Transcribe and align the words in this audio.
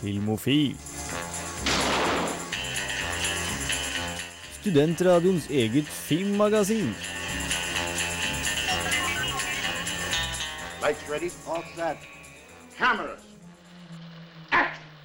Filmofil. 0.00 0.76
Studentradioens 4.60 5.48
eget 5.52 5.88
filmmagasin. 5.88 6.94
Lights 10.80 11.04
ready, 11.10 11.28
all 11.44 11.64
set. 11.74 12.08
Cameras. 12.78 13.20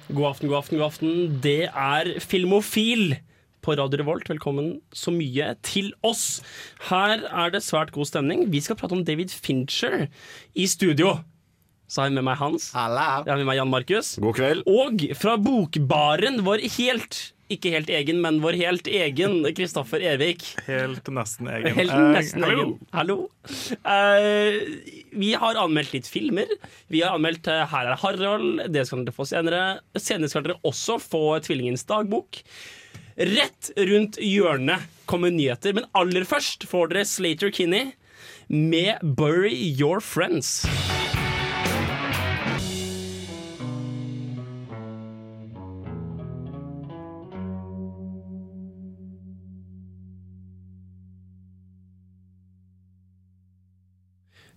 God 0.08 0.26
aften, 0.30 0.48
god 0.48 0.56
aften, 0.62 0.78
god 0.78 0.86
aften. 0.86 1.38
Det 1.44 1.68
er 1.68 2.16
Filmofil 2.24 3.18
på 3.60 3.76
Radio 3.76 4.00
Revolt. 4.00 4.30
Velkommen 4.32 4.78
så 4.96 5.12
mye 5.12 5.52
til 5.66 5.92
oss. 6.06 6.40
Her 6.88 7.20
er 7.28 7.52
det 7.52 7.64
svært 7.66 7.92
god 7.92 8.08
stemning. 8.08 8.46
Vi 8.48 8.64
skal 8.64 8.80
prate 8.80 8.96
om 8.96 9.04
David 9.04 9.28
Fincher 9.28 10.06
i 10.54 10.66
studio. 10.66 11.18
Så 11.86 12.02
har 12.02 12.08
jeg 12.10 12.16
med 12.18 12.24
meg 12.26 12.36
Hans. 12.40 12.72
Halla. 12.74 13.22
Jeg 13.26 13.30
har 13.32 13.38
med 13.40 13.46
meg 13.46 13.60
Jan 13.60 13.70
Markus. 13.70 14.16
God 14.22 14.34
kveld. 14.40 14.62
Og 14.66 15.04
fra 15.20 15.36
Bokbaren, 15.38 16.40
vår 16.46 16.64
helt 16.80 17.32
ikke 17.46 17.70
helt 17.70 17.90
egen, 17.94 18.18
men 18.24 18.40
vår 18.42 18.56
helt 18.58 18.88
egen 18.90 19.36
Kristoffer 19.54 20.02
Ervik. 20.02 20.42
Helt 20.66 21.06
nesten 21.14 21.46
egen. 21.52 21.76
Helt 21.76 21.92
Eh, 21.94 22.08
nesten 22.16 22.42
hallo. 22.42 22.64
egen. 22.64 22.72
Hallo. 22.90 23.16
Uh, 23.86 24.56
vi 25.14 25.30
har 25.38 25.54
anmeldt 25.62 25.94
litt 25.94 26.08
filmer. 26.10 26.50
Vi 26.90 27.04
har 27.04 27.14
anmeldt 27.14 27.46
uh, 27.46 27.62
Her 27.70 27.92
er 27.92 28.00
Harald. 28.02 28.64
Det 28.74 28.82
skal 28.88 29.04
dere 29.06 29.14
få 29.14 29.28
senere. 29.30 29.62
Senere 29.94 30.32
skal 30.32 30.42
dere 30.48 30.58
også 30.66 30.98
få 31.02 31.22
Tvillingens 31.46 31.86
dagbok. 31.86 32.42
Rett 33.16 33.70
rundt 33.78 34.18
hjørnet 34.20 34.82
kommer 35.06 35.30
nyheter, 35.30 35.72
men 35.78 35.86
aller 35.96 36.26
først 36.28 36.66
får 36.68 36.90
dere 36.90 37.06
Slater 37.06 37.54
Kinney 37.54 37.92
med 38.50 38.98
'Bury 39.06 39.54
Your 39.78 40.02
Friends'. 40.02 40.66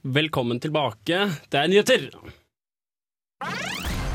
Velkommen 0.02 0.60
tilbake. 0.64 1.26
Det 1.52 1.60
er 1.60 1.68
nyheter. 1.68 2.06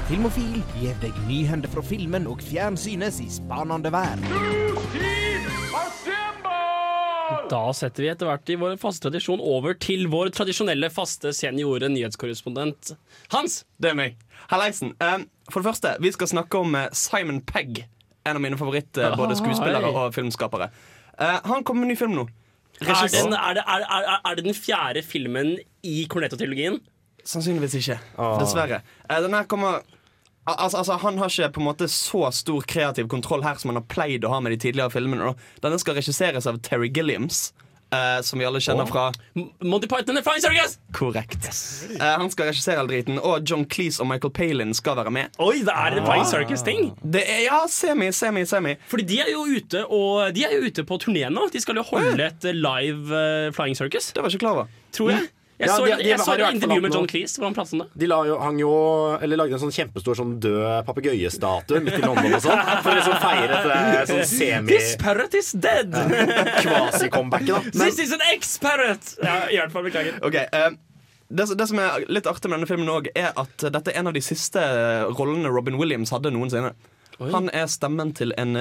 Filmofil 0.09 0.63
gir 0.79 0.95
deg 1.03 1.17
nyhender 1.29 1.69
fra 1.69 1.83
filmen 1.85 2.25
og 2.29 2.41
fjernsynets 2.41 3.19
i 3.21 3.27
spanende 3.29 3.93
vær. 3.93 4.23
Da 7.53 7.61
setter 7.77 8.01
vi 8.01 8.09
etter 8.09 8.31
hvert 8.31 8.49
i 8.49 8.57
vår 8.61 8.79
faste 8.81 9.05
tradisjon 9.05 9.43
over 9.45 9.77
til 9.77 10.07
vår 10.09 10.33
tradisjonelle 10.33 10.89
faste 10.93 11.35
seniore 11.37 11.91
nyhetskorrespondent 11.93 12.95
Hans. 13.35 13.67
Det 13.77 13.93
er 13.93 13.99
meg. 13.99 14.17
Hallaisen. 14.49 14.95
Um, 15.05 15.27
for 15.51 15.61
det 15.61 15.69
første, 15.69 15.93
vi 16.01 16.15
skal 16.17 16.33
snakke 16.33 16.65
om 16.65 16.79
eh, 16.81 16.89
Simon 16.97 17.43
Pegg. 17.45 17.83
En 18.25 18.41
av 18.41 18.41
mine 18.41 18.57
favoritt 18.57 18.97
eh, 18.97 19.13
både 19.21 19.37
skuespillere 19.37 19.93
og 19.93 20.17
filmskapere. 20.17 20.71
Eh, 21.19 21.39
han 21.45 21.61
kommer 21.61 21.85
med 21.85 21.91
en 21.91 21.93
ny 21.93 22.01
film 22.01 22.17
nå. 22.17 22.27
Er, 22.83 23.09
den, 23.09 23.33
er, 23.33 23.55
det, 23.55 23.63
er, 23.67 23.85
er, 23.87 24.21
er 24.25 24.35
det 24.37 24.45
den 24.45 24.57
fjerde 24.57 25.03
filmen 25.07 25.55
i 25.87 26.05
Cornetto-trilogien? 26.11 26.81
Sannsynligvis 27.25 27.77
ikke. 27.79 27.99
Dessverre. 28.41 28.83
Eh, 29.09 29.21
den 29.25 29.37
her 29.37 29.47
kommer 29.49 29.85
Altså, 30.45 30.77
altså, 30.77 30.93
Han 31.01 31.19
har 31.19 31.31
ikke 31.33 31.55
på 31.55 31.61
en 31.61 31.69
måte 31.71 31.87
så 31.89 32.31
stor 32.37 32.65
kreativ 32.69 33.09
kontroll 33.09 33.43
her 33.43 33.57
som 33.57 33.71
han 33.73 33.79
har 33.81 33.87
pleid 33.89 34.27
å 34.29 34.33
ha 34.35 34.43
med 34.45 34.53
de 34.53 34.59
tidligere 34.61 34.93
filmene. 34.93 35.31
Denne 35.65 35.79
skal 35.81 35.97
regisseres 35.97 36.45
av 36.51 36.59
Terry 36.61 36.91
Gilliams, 36.93 37.55
eh, 37.95 38.21
som 38.27 38.39
vi 38.43 38.45
alle 38.49 38.61
kjenner 38.65 38.87
fra 38.91 39.09
Monty 39.65 39.89
Python 39.89 40.19
and 40.19 40.25
Fine 40.27 40.35
Flying 40.35 40.43
Circus! 40.43 40.79
Korrekt. 40.93 41.47
Eh, 42.01 42.03
han 42.19 42.31
skal 42.33 42.49
regissere 42.51 42.79
all 42.83 42.89
driten, 42.91 43.19
og 43.23 43.45
John 43.49 43.65
Cleese 43.71 44.03
og 44.03 44.09
Michael 44.11 44.33
Palin 44.35 44.75
skal 44.75 44.97
være 44.99 45.13
med. 45.15 45.31
Oi, 45.43 45.61
det 45.67 45.75
er 45.75 45.99
en 46.01 46.07
Flying 46.07 46.27
Circus-ting! 46.27 46.89
Det 47.05 47.23
er, 47.23 47.45
ja, 47.47 47.61
semi, 47.71 48.11
semi, 48.13 48.45
semi. 48.51 48.75
Fordi 48.91 49.07
de 49.13 49.21
er 49.23 49.31
jo 49.33 49.45
ute 49.47 49.85
og 49.87 50.35
De 50.35 50.45
er 50.47 50.57
jo 50.57 50.67
ute 50.67 50.85
på 50.89 50.99
turné 51.03 51.29
nå. 51.31 51.47
De 51.53 51.61
skal 51.63 51.79
jo 51.79 51.85
holde 51.87 52.27
et 52.31 52.49
live 52.55 53.15
eh, 53.15 53.51
Flying 53.55 53.77
Circus, 53.79 54.11
Det 54.13 54.23
var 54.23 54.31
jeg 54.31 54.39
ikke 54.39 54.47
klar 54.47 54.59
over. 54.59 54.73
tror 54.95 55.11
jeg. 55.15 55.29
Jeg 55.55 55.69
Ja, 55.69 55.75
så, 55.77 55.85
de- 55.87 55.97
de 56.03 56.09
jeg 56.09 56.19
så 56.19 56.33
et 56.35 56.55
intervju 56.57 56.81
med 56.83 56.95
John 56.97 57.07
Cleese 57.07 57.39
hvor 57.39 57.47
han 57.47 57.55
pratet 57.55 57.75
om 57.77 57.83
det. 57.85 57.87
De 58.03 58.07
la 58.11 58.17
jo, 58.27 58.39
hang 58.43 58.57
jo, 58.59 58.71
eller 59.23 59.39
lagde 59.39 59.55
en 59.55 59.63
sånn 59.63 59.75
kjempestor 59.77 60.17
sånn 60.19 60.33
død 60.43 60.85
papegøyestatue 60.89 61.79
midt 61.85 61.99
i 62.01 62.03
London 62.03 62.35
og 62.35 62.43
sånn. 62.43 62.63
For 62.83 62.91
å 62.91 62.97
liksom 62.99 63.21
feire 63.23 63.61
et 64.01 64.11
sånn 64.11 64.25
semi 64.33 64.73
This 64.73 64.97
parrot 64.99 65.35
is 65.39 65.53
dead! 65.55 65.95
semi-quasi-comebacket, 65.95 67.47
da. 67.55 67.61
This 67.85 67.99
is 68.03 68.13
an 68.13 68.25
ex-parrot! 68.33 69.15
Ja, 69.23 69.37
i 69.51 69.61
hvert 69.61 69.73
fall, 69.75 69.87
beklager. 69.87 70.19
Okay, 70.27 70.47
eh, 70.53 70.75
det, 71.31 71.47
det 71.59 71.69
som 71.71 71.79
er 71.83 72.05
litt 72.11 72.27
artig 72.31 72.51
med 72.51 72.59
denne 72.59 72.69
filmen 72.71 72.91
også, 72.91 73.15
er 73.15 73.31
at 73.41 73.69
dette 73.79 73.93
er 73.95 74.01
en 74.03 74.11
av 74.11 74.17
de 74.19 74.23
siste 74.25 74.61
rollene 75.15 75.51
Robin 75.55 75.79
Williams 75.81 76.11
hadde 76.15 76.33
noensinne. 76.35 76.75
Han 77.31 77.47
er 77.55 77.69
stemmen 77.71 78.11
til 78.19 78.35
en, 78.43 78.59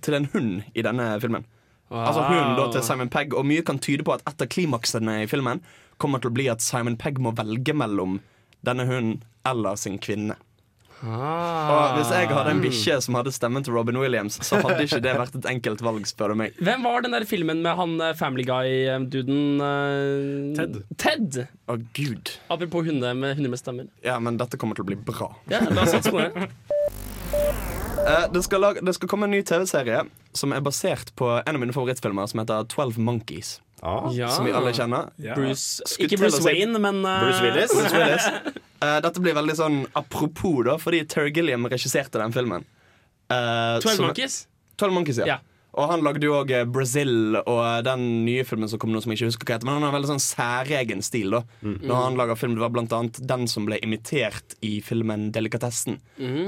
til 0.00 0.14
en 0.14 0.28
hund 0.32 0.62
i 0.78 0.82
denne 0.86 1.16
filmen. 1.22 1.42
Altså 1.90 2.22
hunden 2.26 2.56
da 2.58 2.64
til 2.74 2.82
Simon 2.82 3.06
Pegg 3.14 3.30
Og 3.38 3.44
mye 3.46 3.62
kan 3.62 3.78
tyde 3.78 4.02
på 4.02 4.10
at 4.16 4.24
et 4.26 4.40
av 4.42 4.48
klimaksene 4.50 5.20
i 5.22 5.28
filmen 5.30 5.60
kommer 6.02 6.22
til 6.22 6.30
å 6.32 6.36
bli 6.36 6.48
at 6.52 6.64
Simon 6.64 6.96
Pegg 7.00 7.20
må 7.22 7.32
velge 7.36 7.74
mellom 7.76 8.18
denne 8.66 8.86
hunden 8.88 9.22
eller 9.46 9.76
sin 9.78 9.98
kvinne. 10.02 10.36
Og 11.04 11.96
Hvis 11.98 12.08
jeg 12.08 12.30
hadde 12.32 12.52
en 12.54 12.62
bikkje 12.64 12.94
som 13.04 13.18
hadde 13.18 13.32
stemmen 13.34 13.64
til 13.66 13.74
Robin 13.76 13.98
Williams, 14.00 14.38
så 14.46 14.62
hadde 14.64 14.86
ikke 14.86 15.02
det 15.04 15.12
vært 15.18 15.34
et 15.36 15.48
enkelt 15.50 15.82
valg, 15.84 16.06
spør 16.08 16.32
du 16.32 16.38
meg. 16.40 16.56
Hvem 16.56 16.86
var 16.88 17.04
den 17.04 17.12
der 17.12 17.26
filmen 17.28 17.60
med 17.62 17.76
han 17.76 17.92
eh, 18.00 18.14
Family 18.16 18.46
Guy-duden? 18.48 19.60
eh, 19.60 20.56
Ted. 20.56 20.78
Ted! 20.96 21.38
Å, 21.68 21.76
gud. 21.98 22.32
Apropos 22.48 22.88
hunder 22.88 23.12
med, 23.14 23.36
hunde 23.36 23.52
med 23.52 23.60
stemmer. 23.60 23.90
Ja, 24.04 24.16
men 24.24 24.40
dette 24.40 24.56
kommer 24.56 24.78
til 24.78 24.86
å 24.86 24.88
bli 24.88 24.96
bra. 24.96 25.28
Ja, 25.52 25.60
la 25.68 25.84
oss 25.84 25.92
satse 25.98 26.14
på 26.14 26.24
det. 26.24 26.48
Eh, 28.06 28.26
det, 28.30 28.38
skal 28.46 28.60
lage, 28.62 28.82
det 28.86 28.92
skal 28.94 29.08
komme 29.10 29.26
en 29.26 29.32
ny 29.34 29.40
TV-serie 29.42 30.04
som 30.36 30.52
er 30.54 30.60
basert 30.62 31.08
på 31.18 31.26
en 31.40 31.56
av 31.56 31.58
mine 31.58 31.74
favorittfilmer, 31.74 32.28
som 32.30 32.38
heter 32.38 32.68
12 32.70 33.00
Monkeys. 33.02 33.56
Ah. 33.82 34.08
Ja. 34.12 34.28
Som 34.32 34.46
vi 34.48 34.54
alle 34.56 34.72
kjenner. 34.76 35.10
Ja. 35.20 35.34
Bruce, 35.36 35.84
ikke 36.00 36.18
Bruce 36.20 36.40
Wayne, 36.44 36.78
men 36.80 37.02
uh... 37.04 37.18
Bruce 37.24 37.42
Willis. 37.44 37.74
Bruce 37.76 37.96
Willis. 37.96 38.28
uh, 38.80 38.98
dette 39.04 39.22
blir 39.22 39.36
veldig 39.36 39.58
sånn 39.58 39.82
apropos, 39.98 40.62
da, 40.68 40.78
fordi 40.80 41.02
Terry 41.10 41.34
Gilliam 41.34 41.68
regisserte 41.70 42.22
den 42.22 42.34
filmen. 42.36 42.64
Uh, 43.28 43.76
12 43.84 44.06
Monkeys. 44.06 44.46
12 44.80 44.96
Monkeys, 44.96 45.20
ja. 45.22 45.36
Ja. 45.36 45.38
Og 45.76 45.90
han 45.90 46.00
lagde 46.00 46.24
jo 46.24 46.38
òg 46.38 46.52
Brazil 46.72 47.36
og 47.42 47.60
den 47.84 48.04
nye 48.24 48.46
filmen 48.48 48.70
som 48.70 48.80
kom 48.80 48.94
nå, 48.94 49.02
som 49.04 49.12
jeg 49.12 49.20
ikke 49.20 49.28
husker 49.28 49.48
hva 49.48 49.58
heter. 49.58 49.68
Men 49.68 49.76
han 49.76 49.84
har 49.84 49.92
en 49.92 49.96
veldig 49.98 50.12
sånn 50.14 50.24
særegen 50.24 51.02
stil 51.04 51.34
da 51.36 51.42
når 51.60 51.98
han 52.00 52.16
lager 52.16 52.38
film. 52.40 52.54
Det 52.56 52.64
var 52.64 52.72
blant 52.72 52.94
annet 52.96 53.20
den 53.28 53.44
som 53.52 53.68
ble 53.68 53.76
imitert 53.84 54.56
i 54.64 54.78
filmen 54.84 55.28
Delikatessen, 55.36 55.98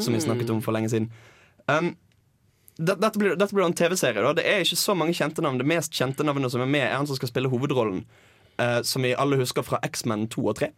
som 0.01 0.17
vi 0.17 0.23
snakket 0.25 0.55
om 0.55 0.63
for 0.65 0.73
lenge 0.73 0.89
siden. 0.95 1.11
Um, 1.69 1.93
dette 2.79 3.19
blir, 3.19 3.37
dette 3.37 3.53
blir 3.55 3.65
en 3.67 3.75
TV-serie. 3.75 4.23
da 4.23 4.33
Det 4.39 4.47
er 4.47 4.61
ikke 4.65 4.77
så 4.79 4.95
mange 4.97 5.13
kjente 5.19 5.43
navn. 5.43 5.59
Det 5.59 5.67
mest 5.67 5.93
kjente 5.93 6.25
navnet 6.25 6.51
som 6.55 6.61
er 6.63 6.67
med, 6.71 6.87
er 6.87 6.97
han 6.97 7.07
som 7.07 7.17
skal 7.17 7.29
spille 7.29 7.51
hovedrollen. 7.51 8.05
eh, 8.59 8.83
som 8.83 9.03
vi 9.03 9.15
alle 9.15 9.37
husker 9.39 9.63
fra 9.63 9.79
X-Men 9.87 10.27
2 10.29 10.49
og 10.49 10.57
3. 10.59 10.73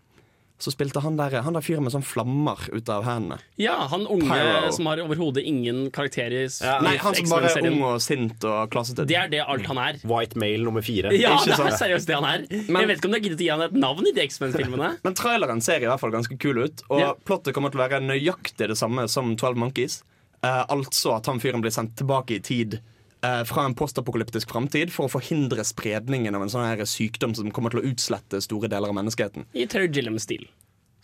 Så 0.61 0.69
spilte 0.75 1.01
han 1.01 1.15
der, 1.17 1.41
han 1.41 1.55
der 1.57 1.63
fyren 1.65 1.81
med 1.87 1.93
sånn 1.95 2.03
flammer 2.05 2.59
ut 2.77 2.87
av 2.93 3.07
hendene. 3.07 3.39
Ja, 3.57 3.87
han 3.89 4.03
unge 4.07 4.29
Pyro. 4.29 4.71
som 4.77 4.85
har 4.91 4.99
overhodet 5.01 5.41
ingen 5.49 5.91
karakter 5.91 6.29
i, 6.31 6.43
Ja. 6.61 6.75
Nei, 6.85 6.99
han 6.99 7.15
som 7.15 7.31
bare 7.31 7.49
er 7.49 7.71
ung 7.71 7.81
og 7.83 7.99
sint 8.05 8.45
og 8.45 8.69
klassete. 8.69 9.07
Det 9.07 9.17
er 9.17 9.29
det 9.33 9.41
alt 9.41 9.65
han 9.65 9.79
er. 9.79 9.97
White 10.05 10.37
male 10.37 10.59
nummer 10.63 10.83
fire. 10.85 11.09
Ja, 11.17 11.39
Ikke 11.39 11.57
det 11.57 11.73
er 11.73 11.79
seriøst 11.81 12.05
det 12.07 12.15
han 12.15 12.25
er. 12.25 12.45
Men- 12.69 12.83
jeg 12.83 12.89
vet 12.89 12.99
ikke 12.99 13.05
om 13.07 13.13
de 13.13 13.19
har 13.21 13.25
giddet 13.31 13.41
å 13.41 13.45
gi 13.47 13.49
han 13.49 13.63
et 13.63 13.73
navn 13.73 14.07
i 14.07 14.13
de 14.13 14.21
X-Men-filmene. 14.29 14.99
Men 15.05 15.15
traileren 15.15 15.63
ser 15.63 15.81
i 15.81 15.87
hvert 15.89 16.01
fall 16.01 16.11
ganske 16.13 16.39
kul 16.39 16.59
ut, 16.65 16.83
og 16.91 17.01
Ja. 17.01 17.15
plottet 17.25 17.55
kommer 17.55 17.71
til 17.73 17.81
å 17.81 17.89
være 17.89 18.03
nøyaktig 18.05 18.69
det 18.69 18.77
samme 18.77 19.09
som 19.09 19.35
12 19.37 19.57
Monkeys. 19.57 20.03
Eh, 20.43 20.65
altså 20.73 21.17
at 21.19 21.29
han 21.29 21.41
fyren 21.43 21.61
blir 21.65 21.75
sendt 21.75 21.99
tilbake 22.01 22.39
i 22.39 22.41
tid 22.45 22.79
uh, 23.25 23.43
fra 23.45 23.67
en 23.67 23.77
postapokalyptisk 23.77 24.53
framtid 24.53 24.93
for 24.95 25.07
å 25.07 25.13
forhindre 25.13 25.65
spredningen 25.69 26.37
av 26.37 26.47
en 26.47 26.53
sånn 26.53 26.65
her 26.65 26.81
sykdom 26.89 27.37
som 27.37 27.53
kommer 27.53 27.75
til 27.75 27.83
å 27.83 27.91
utslette 27.91 28.41
store 28.45 28.71
deler 28.73 28.93
av 28.93 28.97
menneskeheten. 28.97 29.51
I 29.53 29.69
Terry 29.69 29.91
Gilliam-stil. 29.93 30.49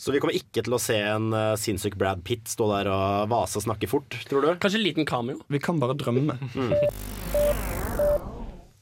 Så 0.00 0.12
vi 0.12 0.20
kommer 0.20 0.37
ikke 0.37 0.64
til 0.64 0.76
å 0.76 0.81
se 0.81 0.96
en 1.00 1.31
uh, 1.37 1.52
sinnssyk 1.60 1.96
Brad 2.00 2.25
Pitt 2.25 2.49
stå 2.52 2.69
der 2.72 2.90
og 2.93 3.28
vase 3.32 3.60
og 3.60 3.66
snakke 3.69 3.88
fort, 3.93 4.16
tror 4.28 4.44
du? 4.44 4.50
Kanskje 4.60 4.81
en 4.81 4.88
liten 4.88 5.08
cameo. 5.08 5.44
Vi 5.52 5.60
kan 5.60 5.81
bare 5.81 5.96
drømme. 6.00 6.37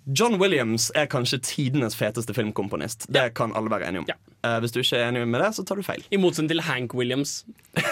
John 0.07 0.37
Williams 0.41 0.91
er 0.95 1.07
kanskje 1.09 1.39
tidenes 1.41 1.97
feteste 1.97 2.35
filmkomponist. 2.37 3.07
Det 3.09 3.31
kan 3.39 3.55
alle 3.57 3.71
være 3.73 3.89
enige 3.89 4.03
om. 4.05 4.09
Ja. 4.11 4.17
Uh, 4.45 4.59
hvis 4.61 4.75
du 4.75 4.81
ikke 4.83 4.99
er 5.01 5.09
enig 5.09 5.23
med 5.29 5.41
det, 5.41 5.55
så 5.57 5.65
tar 5.65 5.81
du 5.81 5.83
feil. 5.87 6.03
I 6.13 6.19
motsetning 6.21 6.51
til 6.53 6.61
Hank 6.67 6.95
Williams. 6.95 7.45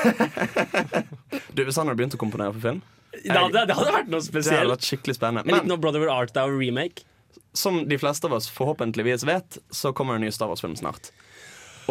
Du, 1.52 1.64
Hvis 1.64 1.76
han 1.76 1.88
hadde 1.88 1.98
begynt 1.98 2.14
å 2.16 2.20
komponere 2.20 2.52
for 2.54 2.64
film, 2.64 2.78
Det 3.12 3.32
hadde, 3.36 3.64
det 3.68 3.74
hadde 3.76 3.92
vært 3.92 4.08
noe 4.12 4.24
spesielt. 4.24 4.52
det 4.54 4.60
hadde 4.62 4.72
vært 4.72 4.86
skikkelig 4.88 5.16
spennende. 5.18 5.42
En 5.44 5.52
liten 5.52 5.66
Men 5.68 5.72
No 5.72 5.76
Brother 5.80 6.00
Where 6.00 6.12
Art 6.12 6.32
Thou-remake. 6.36 7.04
som 7.52 7.82
de 7.88 7.98
fleste 8.00 8.24
av 8.24 8.32
oss 8.32 8.48
forhåpentligvis 8.48 9.26
vet, 9.28 9.58
så 9.70 9.92
kommer 9.92 10.16
en 10.16 10.24
ny 10.24 10.30
Star 10.32 10.48
Wars-film 10.48 10.76
snart. 10.76 11.10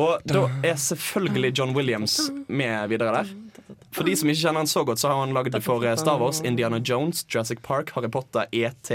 Og 0.02 0.24
da 0.26 0.48
er 0.66 0.80
selvfølgelig 0.82 1.52
John 1.60 1.76
Williams 1.76 2.32
med 2.48 2.90
videre 2.90 3.12
der. 3.20 3.30
For 3.94 4.08
de 4.08 4.16
som 4.18 4.30
ikke 4.32 4.42
kjenner 4.42 4.64
han 4.64 4.72
så 4.72 4.82
godt, 4.88 5.02
så 5.02 5.12
har 5.12 5.20
han 5.20 5.36
lagd 5.36 5.54
for 5.62 5.86
Star 6.00 6.18
Wars, 6.18 6.42
Indiana 6.42 6.80
Jones, 6.80 7.26
Jurassic 7.30 7.62
Park, 7.62 7.92
Harry 7.96 8.10
Potter, 8.10 8.48
ET, 8.52 8.92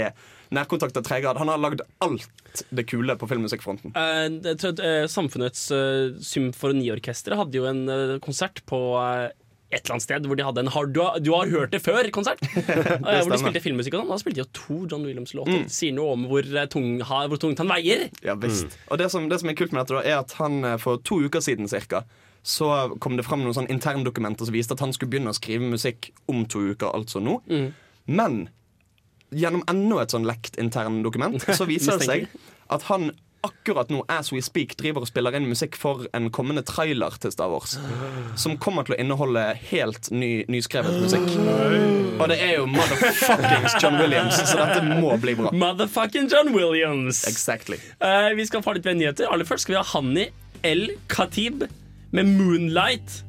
Nærkontakt 0.53 0.97
av 0.99 1.07
grad 1.23 1.39
Han 1.41 1.51
har 1.51 1.59
lagd 1.59 1.81
alt 2.03 2.63
det 2.73 2.87
kule 2.89 3.13
på 3.19 3.27
filmmusikkfronten. 3.29 3.91
Uh, 3.97 4.27
jeg 4.47 4.59
tror 4.61 4.71
at, 4.75 4.79
eh, 4.81 5.03
Samfunnets 5.11 5.67
uh, 5.73 6.15
symfoniorkester 6.23 7.35
hadde 7.37 7.59
jo 7.59 7.67
en 7.69 7.83
uh, 7.89 8.15
konsert 8.23 8.63
på 8.69 8.79
uh, 8.97 9.27
et 9.67 9.81
eller 9.81 9.97
annet 9.97 10.05
sted 10.05 10.27
hvor 10.27 10.39
de 10.39 10.45
hadde 10.47 10.63
en 10.63 10.71
hard, 10.71 10.93
du, 10.95 11.01
har, 11.03 11.19
du 11.19 11.31
har 11.33 11.49
hørt 11.51 11.73
det 11.75 11.81
før-konsert. 11.83 12.39
hvor 12.47 13.31
de 13.33 13.39
spilte 13.41 13.63
filmmusikk 13.63 13.97
og 13.97 14.03
sånn. 14.03 14.13
Da 14.13 14.19
spilte 14.21 14.39
de 14.39 14.43
jo 14.45 14.51
to 14.55 14.77
John 14.93 15.07
Williams-låter. 15.07 15.65
Sier 15.71 15.95
noe 15.97 16.13
om 16.15 16.27
hvor, 16.31 16.47
eh, 16.47 16.69
tung, 16.71 17.01
hvor 17.03 17.41
tungt 17.41 17.59
han 17.63 17.71
veier. 17.71 18.07
Ja, 18.23 18.37
visst. 18.39 18.77
Og 18.87 19.01
det 19.01 19.09
som, 19.11 19.27
det 19.31 19.41
som 19.41 19.51
er 19.51 19.57
kult 19.59 19.75
med 19.75 19.83
dette, 19.83 19.97
da, 19.97 20.03
er 20.07 20.21
at 20.21 20.37
han 20.39 20.61
eh, 20.63 20.77
for 20.81 21.03
to 21.07 21.19
uker 21.25 21.43
siden 21.43 21.67
cirka, 21.71 22.05
så 22.47 22.71
kom 23.03 23.19
det 23.19 23.27
fram 23.27 23.43
noen 23.43 23.57
sånn 23.57 23.67
interndokumenter 23.73 24.47
som 24.47 24.55
viste 24.55 24.77
at 24.77 24.83
han 24.85 24.95
skulle 24.95 25.11
begynne 25.11 25.33
å 25.33 25.35
skrive 25.35 25.67
musikk 25.67 26.13
om 26.31 26.45
to 26.47 26.63
uker, 26.71 26.93
altså 26.95 27.19
nå. 27.19 27.41
Men 28.07 28.45
gjennom 29.35 29.63
enda 29.67 30.01
et 30.03 30.13
sånn 30.13 30.27
lekt 30.27 30.59
interndokument 30.61 31.43
så 31.59 31.67
viser 31.69 31.99
det 31.99 32.07
seg 32.07 32.27
at 32.73 32.85
han 32.91 33.11
akkurat 33.47 33.89
nå, 33.89 34.01
as 34.09 34.31
we 34.33 34.41
speak, 34.41 34.75
driver 34.79 35.05
og 35.05 35.09
spiller 35.09 35.35
inn 35.37 35.47
musikk 35.47 35.77
for 35.79 36.07
en 36.17 36.29
kommende 36.33 36.63
trailer 36.67 37.15
til 37.21 37.31
Star 37.31 37.51
Wars. 37.51 37.77
Som 38.43 38.57
kommer 38.61 38.87
til 38.87 38.95
å 38.95 38.99
inneholde 39.01 39.43
helt 39.69 40.09
ny, 40.11 40.31
nyskrevet 40.51 40.97
musikk. 41.03 41.27
Og 42.17 42.25
det 42.31 42.39
er 42.41 42.55
jo 42.57 42.65
motherfuckings 42.71 43.77
John 43.77 43.99
Williams, 44.01 44.39
så 44.41 44.57
dette 44.57 44.81
må 44.99 45.13
bli 45.21 45.35
bra. 45.37 45.51
Motherfucking 45.53 46.31
John 46.33 46.49
Williams. 46.55 47.21
Exactly. 47.29 47.77
Uh, 48.01 48.33
vi 48.37 48.47
skal 48.49 48.65
få 48.65 48.73
litt 48.77 48.89
mer 48.89 48.97
nyheter. 48.97 49.29
Aller 49.29 49.47
først 49.47 49.67
skal 49.67 49.77
vi 49.77 49.79
ha 49.83 49.85
Hanni 49.93 50.25
El 50.65 50.87
Khatib 51.13 51.67
med 52.11 52.25
'Moonlight'. 52.25 53.21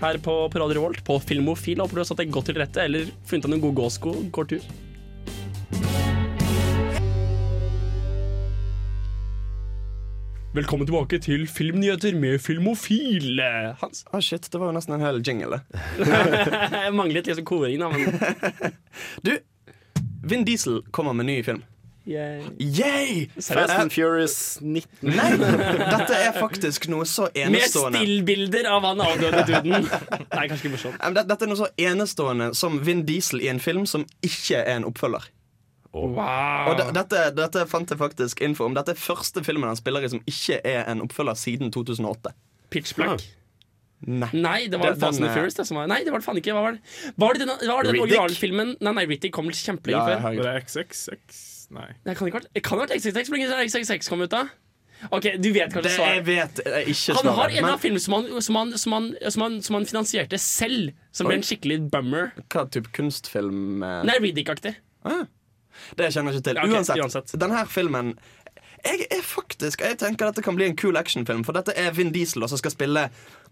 Her 0.00 0.16
på, 0.18 0.32
på 0.50 0.58
Radio 0.58 0.80
Revolt, 0.80 1.04
på 1.06 1.18
Filmofil. 1.22 1.78
Håper 1.84 2.00
du 2.00 2.02
har 2.02 2.08
satt 2.08 2.24
deg 2.24 2.32
godt 2.34 2.48
til 2.50 2.56
rette 2.58 2.82
eller 2.82 3.12
funnet 3.28 3.44
deg 3.44 3.52
noen 3.52 3.66
gode 3.68 3.78
gåsko. 3.84 4.16
Går 4.34 4.48
tur. 4.50 4.72
Velkommen 10.52 10.84
tilbake 10.84 11.16
til 11.24 11.46
Filmnyheter 11.48 12.12
med 12.20 12.38
Filmofil. 12.44 13.40
Hans. 13.80 14.04
Ah, 14.12 14.20
shit, 14.20 14.50
det 14.52 14.58
var 14.60 14.68
jo 14.68 14.74
nesten 14.76 14.92
en 14.98 15.00
hel 15.00 15.22
jingle. 15.24 15.48
det. 15.48 15.80
Jeg 16.84 16.92
manglet 16.92 17.30
liksom 17.30 17.46
koring, 17.48 17.80
da, 17.80 17.88
men 17.88 18.12
Du, 19.26 19.32
Vin 20.28 20.44
Diesel 20.44 20.82
kommer 20.92 21.16
med 21.16 21.30
ny 21.30 21.38
film. 21.46 21.62
Yay. 22.04 22.42
Yay! 22.60 23.30
Fast 23.40 23.72
and 23.78 23.94
Furious 23.94 24.58
19. 24.60 24.84
Nei, 25.16 25.30
dette 25.40 26.20
er 26.20 26.36
faktisk 26.36 26.90
noe 26.92 27.08
så 27.08 27.30
enestående 27.32 27.96
Med 27.96 28.04
stillbilder 28.04 28.68
av 28.74 28.84
han 28.90 29.00
avdøde 29.08 29.46
duden. 29.48 29.86
Nei, 29.88 30.48
kanskje 30.50 30.66
ikke 30.66 30.74
morsomt. 30.76 31.04
Dette 31.16 31.38
er 31.46 31.52
noe 31.54 31.62
så 31.64 31.70
enestående 31.80 32.52
som 32.58 32.76
Vin 32.84 33.06
Diesel 33.08 33.40
i 33.40 33.48
en 33.54 33.62
film 33.62 33.88
som 33.88 34.04
ikke 34.20 34.60
er 34.60 34.82
en 34.82 34.90
oppfølger. 34.92 35.32
Wow. 35.92 36.70
Og 36.72 36.78
det, 36.78 36.86
dette, 36.96 37.22
dette 37.36 37.66
fant 37.68 37.90
jeg 37.92 37.98
faktisk 38.00 38.40
info 38.44 38.64
om. 38.64 38.74
Dette 38.74 38.94
er 38.94 38.98
første 39.00 39.42
filmen 39.44 39.68
han 39.68 39.76
spiller 39.76 40.04
i 40.06 40.08
som 40.08 40.22
ikke 40.26 40.60
er 40.64 40.86
en 40.88 41.02
oppfølger 41.04 41.36
siden 41.36 41.72
2008. 41.74 42.32
Pitch 42.72 42.94
Black. 42.96 43.26
Nei. 44.02 44.28
Nei, 44.34 44.66
det 44.66 44.80
var 44.80 44.94
Det- 44.96 44.98
Fast 45.04 45.20
and 45.22 45.30
Furious. 45.30 45.54
Det 45.54 45.66
som 45.68 45.76
var. 45.76 45.86
Nei, 45.86 46.00
det 46.02 46.10
var 46.10 46.18
det 46.18 46.26
faen 46.26 46.40
ikke. 46.40 46.54
Hva 46.56 46.62
var 46.64 46.72
det? 46.72 46.80
Var 47.16 47.34
det 47.36 47.44
den, 47.44 47.48
var 47.68 47.82
det 47.84 47.92
den 47.92 48.00
Riddick? 48.00 48.02
originalfilmen? 48.18 48.72
Nei, 48.80 48.92
nei, 48.98 49.04
Riddick 49.06 49.32
kom 49.36 49.46
kjempelenge 49.52 50.00
Ja, 50.08 50.18
før. 50.18 50.40
Det 50.40 50.46
er 50.50 50.60
XXX? 50.64 51.68
Nei. 51.70 51.86
Det 52.04 52.16
kan 52.18 52.26
ikke 52.32 52.68
ha 52.72 52.76
vært, 52.82 52.96
XXX. 52.96 53.28
Hvor 53.30 53.36
lenge 53.38 53.68
XXX 53.68 54.08
kom 54.10 54.24
ut, 54.24 54.30
da? 54.32 54.42
Ok, 55.10 55.24
du 55.42 55.48
vet 55.52 55.70
kanskje 55.72 55.82
Det 55.82 55.92
jeg 55.92 55.98
svaret. 55.98 56.24
vet 56.24 56.58
ikke 56.92 57.14
Han 57.18 57.34
har 57.34 57.48
en 57.50 57.62
Men 57.64 57.72
av 57.72 57.80
filmene 57.82 58.00
som 58.00 58.40
som, 58.40 58.72
som, 58.78 59.14
som, 59.30 59.42
han, 59.42 59.62
som 59.62 59.74
han 59.74 59.84
finansierte 59.86 60.38
selv, 60.38 60.92
som 61.10 61.26
ble 61.26 61.34
en 61.40 61.42
skikkelig 61.42 61.90
bummer. 61.90 62.32
hva 62.48 62.66
type 62.70 62.90
kunstfilm 62.94 63.82
eh, 63.82 64.02
Nei, 64.06 64.18
Riddick-aktig. 64.22 64.76
Det 65.96 66.12
kjenner 66.14 66.32
jeg 66.32 66.40
ikke 66.40 66.48
til. 66.50 66.60
Ja, 66.60 66.68
ok, 66.68 66.76
uansett, 66.78 67.02
uansett. 67.04 67.34
denne 67.40 67.66
filmen 67.68 68.14
jeg 68.82 69.06
er 69.14 69.22
faktisk 69.22 69.80
Jeg 69.84 69.98
tenker 70.00 70.26
dette 70.26 70.42
kan 70.42 70.56
bli 70.58 70.66
en 70.66 70.76
kul 70.76 70.96
actionfilm, 70.98 71.44
for 71.46 71.54
dette 71.54 71.74
er 71.78 71.92
Vin 71.94 72.10
Diesel 72.14 72.42
som 72.50 72.58
skal 72.58 72.74
spille 72.74 73.04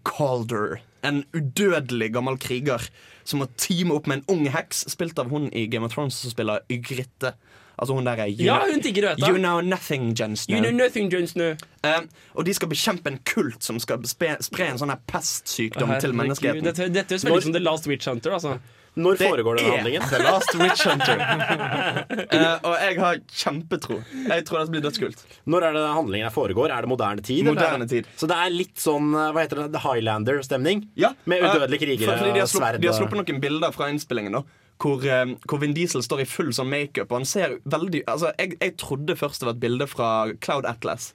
Calder. 0.03 0.81
En 1.07 1.23
udødelig 1.31 2.11
gammel 2.13 2.37
kriger 2.41 2.83
som 3.23 3.39
må 3.39 3.47
teame 3.55 3.93
opp 3.95 4.09
med 4.09 4.21
en 4.21 4.25
ung 4.33 4.47
heks, 4.51 4.83
spilt 4.91 5.19
av 5.21 5.29
hun 5.31 5.47
i 5.53 5.67
Game 5.71 5.85
of 5.85 5.93
Thrones 5.93 6.17
som 6.19 6.33
spiller 6.33 6.65
Ygritte. 6.73 7.35
Altså 7.81 7.95
hun 7.95 8.05
der 8.05 8.19
er 8.19 8.27
you, 8.27 8.45
Ja, 8.45 8.59
you 8.67 9.37
know 9.37 9.61
nothing, 9.61 10.11
Jon 10.19 10.35
Snow. 10.35 10.57
You 10.57 10.61
know 10.61 10.71
nothing, 10.71 11.13
Jon 11.13 11.27
Snow. 11.27 11.55
Uh, 11.85 12.03
og 12.33 12.45
de 12.45 12.53
skal 12.53 12.69
bekjempe 12.69 13.09
en 13.09 13.17
kult 13.25 13.63
som 13.63 13.79
skal 13.79 14.03
spre, 14.05 14.35
spre 14.41 14.67
en 14.73 14.81
sånn 14.81 14.91
her 14.93 14.99
pestsykdom 15.09 15.95
til 16.01 16.13
menneskeheten. 16.17 16.67
Dette, 16.67 16.89
dette 16.93 17.15
høres 17.15 17.25
veldig 17.25 17.39
ut 17.39 17.47
som 17.47 17.55
The 17.55 17.63
Last 17.63 17.89
Witch 17.89 18.09
Hunter. 18.09 18.35
Altså. 18.37 18.59
Når 18.99 19.17
Det 19.17 19.27
foregår 19.29 19.55
den 19.55 19.65
er 19.65 19.75
handlingen? 19.77 20.01
The 20.09 20.17
Last 20.19 20.55
Witch 20.59 20.83
Hunter. 20.83 21.21
uh, 21.21 22.57
og 22.67 22.73
jeg 22.75 22.97
har 22.99 23.21
kjempetro. 23.43 23.99
Jeg 24.27 24.45
tror 24.47 24.65
det 24.65 24.73
blir 24.73 24.83
dødskult. 24.83 25.21
Når 25.47 25.67
er 25.69 25.77
det 25.77 25.83
handlingen 25.95 26.27
her 26.27 26.33
foregår? 26.35 26.73
Er 26.75 26.83
det 26.83 26.91
moderne 26.91 27.23
tid? 27.23 27.45
er 27.45 27.53
Moderne 27.53 27.87
tid. 27.87 28.09
Så 28.19 28.27
det 28.27 28.35
er 28.35 28.51
litt 28.51 28.75
sånn 28.81 29.13
eh, 29.15 29.29
hva 29.31 29.45
heter 29.45 29.63
det, 29.71 29.79
Highlander-stemning? 29.85 30.83
Ja. 30.99 31.13
Med 31.23 31.45
udødelige 31.45 31.79
Eh, 31.81 31.85
krigere 31.85 32.17
de 32.19 32.33
har, 32.35 32.43
og 32.43 32.51
slupp, 32.51 32.65
sverd 32.65 32.81
de 32.83 32.89
har 32.91 32.97
sluppet 32.99 33.21
noen 33.21 33.39
bilder 33.41 33.71
fra 33.75 33.87
innspillingen 33.93 34.35
da 34.41 34.43
hvor, 34.81 35.03
hvor 35.45 35.59
Vin 35.61 35.75
Diesel 35.77 36.01
står 36.01 36.23
i 36.23 36.25
full 36.25 36.49
sånn 36.57 36.69
makeup, 36.71 37.11
og 37.11 37.19
han 37.19 37.27
ser 37.29 37.59
veldig 37.69 38.01
Altså, 38.09 38.31
jeg, 38.39 38.55
jeg 38.57 38.73
trodde 38.81 39.13
først 39.13 39.43
det 39.43 39.47
var 39.51 39.53
et 39.53 39.61
bilde 39.61 39.87
fra 39.89 40.07
Cloud 40.41 40.65
Atlas. 40.65 41.11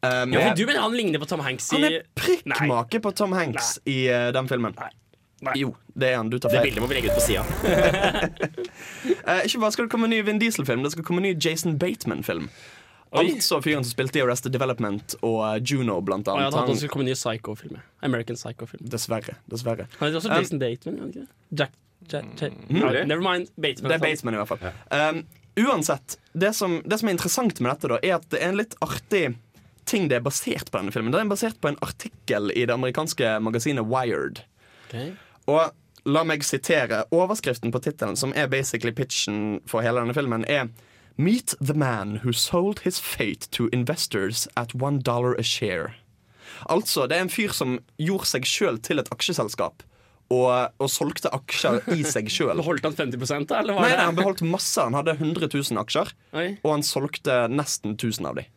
Um, 0.00 0.32
Ja, 0.32 0.48
for 0.48 0.56
du 0.56 0.64
mener 0.64 0.80
han 0.80 0.96
ligner 0.96 1.20
på 1.20 1.28
Tom 1.28 1.42
Hanks 1.44 1.68
i 1.76 1.76
han 1.76 1.84
er 1.90 2.06
prikkmake 2.16 3.02
på 3.04 3.12
Tom 3.12 3.36
Hanks 3.36 3.74
i 3.84 4.06
uh, 4.08 4.30
den 4.32 4.48
filmen. 4.48 4.72
Nei. 4.80 4.88
Jo, 5.56 5.70
det 5.96 6.10
er 6.12 6.16
han. 6.20 6.28
Du 6.30 6.38
tar 6.38 6.50
feil. 6.52 6.60
Det 6.60 6.68
bildet 6.68 6.82
må 6.84 6.88
vi 6.90 6.98
legge 6.98 7.12
ut 7.12 7.16
på 7.16 7.24
sida. 7.24 7.44
Eh, 9.30 9.44
ikke 9.46 9.60
bare 9.62 9.72
skal 9.72 9.86
det 9.86 9.92
komme 9.92 10.06
en 10.08 10.12
ny 10.12 10.18
Vin 10.26 10.38
Diesel-film, 10.40 10.82
det 10.84 10.90
skal 10.92 11.04
komme 11.06 11.20
en 11.22 11.26
ny 11.28 11.32
Jason 11.40 11.76
Bateman-film. 11.80 12.48
Altså 13.16 13.58
fyren 13.64 13.82
som 13.84 13.90
spilte 13.94 14.20
i 14.20 14.22
Arrested 14.22 14.52
Development 14.54 15.14
og 15.26 15.38
uh, 15.42 15.56
Juno, 15.66 15.96
blant 16.06 16.28
Å, 16.28 16.34
ja, 16.36 16.46
annet. 16.46 16.52
det 16.54 16.58
hadde 16.60 16.72
Han- 16.72 16.78
skulle 16.80 16.92
komme 16.94 17.04
en 17.06 17.10
ny 17.10 17.16
Psycho-film. 17.18 17.78
American 18.06 18.38
Psycho-film. 18.38 18.84
Dessverre. 18.92 19.34
dessverre 19.50 19.86
Han 19.98 20.08
heter 20.08 20.20
også 20.20 20.30
Um, 20.30 20.36
Jason 20.42 20.62
Bateman. 20.62 20.96
gjør 20.96 21.04
han 21.06 21.12
ikke 21.14 21.24
det? 21.24 21.60
Jack, 21.62 21.72
Jack, 22.12 22.28
Jack. 22.40 22.58
Mm. 22.68 22.80
Ja, 22.82 23.04
Never 23.12 23.24
mind. 23.24 23.48
Bateman. 23.56 23.90
Det 23.92 23.96
er 23.98 24.04
Bateman, 24.04 24.34
i 24.36 24.42
hvert 24.42 24.52
fall. 24.52 24.74
Um, 24.90 25.22
uansett, 25.66 26.18
det 26.44 26.52
som, 26.56 26.78
det 26.86 27.00
som 27.00 27.08
er 27.10 27.16
interessant 27.18 27.60
med 27.60 27.70
dette, 27.74 27.90
da 27.94 27.98
er 28.02 28.18
at 28.20 28.28
det 28.32 28.42
er 28.44 28.52
en 28.54 28.60
litt 28.60 28.76
artig 28.86 29.24
ting 29.90 30.06
det 30.10 30.20
er 30.20 30.22
basert 30.26 30.70
på 30.70 30.78
denne 30.78 30.94
filmen. 30.94 31.10
Det 31.14 31.20
er 31.24 31.30
basert 31.32 31.58
på 31.60 31.72
en 31.72 31.80
artikkel 31.82 32.52
i 32.54 32.62
det 32.68 32.74
amerikanske 32.76 33.36
magasinet 33.42 33.86
Wired. 33.90 34.44
Ok. 34.86 34.96
Og 35.50 36.10
la 36.10 36.22
meg 36.24 36.44
sitere 36.46 37.02
overskriften 37.14 37.72
på 37.74 37.82
tittelen, 37.84 38.16
som 38.16 38.32
er 38.36 38.48
basically 38.52 38.92
pitchen 38.94 39.60
for 39.68 39.84
hele 39.84 40.02
denne 40.02 40.16
filmen, 40.16 40.46
er 40.48 40.70
Meet 41.20 41.54
the 41.60 41.74
man 41.74 42.20
who 42.22 42.32
sold 42.32 42.80
his 42.86 42.98
fate 42.98 43.50
to 43.50 43.68
investors 43.72 44.48
at 44.56 44.74
one 44.74 45.00
dollar 45.02 45.34
a 45.38 45.42
share. 45.42 45.92
Altså, 46.70 47.06
det 47.06 47.18
er 47.18 47.26
en 47.26 47.32
fyr 47.32 47.52
som 47.52 47.78
gjorde 48.00 48.28
seg 48.30 48.46
sjøl 48.48 48.78
til 48.80 49.02
et 49.02 49.10
aksjeselskap. 49.12 49.84
Og, 50.30 50.70
og 50.78 50.88
solgte 50.88 51.28
aksjer 51.34 51.82
i 51.92 52.04
seg 52.14 52.30
sjøl. 52.32 52.54
Beholdt 52.62 52.86
han 52.86 52.96
50 52.96 53.50
da, 53.50 53.60
eller 53.60 53.76
var 53.76 53.84
Nei, 53.84 53.92
nei, 53.98 54.06
han 54.06 54.16
beholdt 54.16 54.44
masse. 54.46 54.80
Han 54.80 54.96
hadde 54.96 55.18
100 55.18 55.50
000 55.50 55.82
aksjer, 55.82 56.14
Oi. 56.32 56.46
og 56.62 56.72
han 56.76 56.86
solgte 56.86 57.42
nesten 57.52 57.98
1000 57.98 58.30
av 58.30 58.40
dem. 58.40 58.48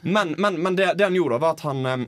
Men, 0.00 0.34
men, 0.38 0.58
men 0.62 0.78
det, 0.78 0.94
det 0.98 1.06
han 1.06 1.16
gjorde, 1.18 1.36
da, 1.36 1.42
var 1.44 1.54
at 1.54 1.64
han 1.66 1.86
eh, 1.86 2.06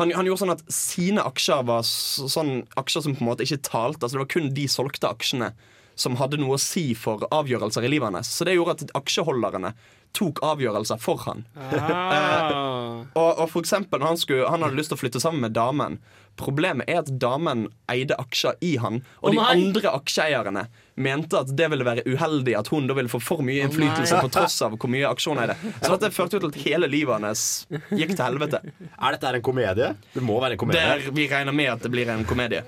han, 0.00 0.12
han 0.16 0.28
gjorde 0.28 0.42
sånn 0.42 0.54
at 0.54 0.64
sine 0.72 1.24
aksjer 1.28 1.66
var 1.68 1.84
sånn 1.84 2.62
aksjer 2.80 3.04
som 3.04 3.16
på 3.16 3.24
en 3.24 3.30
måte 3.32 3.46
ikke 3.46 3.60
talte. 3.68 4.06
Altså 4.06 4.16
Det 4.16 4.24
var 4.24 4.32
kun 4.32 4.54
de 4.56 4.66
solgte 4.70 5.10
aksjene 5.10 5.52
som 6.00 6.16
hadde 6.16 6.38
noe 6.40 6.56
å 6.56 6.60
si 6.60 6.90
for 6.96 7.26
avgjørelser 7.34 7.84
i 7.84 7.90
livet 7.92 8.14
hans. 8.14 8.30
Så 8.32 8.46
det 8.48 8.56
gjorde 8.56 8.78
at 8.78 8.94
aksjeholderne 8.96 9.74
tok 10.16 10.40
avgjørelser 10.42 10.98
for 11.02 11.20
han. 11.26 11.44
Ah. 11.54 13.04
Og, 13.14 13.28
og 13.28 13.46
for 13.52 13.60
eksempel, 13.62 14.02
han, 14.02 14.18
skulle, 14.18 14.48
han 14.50 14.64
hadde 14.64 14.78
lyst 14.78 14.92
til 14.92 14.98
å 14.98 15.02
flytte 15.02 15.22
sammen 15.22 15.44
med 15.44 15.54
damen. 15.54 15.98
Problemet 16.40 16.88
er 16.90 17.02
at 17.02 17.12
damen 17.20 17.68
eide 17.92 18.16
aksjer 18.18 18.58
i 18.64 18.76
han, 18.80 19.02
og 19.20 19.30
oh, 19.30 19.36
de 19.36 19.44
andre 19.44 19.92
aksjeeierne 19.98 20.64
mente 21.02 21.40
at 21.40 21.50
det 21.56 21.68
ville 21.72 21.86
være 21.86 22.04
uheldig 22.08 22.56
at 22.58 22.70
hun 22.72 22.88
da 22.90 22.96
ville 22.98 23.12
få 23.12 23.20
for 23.22 23.44
mye 23.46 23.64
innflytelse 23.66 24.18
oh, 24.18 24.24
på 24.26 24.32
tross 24.36 24.58
av 24.66 24.76
hvor 24.76 24.92
mye 24.92 25.08
aksjoner 25.08 25.44
er 25.44 25.54
det. 25.54 25.72
Så 25.80 25.94
dette 25.94 26.12
førte 26.14 26.38
jo 26.38 26.44
til 26.44 26.52
at 26.52 26.60
hele 26.64 26.90
livet 26.90 27.16
hennes 27.16 27.44
gikk 27.90 28.14
til 28.14 28.24
helvete. 28.24 28.62
Er 28.92 29.16
dette 29.16 29.34
en 29.40 29.44
komedie? 29.44 29.92
Det 30.14 30.24
må 30.24 30.40
være 30.42 30.58
en 30.58 30.64
komedie. 30.64 30.86
Der 31.00 31.16
vi 31.16 31.28
regner 31.30 31.56
med 31.56 31.72
at 31.74 31.84
det 31.86 31.92
blir 31.92 32.10
en 32.12 32.26
komedie. 32.28 32.64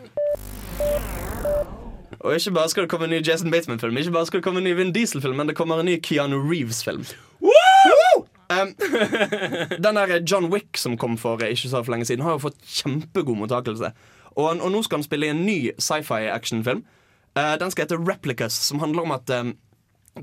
Og 2.23 2.37
ikke 2.37 2.53
bare 2.55 2.71
skal 2.71 2.85
det 2.85 2.91
komme 2.91 3.09
en 3.09 3.11
ny 3.17 3.19
Jason 3.27 3.51
Bateman-film, 3.51 3.97
ikke 3.99 4.15
bare 4.15 4.27
skal 4.27 4.39
det 4.39 4.45
komme 4.47 4.63
en 4.63 4.67
ny 4.69 4.77
Vin 4.79 4.93
Diesel-film, 4.95 5.37
men 5.37 5.49
det 5.51 5.57
kommer 5.59 5.81
en 5.83 5.89
ny 5.91 5.97
Keanu 6.03 6.39
Reeves-film. 6.39 7.03
Um, 8.53 8.75
den 9.85 9.97
der 9.97 10.21
John 10.31 10.53
Wick 10.53 10.77
som 10.77 10.97
kom 10.97 11.19
for 11.19 11.43
ikke 11.43 11.69
så 11.69 11.83
for 11.83 11.93
lenge 11.93 12.05
siden, 12.05 12.23
har 12.23 12.37
jo 12.37 12.45
fått 12.47 12.61
kjempegod 12.69 13.39
mottakelse. 13.41 13.93
Og, 14.37 14.61
og 14.61 14.71
nå 14.73 14.83
skal 14.83 15.01
han 15.01 15.07
spille 15.07 15.29
i 15.29 15.33
en 15.33 15.45
ny 15.47 15.59
sci-fi 15.79 16.29
actionfilm. 16.33 16.85
Uh, 17.37 17.55
den 17.61 17.73
skal 17.73 17.87
hete 17.87 17.99
Replicas, 18.01 18.57
som 18.69 18.83
handler 18.83 19.07
om 19.07 19.15
at 19.17 19.31
um, 19.33 19.55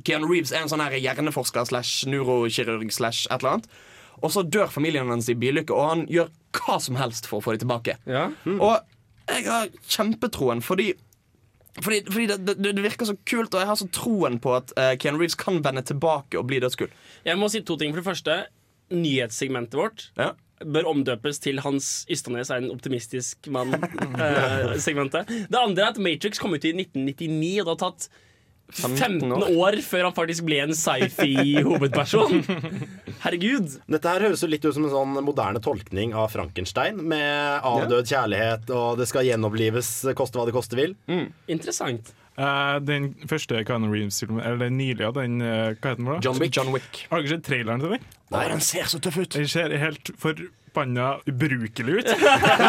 Keanu 0.05 0.27
Reeves 0.29 0.53
er 0.53 0.63
en 0.63 0.71
sånn 0.71 0.83
her 0.83 0.97
hjerneforsker 0.99 1.65
slash 1.71 2.05
neurokirurg 2.09 2.91
slash 2.93 3.25
et 3.29 3.39
eller 3.39 3.57
annet. 3.57 3.69
Og 4.19 4.33
så 4.35 4.43
dør 4.43 4.69
familien 4.69 5.09
hans 5.09 5.29
i 5.31 5.37
bilukke, 5.39 5.73
og 5.73 5.89
han 5.93 6.07
gjør 6.11 6.29
hva 6.59 6.79
som 6.83 6.97
helst 6.99 7.29
for 7.29 7.39
å 7.39 7.45
få 7.45 7.55
dem 7.55 7.63
tilbake. 7.63 7.95
Ja. 8.09 8.27
Og 8.59 8.75
jeg 9.29 9.45
har 9.45 9.69
kjempetroen 9.85 10.63
fordi 10.65 10.93
fordi, 11.79 11.99
fordi 12.09 12.25
det, 12.27 12.37
det, 12.59 12.71
det 12.75 12.83
virker 12.83 13.07
så 13.07 13.13
kult, 13.29 13.53
og 13.53 13.61
jeg 13.61 13.69
har 13.69 13.77
så 13.79 13.85
troen 13.95 14.39
på 14.41 14.51
at 14.57 14.73
uh, 14.75 14.93
Keanu 14.99 15.21
Reeves 15.21 15.37
kan 15.39 15.61
vende 15.63 15.83
tilbake 15.85 16.35
og 16.39 16.47
bli 16.49 16.59
dødskul. 16.59 16.89
Jeg 17.23 17.39
må 17.39 17.47
si 17.51 17.61
to 17.63 17.77
ting. 17.79 17.93
For 17.93 18.01
det 18.01 18.09
første, 18.09 18.37
nyhetssegmentet 18.91 19.77
vårt 19.79 20.09
Ja. 20.19 20.33
Bør 20.65 20.89
omdøpes 20.91 21.39
til 21.43 21.61
Hans 21.63 22.05
Ystadnes 22.11 22.51
er 22.51 22.63
en 22.63 22.73
optimistisk 22.73 23.49
mann-segmentet. 23.51 25.29
det 25.51 25.59
andre 25.59 25.85
er 25.85 25.93
at 25.93 26.01
Matrix 26.01 26.41
kom 26.41 26.55
ut 26.55 26.65
i 26.65 26.73
1999, 26.75 27.53
og 27.61 27.69
det 27.69 27.75
har 27.75 27.81
tatt 27.85 28.09
15 28.69 29.31
år. 29.33 29.79
før 29.81 30.09
han 30.09 30.13
faktisk 30.13 30.45
ble 30.45 30.59
en 30.61 30.75
sci-fi-hovedperson. 30.77 32.43
Herregud. 33.23 33.79
Dette 33.89 34.13
her 34.13 34.27
høres 34.27 34.43
jo 34.45 34.51
litt 34.51 34.65
ut 34.67 34.75
som 34.75 34.85
en 34.85 34.93
sånn 34.93 35.17
moderne 35.25 35.61
tolkning 35.63 36.13
av 36.13 36.29
Frankenstein, 36.35 37.01
med 37.01 37.65
avdød 37.65 38.11
kjærlighet, 38.11 38.69
og 38.75 39.01
det 39.01 39.09
skal 39.09 39.25
gjenopplives, 39.27 39.93
koste 40.17 40.39
hva 40.39 40.45
det 40.49 40.55
koste 40.55 40.77
vil. 40.79 40.95
Interessant. 41.49 42.13
Eh, 42.39 42.75
den 42.87 43.09
første 43.27 43.63
Keanu 43.67 43.89
Reeves-filmen, 43.91 44.39
eller 44.45 44.69
den 44.69 44.77
nylige, 44.79 45.09
den, 45.17 45.41
uh, 45.43 45.47
hva 45.75 45.89
heter 45.91 45.95
den? 45.99 46.05
da? 46.07 46.19
John 46.23 46.37
Wick. 46.39 46.53
John 46.55 46.69
Wick. 46.71 47.01
Har 47.11 47.19
dere 47.19 47.33
sett 47.33 47.43
traileren 47.49 47.81
til 47.83 47.89
den? 47.97 48.05
Nei, 48.31 48.43
den 48.53 48.61
ser 48.63 48.87
så 48.87 48.99
tøff 49.03 49.17
ut! 49.19 49.33
Den 49.35 49.49
ser 49.51 49.73
helt 49.81 50.11
forbanna 50.21 51.09
ubrukelig 51.27 51.97
ut. 51.99 52.07
Det 52.07 52.19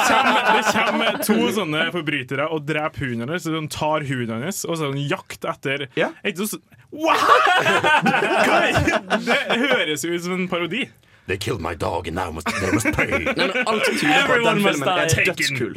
kommer, 0.08 0.40
det 0.56 0.64
kommer 0.74 1.20
to 1.22 1.36
sånne 1.54 1.84
forbrytere 1.94 2.48
og 2.50 2.64
dreper 2.66 3.04
hunden 3.06 3.28
hennes. 3.28 3.44
så 3.46 3.54
de 3.54 3.62
tar 3.70 4.06
hunden 4.08 4.42
hans, 4.48 4.64
og 4.66 4.74
så 4.80 4.88
er 4.88 4.90
det 4.96 5.04
en 5.04 5.10
jakt 5.14 5.46
etter 5.54 5.86
Ja. 6.00 6.10
Er 6.24 6.34
så 6.40 6.58
What?! 6.90 7.20
Er- 7.62 8.82
Det 9.14 9.60
høres 9.62 10.02
jo 10.02 10.10
ut 10.16 10.24
som 10.24 10.32
en 10.34 10.48
parodi. 10.50 10.88
They 11.28 11.36
killed 11.38 11.60
my 11.62 11.74
dog, 11.78 12.08
and 12.08 12.16
now 12.16 12.32
must, 12.32 12.48
they 12.48 12.72
must 12.74 12.90
pay. 12.96 13.20
Nei, 13.22 13.34
men 13.36 13.52
alt 13.68 13.84
tyder 13.86 14.02
på 14.02 14.10
at 14.10 14.24
Everyone 14.24 14.54
den 14.56 14.62
must 14.64 14.82
filmen 14.82 14.88
er 14.98 15.06
die. 15.06 15.24
dødskul. 15.30 15.72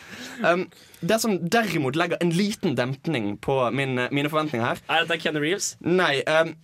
Um, 0.44 0.66
det 1.00 1.16
som 1.22 1.38
derimot 1.48 1.96
legger 1.96 2.20
en 2.20 2.30
liten 2.34 2.74
dempning 2.76 3.36
på 3.42 3.54
min, 3.72 3.94
mine 4.12 4.28
forventninger 4.32 4.66
her 4.66 4.80
Er 4.90 5.04
dette 5.06 5.20
Kenny 5.22 5.40
Reeves? 5.40 5.70
Nei, 5.80 6.20
um, 6.28 6.54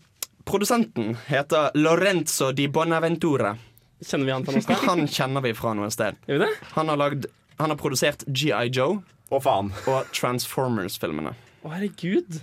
produsenten 0.49 1.15
heter 1.29 1.71
Lorenzo 1.79 2.51
di 2.53 2.67
Bonaventura. 2.69 3.55
Kjenner 4.03 4.27
vi 4.29 4.35
han 4.35 4.45
fra 4.45 4.57
noe 4.57 4.65
sted? 4.67 4.83
Han 4.89 5.07
kjenner 5.09 5.45
vi 5.45 5.55
fra 5.55 5.73
noe 5.79 5.89
sted. 5.95 6.19
Gjør 6.27 6.41
vi 6.41 6.45
det? 6.49 6.53
Han 6.75 6.91
har, 6.91 6.99
lagd, 7.01 7.29
han 7.61 7.71
har 7.71 7.79
produsert 7.81 8.25
G.I. 8.27 8.67
Joe 8.75 8.99
Å, 9.33 9.39
faen. 9.41 9.71
og 9.89 10.11
Transformers-filmene. 10.13 11.33
Å, 11.63 11.71
herregud. 11.73 12.41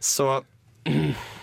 Så 0.00 0.30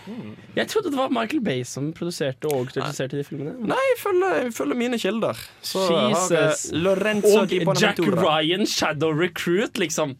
Jeg 0.54 0.68
trodde 0.68 0.92
det 0.92 0.98
var 1.00 1.12
Michael 1.16 1.40
Bay 1.42 1.64
som 1.66 1.88
produserte 1.96 2.50
og 2.52 2.74
regisserte 2.76 3.18
de 3.18 3.24
filmene. 3.26 3.56
Nei, 3.72 3.86
følger, 3.98 4.76
mine 4.78 5.00
kilder. 5.00 5.40
Så 5.64 5.86
Jesus. 6.12 6.68
Lorenzo 6.76 7.40
Og 7.40 7.50
di 7.50 7.62
Jack 7.80 8.00
Ryan, 8.04 8.68
Shadow 8.68 9.16
Recruit, 9.16 9.80
liksom. 9.80 10.18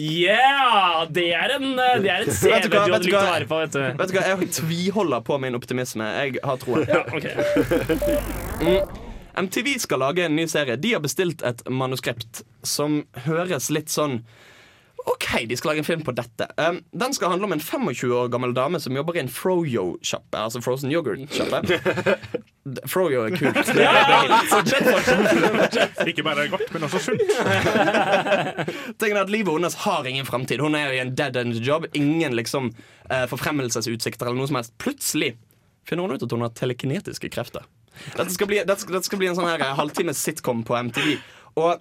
Yeah! 0.00 1.06
Det 1.12 1.28
er 1.36 1.54
en, 1.58 1.78
eh, 1.78 1.98
det 2.02 2.10
er 2.10 2.24
et 2.24 2.34
CV 2.40 2.66
du 2.66 2.78
hadde 2.80 3.00
likt 3.04 3.14
å 3.14 3.24
være 3.28 3.48
på, 3.48 3.58
vet 3.62 3.74
du. 3.76 3.82
Vet 4.00 4.12
du 4.12 4.16
hva, 4.16 4.26
Jeg 4.32 4.52
tviholder 4.58 5.24
på 5.26 5.38
min 5.42 5.58
optimisme. 5.58 6.08
Jeg 6.18 6.40
har 6.42 6.60
troen. 6.62 6.86
Ja, 6.92 7.04
ok. 7.06 7.26
MTV 9.42 9.78
skal 9.80 10.02
lage 10.02 10.24
en 10.26 10.36
ny 10.36 10.46
serie. 10.50 10.76
De 10.76 10.92
har 10.96 11.00
bestilt 11.04 11.44
et 11.46 11.62
manuskript 11.68 12.42
som 12.66 13.02
høres 13.26 13.70
litt 13.72 13.92
sånn 13.92 14.20
OK, 15.10 15.26
de 15.50 15.56
skal 15.58 15.72
lage 15.72 15.80
en 15.82 15.86
film 15.88 16.02
på 16.06 16.12
dette. 16.14 16.46
Um, 16.62 16.76
den 16.94 17.10
skal 17.16 17.32
handle 17.32 17.46
om 17.48 17.52
en 17.56 17.60
25 17.62 18.12
år 18.14 18.28
gammel 18.30 18.52
dame 18.54 18.78
som 18.80 18.94
jobber 18.94 19.16
i 19.16 19.20
en 19.24 19.30
Froyo-sjappe. 19.32 20.38
Altså 20.38 20.60
frozen 20.62 20.92
yoghurt-sjappe. 20.94 21.58
D- 22.62 22.84
Froyo 22.86 23.24
er 23.26 23.34
kult. 23.34 23.58
Det, 23.66 23.74
det 23.74 23.82
er. 23.82 23.90
Ikke 26.06 26.22
bare 26.22 26.44
godt, 26.52 26.68
men 26.74 26.82
også 26.86 26.98
sunt. 27.08 27.22
Tingen 29.02 29.16
er 29.18 29.24
at 29.24 29.32
Livet 29.34 29.50
hennes 29.56 29.74
har 29.82 30.06
ingen 30.06 30.26
framtid. 30.28 30.62
Hun 30.62 30.74
er 30.78 30.94
i 30.94 31.00
en 31.02 31.10
dead 31.18 31.34
end 31.40 31.58
job. 31.66 31.86
Ingen 31.98 32.36
liksom 32.38 32.70
uh, 33.10 33.26
forfremmelsesutsikter 33.30 34.26
eller 34.30 34.38
noe 34.38 34.46
som 34.50 34.58
helst. 34.60 34.76
Plutselig 34.82 35.30
finner 35.88 36.02
hun 36.06 36.14
ut 36.14 36.22
at 36.28 36.32
hun 36.36 36.44
har 36.46 36.54
telekinetiske 36.54 37.26
krefter. 37.34 37.62
Dette 38.14 38.30
skal 38.32 38.46
bli, 38.48 38.58
dette 38.62 38.78
skal, 38.84 38.94
dette 39.00 39.08
skal 39.10 39.18
bli 39.20 39.28
en 39.32 39.36
sånn 39.36 39.50
her 39.50 39.60
eh, 39.66 39.74
halvtimes 39.76 40.16
sitcom 40.22 40.62
på 40.64 40.72
MTV. 40.88 41.08
Og 41.60 41.72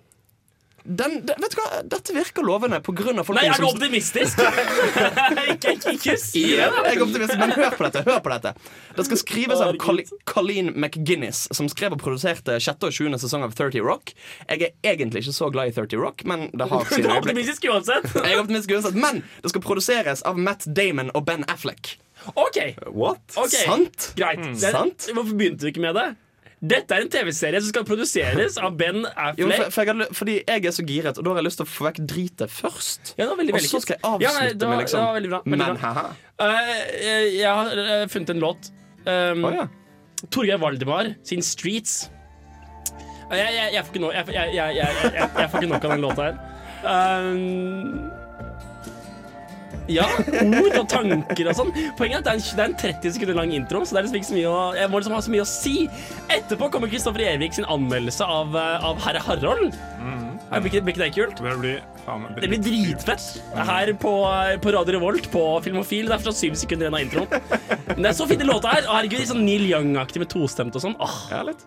den, 0.83 1.19
den, 1.25 1.35
vet 1.41 1.53
du 1.53 1.59
hva? 1.61 1.81
Dette 1.91 2.13
virker 2.15 2.45
lovende 2.45 2.79
på 2.81 2.93
grunn 2.97 3.19
av 3.21 3.29
Nei, 3.35 3.45
er 3.51 3.61
du 3.61 3.67
optimistisk? 3.69 4.39
ikke, 5.51 6.15
Ja, 6.35 6.69
det! 6.71 6.81
jeg 6.87 6.97
er 6.97 7.03
optimistisk, 7.05 7.39
men 7.39 7.53
hør 7.55 7.75
på 7.77 7.87
dette. 7.87 8.03
hør 8.07 8.21
på 8.25 8.33
dette 8.33 8.53
Det 8.97 9.05
skal 9.07 9.21
skrives 9.21 9.63
av 9.63 9.77
Colleen- 9.79 10.73
McGuinness, 10.75 11.47
som 11.55 11.69
skrev 11.71 11.95
og 11.97 12.01
produserte 12.01 12.57
6. 12.61 12.87
og 12.87 12.95
7. 12.95 13.09
sesong 13.21 13.45
av 13.45 13.53
30 13.57 13.83
Rock. 13.85 14.13
Jeg 14.49 14.71
er 14.71 14.93
egentlig 14.95 15.25
ikke 15.25 15.35
så 15.37 15.51
glad 15.53 15.71
i 15.71 15.75
30 15.77 16.01
Rock, 16.01 16.25
men 16.25 16.49
det 16.53 16.67
har 16.71 16.87
Du 16.89 17.07
er 17.07 17.17
optimistisk 17.17 17.67
uansett. 17.69 18.07
Jeg 18.25 18.33
er 18.35 18.41
optimistisk 18.41 18.75
uansett, 18.77 18.97
Men 18.97 19.23
det 19.43 19.53
skal 19.53 19.63
produseres 19.65 20.23
av 20.27 20.39
Matt 20.39 20.65
Damon 20.65 21.11
og 21.15 21.25
Ben 21.29 21.45
Affleck. 21.51 21.95
OK. 22.35 22.57
What? 22.93 23.21
ok 23.35 23.53
Sant? 23.53 24.11
Greit. 24.17 24.41
Mm. 24.43 24.55
Sant? 24.61 25.07
hvorfor 25.13 25.37
begynte 25.37 25.65
du 25.65 25.71
ikke 25.71 25.81
med 25.83 25.97
det? 25.97 26.09
Dette 26.61 26.93
er 26.93 27.01
en 27.01 27.09
TV-serie 27.09 27.57
som 27.63 27.71
skal 27.71 27.85
produseres 27.87 28.57
av 28.61 28.75
Ben 28.77 28.99
Jo, 29.01 29.07
for, 29.07 29.21
Affleck. 29.33 29.71
for 29.73 29.81
jeg 29.81 29.89
hadde, 29.89 30.07
fordi 30.13 30.35
jeg 30.45 30.65
er 30.69 30.75
så 30.75 30.83
giret, 30.85 31.17
og 31.17 31.25
da 31.25 31.31
har 31.33 31.39
jeg 31.41 31.47
lyst 31.47 31.57
til 31.57 31.65
å 31.65 31.71
få 31.73 31.87
vekk 31.87 32.01
dritet 32.11 32.53
først. 32.53 33.13
Ja, 33.17 33.23
det 33.23 33.29
var 33.31 33.39
veldig 33.41 33.55
Og 33.57 33.65
så 33.65 33.81
skal 33.81 33.97
jeg 33.97 34.03
avslutte 34.05 34.27
Ja, 34.27 34.33
nei, 34.37 34.53
var- 34.53 34.69
med 34.69 34.83
liksom 34.83 35.07
veldig 35.17 35.31
bra, 35.31 35.39
veldig 35.41 35.57
Men 35.57 35.81
haha. 35.81 36.05
Eh, 36.37 37.39
jeg 37.39 37.49
har 37.49 37.81
uh, 37.81 38.07
funnet 38.13 38.29
en 38.35 38.39
låt. 38.45 38.71
Um, 39.07 39.45
oh, 39.45 39.53
ja. 39.57 39.65
Torgeir 40.29 40.61
Valdemar 40.61 41.15
sin 41.25 41.41
'Streets'. 41.41 42.09
Uh, 43.31 43.37
Jeg, 43.37 43.53
jeg, 43.57 43.73
jeg, 43.73 43.85
får 43.85 43.93
ikke 43.95 44.01
no, 44.05 44.11
jeg 44.11 45.49
får 45.49 45.61
ikke 45.61 45.73
nok 45.73 45.83
av 45.83 45.91
den 45.95 46.01
låta 46.05 46.21
her. 46.29 46.35
Um, 46.85 48.20
ja, 49.93 50.07
ord 50.61 50.77
og 50.79 50.87
tanker 50.91 51.49
og 51.51 51.57
sånn. 51.57 51.71
Poenget 51.99 52.17
er 52.17 52.21
at 52.21 52.25
det 52.25 52.31
er 52.31 52.39
en, 52.39 52.43
det 52.57 52.63
er 52.63 52.69
en 52.69 52.77
30 53.01 53.15
sekunder 53.17 53.37
lang 53.41 53.53
intro, 53.57 53.81
så 53.85 53.95
det 53.95 54.01
er 54.01 54.07
liksom 54.07 54.19
ikke 54.21 54.29
så 54.31 54.37
mye 54.39 54.51
å, 54.51 54.59
jeg 54.79 54.91
må 54.93 55.01
liksom 55.01 55.15
ha 55.17 55.21
så 55.25 55.33
mye 55.35 55.45
å 55.45 55.49
si. 55.49 55.75
Etterpå 56.37 56.69
kommer 56.73 56.91
Kristoffer 56.91 57.23
Ervik 57.31 57.53
sin 57.57 57.67
anmeldelse 57.71 58.25
av, 58.27 58.55
eh, 58.55 58.85
av 58.91 59.01
Herre 59.05 59.23
Harald. 59.27 59.75
Er- 60.51 60.59
Blir 60.59 60.67
ikke, 60.67 60.81
blir 60.83 60.95
ikke 60.97 61.03
det 61.05 61.13
kult? 61.15 61.37
Det 61.39 61.53
blir 61.61 61.77
faen 62.03 62.25
Det 62.35 62.49
blir 62.51 62.59
dritfett 62.65 63.27
her 63.55 63.93
på, 64.01 64.11
på 64.65 64.73
Radio 64.75 64.97
Revolt 64.97 65.29
på 65.31 65.43
Filmofil. 65.63 66.09
Det 66.09 66.17
er 66.17 66.23
fortsatt 66.25 66.41
syv 66.41 66.57
sekunder 66.59 66.89
igjen 66.89 66.97
av 66.97 67.05
introen. 67.05 67.85
Men 67.95 68.01
det 68.03 68.09
er 68.11 68.17
så 68.19 68.27
fine 68.27 68.43
låter 68.49 68.67
her. 68.73 68.83
og 68.89 68.97
herregud, 68.97 69.23
sånn 69.31 69.45
Neil 69.47 69.63
Young-aktig 69.69 70.19
med 70.25 70.27
tostemt 70.33 70.75
og 70.75 70.83
sånn. 70.83 70.97
Åh, 70.99 71.15
Ja, 71.31 71.43
litt. 71.47 71.63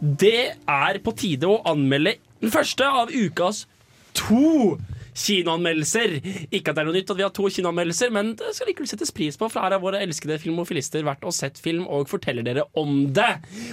Det 0.00 0.52
er 0.68 1.00
på 1.04 1.14
tide 1.16 1.48
å 1.48 1.62
anmelde 1.68 2.18
den 2.42 2.52
første 2.52 2.84
av 2.84 3.12
ukas 3.14 3.64
to 4.16 4.76
kinoanmeldelser. 5.16 6.18
Ikke 6.52 6.72
at 6.72 6.76
det 6.76 6.82
er 6.82 6.88
noe 6.88 6.96
nytt 6.96 7.10
at 7.12 7.18
vi 7.18 7.24
har 7.24 7.32
to 7.34 7.48
kinoanmeldelser, 7.52 8.12
men 8.12 8.34
det 8.36 8.52
skal 8.56 8.68
likevel 8.70 8.90
settes 8.90 9.12
pris 9.16 9.38
på, 9.40 9.48
for 9.48 9.64
her 9.64 9.72
har 9.76 9.82
våre 9.82 10.02
elskede 10.04 10.38
filmofilister 10.42 11.06
vært 11.06 11.24
og 11.26 11.34
sett 11.36 11.60
film 11.62 11.86
og 11.88 12.10
forteller 12.10 12.44
dere 12.46 12.66
om 12.76 13.06
det. 13.16 13.30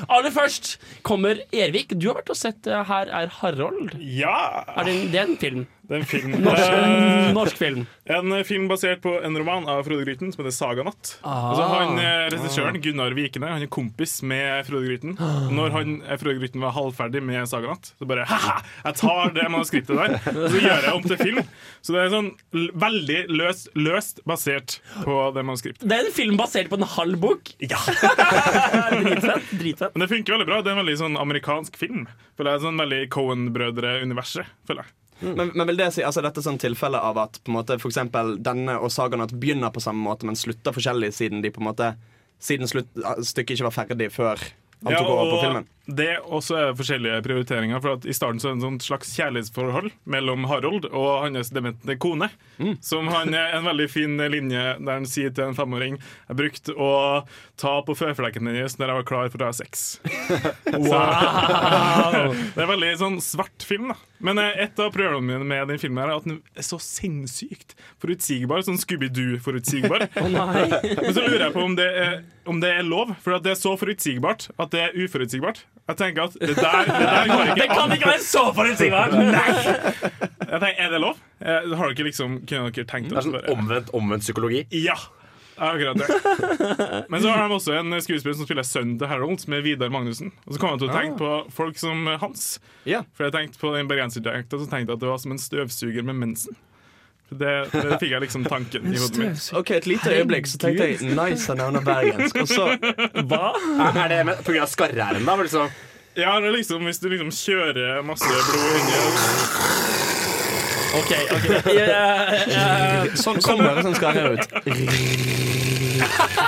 Aller 0.08 0.34
først 0.36 0.78
kommer 1.06 1.44
Ervik. 1.52 1.96
Du 2.00 2.10
har 2.10 2.22
vært 2.22 2.32
og 2.34 2.40
sett 2.40 2.70
eh, 2.72 2.86
Her 2.88 3.12
er 3.12 3.32
Harold. 3.42 3.98
Ja! 4.00 4.64
Er 4.78 4.88
det, 4.88 4.96
en, 4.96 5.12
det 5.12 5.20
er 5.20 5.28
en 5.28 5.40
film. 5.42 5.66
Det 5.94 6.00
er 6.00 6.02
en 6.02 6.10
film. 6.10 6.32
Norsk, 6.42 7.34
norsk 7.38 7.58
film. 7.60 7.82
En 8.10 8.34
film 8.48 8.64
basert 8.72 9.04
på 9.04 9.12
en 9.22 9.36
roman 9.38 9.68
av 9.70 9.84
Frode 9.86 10.08
Gryten 10.08 10.32
som 10.34 10.42
heter 10.42 10.56
Saganatt. 10.56 11.12
Ah. 11.22 11.52
Altså 11.52 11.68
han 11.70 12.00
eh, 12.02 12.24
Regissøren 12.34 12.80
Gunnar 12.82 13.14
Vikene 13.14 13.52
Han 13.52 13.62
er 13.62 13.70
kompis 13.70 14.16
med 14.26 14.66
Frode 14.66 14.88
Gryten. 14.90 15.14
Når 15.54 15.76
han, 15.76 15.92
eh, 16.02 16.18
Frode 16.18 16.40
Gryten 16.42 16.64
var 16.66 16.74
halvferdig 16.74 17.22
med 17.22 17.46
Saganatt, 17.52 17.92
så 18.00 18.08
bare 18.10 18.26
Haha, 18.26 18.56
jeg 18.88 18.98
tar 19.04 19.36
det 19.36 19.46
manuskriptet 19.54 20.02
der, 20.02 20.16
og 20.34 20.48
så 20.56 20.64
gjør 20.64 20.88
jeg 20.88 20.96
om 20.96 21.06
til 21.06 21.22
film. 21.22 21.44
Så 21.86 21.94
det 21.94 22.02
er 22.02 22.10
sånn 22.16 22.32
veldig 22.86 23.20
løst, 23.38 23.70
løst 23.78 24.24
basert 24.30 24.80
på 25.04 25.20
det 25.38 25.46
manuskriptet. 25.46 25.86
Det 25.94 26.00
er 26.00 26.10
en 26.10 26.18
film 26.18 26.42
basert 26.42 26.74
på 26.74 26.82
en 26.82 26.88
halv 26.96 27.22
bok. 27.22 27.54
Ja. 27.62 27.78
Dritfett. 29.04 29.54
dritfett. 29.62 29.94
Men 29.94 30.08
det 30.08 30.10
funker 30.16 30.40
veldig 30.40 30.50
bra. 30.50 30.60
Det 30.66 30.74
er 30.74 30.80
en 30.80 30.82
veldig 30.82 30.98
sånn 31.06 31.22
amerikansk 31.22 31.78
film. 31.78 32.08
Føler 32.34 32.58
jeg, 32.58 32.66
sånn 32.66 32.82
Veldig 32.82 33.02
Cohen-brødre-universet. 33.14 34.50
føler 34.66 34.88
jeg 34.88 35.03
Men, 35.20 35.52
men 35.54 35.68
vil 35.70 35.78
det 35.80 35.92
si, 35.96 36.04
altså 36.04 36.24
dette 36.26 36.42
er 36.42 36.48
sånn 36.48 36.60
tilfelle 36.62 37.00
av 37.00 37.20
at 37.22 37.38
på 37.44 37.52
en 37.52 37.58
måte, 37.60 37.78
for 37.82 37.92
eksempel, 37.92 38.36
denne 38.44 38.80
og 38.80 38.92
Saganat 38.92 39.36
begynner 39.40 39.74
på 39.74 39.84
samme 39.84 40.04
måte, 40.04 40.28
men 40.28 40.40
slutter 40.40 40.76
forskjellig 40.76 41.14
siden 41.16 41.44
de 41.46 41.54
på 41.54 41.64
en 41.64 41.72
måte 41.72 41.94
Siden 42.44 42.68
slutt, 42.68 42.90
stykket 43.24 43.56
ikke 43.56 43.70
var 43.70 43.72
ferdig 43.72 44.10
før 44.12 44.42
han 44.84 44.98
tok 44.98 45.10
over 45.14 45.30
på 45.32 45.38
filmen. 45.46 45.68
Det 45.86 46.22
også 46.24 46.56
er 46.56 46.76
forskjellige 46.80 47.24
prioriteringer. 47.26 47.82
For 47.84 47.98
at 47.98 48.06
I 48.08 48.16
starten 48.16 48.40
så 48.40 48.50
er 48.50 48.54
det 48.54 48.60
en 48.62 48.66
sånn 48.68 48.84
slags 48.86 49.10
kjærlighetsforhold 49.18 49.92
mellom 50.08 50.48
Harold 50.48 50.88
og 50.88 51.26
hans 51.26 51.52
demente 51.52 51.98
kone. 52.00 52.30
Mm. 52.56 52.78
Som 52.84 53.10
han 53.12 53.36
er 53.36 53.58
en 53.58 53.68
veldig 53.68 53.90
fin 53.92 54.16
linje 54.32 54.62
der 54.80 54.94
han 54.94 55.08
sier 55.10 55.34
til 55.34 55.50
en 55.50 55.58
femåring 55.58 55.96
Jeg 55.98 56.38
brukte 56.38 56.76
å 56.78 56.92
ta 57.60 57.74
på 57.84 57.96
føflekken 57.98 58.48
hennes 58.48 58.78
når 58.78 58.92
jeg 58.92 59.00
var 59.00 59.08
klar 59.10 59.32
for 59.34 59.44
å 59.44 59.52
ha 59.52 59.58
sex. 59.58 60.00
Wow. 60.74 62.34
Det 62.56 62.64
er 62.64 62.70
veldig 62.70 62.90
sånn 63.00 63.18
svart 63.24 63.64
film. 63.66 63.92
da 63.92 63.98
Men 64.24 64.40
eh, 64.42 64.64
et 64.66 64.80
av 64.82 64.92
problemene 64.94 65.26
mine 65.28 65.48
med 65.48 65.70
den 65.70 65.82
filmen 65.82 66.04
er 66.04 66.16
at 66.16 66.26
den 66.28 66.40
er 66.58 66.66
så 66.66 66.80
sinnssykt 66.82 67.76
forutsigbar. 68.02 68.64
Sånn 68.66 68.80
Scooby-Doo-forutsigbar. 68.82 70.08
oh. 70.24 70.32
Men 70.32 71.12
så 71.14 71.26
lurer 71.26 71.48
jeg 71.48 71.56
på 71.56 71.68
om 71.68 71.78
det 71.78 71.90
er, 72.06 72.18
om 72.50 72.64
det 72.64 72.74
er 72.78 72.88
lov. 72.88 73.14
For 73.24 73.38
at 73.38 73.46
det 73.46 73.54
er 73.54 73.62
så 73.62 73.76
forutsigbart 73.80 74.50
at 74.58 74.74
det 74.74 74.88
er 74.88 74.98
uforutsigbart. 74.98 75.64
Jeg 75.84 75.98
tenker 76.00 76.24
at 76.30 76.36
det 76.40 76.54
der, 76.56 76.86
det 76.88 77.08
der 77.10 77.28
går 77.28 77.50
Det 77.60 77.66
kan 77.68 77.82
an. 77.84 77.92
ikke 77.98 78.08
være 78.14 78.22
så 78.24 78.44
forutsigbart! 78.56 79.12
Jeg 79.18 80.60
tenker, 80.62 80.80
er 80.86 80.94
det 80.94 81.02
lov? 81.04 81.18
Eh, 81.44 81.74
Har 81.76 81.92
dere 81.92 82.06
liksom 82.08 82.38
Kunne 82.48 82.70
dere 82.72 82.86
tenkt 82.88 83.10
Det 83.12 83.18
er 83.20 83.26
sånn 83.28 83.52
omvendt, 83.52 83.92
omvendt 83.98 84.24
psykologi. 84.24 84.64
Ja! 84.80 84.96
Akkurat 85.54 86.00
det. 86.00 86.08
Men 87.14 87.22
så 87.22 87.30
har 87.30 87.44
de 87.48 87.54
også 87.54 87.76
en 87.78 87.94
skuespiller 88.02 88.34
som 88.40 88.48
spiller 88.48 88.66
sønnen 88.66 88.96
til 88.98 89.06
Harold, 89.12 89.44
med 89.52 89.62
Vidar 89.62 89.92
Magnussen. 89.94 90.32
Og 90.48 90.56
så 90.56 90.60
kom 90.64 90.72
jeg 90.74 90.80
til 90.82 90.90
å 90.90 90.96
tenke 90.96 91.20
på 91.20 91.30
folk 91.54 91.78
som 91.78 92.08
Hans. 92.24 92.48
Ja. 92.90 93.04
For 93.14 93.28
jeg 93.28 93.36
tenkte 93.36 93.62
på 93.62 93.70
den 93.76 93.86
bergenserdialekta, 93.92 94.58
så 94.58 94.66
tenkte 94.72 94.96
jeg 94.96 94.98
at 94.98 95.04
det 95.04 95.12
var 95.12 95.22
som 95.22 95.36
en 95.36 95.42
støvsuger 95.44 96.08
med 96.10 96.18
mensen. 96.24 96.58
Det, 97.40 97.54
det 97.74 97.98
fikk 98.02 98.12
jeg 98.12 98.24
liksom 98.26 98.46
tanken 98.48 98.90
i 98.90 99.00
hodet 99.00 99.24
mitt. 99.24 99.48
OK, 99.58 99.72
et 99.78 99.88
lite 99.90 100.14
øyeblikk, 100.14 100.50
så 100.50 100.60
tenkte 100.62 100.90
jeg 100.92 101.16
nice 101.18 101.50
å 101.52 101.58
nevne 101.60 101.82
bergensk. 101.86 102.44
Og 102.44 102.52
så 102.52 102.70
Hva? 103.30 103.54
Er, 103.90 104.08
det 104.12 104.22
med, 104.30 104.44
på 104.46 104.54
grunn 104.54 104.66
av 104.66 104.72
skarre-r-en, 104.72 105.26
da? 105.28 105.38
Liksom? 105.42 105.74
Ja, 106.20 106.38
det 106.40 106.52
er 106.52 106.58
liksom 106.60 106.84
Hvis 106.86 107.02
du 107.02 107.10
liksom 107.10 107.32
kjører 107.34 108.04
masse 108.06 108.30
blod 108.30 108.76
inni 108.82 109.00
OK. 110.94 111.12
ok 111.34 111.72
yeah, 111.74 112.34
yeah, 112.46 113.08
Sånn 113.18 113.42
sånn 113.42 113.64
høres 113.66 113.88
en 113.90 113.98
skarre 113.98 114.36
ut. 114.38 115.62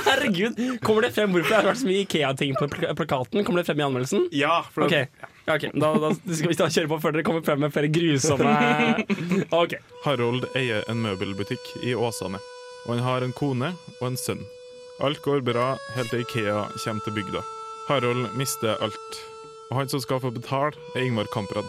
Herregud, 0.05 0.59
Kommer 0.83 1.05
det 1.05 1.11
frem 1.15 1.31
hvorfor 1.33 1.49
det 1.51 1.57
har 1.57 1.67
vært 1.69 1.81
så 1.81 1.89
mye 1.89 2.03
Ikea-ting 2.05 2.55
på 2.59 2.67
plakaten? 2.71 3.43
Kommer 3.45 3.61
det 3.61 3.67
frem 3.69 3.81
i 3.81 3.85
anmeldelsen? 3.85 4.27
Ja, 4.35 4.59
for 4.73 4.85
Ok, 4.87 4.95
ja, 4.95 5.29
okay. 5.55 5.71
da, 5.73 5.91
da 6.01 6.11
skal 6.15 6.51
vi 6.51 6.57
da 6.59 6.69
kjøre 6.71 6.91
på 6.91 6.99
før 7.03 7.15
dere 7.15 7.25
kommer 7.27 7.45
frem 7.45 7.63
med 7.65 7.73
flere 7.75 7.91
grusomme 7.93 8.53
Ok, 9.61 9.77
Harold 10.05 10.47
eier 10.57 10.85
en 10.91 11.01
møbelbutikk 11.05 11.71
i 11.83 11.95
Åsane. 11.97 12.41
Og 12.85 12.95
han 12.95 13.03
har 13.05 13.25
en 13.25 13.33
kone 13.33 13.73
og 13.99 14.07
en 14.11 14.19
sønn. 14.19 14.43
Alt 15.03 15.21
går 15.25 15.41
bra 15.43 15.73
helt 15.95 16.13
til 16.13 16.21
Ikea 16.23 16.67
kommer 16.83 17.03
til 17.03 17.17
bygda. 17.17 17.41
Harold 17.89 18.29
mister 18.37 18.77
alt. 18.81 19.19
Og 19.71 19.79
han 19.81 19.89
som 19.89 20.01
skal 20.03 20.21
få 20.21 20.29
betale, 20.31 20.77
er 20.95 21.07
Ingvar 21.07 21.27
Kamprad, 21.33 21.65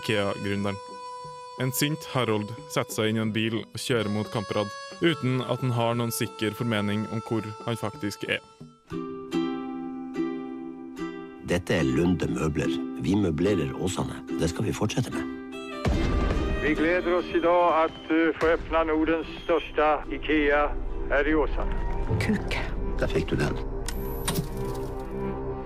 Ikea-gründeren. 0.00 0.78
En 1.60 1.70
sint 1.72 2.04
Harold 2.10 2.48
setter 2.66 2.90
seg 2.90 3.12
inn 3.12 3.18
i 3.20 3.22
en 3.22 3.32
bil 3.34 3.60
og 3.60 3.78
kjører 3.78 4.10
mot 4.10 4.26
Kamprad, 4.32 4.70
uten 4.98 5.38
at 5.38 5.60
han 5.62 5.74
har 5.76 5.92
noen 5.94 6.10
sikker 6.10 6.54
formening 6.58 7.04
om 7.14 7.20
hvor 7.28 7.46
han 7.66 7.78
faktisk 7.78 8.24
er. 8.26 8.40
Dette 11.46 11.76
er 11.76 11.86
Lunde 11.86 12.26
møbler. 12.32 12.72
Vi 13.04 13.14
møblerer 13.20 13.70
Åsane. 13.78 14.16
Det 14.40 14.48
skal 14.50 14.66
vi 14.66 14.74
fortsette 14.74 15.12
med. 15.14 15.30
Vi 16.64 16.72
gleder 16.74 17.20
oss 17.20 17.30
i 17.36 17.42
dag 17.44 17.84
at 17.84 18.10
få 18.40 18.50
åpne 18.56 18.82
Nordens 18.88 19.30
største 19.44 19.90
IKEA 20.16 20.64
her 21.12 21.30
i 21.30 21.36
Åsane. 21.38 21.78
Kuk. 22.24 22.58
Der 22.98 23.14
fikk 23.14 23.30
du 23.30 23.38
den. 23.38 23.54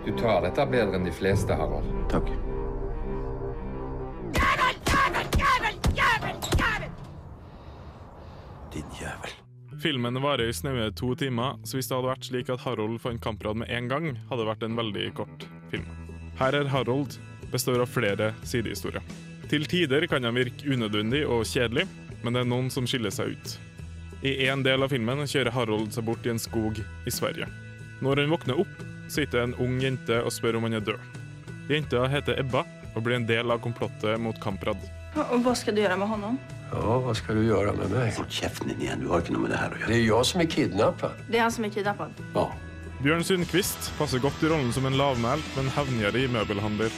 Du 0.04 0.12
tar 0.20 0.44
dette 0.44 0.68
bedre 0.68 1.00
enn 1.00 1.08
de 1.08 1.16
fleste, 1.16 1.56
Harald. 1.56 1.88
Takk. 2.12 2.28
Filmen 9.78 10.22
varer 10.22 10.48
i 10.48 10.52
snaue 10.52 10.90
to 10.92 11.12
timer, 11.14 11.54
så 11.62 11.78
hvis 11.78 11.86
det 11.86 11.94
hadde 11.94 12.10
vært 12.10 12.26
slik 12.26 12.48
at 12.50 12.62
Harold 12.64 12.98
fant 12.98 13.20
Kamprad 13.22 13.60
med 13.60 13.70
en 13.70 13.86
gang, 13.86 14.08
hadde 14.26 14.42
det 14.42 14.48
vært 14.48 14.64
en 14.66 14.78
veldig 14.78 15.04
kort 15.14 15.46
film. 15.70 15.86
Her 16.40 16.56
er 16.58 16.70
Harold 16.72 17.14
består 17.52 17.84
av 17.84 17.92
flere 17.92 18.32
sidehistorier. 18.42 19.04
Til 19.48 19.68
tider 19.70 20.08
kan 20.10 20.26
han 20.26 20.34
virke 20.34 20.66
unødvendig 20.66 21.22
og 21.30 21.46
kjedelig, 21.46 21.86
men 22.24 22.34
det 22.34 22.42
er 22.42 22.50
noen 22.50 22.72
som 22.74 22.90
skiller 22.90 23.14
seg 23.14 23.36
ut. 23.36 23.54
I 24.26 24.50
en 24.50 24.66
del 24.66 24.82
av 24.82 24.90
filmen 24.90 25.22
kjører 25.22 25.54
Harold 25.54 25.94
seg 25.94 26.08
bort 26.10 26.26
i 26.26 26.34
en 26.34 26.42
skog 26.42 26.82
i 26.82 27.14
Sverige. 27.14 27.46
Når 28.02 28.24
han 28.24 28.34
våkner 28.34 28.58
opp, 28.58 28.84
sitter 29.06 29.44
en 29.44 29.56
ung 29.62 29.78
jente 29.78 30.18
og 30.24 30.34
spør 30.34 30.58
om 30.58 30.66
han 30.66 30.80
er 30.80 30.86
død. 30.90 31.22
Jenta 31.70 32.02
heter 32.10 32.42
Ebba 32.42 32.66
og 32.96 33.04
blir 33.06 33.20
en 33.20 33.30
del 33.30 33.54
av 33.54 33.62
komplottet 33.62 34.18
mot 34.18 34.42
Kamprad. 34.42 34.82
Och 35.30 35.44
vad 35.44 35.58
ska 35.58 35.72
du 35.72 35.80
göra 35.80 35.96
med 35.96 36.08
honom? 36.08 36.38
Ja, 36.72 36.98
vad 36.98 37.16
ska 37.16 37.32
du 37.32 37.44
göra 37.44 37.72
med 37.72 37.90
mig? 37.90 38.14
Hold 38.16 38.30
kjeften 38.30 38.68
din 38.68 38.80
igjen. 38.80 39.00
Du 39.00 39.08
har 39.08 39.22
ikke 39.22 39.32
noe 39.34 39.42
med 39.46 39.50
det 39.50 39.58
her 39.58 39.72
å 39.72 39.78
gjøre. 39.80 39.88
Det 39.88 39.96
är 39.96 40.06
jag 40.06 40.26
som 40.26 40.40
är 40.40 40.44
kidnappad. 40.44 41.12
Det 41.30 41.38
är 41.38 41.42
han 41.42 41.52
som 41.52 41.64
är 41.64 41.68
kidnappad. 41.68 42.12
Ja. 42.34 42.52
Bjørn 43.02 43.24
Sundquist 43.24 43.92
passer 43.98 44.18
godt 44.18 44.42
i 44.42 44.50
rollen 44.50 44.72
som 44.72 44.86
en 44.86 44.96
lavmælt, 44.98 45.48
men 45.56 45.70
hevngjerrig 45.70 46.28
møbelhandler. 46.34 46.94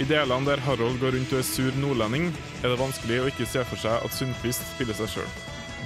I 0.00 0.04
delene 0.08 0.48
der 0.48 0.60
Harold 0.64 1.00
går 1.00 1.12
rundt 1.16 1.32
og 1.32 1.42
er 1.42 1.44
sur 1.44 1.72
nordlending, 1.76 2.30
er 2.64 2.72
det 2.72 2.80
vanskelig 2.80 3.20
å 3.20 3.26
ikke 3.28 3.48
se 3.48 3.64
for 3.68 3.80
seg 3.80 4.04
at 4.04 4.16
Sundquist 4.16 4.64
spiller 4.74 4.96
seg 4.96 5.12
sjøl. 5.16 5.32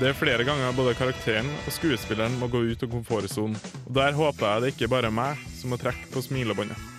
Det 0.01 0.11
er 0.11 0.19
flere 0.19 0.45
ganger 0.47 0.75
både 0.77 0.95
karakteren 0.95 1.49
og 1.67 1.73
skuespilleren 1.73 2.37
må 2.39 2.51
gå 2.53 2.61
ut 2.71 2.83
av 2.85 2.93
komfortsonen. 2.93 3.57
Og 3.87 3.95
der 3.97 4.15
håper 4.15 4.47
jeg 4.47 4.63
det 4.63 4.75
ikke 4.75 4.93
bare 4.93 5.11
er 5.11 5.19
meg 5.19 5.41
som 5.57 5.75
må 5.75 5.81
trekke 5.81 6.13
på 6.13 6.23
smilebåndet. 6.23 6.96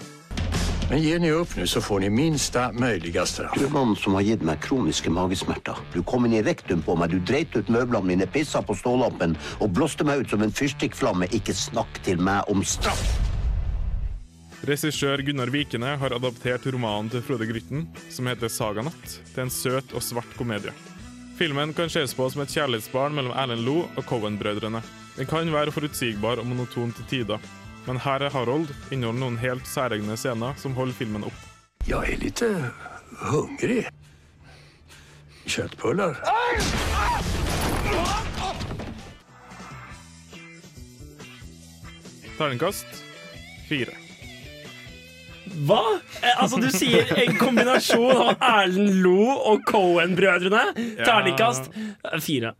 Men 0.90 1.02
ger 1.04 1.20
ni 1.20 1.32
upp 1.32 1.56
nu 1.56 1.68
så 1.68 1.82
får 1.82 2.00
ni 2.00 2.10
minsta 2.10 2.72
möjliga 2.72 3.26
straff. 3.26 3.60
Du 3.60 3.66
er 3.66 3.70
mannen 3.70 3.96
som 3.96 4.14
har 4.16 4.24
gitt 4.24 4.44
meg 4.48 4.62
kroniske 4.64 5.12
magesmerter. 5.12 5.76
Du 5.92 6.00
kom 6.08 6.26
inn 6.26 6.38
i 6.38 6.44
rektum 6.46 6.80
på 6.82 6.96
meg, 6.96 7.12
du 7.12 7.20
dreit 7.20 7.56
ut 7.58 7.68
møblene 7.68 8.08
mine, 8.08 8.28
pissa 8.32 8.62
på 8.64 8.76
stålampen 8.76 9.36
og 9.60 9.74
blåste 9.76 10.08
meg 10.08 10.24
ut 10.24 10.32
som 10.32 10.46
en 10.46 10.54
fyrstikkflamme. 10.56 11.28
Ikke 11.36 11.56
snakk 11.56 12.00
til 12.08 12.24
meg 12.24 12.48
om 12.48 12.64
straff. 12.64 13.04
Regissør 14.68 15.22
Gunnar 15.28 15.52
Vikene 15.52 15.98
har 16.00 16.16
adaptert 16.16 16.66
romanen 16.72 17.12
til 17.12 17.22
Frode 17.24 17.46
Grytten, 17.52 17.84
som 18.10 18.32
heter 18.32 18.52
Saganatt, 18.52 19.20
til 19.34 19.44
en 19.44 19.52
søt 19.52 19.92
og 19.92 20.04
svart 20.04 20.32
komedie. 20.40 20.72
Filmen 21.38 21.76
kan 21.76 21.92
ses 21.92 22.16
på 22.18 22.26
som 22.32 22.42
et 22.42 22.56
kjærlighetsbarn 22.56 23.14
mellom 23.14 23.36
Erlend 23.36 23.68
Loe 23.68 23.86
og 24.00 24.08
Cohen-brødrene. 24.08 24.82
Den 25.20 25.30
kan 25.30 25.52
være 25.54 25.76
forutsigbar 25.76 26.40
og 26.40 26.48
monoton 26.48 26.96
til 26.96 27.12
tider, 27.12 27.44
men 27.88 28.02
her 28.04 28.26
er 28.28 28.34
Harold 28.34 28.72
inneholder 28.92 29.22
noen 29.22 29.38
helt 29.40 29.68
særegne 29.70 30.18
scener 30.20 30.58
som 30.60 30.76
holder 30.76 30.98
filmen 30.98 31.24
opp. 31.28 31.46
Jeg 31.88 32.18
er 32.18 32.20
litt 32.20 32.42
uh, 32.44 32.68
hungrig. 33.32 33.86
Köttbullar. 35.48 36.20
Terningkast 42.38 43.00
fire. 43.70 43.96
Hva? 45.66 45.80
Eh, 46.22 46.36
Altså, 46.44 46.60
du 46.62 46.68
sier 46.76 47.08
en 47.18 47.38
kombinasjon 47.40 48.12
av 48.12 48.44
Erlend 48.44 49.00
Lo 49.02 49.32
og 49.32 49.64
Cohen-brødrene. 49.70 50.66
Terningkast 51.00 51.72
eh, 51.72 52.20
fire. 52.22 52.52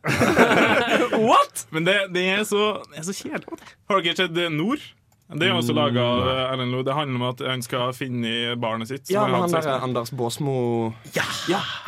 What?! 1.28 1.68
Men 1.76 1.86
det, 1.86 1.98
det, 2.16 2.24
er, 2.32 2.48
så, 2.48 2.78
det 2.94 3.04
er 3.04 3.10
så 3.12 3.18
kjedelig. 3.20 3.60
Har 3.92 4.08
dere 4.08 4.18
sett 4.24 4.42
Nord? 4.56 4.88
Det 5.28 5.44
er 5.50 5.52
også 5.58 5.74
laga 5.76 6.00
av 6.00 6.28
Erlend 6.54 6.72
Lo. 6.72 6.84
Det 6.88 6.94
handler 6.96 7.16
om 7.20 7.24
at 7.28 7.42
han 7.44 7.62
skal 7.66 7.90
finne 7.92 8.56
barnet 8.64 8.88
sitt. 8.88 9.10
Ja, 9.12 9.26
men 9.28 9.42
han 9.42 9.50
sex 9.52 9.66
der 9.66 9.74
med- 9.74 9.84
Anders 9.90 10.12
Båsmo 10.16 10.94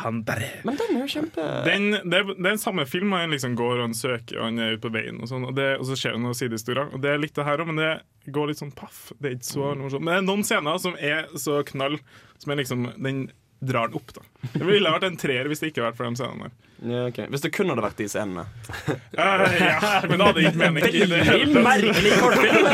Han 0.04 0.22
der. 0.28 0.42
Men 0.64 0.76
den 0.76 0.96
er 0.96 1.00
jo 1.06 1.08
kjempe 1.08 1.46
Den, 1.64 1.90
det, 2.10 2.18
er- 2.20 2.34
det 2.36 2.46
er 2.46 2.52
en 2.52 2.58
samme 2.58 2.84
film. 2.86 3.12
Han 3.12 3.30
liksom 3.32 3.56
går 3.56 3.78
og 3.78 3.84
han 3.88 3.94
søker, 3.94 4.38
og 4.38 4.44
han 4.44 4.58
er 4.58 4.76
ute 4.76 4.84
på 4.84 4.92
veien, 4.92 5.20
og, 5.22 5.28
sånn, 5.28 5.46
og, 5.48 5.54
det, 5.56 5.78
og 5.80 5.86
så 5.88 5.96
skjer 5.96 6.12
det 6.18 6.20
noen 6.20 6.36
sidehistorier. 6.36 6.92
Og 6.92 7.00
det 7.00 7.10
er 7.14 7.18
litt 7.22 7.34
det 7.34 7.44
her 7.48 7.58
òg, 7.64 7.66
men 7.72 7.76
det 7.80 8.32
går 8.32 8.48
litt 8.52 8.60
sånn 8.60 8.74
paff. 8.76 9.12
Det 9.18 9.30
er 9.30 9.36
ikke 9.38 9.52
så 9.54 9.72
morsomt. 9.74 10.04
Men 10.04 10.12
det 10.12 10.20
er 10.20 10.28
noen 10.28 10.44
scener 10.44 10.78
som 10.78 10.96
er 11.00 11.26
så 11.40 11.62
knall, 11.64 11.96
som 12.38 12.52
er 12.52 12.56
liksom 12.60 12.90
Den 13.02 13.30
drar 13.60 13.88
den 13.88 13.96
opp, 14.00 14.12
da. 14.16 14.22
Det 14.54 14.64
ville 14.64 14.90
vært 14.94 15.04
en 15.10 15.16
treer 15.20 15.48
hvis 15.50 15.60
det 15.60 15.70
ikke 15.70 15.82
hadde 15.82 15.90
vært 15.92 15.98
for 16.00 16.08
de 16.08 16.16
scenene 16.20 16.48
der. 16.48 16.52
ja, 16.90 17.00
okay. 17.10 17.26
Hvis 17.28 17.42
det 17.44 17.50
kun 17.52 17.68
hadde 17.68 17.82
vært 17.84 17.98
de 18.00 18.06
scenene. 18.08 18.44
Uh, 18.88 19.44
ja, 19.60 20.00
men 20.08 20.16
da 20.16 20.30
hadde 20.30 20.44
ikke 20.48 20.60
mening 20.62 20.86
i 20.88 21.04
det 21.10 21.20
hele 21.28 21.60
Veldig 21.60 21.64
merkelig 21.66 22.12
kortfilm. 22.22 22.64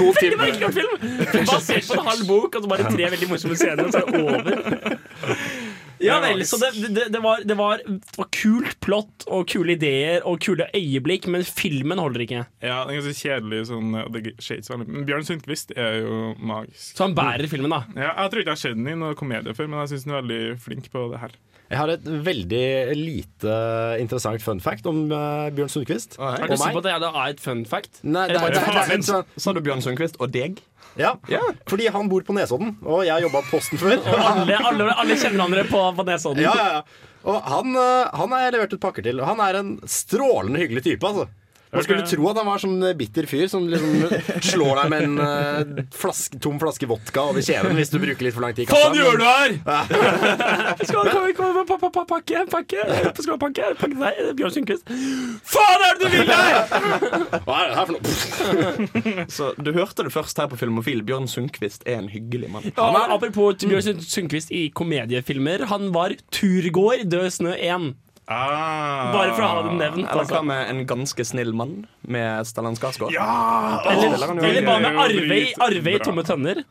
To 0.00 0.08
Veldig 0.10 0.18
timer. 0.18 0.40
merkelig 0.42 0.64
kortfilm 0.66 1.46
Basert 1.52 1.86
på 1.86 1.98
en 2.00 2.08
halv 2.10 2.24
bok, 2.26 2.58
og 2.58 2.66
så 2.66 2.72
bare 2.74 2.90
tre 2.90 3.10
veldig 3.14 3.30
morsomme 3.30 3.60
scener, 3.60 3.86
og 3.86 3.92
så 3.94 4.02
er 4.02 4.06
det 4.10 4.22
over. 4.26 4.99
Ja 6.00 6.16
vel, 6.22 6.40
så 6.48 6.56
det, 6.62 6.70
det, 6.96 7.06
det, 7.12 7.20
var, 7.20 7.42
det, 7.44 7.56
var, 7.58 7.82
det 7.84 8.16
var 8.16 8.28
kult 8.32 8.78
plott 8.80 9.26
og 9.28 9.44
kule 9.52 9.74
ideer 9.76 10.24
og 10.28 10.38
kule 10.40 10.66
øyeblikk, 10.76 11.26
men 11.28 11.44
filmen 11.44 12.00
holder 12.00 12.24
ikke. 12.24 12.44
Ja, 12.64 12.78
det 12.88 12.94
er 12.96 13.00
ganske 13.02 13.18
kjedelig. 13.20 13.60
Sånn, 13.68 13.92
det 14.14 14.22
skjer 14.40 14.62
ikke 14.62 14.68
så 14.70 14.74
veldig. 14.78 14.88
Men 14.96 15.04
Bjørn 15.10 15.28
Sundquist 15.28 15.74
er 15.76 15.98
jo 16.00 16.20
magisk. 16.40 16.94
Så 16.96 17.04
han 17.04 17.14
bærer 17.18 17.50
filmen, 17.52 17.74
da. 17.74 17.82
Ja, 17.98 18.14
jeg 18.24 18.32
tror 18.32 18.42
ikke 18.44 18.54
jeg 18.54 18.58
har 18.58 18.64
sett 18.64 18.80
den 18.80 18.88
i 18.88 18.96
noen 19.04 19.18
komedie 19.20 19.54
før, 19.58 19.68
men 19.70 19.82
jeg 19.84 19.92
syns 19.94 20.08
han 20.08 20.16
er 20.16 20.22
veldig 20.24 20.58
flink 20.64 20.90
på 20.94 21.04
det 21.12 21.20
her. 21.26 21.36
Jeg 21.70 21.78
har 21.78 21.92
et 21.92 22.06
veldig 22.26 22.64
lite 22.98 23.52
interessant 24.02 24.42
fun 24.42 24.58
fact 24.64 24.88
om 24.90 25.04
uh, 25.12 25.46
Bjørn 25.54 25.70
Sundquist. 25.70 26.16
Er 26.18 26.42
Og 26.42 26.50
du 26.50 26.56
sikker 26.58 26.80
på 26.80 26.82
at 26.82 26.88
det 27.04 27.10
er 27.12 27.28
et 27.28 27.44
fun 27.44 27.60
fact? 27.68 28.00
Nei, 28.02 28.24
det, 28.26 28.40
er- 28.40 28.48
er- 28.48 28.56
det, 28.56 28.64
er- 28.64 28.90
det, 28.96 29.14
er- 29.20 29.40
Sa 29.44 29.54
du 29.54 29.60
Bjørn 29.62 29.84
Sundquist 29.84 30.18
og 30.18 30.32
deg? 30.34 30.58
Ja, 30.98 31.12
fordi 31.70 31.86
han 31.92 32.08
bor 32.10 32.24
på 32.26 32.34
Nesodden, 32.34 32.74
og 32.82 33.04
jeg 33.06 33.14
har 33.14 33.22
jobba 33.22 33.44
på 33.46 33.58
Posten 33.58 33.78
før. 33.80 33.98
Alle, 34.10 34.56
alle, 34.58 34.88
alle 34.94 35.16
kjenner 35.16 35.38
hverandre 35.38 35.66
på, 35.70 35.82
på 35.96 36.06
Nesodden. 36.08 36.42
Ja, 36.44 36.54
ja, 36.56 36.80
ja. 36.80 37.06
Og 37.30 37.36
han, 37.52 37.76
eh, 37.76 38.10
han 38.16 38.32
har 38.32 38.46
jeg 38.46 38.54
levert 38.56 38.74
ut 38.74 38.82
pakker 38.82 39.04
til, 39.04 39.20
og 39.20 39.28
han 39.28 39.42
er 39.44 39.60
en 39.60 39.74
strålende 39.84 40.62
hyggelig 40.62 40.86
type. 40.86 41.06
altså 41.06 41.28
Man 41.70 41.84
skulle 41.86 42.02
tro 42.08 42.24
at 42.30 42.38
han 42.40 42.48
var 42.48 42.58
sånn 42.62 42.80
bitter 42.98 43.26
fyr 43.30 43.44
som 43.50 43.68
liksom 43.70 44.10
slår 44.42 44.80
deg 44.80 44.88
med 44.90 45.04
en 45.06 45.20
eh, 45.22 45.84
flaske, 45.94 46.40
tom 46.42 46.56
flaske 46.58 46.88
vodka 46.90 47.22
over 47.30 47.44
kjeven 47.46 47.78
hvis 47.78 47.92
du 47.92 47.98
bruker 48.02 48.26
litt 48.26 48.34
for 48.34 48.42
lang 48.42 48.56
tid 48.58 48.66
Hva. 48.70 48.80
Faen 48.88 48.96
gjør 48.98 49.20
du 49.20 49.24
her?! 49.28 49.54
Skal 50.88 51.06
du 51.06 51.30
komme 51.38 51.52
med 51.60 51.68
pa, 51.70 51.76
pa, 51.78 52.04
pakke, 52.10 52.42
pakke, 52.50 52.82
skal 53.20 53.36
du 53.36 53.38
pakke, 53.44 53.70
pakke 53.78 54.00
deg, 54.00 54.18
Bjørn 54.40 54.54
Sundquist. 54.56 54.90
Faen 55.52 55.86
er 55.86 56.00
det 56.00 56.10
du 56.10 56.16
vil 56.16 56.32
her?! 56.34 57.40
Hva 57.46 57.60
er 57.60 57.70
det 57.70 57.78
her 57.78 57.86
for 57.86 57.94
noe? 57.96 59.26
Så 59.36 59.52
du 59.62 59.70
hørte 59.76 60.06
det 60.08 60.12
først 60.14 60.42
her 60.42 60.50
på 60.50 60.58
Filmofil. 60.60 61.04
Bjørn 61.06 61.30
Sundquist 61.30 61.86
er 61.86 62.00
en 62.02 62.10
hyggelig 62.10 62.50
mann. 62.50 62.66
Ja, 62.74 62.90
men 62.96 63.14
apropos 63.14 63.62
Bjørn 63.62 63.86
Sund- 63.92 64.04
Sundquist 64.10 64.50
i 64.54 64.66
komediefilmer. 64.74 65.68
Han 65.70 65.90
var 65.94 66.16
turgåer 66.34 67.06
Død 67.06 67.30
snø 67.38 67.54
1. 67.56 67.92
Ah. 68.30 69.10
Bare 69.12 69.32
for 69.34 69.42
å 69.42 69.48
ha 69.50 69.62
det 69.66 69.72
nevnt. 69.80 70.04
Eller 70.06 70.22
hva 70.24 70.38
Altså. 70.38 70.42
med 70.46 70.68
En 70.70 70.82
ganske 70.86 71.24
snill 71.26 71.50
mann 71.56 71.86
med 72.06 72.46
Stellan 72.46 72.76
Skarsgård? 72.78 73.10
Ja! 73.12 73.80
Eller, 73.90 74.14
eller 74.14 74.66
bare 74.66 74.80
med 74.84 75.00
Arve 75.02 75.38
i- 75.40 75.54
Arve 75.58 75.94
i. 75.96 75.98
Tomme 75.98 76.22
tønner? 76.22 76.62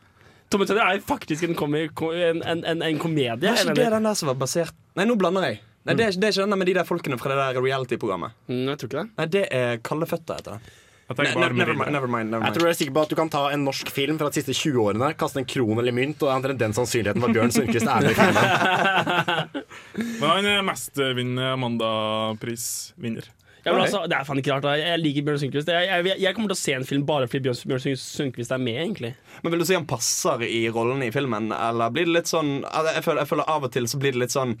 Tomme 0.50 0.66
tønner 0.66 0.88
er 0.94 1.02
faktisk 1.04 1.44
en, 1.46 1.54
komi, 1.54 1.84
en, 1.86 2.40
en, 2.42 2.64
en, 2.64 2.82
en 2.82 2.98
komedie. 2.98 3.36
Det 3.38 3.50
er 3.52 3.60
ikke 3.60 3.74
det 3.76 3.90
den 3.92 4.08
der 4.08 4.14
som 4.18 4.32
var 4.32 4.38
basert 4.40 4.72
Nei, 4.96 5.04
nå 5.06 5.14
blander 5.20 5.44
jeg. 5.46 5.60
Nei, 5.86 5.94
det 5.96 6.06
er, 6.08 6.16
det 6.18 6.26
er 6.26 6.32
ikke 6.34 6.42
den 6.44 6.50
der 6.56 6.58
med 6.60 6.66
de 6.68 6.74
der 6.80 6.84
folkene 6.88 7.16
fra 7.20 7.30
det 7.30 7.36
der 7.54 7.62
reality-programmet. 7.62 8.32
Mm, 8.50 8.64
jeg 8.72 8.78
tror 8.80 8.88
ikke 8.90 9.02
det. 9.04 9.10
Nei, 9.20 9.26
det 9.36 9.44
er 9.54 9.76
Kalde 9.86 10.08
føtter, 10.10 10.40
heter 10.40 10.56
det. 10.58 10.74
Never, 11.10 12.06
mind. 12.06 12.36
Jeg 12.36 12.54
tror 12.54 12.68
jeg 12.68 12.70
er 12.70 12.78
sikker 12.78 12.94
på 12.94 13.02
at 13.02 13.10
Du 13.10 13.16
kan 13.18 13.30
ta 13.32 13.40
en 13.50 13.64
norsk 13.66 13.90
film 13.90 14.18
fra 14.20 14.28
de 14.30 14.38
siste 14.38 14.54
20 14.54 14.78
årene, 14.84 15.10
kaste 15.18 15.42
en 15.42 15.48
kron 15.48 15.80
eller 15.82 15.94
mynt, 15.96 16.20
og 16.20 16.28
det 16.28 16.30
er 16.30 16.38
omtrent 16.38 16.62
den 16.62 16.76
sannsynligheten 16.76 17.24
for 17.24 17.34
Bjørn 17.34 17.54
Sundquist 17.54 17.90
er 17.90 18.06
med 18.06 18.12
i 18.12 18.18
filmen. 18.20 19.66
Men 20.20 20.26
han 20.30 20.48
er 20.52 20.64
mestvinnende 20.66 21.50
Amanda-prisvinner. 21.56 23.30
Ja, 23.64 23.74
men 23.74 23.82
altså, 23.82 24.06
det 24.08 24.16
er 24.16 24.24
faen 24.24 24.38
ikke 24.40 24.54
rart. 24.54 24.64
da. 24.64 24.76
Jeg 24.78 25.00
liker 25.02 25.24
Bjørn 25.26 25.40
Sundquist. 25.42 25.68
Jeg, 25.68 25.88
jeg, 25.90 26.20
jeg 26.22 26.36
kommer 26.36 26.52
til 26.52 26.56
å 26.56 26.60
se 26.60 26.76
en 26.78 26.86
film 26.88 27.02
bare 27.08 27.26
fordi 27.28 27.42
Bjørn, 27.48 27.58
Bjørn 27.74 27.98
Sundquist 28.00 28.54
er 28.56 28.62
med, 28.62 28.78
egentlig. 28.86 29.10
Men 29.42 29.52
Vil 29.52 29.64
du 29.64 29.66
si 29.68 29.76
han 29.76 29.88
passer 29.90 30.46
i 30.46 30.62
rollen 30.72 31.04
i 31.04 31.10
filmen, 31.12 31.50
eller 31.56 31.92
blir 31.92 32.08
det 32.08 32.14
litt 32.20 32.30
sånn 32.30 32.60
altså, 32.62 32.94
jeg 32.96 33.04
føler, 33.04 33.20
jeg 33.24 33.32
føler 33.34 33.52
av 33.56 33.66
og 33.68 33.74
til 33.74 33.90
så 33.90 34.00
blir 34.00 34.16
det 34.16 34.22
litt 34.24 34.36
sånn 34.36 34.56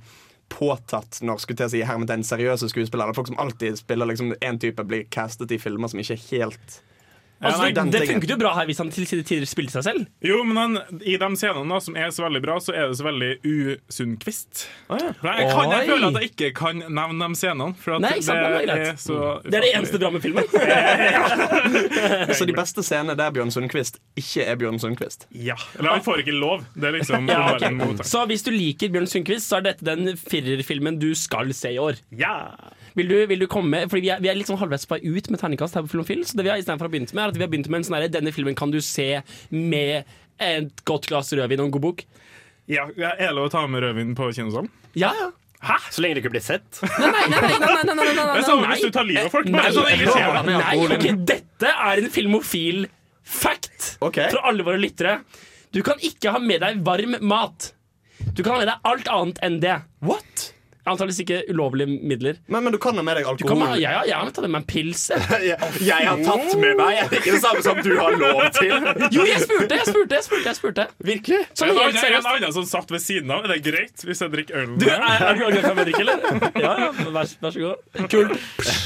påtatt 0.52 1.20
når 1.24 1.42
skulle 1.42 1.60
til 1.60 1.68
å 1.68 1.72
si 1.72 1.82
hermetegn 1.86 2.26
seriøse 2.26 2.68
skuespillere. 2.72 3.14
Folk 3.16 3.30
som 3.30 3.40
alltid 3.42 3.78
spiller 3.80 4.10
liksom 4.10 4.34
én 4.40 4.60
type, 4.60 4.84
blir 4.84 5.08
castet 5.14 5.52
i 5.54 5.60
filmer 5.62 5.90
som 5.90 6.02
ikke 6.02 6.18
er 6.18 6.26
helt 6.30 6.80
Altså, 7.40 7.62
nei, 7.62 7.70
det, 7.72 7.84
det 7.94 8.08
funket 8.10 8.34
jo 8.34 8.36
bra 8.36 8.50
her 8.58 8.66
hvis 8.68 8.80
han 8.82 8.90
til 8.92 9.06
tider 9.08 9.46
spilte 9.48 9.72
seg 9.78 9.84
selv. 9.86 10.08
Jo, 10.24 10.42
men 10.44 10.58
han, 10.60 11.00
i 11.00 11.14
de 11.20 11.28
scenene 11.40 11.72
da, 11.72 11.78
som 11.80 11.96
er 11.96 12.10
så 12.12 12.26
veldig 12.26 12.42
bra, 12.44 12.58
så 12.60 12.74
er 12.76 12.90
det 12.90 12.98
så 12.98 13.06
veldig 13.06 13.30
usundkvist. 13.48 14.66
Å, 14.90 14.98
ja. 15.00 15.12
Jeg, 15.24 15.46
kan, 15.48 15.72
jeg 15.72 15.88
føler 15.88 16.06
at 16.10 16.18
jeg 16.20 16.32
ikke 16.34 16.50
kan 16.58 16.82
nevne 16.84 17.30
de 17.30 17.40
scenene. 17.40 17.78
For 17.80 17.96
at 17.96 18.04
Nei, 18.04 18.12
sant, 18.24 18.44
det 18.68 18.76
er 18.76 19.00
så 19.00 19.18
Det 19.46 19.56
er 19.56 19.64
det 19.64 19.72
eneste 19.78 20.00
bra 20.02 20.12
med 20.12 20.24
filmen. 20.24 20.44
Så 22.38 22.46
de 22.48 22.54
beste 22.56 22.84
scenene 22.84 23.16
der 23.18 23.32
Bjørn 23.34 23.52
Sundquist 23.54 24.00
ikke 24.20 24.44
er 24.44 24.58
Bjørn 24.60 24.80
Sundquist. 24.82 25.26
Ja. 25.32 25.56
Eller 25.78 25.96
han 25.96 26.04
får 26.04 26.24
ikke 26.24 26.36
lov. 26.36 26.64
Det 26.74 26.90
er 26.90 26.98
liksom 26.98 27.28
Ja, 27.32 27.54
ok. 27.54 27.66
normalen. 27.70 28.04
Så 28.06 28.24
hvis 28.30 28.44
du 28.46 28.52
liker 28.54 28.92
Bjørn 28.92 29.08
Sundquist, 29.10 29.48
så 29.48 29.60
er 29.60 29.70
dette 29.70 29.86
den 29.86 30.12
firerfilmen 30.20 31.00
du 31.00 31.10
skal 31.18 31.54
se 31.56 31.74
i 31.76 31.80
år. 31.80 32.00
Ja. 32.16 32.36
Vil 32.98 33.10
du, 33.10 33.16
vil 33.30 33.44
du 33.44 33.46
komme 33.50 33.84
Fordi 33.90 34.02
vi 34.02 34.10
er, 34.12 34.22
vi 34.22 34.30
er 34.32 34.38
litt 34.38 34.48
sånn 34.50 34.58
halvveis 34.60 34.86
på 34.88 34.96
vei 34.96 35.12
ut 35.12 35.30
med 35.30 35.40
terningkast 35.42 35.76
her 35.78 35.84
på 35.86 35.92
Filmfil. 35.92 36.24
Så 36.26 36.38
det 36.38 36.46
vi 36.46 36.52
har 36.52 36.60
istedenfor 36.60 36.90
å 36.90 36.92
begynne 36.92 37.10
med, 37.12 37.22
er 37.22 37.34
at 37.34 37.38
vi 37.38 37.46
har 37.46 37.52
begynt 37.52 37.70
med 37.70 37.82
en 37.82 37.88
sånn 37.88 37.98
herre 37.98 38.12
Denne 38.12 38.34
filmen 38.34 38.56
kan 38.58 38.72
du 38.72 38.80
se 38.84 39.10
med 39.54 40.08
et 40.40 40.84
godt 40.88 41.10
glass 41.10 41.32
rødvin 41.36 41.60
og 41.62 41.68
en 41.68 41.74
god 41.76 41.84
bok. 41.84 42.06
Ja, 42.70 42.86
ja 42.96 43.12
Er 43.16 43.30
det 43.30 43.36
lov 43.36 43.50
å 43.50 43.52
ta 43.52 43.66
med 43.70 43.84
rødvin 43.84 44.16
på 44.18 44.30
kinosalen? 44.36 44.70
Ja, 44.98 45.12
ja. 45.18 45.30
Hæ? 45.60 45.76
Så 45.92 46.00
lenge 46.00 46.16
det 46.16 46.22
ikke 46.22 46.32
blir 46.32 46.44
sett? 46.44 46.78
Nei, 46.80 47.10
nei, 47.12 47.26
nei! 47.28 47.40
nei, 47.40 47.58
nei, 47.60 47.82
nei, 47.84 47.96
nei, 48.00 48.14
Det 48.14 48.38
er 48.40 48.46
samme 48.46 48.62
sånn, 48.62 48.70
hvis 48.70 48.86
du 48.86 48.94
tar 48.94 49.04
livet 49.04 49.26
av 49.26 49.34
folk. 49.34 49.50
Nei, 49.52 49.64
nei, 49.68 50.54
nei, 50.56 50.76
ok, 50.86 51.04
dette 51.28 51.72
er 51.74 52.00
en 52.00 52.08
filmofil 52.14 52.86
fact 53.30 53.90
okay. 54.00 54.30
fra 54.32 54.46
alle 54.48 54.64
våre 54.64 54.80
lyttere. 54.80 55.18
Du 55.76 55.82
kan 55.86 56.00
ikke 56.02 56.32
ha 56.32 56.40
med 56.42 56.64
deg 56.64 56.80
varm 56.86 57.18
mat. 57.20 57.74
Du 58.32 58.40
kan 58.40 58.54
ha 58.54 58.62
med 58.62 58.70
deg 58.72 58.88
alt 58.88 59.12
annet 59.12 59.44
enn 59.44 59.60
det. 59.62 59.76
What? 60.00 60.48
Antakeligvis 60.88 61.20
ikke 61.26 61.38
ulovlige 61.52 61.92
midler. 62.08 62.38
Men, 62.48 62.64
men 62.64 62.72
du 62.72 62.78
kan 62.80 62.96
ha 62.96 63.02
med 63.04 63.18
deg 63.18 63.26
alkohol? 63.28 63.50
kan, 63.50 63.62
alkohol. 63.66 63.82
ja, 63.82 63.90
ja, 63.98 64.04
jeg 64.10 64.16
har 64.16 64.30
tatt 64.32 64.46
med 64.46 64.52
meg 64.54 64.62
en 64.62 64.68
pils. 64.70 65.02
jeg. 65.10 66.06
Har 66.08 66.22
tatt 66.24 66.54
med 66.60 66.78
meg 66.78 66.94
jeg 66.96 67.04
er 67.04 67.16
ikke 67.18 67.34
det 67.34 67.42
samme 67.44 67.64
som 67.66 67.80
du 67.84 67.90
har 67.98 68.16
lov 68.16 68.42
til. 68.56 68.72
Jo, 69.14 69.24
jeg 69.26 69.42
spurte, 69.42 69.76
jeg 69.76 69.86
spurte, 69.88 70.16
jeg 70.16 70.24
spurte. 70.24 70.46
jeg 70.46 70.56
spurte 70.56 70.86
Virkelig? 71.04 71.40
Sånn 71.58 71.72
helt 71.72 71.82
annen, 71.82 72.16
en 72.20 72.28
annen 72.32 72.54
som 72.54 72.66
satt 72.68 72.92
ved 72.92 73.02
siden 73.02 73.32
av. 73.34 73.44
Er 73.44 73.54
det 73.54 73.60
greit 73.66 74.04
hvis 74.06 74.22
jeg 74.24 74.32
drikker 74.32 74.62
øl? 74.62 74.72
Du, 74.80 74.86
er, 74.88 75.04
er 75.04 75.36
du 75.36 75.42
glad 75.42 75.60
for 75.60 75.74
Amerika, 75.74 76.02
eller? 76.04 76.24
Ja, 76.64 76.72
ja, 76.86 76.88
vær, 77.12 77.30
vær 77.40 77.54
så 77.54 77.62
god. 77.62 78.08
Kult. 78.12 78.34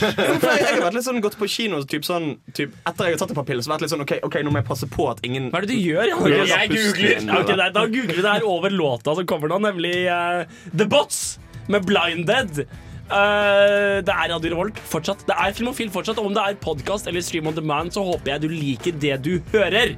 Jeg, 0.01 0.67
har 0.67 0.83
vært 0.83 0.99
litt 0.99 1.07
sånn 1.07 1.23
gått 1.25 1.39
på 1.39 1.49
kino 1.51 1.81
typ 1.89 2.07
sånn, 2.07 2.35
typ, 2.57 2.75
Etter 2.89 3.11
jeg 3.11 3.17
har 3.17 3.23
tatt 3.23 3.35
et 3.35 3.39
par 3.39 3.47
piller, 3.49 3.65
så 3.65 3.75
vært 3.75 3.87
litt 3.87 3.95
sånn 3.95 4.05
OK, 4.05 4.17
ok, 4.27 4.41
nå 4.47 4.53
må 4.55 4.63
jeg 4.63 4.69
passe 4.69 4.89
på 4.91 5.09
at 5.13 5.23
ingen 5.27 5.51
Hva 5.53 5.63
er 5.63 5.69
det 5.69 5.75
du 5.75 5.81
gjør? 5.81 6.11
Jeg, 6.11 6.35
jeg, 6.35 6.51
Jeg 6.51 6.73
googler. 6.75 7.31
Okay, 7.41 7.59
da 7.79 7.87
googler 7.87 8.15
vi 8.15 8.27
det 8.27 8.37
her 8.37 8.49
over 8.49 8.75
låta 8.75 9.17
som 9.19 9.29
kommer 9.29 9.53
nå, 9.53 9.61
nemlig 9.69 9.97
uh, 10.09 10.45
The 10.75 10.89
Bots 10.91 11.25
med 11.69 11.87
Blinded. 11.89 12.65
Uh, 13.05 14.01
det 14.01 14.13
er 14.13 14.31
Radio 14.33 14.55
Revolt 14.55 14.79
fortsatt. 14.89 15.27
Det 15.29 15.37
er 15.37 15.57
Filmofil 15.57 15.93
fortsatt. 15.93 16.21
Og 16.21 16.31
om 16.31 16.37
det 16.37 16.45
er 16.45 16.61
podkast 16.61 17.11
eller 17.11 17.25
Stream 17.25 17.51
on 17.51 17.57
demand, 17.57 17.93
så 17.95 18.05
håper 18.05 18.35
jeg 18.35 18.47
du 18.47 18.49
liker 18.53 19.01
det 19.01 19.19
du 19.25 19.35
hører. 19.53 19.97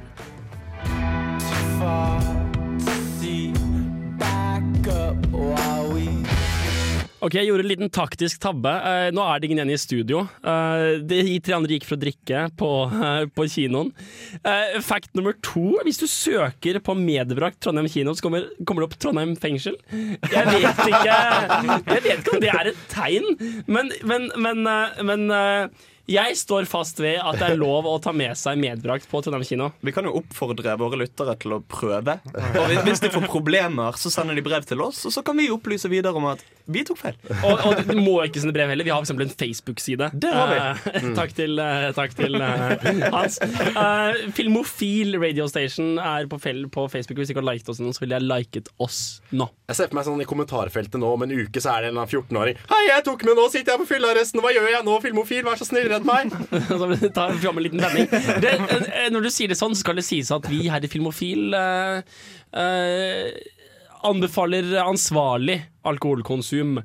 Ok, 7.27 7.33
Jeg 7.35 7.49
gjorde 7.49 7.65
en 7.65 7.67
liten 7.73 7.89
taktisk 7.91 8.39
tabbe. 8.39 8.71
Eh, 8.71 9.09
nå 9.11 9.19
er 9.19 9.41
det 9.41 9.49
ingen 9.49 9.59
igjen 9.59 9.73
i 9.75 9.79
studio. 9.81 10.21
Eh, 10.47 11.01
de 11.03 11.39
tre 11.43 11.57
andre 11.57 11.75
gikk 11.75 11.87
for 11.89 11.97
å 11.97 11.99
drikke 11.99 12.43
på, 12.55 12.69
eh, 12.87 13.25
på 13.35 13.47
kinoen. 13.51 13.89
Eh, 14.47 14.77
fact 14.79 15.11
nummer 15.13 15.35
to. 15.43 15.75
Hvis 15.83 15.99
du 15.99 16.07
søker 16.07 16.79
på 16.79 16.95
medbrakt 16.95 17.59
Trondheim 17.59 17.89
kino, 17.91 18.13
så 18.15 18.23
kommer, 18.23 18.47
kommer 18.63 18.85
det 18.85 18.87
opp 18.87 18.97
Trondheim 19.03 19.35
fengsel. 19.35 19.75
Jeg 19.91 20.45
vet 20.53 20.81
ikke 20.87 21.17
Jeg 21.17 22.01
vet 22.07 22.23
ikke 22.23 22.33
om 22.37 22.39
det 22.39 22.53
er 22.53 22.71
et 22.71 22.81
tegn, 22.95 23.27
men, 23.67 23.91
men, 24.07 24.31
men, 24.37 24.63
eh, 24.65 25.03
men 25.03 25.29
eh, 25.29 25.67
jeg 26.07 26.37
står 26.39 26.67
fast 26.69 27.01
ved 27.03 27.19
at 27.19 27.35
det 27.39 27.49
er 27.51 27.59
lov 27.59 27.87
å 27.89 27.97
ta 28.03 28.13
med 28.15 28.37
seg 28.39 28.59
medbrakt 28.61 29.07
på 29.11 29.19
Trondheim 29.23 29.43
kino. 29.47 29.71
Vi 29.83 29.91
kan 29.95 30.07
jo 30.07 30.15
oppfordre 30.21 30.77
våre 30.79 30.99
lyttere 31.01 31.35
til 31.39 31.57
å 31.57 31.61
prøve. 31.67 32.19
Og 32.57 32.71
hvis- 32.85 33.01
de 33.03 33.09
får 33.13 33.27
problemer, 33.27 33.91
så 33.99 34.09
sender 34.09 34.35
de 34.35 34.41
brev 34.41 34.65
til 34.65 34.81
oss, 34.81 35.05
og 35.05 35.11
så 35.11 35.23
kan 35.23 35.37
vi 35.37 35.49
opplyse 35.49 35.89
videre 35.91 36.15
om 36.15 36.25
at 36.31 36.43
vi 36.67 36.83
tok 36.83 36.97
feil. 36.99 37.15
Og, 37.47 37.61
og 37.63 37.81
du 37.87 37.95
må 37.99 38.17
ikke 38.25 38.41
sende 38.43 38.53
brev 38.55 38.67
heller. 38.71 38.83
Vi 38.83 38.91
har 38.91 38.99
for 38.99 39.07
eksempel 39.07 39.27
en 39.27 39.35
Facebook-side. 39.39 40.09
Det 40.19 40.31
har 40.33 40.49
vi. 40.51 40.57
Uh, 40.57 41.13
takk 41.15 41.35
til, 41.37 41.59
uh, 41.59 41.91
takk 41.95 42.15
til 42.17 42.35
uh, 42.35 43.11
Hans. 43.13 43.37
Eh, 43.41 44.31
Filmofil 44.35 45.15
Radio 45.21 45.47
Station 45.47 45.95
er 46.01 46.27
på, 46.27 46.39
fel 46.43 46.65
på 46.73 46.87
Facebook. 46.91 47.19
Hvis 47.21 47.29
du 47.31 47.35
ikke 47.35 47.43
har 47.43 47.53
liket 47.53 47.71
oss 47.71 47.79
nå, 47.83 47.93
så 47.95 48.03
ville 48.03 48.19
jeg 48.19 48.27
liket 48.27 48.71
oss 48.83 48.99
nå. 49.31 49.47
Jeg 49.69 49.79
ser 49.79 49.91
for 49.91 49.99
meg 49.99 50.07
sånn 50.07 50.23
i 50.23 50.27
kommentarfeltet 50.27 50.99
nå 50.99 51.13
om 51.13 51.23
en 51.23 51.35
uke 51.35 51.61
så 51.63 51.77
er 51.77 51.87
det 51.87 51.93
en 51.93 52.01
14-åring. 52.03 52.59
Hei, 52.71 52.81
jeg 52.89 53.05
tok 53.07 53.23
med 53.27 53.39
nå, 53.39 53.47
sitter 53.53 53.75
jeg 53.75 53.83
på 53.83 53.89
fyllearresten, 53.93 54.43
hva 54.43 54.51
gjør 54.55 54.69
jeg 54.71 54.85
nå, 54.87 54.97
Filmofil, 55.03 55.43
vær 55.47 55.59
så 55.59 55.67
snill, 55.67 55.87
redd 55.97 56.07
meg. 56.07 56.31
Så 56.69 57.11
ta 57.17 57.27
fram 57.35 57.59
en 57.59 57.67
liten 57.67 57.83
vending. 57.83 58.07
Det, 58.43 58.55
eh, 58.87 59.09
når 59.13 59.27
du 59.27 59.31
sier 59.33 59.51
det 59.51 59.59
sånn, 59.59 59.75
så 59.75 59.83
skal 59.83 59.99
det 59.99 60.07
sies 60.07 60.31
at 60.35 60.47
vi 60.51 60.63
her 60.71 60.83
i 60.85 60.89
Filmofil 60.91 61.53
uh, 61.57 62.01
uh, 62.55 63.53
anbefaler 64.07 64.75
ansvarlig 64.83 65.57
alkoholkonsum. 65.87 66.77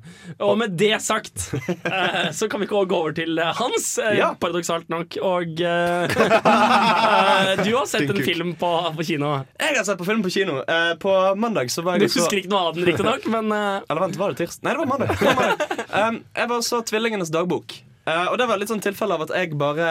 Og 0.43 0.57
med 0.57 0.73
det 0.79 0.95
sagt, 1.03 1.49
eh, 1.69 2.31
så 2.35 2.47
kan 2.49 2.61
vi 2.61 2.67
ikke 2.67 2.83
gå 2.89 2.97
over 2.97 3.13
til 3.15 3.37
eh, 3.39 3.51
Hans, 3.57 3.97
eh, 4.01 4.15
Ja. 4.17 4.31
paradoksalt 4.39 4.89
nok. 4.89 5.17
Og 5.21 5.61
eh, 5.61 6.03
eh, 6.07 7.53
du 7.65 7.69
har 7.75 7.85
sett 7.89 8.09
en 8.09 8.23
film 8.23 8.55
på, 8.59 8.71
på 8.97 9.07
kino. 9.07 9.33
Jeg 9.59 9.77
har 9.77 9.87
sett 9.87 9.99
på 9.99 10.07
film 10.07 10.23
på 10.25 10.31
kino. 10.33 10.61
Eh, 10.63 10.93
på 11.03 11.13
mandag 11.35 11.71
så 11.71 11.83
var 11.85 11.99
Du 11.99 12.07
husker 12.07 12.25
så 12.25 12.39
ikke 12.41 12.51
noe 12.53 12.69
av 12.71 12.77
den, 12.79 12.87
riktignok, 12.89 13.27
men 13.33 13.51
eh, 13.51 13.81
Eller 13.89 14.07
vent, 14.07 14.19
var 14.19 14.33
det 14.33 14.43
tirsdag? 14.43 14.63
Nei, 14.67 14.73
det 14.75 14.83
var 14.83 14.91
mandag. 14.95 15.15
Det 15.19 15.29
var 15.29 15.41
mandag. 15.43 15.69
Um, 15.93 16.15
jeg 16.33 16.49
var 16.49 16.61
så 16.65 16.79
Tvillingenes 16.81 17.29
dagbok. 17.29 17.75
Eh, 18.07 18.27
og 18.31 18.37
det 18.39 18.49
var 18.49 18.59
litt 18.59 18.71
sånn 18.71 18.83
tilfelle 18.83 19.15
av 19.15 19.23
at 19.23 19.31
jeg 19.31 19.55
bare 19.55 19.87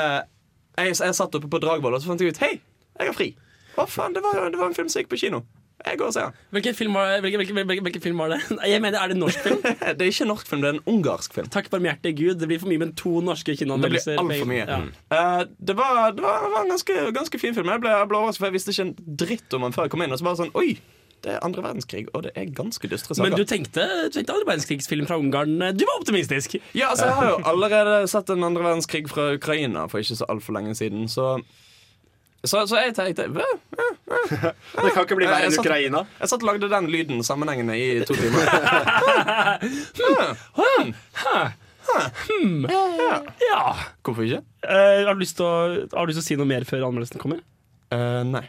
Jeg, 0.76 0.92
jeg 1.00 1.16
satt 1.16 1.34
oppe 1.38 1.48
på 1.48 1.60
Dragvoll, 1.62 1.94
og 1.96 2.02
så 2.02 2.10
fant 2.12 2.20
jeg 2.20 2.34
ut 2.34 2.42
Hei, 2.44 2.54
jeg 2.98 3.08
har 3.08 3.16
fri. 3.16 3.32
Hva 3.72 3.86
faen, 3.88 4.12
det 4.12 4.20
var, 4.24 4.50
det 4.52 4.60
var 4.60 4.68
en 4.68 4.76
film 4.76 4.88
som 4.92 5.00
gikk 5.00 5.08
på 5.12 5.20
kino. 5.20 5.42
Jeg 5.82 5.98
går 5.98 6.06
og 6.06 6.14
ser 6.14 6.28
den. 6.28 6.34
hvilken 6.54 6.74
film, 6.78 6.94
var, 6.94 7.20
hvilken, 7.24 7.40
hvilken, 7.40 7.56
hvilken, 7.66 7.84
hvilken 7.88 8.02
film 8.04 8.20
var 8.22 8.28
det? 8.34 8.38
Jeg 8.70 8.82
mener, 8.84 9.00
Er 9.00 9.10
det 9.10 9.16
en 9.16 9.22
norsk 9.24 9.40
film? 9.42 9.62
Det 9.98 10.04
er 10.04 10.10
ikke 10.12 10.26
en 10.26 10.30
norsk 10.30 10.48
film, 10.48 10.60
det 10.62 10.68
er 10.68 10.76
en 10.76 10.84
ungarsk 10.92 11.34
film. 11.34 11.48
Takk 11.50 11.70
barmhjertige 11.72 12.16
Gud. 12.20 12.34
Det 12.38 12.48
blir 12.52 12.60
for 12.62 12.70
mye 12.70 12.78
med 12.84 12.92
to 13.00 13.16
norske 13.24 13.50
Det 13.50 13.56
blir 13.56 13.64
kinoanmeldelser. 13.64 14.20
altfor 14.20 14.46
mye. 14.52 14.66
Ja. 14.68 14.78
Uh, 15.10 15.42
det 15.58 15.76
var, 15.80 16.12
det 16.14 16.22
var, 16.22 16.44
det 16.46 16.52
var 16.54 16.62
en 16.62 16.72
ganske, 16.76 16.98
ganske 17.16 17.38
fin 17.42 17.56
film. 17.56 17.72
Jeg 17.74 17.82
ble, 17.82 17.96
jeg 17.96 18.10
ble 18.12 18.20
overrasket, 18.20 18.44
for 18.44 18.50
jeg 18.52 18.56
visste 18.60 18.76
ikke 18.76 18.86
en 18.86 19.16
dritt 19.24 19.56
om 19.58 19.66
den 19.66 19.74
før 19.74 19.88
jeg 19.88 19.94
kom 19.96 20.04
inn. 20.06 20.14
Og 20.14 20.20
så 20.22 20.28
bare 20.28 20.40
sånn 20.44 20.54
Oi, 20.62 20.70
det 21.22 21.36
er 21.36 21.42
andre 21.46 21.62
verdenskrig, 21.64 22.06
og 22.12 22.24
det 22.26 22.32
er 22.38 22.52
ganske 22.54 22.88
dystre 22.90 23.14
saker. 23.14 23.30
Men 23.30 23.38
du 23.38 23.44
tenkte, 23.48 23.86
du 24.06 24.16
tenkte 24.16 24.34
andre 24.34 24.48
verdenskrigsfilm 24.50 25.06
fra 25.06 25.18
Ungarn. 25.22 25.54
Du 25.78 25.84
var 25.88 26.00
optimistisk. 26.00 26.56
Ja, 26.74 26.90
altså 26.90 27.06
Jeg 27.08 27.18
har 27.18 27.28
jo 27.30 27.40
allerede 27.52 27.98
sett 28.10 28.30
en 28.34 28.44
andre 28.44 28.64
verdenskrig 28.66 29.06
fra 29.10 29.32
Ukraina 29.36 29.86
for 29.90 30.02
ikke 30.02 30.18
så 30.18 30.28
altfor 30.32 30.58
lenge 30.58 30.74
siden, 30.78 31.08
så 31.08 31.36
så, 32.42 32.64
så 32.66 32.80
jeg 32.82 32.94
tenkte 32.96 33.28
«Hva? 33.30 33.44
Det 34.82 34.90
kan 34.92 35.04
ikke 35.04 35.14
bli 35.20 35.28
verre 35.30 35.46
enn 35.46 35.58
Ukraina. 35.60 36.02
Jeg 36.18 36.30
satt 36.32 36.42
og 36.42 36.48
lagde 36.50 36.70
den 36.72 36.88
lyden 36.90 37.22
sammenhengende 37.26 37.76
i 37.78 38.02
to 38.06 38.16
timer. 38.18 38.46
Hmm. 41.82 42.62
Ja. 43.42 43.62
Hvorfor 44.06 44.22
ikke? 44.22 44.38
Uh, 44.62 45.02
har, 45.02 45.16
du 45.16 45.22
lyst 45.24 45.34
til 45.36 45.44
å, 45.44 45.54
har 45.92 46.06
du 46.06 46.12
lyst 46.12 46.20
til 46.20 46.24
å 46.24 46.28
si 46.28 46.36
noe 46.38 46.48
mer 46.48 46.64
før 46.68 46.86
anmeldelsen 46.86 47.20
kommer? 47.20 47.42
Uh, 47.90 48.22
nei. 48.28 48.44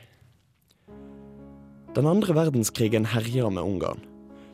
Den 1.94 2.08
andre 2.10 2.34
verdenskrigen 2.34 3.04
herjer 3.06 3.52
med 3.54 3.62
Ungarn. 3.62 4.00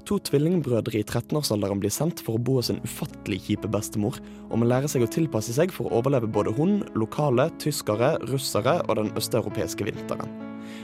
To 0.09 0.17
tvillingbrødre 0.27 0.99
i 0.99 1.05
13-årsalderen 1.05 1.79
blir 1.79 1.93
sendt 1.93 2.19
for 2.25 2.35
å 2.35 2.41
bo 2.43 2.57
hos 2.57 2.67
en 2.73 2.81
ufattelig 2.83 3.37
kjipe 3.45 3.69
bestemor, 3.71 4.17
og 4.49 4.59
må 4.59 4.67
lære 4.67 4.89
seg 4.91 5.05
å 5.05 5.07
tilpasse 5.13 5.55
seg 5.55 5.71
for 5.71 5.87
å 5.87 6.01
overleve 6.01 6.27
både 6.27 6.51
hun, 6.57 6.81
lokale, 6.99 7.45
tyskere, 7.63 8.17
russere 8.27 8.81
og 8.89 8.99
den 8.99 9.13
østeuropeiske 9.15 9.87
vinteren. 9.87 10.35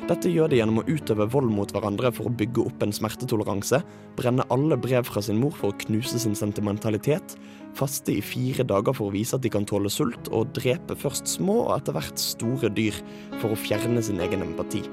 Dette 0.07 0.31
gjør 0.31 0.53
de 0.53 0.61
gjennom 0.61 0.79
å 0.79 0.87
utøve 0.87 1.27
vold 1.33 1.51
mot 1.51 1.75
hverandre 1.75 2.13
for 2.15 2.29
å 2.29 2.35
bygge 2.39 2.69
opp 2.69 2.85
en 2.87 2.95
smertetoleranse, 2.95 3.81
brenne 4.15 4.47
alle 4.53 4.79
brev 4.79 5.11
fra 5.11 5.27
sin 5.27 5.41
mor 5.43 5.51
for 5.59 5.73
å 5.73 5.79
knuse 5.83 6.23
sin 6.23 6.39
sentimentalitet, 6.39 7.35
faste 7.75 8.15
i 8.15 8.23
fire 8.23 8.63
dager 8.63 8.95
for 8.95 9.11
å 9.11 9.17
vise 9.17 9.35
at 9.35 9.43
de 9.43 9.51
kan 9.51 9.67
tåle 9.67 9.91
sult, 9.91 10.31
og 10.31 10.55
drepe 10.55 10.95
først 11.03 11.35
små 11.35 11.65
og 11.65 11.81
etter 11.81 11.99
hvert 11.99 12.29
store 12.31 12.71
dyr 12.79 13.03
for 13.41 13.51
å 13.51 13.59
fjerne 13.59 14.05
sin 14.07 14.23
egen 14.23 14.47
empati. 14.47 14.85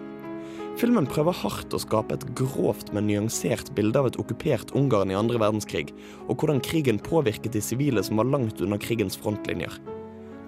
Filmen 0.81 1.07
prøver 1.07 1.37
hardt 1.37 1.75
å 1.77 1.81
skape 1.81 2.17
et 2.17 2.25
grovt, 2.39 2.91
men 2.97 3.07
nyansert 3.07 3.69
bilde 3.77 4.01
av 4.01 4.09
et 4.09 4.17
okkupert 4.21 4.73
Ungarn 4.79 5.13
i 5.13 5.19
andre 5.19 5.41
verdenskrig, 5.43 5.93
og 6.27 6.41
hvordan 6.41 6.63
krigen 6.65 7.01
påvirket 7.03 7.53
de 7.53 7.61
sivile 7.63 8.03
som 8.03 8.23
var 8.23 8.31
langt 8.33 8.63
unna 8.65 8.81
krigens 8.81 9.19
frontlinjer. 9.21 9.77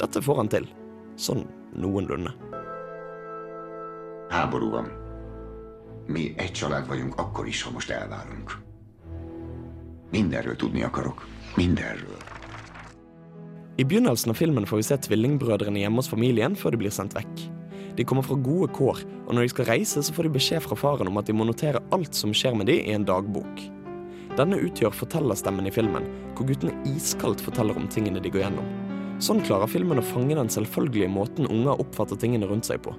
Dette 0.00 0.22
får 0.24 0.40
han 0.40 0.50
til. 0.50 0.68
Sånn 1.20 1.44
noenlunde. 1.76 2.32
Háború 4.32 4.72
van. 4.72 4.88
Mi 6.08 6.34
egy 6.36 6.52
család 6.52 6.88
vagyunk 6.88 7.14
akkor 7.20 7.48
is, 7.48 7.62
ha 7.62 7.70
most 7.70 7.90
elválunk. 7.90 8.50
Mindenről 10.10 10.56
tudni 10.56 10.82
akarok. 10.82 11.26
Mindenről. 11.56 12.18
I 13.76 13.84
begynnelsen 13.84 14.30
av 14.30 14.36
filmen 14.36 14.66
får 14.66 14.76
vi 14.76 14.82
se 14.82 14.96
tvillingbrødrene 14.96 15.78
hjemme 15.78 15.98
hos 15.98 16.08
familien 16.08 16.54
før 16.54 16.70
de 16.70 16.84
blir 16.84 16.94
sendt 16.94 17.16
vekk. 17.16 17.53
De 17.94 18.04
kommer 18.04 18.26
fra 18.26 18.36
gode 18.40 18.70
kår, 18.74 19.04
og 19.26 19.34
når 19.34 19.46
de 19.46 19.52
skal 19.52 19.68
reise, 19.70 20.02
så 20.02 20.14
får 20.14 20.26
de 20.26 20.34
beskjed 20.34 20.64
fra 20.64 20.78
faren 20.78 21.10
om 21.10 21.20
at 21.20 21.28
de 21.28 21.36
må 21.36 21.46
notere 21.46 21.82
alt 21.94 22.16
som 22.18 22.34
skjer 22.34 22.56
med 22.58 22.70
de 22.70 22.80
i 22.82 22.94
en 22.94 23.06
dagbok. 23.06 23.62
Denne 24.34 24.58
utgjør 24.66 24.96
fortellerstemmen 24.98 25.68
i 25.70 25.72
filmen, 25.74 26.08
hvor 26.34 26.48
guttene 26.48 26.74
iskaldt 26.90 27.42
forteller 27.44 27.78
om 27.78 27.86
tingene 27.86 28.22
de 28.22 28.32
går 28.34 28.42
gjennom. 28.48 28.70
Sånn 29.22 29.44
klarer 29.46 29.70
filmen 29.70 30.00
å 30.02 30.06
fange 30.06 30.34
den 30.34 30.50
selvfølgelige 30.50 31.12
måten 31.12 31.46
unger 31.46 31.78
oppfatter 31.78 32.18
tingene 32.18 32.48
rundt 32.50 32.66
seg 32.66 32.82
på. 32.82 32.96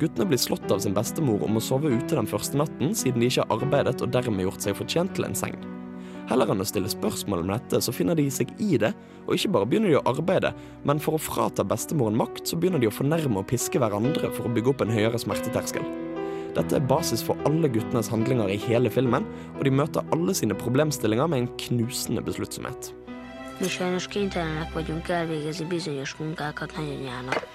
Guttene 0.00 0.26
blir 0.28 0.40
slått 0.42 0.68
av 0.74 0.82
sin 0.84 0.96
bestemor 0.96 1.40
om 1.46 1.56
å 1.56 1.62
sove 1.62 1.92
ute 1.94 2.18
den 2.18 2.28
første 2.28 2.58
natten, 2.60 2.92
siden 2.98 3.22
de 3.22 3.30
ikke 3.30 3.46
har 3.46 3.62
arbeidet 3.62 4.02
og 4.04 4.12
dermed 4.12 4.44
gjort 4.44 4.66
seg 4.66 4.76
fortjent 4.76 5.14
til 5.16 5.28
en 5.30 5.38
seng. 5.38 5.56
Heller 6.30 6.48
enn 6.54 6.64
å 6.64 6.66
stille 6.68 6.88
spørsmål 6.88 7.42
om 7.44 7.52
dette, 7.52 7.80
så 7.84 7.92
finner 7.92 8.16
de 8.16 8.24
seg 8.32 8.50
i 8.62 8.78
det, 8.80 8.94
og 9.26 9.36
ikke 9.36 9.52
bare 9.56 9.68
begynner 9.68 9.92
de 9.92 9.98
å 10.00 10.06
arbeide, 10.08 10.54
men 10.88 11.02
for 11.02 11.18
å 11.18 11.20
frata 11.20 11.66
bestemoren 11.68 12.16
makt, 12.16 12.46
så 12.48 12.56
begynner 12.56 12.80
de 12.80 12.88
å 12.88 12.94
fornærme 12.94 13.42
og 13.42 13.48
piske 13.50 13.80
hverandre 13.80 14.32
for 14.32 14.48
å 14.48 14.52
bygge 14.54 14.72
opp 14.72 14.84
en 14.84 14.94
høyere 14.94 15.20
smerteterskel. 15.20 15.84
Dette 16.54 16.78
er 16.78 16.86
basis 16.86 17.22
for 17.26 17.36
alle 17.48 17.68
guttenes 17.68 18.08
handlinger 18.12 18.52
i 18.52 18.60
hele 18.68 18.92
filmen, 18.92 19.26
og 19.58 19.64
de 19.66 19.72
møter 19.74 20.06
alle 20.14 20.36
sine 20.38 20.56
problemstillinger 20.56 21.28
med 21.28 21.44
en 21.44 21.50
knusende 21.66 22.24
besluttsomhet. 22.24 22.94
Sajnos 23.60 24.06
kénytelenek 24.10 24.72
vagyunk 24.72 25.08
elvégezni 25.08 25.66
bizonyos 25.66 26.16
munkákat 26.16 26.76
nagyanyának. 26.76 27.46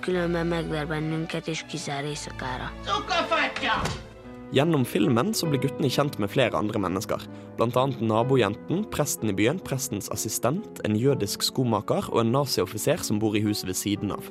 Különben 0.00 0.46
megver 0.46 0.86
bennünket 0.86 1.46
és 1.48 1.64
kizár 1.68 2.04
éjszakára. 2.04 2.72
Gjennom 4.52 4.84
filmen 4.84 5.32
så 5.34 5.48
blir 5.48 5.62
guttene 5.62 5.88
kjent 5.90 6.18
med 6.20 6.30
flere 6.30 6.58
andre 6.58 6.80
mennesker. 6.82 7.22
Annet 7.62 8.02
nabojenten, 8.04 8.84
presten 8.92 9.32
i 9.32 9.36
byen, 9.36 9.60
prestens 9.64 10.10
assistent, 10.12 10.82
en 10.84 10.98
jødisk 10.98 11.42
skomaker 11.42 12.10
og 12.12 12.20
en 12.20 12.34
nazioffiser 12.34 13.02
som 13.06 13.20
bor 13.22 13.36
i 13.36 13.42
huset 13.44 13.70
ved 13.70 13.78
siden 13.78 14.12
av. 14.14 14.28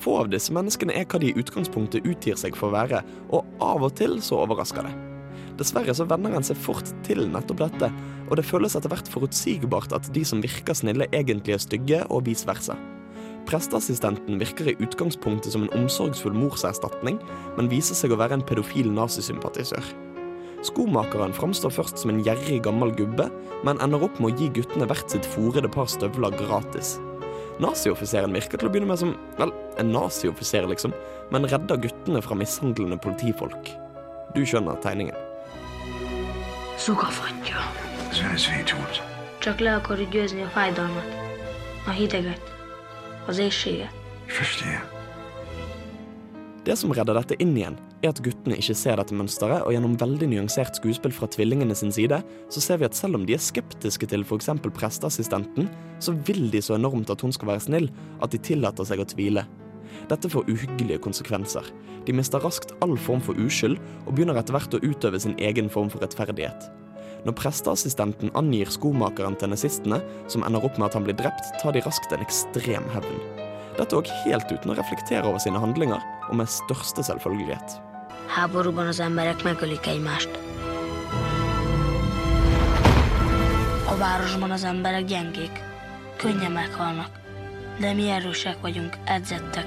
Få 0.00 0.16
av 0.22 0.30
disse 0.32 0.52
menneskene 0.56 0.94
er 0.96 1.08
hva 1.08 1.20
de 1.20 1.32
i 1.32 1.36
utgangspunktet 1.40 2.06
utgir 2.08 2.38
seg 2.40 2.56
for 2.56 2.70
å 2.70 2.76
være, 2.76 3.02
og 3.32 3.48
av 3.64 3.84
og 3.84 3.96
til 4.00 4.20
så 4.24 4.42
overrasker 4.44 4.86
det. 4.86 4.94
Dessverre 5.60 5.92
så 5.96 6.06
venner 6.08 6.32
en 6.36 6.46
seg 6.46 6.56
fort 6.56 6.88
til 7.04 7.26
nettopp 7.28 7.60
dette, 7.66 7.90
og 8.30 8.38
det 8.38 8.46
føles 8.48 8.76
etter 8.78 8.92
hvert 8.92 9.10
forutsigbart 9.12 9.92
at 9.96 10.08
de 10.14 10.22
som 10.24 10.40
virker 10.40 10.76
snille, 10.76 11.10
egentlig 11.12 11.58
er 11.58 11.64
stygge, 11.66 12.00
og 12.08 12.24
vice 12.28 12.48
versa. 12.48 12.78
Presteassistenten 13.48 14.38
virker 14.40 14.70
i 14.70 14.76
utgangspunktet 14.82 15.52
som 15.54 15.64
en 15.64 15.74
omsorgsfull 15.78 16.34
morserstatning, 16.36 17.18
men 17.56 17.70
viser 17.70 17.98
seg 17.98 18.12
å 18.12 18.18
være 18.20 18.38
en 18.38 18.46
pedofil 18.46 18.90
nazisympatisør. 18.94 19.84
Skomakeren 20.66 21.32
framstår 21.32 21.72
først 21.72 22.02
som 22.02 22.12
en 22.12 22.20
gjerrig 22.24 22.60
gammel 22.66 22.92
gubbe, 22.96 23.30
men 23.64 23.80
ender 23.80 24.04
opp 24.04 24.20
med 24.20 24.34
å 24.34 24.36
gi 24.36 24.50
guttene 24.60 24.88
hvert 24.90 25.08
sitt 25.12 25.26
forede 25.32 25.70
par 25.72 25.88
støvler 25.88 26.36
gratis. 26.36 26.98
Nazioffiseren 27.60 28.32
virker 28.36 28.60
til 28.60 28.68
å 28.68 28.72
begynne 28.72 28.88
med 28.88 29.00
som 29.00 29.14
vel, 29.40 29.52
en 29.80 29.92
nazioffiser, 29.92 30.68
liksom, 30.68 30.92
men 31.32 31.48
redder 31.48 31.80
guttene 31.80 32.20
fra 32.24 32.36
mishandlende 32.36 33.00
politifolk. 33.00 33.72
Du 34.36 34.44
skjønner 34.46 34.80
tegningen. 34.84 35.16
Zugafatja. 36.80 37.60
Ez 38.10 38.16
az 43.30 43.38
éjséget. 43.38 43.90
Verstehe. 44.26 44.80
Det 46.64 46.76
som 46.76 46.92
redder 46.92 47.16
dette 47.16 47.36
inn 47.40 47.54
igjen, 47.56 47.76
er 48.02 48.10
at 48.10 48.20
guttene 48.24 48.58
ikke 48.58 48.74
ser 48.76 48.98
dette 49.00 49.14
mønsteret, 49.16 49.62
og 49.64 49.72
gjennom 49.72 49.94
veldig 50.00 50.28
nyansert 50.32 50.76
skuespill 50.76 51.14
fra 51.14 51.28
tvillingene 51.30 51.76
sin 51.78 51.92
side, 51.94 52.18
så 52.52 52.62
ser 52.62 52.80
vi 52.82 52.88
at 52.88 52.98
selv 52.98 53.16
om 53.16 53.24
de 53.26 53.36
er 53.36 53.42
skeptiske 53.42 54.10
til 54.10 54.26
f.eks. 54.26 54.50
presteassistenten, 54.66 55.70
så 56.02 56.14
vil 56.26 56.50
de 56.52 56.60
så 56.62 56.76
enormt 56.76 57.12
at 57.14 57.22
hun 57.24 57.32
skal 57.32 57.52
være 57.52 57.64
snill, 57.68 57.88
at 58.20 58.34
de 58.34 58.42
tillater 58.50 58.88
seg 58.90 59.00
å 59.00 59.08
tvile. 59.14 59.46
Dette 60.10 60.30
får 60.30 60.50
uhyggelige 60.50 61.00
konsekvenser. 61.06 61.70
De 62.06 62.16
mister 62.16 62.42
raskt 62.42 62.74
all 62.84 62.98
form 62.98 63.22
for 63.24 63.38
uskyld, 63.38 63.78
og 64.06 64.14
begynner 64.14 64.42
etter 64.42 64.58
hvert 64.58 64.74
å 64.74 64.84
utøve 64.84 65.22
sin 65.22 65.38
egen 65.38 65.70
form 65.72 65.90
for 65.92 66.02
rettferdighet. 66.02 66.68
Når 67.26 67.36
presteassistenten 67.36 68.32
angir 68.38 68.70
skomakeren 68.72 69.36
til 69.36 69.52
nazistene, 69.52 70.00
som 70.32 70.44
ender 70.46 70.64
opp 70.64 70.78
med 70.80 70.88
at 70.88 70.96
han 70.96 71.04
blir 71.04 71.18
drept, 71.18 71.52
tar 71.60 71.76
de 71.76 71.82
raskt 71.84 72.12
en 72.14 72.24
ekstrem 72.24 72.86
hevn. 72.94 73.20
Dette 73.76 73.96
òg 73.96 74.08
helt 74.24 74.50
uten 74.52 74.72
å 74.72 74.76
reflektere 74.78 75.28
over 75.28 75.40
sine 75.42 75.60
handlinger, 75.60 76.00
og 76.30 76.40
med 76.40 76.50
største 76.50 77.04
selvfølgelighet. 77.04 77.78
Háborúban 78.30 78.88
az 78.88 79.00
emberek 79.00 79.44
megölik 79.44 79.86
egymást. 79.86 80.30
A 83.88 83.96
városban 83.96 84.50
az 84.50 84.64
emberek 84.64 85.08
gyengék, 85.08 85.62
könnyen 86.16 86.52
meghalnak. 86.52 87.10
De 87.80 87.92
mi 87.92 88.10
erősek 88.10 88.60
vagyunk, 88.60 88.96
edzettek. 89.04 89.66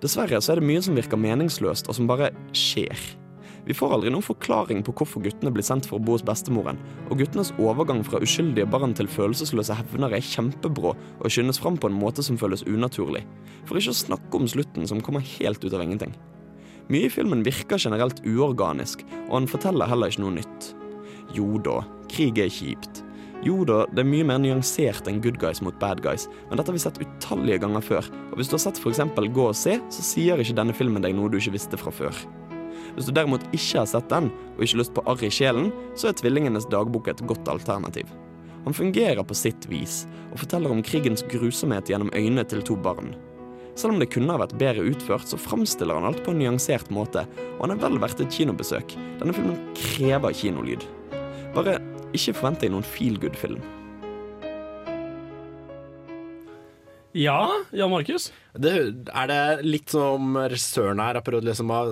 Dessverre 0.00 0.40
så 0.40 0.52
er 0.52 0.58
det 0.58 0.66
mye 0.66 0.82
som 0.82 0.96
virker 0.98 1.18
meningsløst, 1.18 1.86
og 1.86 1.94
som 1.94 2.08
bare 2.10 2.32
skjer. 2.52 3.21
Vi 3.62 3.74
får 3.78 3.92
aldri 3.94 4.10
noen 4.10 4.24
forklaring 4.26 4.80
på 4.82 4.94
hvorfor 4.98 5.22
guttene 5.22 5.52
blir 5.54 5.62
sendt 5.66 5.86
for 5.86 6.00
å 6.00 6.02
bo 6.02 6.16
hos 6.16 6.24
bestemoren, 6.26 6.80
og 7.06 7.20
guttenes 7.20 7.52
overgang 7.62 8.02
fra 8.06 8.18
uskyldige 8.24 8.66
barn 8.66 8.94
til 8.98 9.10
følelsesløse 9.10 9.76
hevnere 9.78 10.18
er 10.18 10.26
kjempebrå 10.26 10.96
og 10.96 11.30
skyndes 11.30 11.62
fram 11.62 11.78
på 11.78 11.90
en 11.90 11.98
måte 12.00 12.24
som 12.26 12.38
føles 12.40 12.66
unaturlig. 12.66 13.22
For 13.68 13.78
ikke 13.78 13.94
å 13.94 14.00
snakke 14.00 14.40
om 14.40 14.50
slutten, 14.50 14.88
som 14.90 15.02
kommer 15.04 15.22
helt 15.36 15.62
ut 15.62 15.76
av 15.76 15.84
ingenting. 15.84 16.16
Mye 16.90 17.06
i 17.06 17.14
filmen 17.14 17.46
virker 17.46 17.78
generelt 17.78 18.24
uorganisk, 18.26 19.06
og 19.28 19.38
han 19.38 19.48
forteller 19.50 19.90
heller 19.90 20.10
ikke 20.10 20.26
noe 20.26 20.40
nytt. 20.40 20.72
Jo 21.36 21.54
da, 21.62 21.78
krig 22.10 22.42
er 22.42 22.50
kjipt. 22.50 23.04
Jo 23.46 23.62
da, 23.66 23.84
det 23.94 24.02
er 24.02 24.10
mye 24.10 24.26
mer 24.26 24.42
nyansert 24.42 25.06
enn 25.10 25.22
good 25.22 25.38
guys 25.42 25.62
mot 25.62 25.78
bad 25.82 26.02
guys, 26.02 26.28
men 26.50 26.58
dette 26.58 26.70
har 26.70 26.76
vi 26.76 26.82
sett 26.82 27.00
utallige 27.02 27.62
ganger 27.62 27.82
før, 27.82 28.10
og 28.30 28.38
hvis 28.38 28.50
du 28.50 28.58
har 28.58 28.66
sett 28.66 28.82
f.eks. 28.82 29.02
Gå 29.34 29.48
og 29.48 29.58
se, 29.58 29.78
så 29.94 30.06
sier 30.12 30.42
ikke 30.42 30.58
denne 30.58 30.74
filmen 30.74 31.02
deg 31.02 31.14
noe 31.14 31.30
du 31.30 31.38
ikke 31.38 31.54
visste 31.54 31.78
fra 31.78 31.94
før. 31.94 32.24
Hvis 32.96 33.08
du 33.08 33.14
derimot 33.16 33.44
ikke 33.50 33.80
har 33.80 33.88
sett 33.88 34.10
den, 34.12 34.28
og 34.56 34.64
ikke 34.64 34.80
lyst 34.82 34.94
på 34.96 35.04
arr 35.08 35.24
i 35.24 35.32
sjelen, 35.32 35.70
så 35.96 36.10
er 36.10 36.16
Tvillingenes 36.18 36.68
dagbok 36.72 37.08
et 37.08 37.24
godt 37.28 37.48
alternativ. 37.48 38.10
Han 38.66 38.76
fungerer 38.76 39.24
på 39.26 39.34
sitt 39.34 39.66
vis, 39.70 40.04
og 40.30 40.42
forteller 40.44 40.70
om 40.70 40.82
krigens 40.86 41.24
grusomhet 41.32 41.90
gjennom 41.90 42.12
øynene 42.14 42.44
til 42.48 42.62
to 42.66 42.76
barn. 42.78 43.14
Selv 43.74 43.94
om 43.94 44.02
det 44.02 44.10
kunne 44.12 44.34
ha 44.34 44.42
vært 44.42 44.58
bedre 44.60 44.84
utført, 44.92 45.24
så 45.26 45.40
framstiller 45.40 45.96
han 45.96 46.10
alt 46.10 46.20
på 46.24 46.34
en 46.34 46.42
nyansert 46.42 46.92
måte, 46.92 47.24
og 47.56 47.64
han 47.64 47.74
er 47.74 47.80
vel 47.80 48.00
verdt 48.02 48.20
et 48.20 48.34
kinobesøk. 48.36 48.96
Denne 49.22 49.34
filmen 49.36 49.56
krever 49.78 50.36
kinolyd. 50.36 50.84
Bare 51.56 51.78
ikke 52.12 52.36
forvent 52.36 52.60
deg 52.60 52.74
noen 52.74 52.84
feel 52.84 53.16
good-film. 53.20 53.62
Ja, 57.16 57.44
Jan 57.76 57.92
Markus? 57.92 58.30
Det, 58.56 58.72
er 59.12 59.28
det 59.28 59.42
litt 59.66 59.92
som 59.92 60.36
regissøren 60.36 61.00
her 61.00 61.18
har 61.18 61.24
prøvd 61.24 61.48
liksom 61.50 61.72
å 61.72 61.82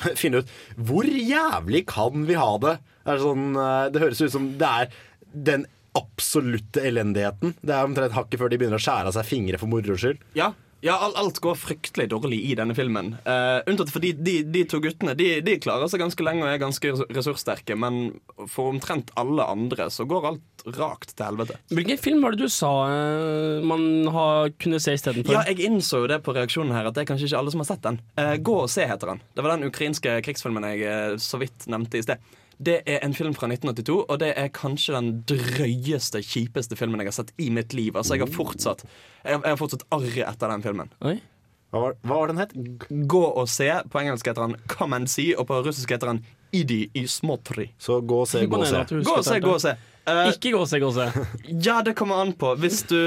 finne 0.22 0.42
ut 0.42 0.50
Hvor 0.76 1.06
jævlig 1.08 1.84
kan 1.90 2.26
vi 2.28 2.38
ha 2.38 2.50
det? 2.62 2.76
Det, 3.04 3.18
sånn, 3.22 3.46
eh, 3.58 3.86
det 3.92 4.02
høres 4.02 4.22
ut 4.22 4.34
som 4.34 4.50
det 4.60 4.72
er 4.82 4.92
den 5.32 5.64
absolutte 5.96 6.80
elendigheten. 6.88 7.54
Det 7.60 7.74
er 7.74 7.84
omtrent 7.84 8.14
hakket 8.16 8.40
før 8.40 8.52
de 8.52 8.58
begynner 8.60 8.80
å 8.80 8.84
skjære 8.84 9.10
av 9.10 9.16
seg 9.16 9.28
fingre 9.28 9.58
for 9.60 9.68
moro 9.68 9.96
skyld. 9.98 10.22
Ja, 10.38 10.52
Ja, 10.82 10.96
al- 10.98 11.14
alt 11.14 11.38
går 11.38 11.54
fryktelig 11.62 12.08
dårlig 12.10 12.40
i 12.50 12.56
denne 12.58 12.74
filmen. 12.74 13.12
Uh, 13.22 13.60
unntatt 13.70 13.92
fordi 13.94 14.10
de, 14.18 14.40
de 14.50 14.64
to 14.66 14.80
guttene 14.82 15.14
de, 15.14 15.28
de 15.46 15.54
klarer 15.62 15.86
seg 15.90 16.02
ganske 16.02 16.24
lenge 16.26 16.42
og 16.42 16.50
er 16.50 16.58
ganske 16.58 16.90
ressurssterke. 17.14 17.76
Men 17.78 18.16
for 18.50 18.72
omtrent 18.72 19.12
alle 19.20 19.46
andre 19.46 19.86
så 19.94 20.06
går 20.10 20.26
alt 20.32 20.66
rakt 20.74 21.14
til 21.14 21.26
helvete. 21.26 21.56
Hvilken 21.74 21.98
film 22.02 22.20
var 22.26 22.34
det 22.34 22.42
du 22.42 22.50
sa 22.50 22.72
uh, 22.90 23.62
man 23.66 23.86
har, 24.14 24.50
kunne 24.62 24.82
se 24.82 24.96
istedenfor? 24.98 25.38
Ja, 25.38 25.44
jeg 25.50 25.62
innså 25.70 26.02
jo 26.02 26.10
det 26.10 26.18
på 26.26 26.34
reaksjonen 26.34 26.74
her 26.74 26.90
at 26.90 26.98
det 26.98 27.06
er 27.06 27.10
kanskje 27.14 27.30
ikke 27.30 27.40
alle 27.44 27.54
som 27.54 27.62
har 27.62 27.70
sett 27.70 27.86
den. 27.86 28.02
Uh, 28.18 28.34
Gå 28.42 28.58
og 28.66 28.70
se, 28.74 28.86
heter 28.90 29.14
den. 29.14 29.22
Det 29.38 29.46
var 29.46 29.54
den 29.54 29.70
ukrainske 29.70 30.18
krigsfilmen 30.26 30.66
jeg 30.74 31.22
så 31.22 31.38
vidt 31.42 31.70
nevnte 31.70 32.02
i 32.02 32.06
sted. 32.10 32.30
Det 32.62 32.78
er 32.86 33.02
en 33.02 33.14
film 33.16 33.34
fra 33.34 33.48
1982, 33.50 33.96
og 34.06 34.20
det 34.22 34.30
er 34.38 34.52
kanskje 34.54 34.94
den 34.94 35.10
drøyeste, 35.28 36.22
kjipeste 36.22 36.78
filmen 36.78 37.02
jeg 37.02 37.10
har 37.10 37.16
sett 37.16 37.32
i 37.42 37.48
mitt 37.54 37.74
liv. 37.74 37.96
Altså, 37.96 38.14
jeg 38.14 38.26
har 38.26 38.32
fortsatt 38.34 38.84
Jeg 38.84 39.36
har, 39.36 39.40
jeg 39.42 39.54
har 39.54 39.60
fortsatt 39.60 39.86
arr 39.94 40.18
etter 40.28 40.52
den 40.54 40.64
filmen. 40.64 40.92
Oi. 41.02 41.16
Hva 41.72 41.80
var, 41.86 41.94
hva 42.04 42.16
var 42.20 42.28
den 42.28 42.40
het? 42.42 42.50
Gå 43.08 43.22
og 43.24 43.48
se. 43.48 43.70
På 43.88 44.02
engelsk 44.02 44.28
heter 44.28 44.44
han 44.44 44.58
Come 44.68 44.98
and 45.00 45.08
See, 45.08 45.32
og 45.32 45.48
på 45.48 45.62
russisk 45.64 45.94
heter 45.94 46.12
han 46.12 46.20
Idi 46.52 46.82
i 47.00 47.06
småtri. 47.08 47.70
Så 47.80 48.02
gå 48.04 48.18
og 48.22 48.28
se, 48.28 48.44
gå 48.44 48.58
og 48.60 48.66
se. 48.68 48.82
Gå 49.00 49.14
og 49.16 49.24
se, 49.24 49.38
gå 49.40 49.54
og 49.54 49.62
se. 49.62 49.72
Uh, 50.04 50.26
Ikke 50.28 50.52
gå 50.52 50.60
og 50.60 50.68
se, 50.68 50.82
gå 50.82 50.90
og 50.90 50.98
se. 50.98 51.06
Ja, 51.64 51.78
det 51.86 51.94
kommer 51.96 52.20
an 52.20 52.34
på. 52.36 52.52
Hvis 52.60 52.82
du 52.90 52.98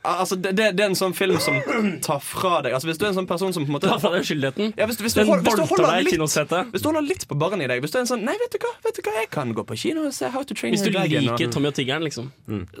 Altså, 0.00 0.36
det, 0.40 0.54
det, 0.56 0.66
det 0.78 0.84
er 0.84 0.88
en 0.88 0.96
sånn 0.96 1.12
film 1.12 1.36
som 1.44 1.58
tar 2.00 2.22
fra 2.24 2.62
deg 2.64 2.72
Altså, 2.72 2.88
Hvis 2.88 2.96
du 3.00 3.04
er 3.04 3.10
en 3.10 3.18
sånn 3.18 3.26
person 3.28 3.52
som 3.52 3.66
på 3.66 3.68
en 3.68 3.74
måte 3.76 3.88
Tar 3.90 3.98
fra 4.00 4.12
deg 4.14 4.24
skyldigheten? 4.24 4.72
ja, 4.78 4.86
hvis, 4.88 4.96
du- 4.96 5.04
hvis, 5.04 5.12
du 5.18 5.20
hold, 5.28 5.42
hvis, 5.44 5.56
du 5.58 5.60
litt, 5.60 6.70
hvis 6.72 6.80
du 6.84 6.88
holder 6.88 7.04
litt 7.04 7.26
på 7.28 7.36
barren 7.36 7.60
i 7.60 7.68
deg 7.68 7.82
Hvis 7.84 7.92
du 7.92 7.98
er 7.98 8.04
en 8.06 8.08
sånn 8.08 8.24
Nei, 8.24 8.32
vet 8.40 8.54
du 8.54 8.58
hva, 8.64 8.70
vet 8.86 8.96
du 8.96 9.02
hva 9.04 9.12
jeg 9.18 9.28
kan 9.34 9.52
gå 9.56 9.64
på 9.68 9.76
kino 9.82 10.06
og 10.08 10.14
se 10.16 10.30
How 10.32 10.46
to 10.48 10.56
Train 10.56 10.72
Hvis 10.72 10.86
du 10.86 10.90
liker 10.94 11.28
og- 11.36 11.52
Tommy 11.52 11.68
og 11.68 11.74
tiggeren, 11.76 12.04
liksom. 12.06 12.30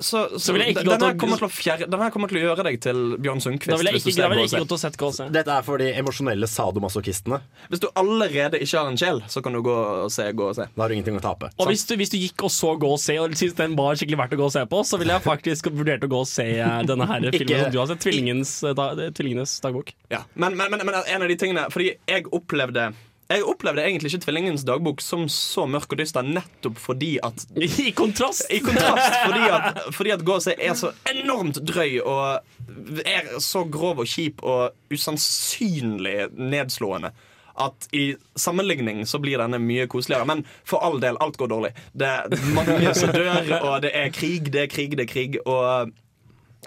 så, 0.00 0.38
så 0.40 0.54
vil 0.54 0.62
jeg 0.64 0.74
ikke 0.76 0.84
den, 0.88 1.04
her 1.04 1.16
kommer 1.20 1.40
til 1.42 1.48
å 1.48 1.52
fjerde, 1.52 1.88
den 1.92 2.00
her 2.06 2.10
kommer 2.14 2.30
til 2.32 2.38
å 2.40 2.42
gjøre 2.46 2.64
deg 2.70 2.80
til 2.84 2.98
Bjørn 3.20 3.40
Sundquist. 3.44 3.70
Da 3.72 3.78
vil 3.80 3.88
jeg 3.90 3.96
hvis 3.98 4.04
du 4.06 4.10
ikke, 4.12 4.20
da 4.20 4.22
ser 4.22 4.32
vil 4.32 4.40
jeg 4.40 4.50
ikke 4.50 4.60
gå 4.62 4.68
til 4.70 4.76
å 4.76 4.80
sette 4.84 5.00
gå 5.00 5.08
og 5.10 5.16
se. 5.16 5.26
Dette 5.34 5.54
er 5.56 5.66
for 5.66 5.82
de 5.82 5.88
emosjonelle 6.00 6.48
sadomasochistene. 6.50 7.40
Hvis 7.72 7.82
du 7.82 7.88
allerede 8.00 8.60
ikke 8.62 8.78
har 8.78 8.90
en 8.92 8.98
sjel, 9.00 9.20
så 9.32 9.42
kan 9.44 9.56
du 9.56 9.60
gå 9.66 9.74
og 10.06 10.10
se. 10.14 10.28
Gå 10.36 10.48
og 10.52 10.56
se. 10.56 10.66
Da 10.76 10.84
har 10.84 10.92
du 10.92 10.96
ingenting 10.96 11.18
å 11.18 11.22
tape. 11.24 11.50
Og 11.58 11.70
hvis 11.72 11.84
du, 11.88 11.96
hvis 12.00 12.12
du 12.14 12.18
gikk 12.20 12.46
og 12.46 12.52
så 12.54 12.70
Gå 12.80 12.92
og 12.94 13.00
se 13.02 13.16
og 13.20 13.34
syntes 13.36 13.56
den 13.58 13.74
var 13.76 13.98
skikkelig 13.98 14.20
verdt 14.22 14.36
å 14.36 14.40
gå 14.40 14.46
og 14.46 14.52
se 14.54 14.62
på, 14.70 14.78
så 14.86 14.96
ville 15.00 15.12
jeg 15.16 15.24
faktisk 15.26 15.66
vurdert 15.74 16.04
å 16.06 16.08
gå 16.12 16.20
og 16.22 16.28
se 16.30 16.46
eh, 16.54 16.78
denne 16.88 17.09
her 17.10 17.28
filmen 17.34 17.64
som 17.64 17.74
du 17.74 17.78
har 17.82 17.90
sett, 17.90 18.02
Tvillingens, 18.06 18.56
eh, 18.64 19.04
Tvillingenes 19.16 19.54
dagbok. 19.64 19.94
Ja. 20.12 20.24
Men, 20.34 20.56
men, 20.56 20.72
men, 20.72 20.84
men 20.86 21.00
en 21.00 21.22
av 21.22 21.28
de 21.30 21.36
tingene 21.38 21.68
Fordi 21.72 21.92
jeg 22.08 22.26
opplevde 22.34 22.90
jeg 23.30 23.44
opplevde 23.46 23.84
egentlig 23.86 24.10
ikke 24.10 24.24
Tvillingens 24.24 24.64
dagbok 24.66 25.02
som 25.04 25.28
så 25.30 25.62
mørk 25.70 25.92
og 25.94 26.00
dyster, 26.00 26.26
nettopp 26.26 26.80
fordi 26.82 27.12
at 27.22 27.44
I 27.86 27.92
kontrast! 27.94 28.48
I 28.50 28.58
kontrast 28.64 29.20
fordi 29.22 29.44
at, 29.54 29.82
fordi 29.94 30.14
at 30.16 30.24
Gåse 30.26 30.56
er 30.58 30.74
så 30.78 30.90
enormt 31.12 31.60
drøy 31.62 32.00
og 32.00 33.04
er 33.06 33.30
så 33.42 33.62
grov 33.70 34.02
og 34.02 34.10
kjip 34.10 34.42
og 34.42 34.74
usannsynlig 34.90 36.32
nedslående. 36.34 37.12
At 37.60 37.86
i 37.94 38.14
sammenligning 38.40 39.04
så 39.06 39.20
blir 39.22 39.38
denne 39.38 39.60
mye 39.62 39.86
koseligere. 39.90 40.26
Men 40.26 40.42
for 40.64 40.82
all 40.82 40.98
del, 41.02 41.18
alt 41.20 41.36
går 41.38 41.50
dårlig. 41.52 41.72
Det 41.92 42.08
er 42.08 42.46
mange 42.56 42.94
som 42.96 43.12
dør, 43.14 43.52
og 43.60 43.82
det 43.84 43.90
er 43.94 44.14
krig, 44.14 44.48
det 44.54 44.64
er 44.64 44.70
krig, 44.72 44.96
det 44.96 45.06
er 45.06 45.10
krig. 45.10 45.38
Og 45.44 45.92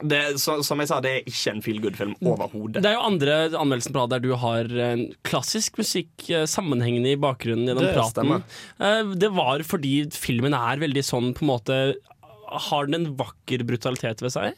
det, 0.02 0.40
så, 0.42 0.56
som 0.66 0.80
jeg 0.82 0.90
sa, 0.90 0.98
det 1.04 1.12
er 1.12 1.28
ikke 1.30 1.52
en 1.52 1.62
feel 1.62 1.80
good-film 1.84 2.14
overhodet. 2.26 2.82
Det 2.82 2.90
er 2.90 2.96
jo 2.98 3.04
andre 3.06 3.36
anmeldelsen 3.60 3.94
på 3.94 4.02
rad 4.02 4.14
der 4.16 4.24
du 4.24 4.32
har 4.42 4.70
en 4.88 5.04
klassisk 5.28 5.78
musikk 5.78 6.26
eh, 6.34 6.48
sammenhengende 6.50 7.12
i 7.14 7.20
bakgrunnen 7.22 7.68
gjennom 7.70 7.86
Det 7.86 7.94
praten. 7.94 8.16
stemmer. 8.16 8.42
Eh, 8.80 9.14
Det 9.22 9.30
var 9.38 9.62
fordi 9.70 9.94
filmen 10.18 10.56
er 10.58 10.82
veldig 10.82 11.04
sånn 11.06 11.34
på 11.38 11.46
en 11.46 11.52
måte 11.54 11.78
Har 12.70 12.86
den 12.90 12.96
en 13.02 13.16
vakker 13.18 13.64
brutalitet 13.70 14.22
ved 14.26 14.34
seg? 14.34 14.58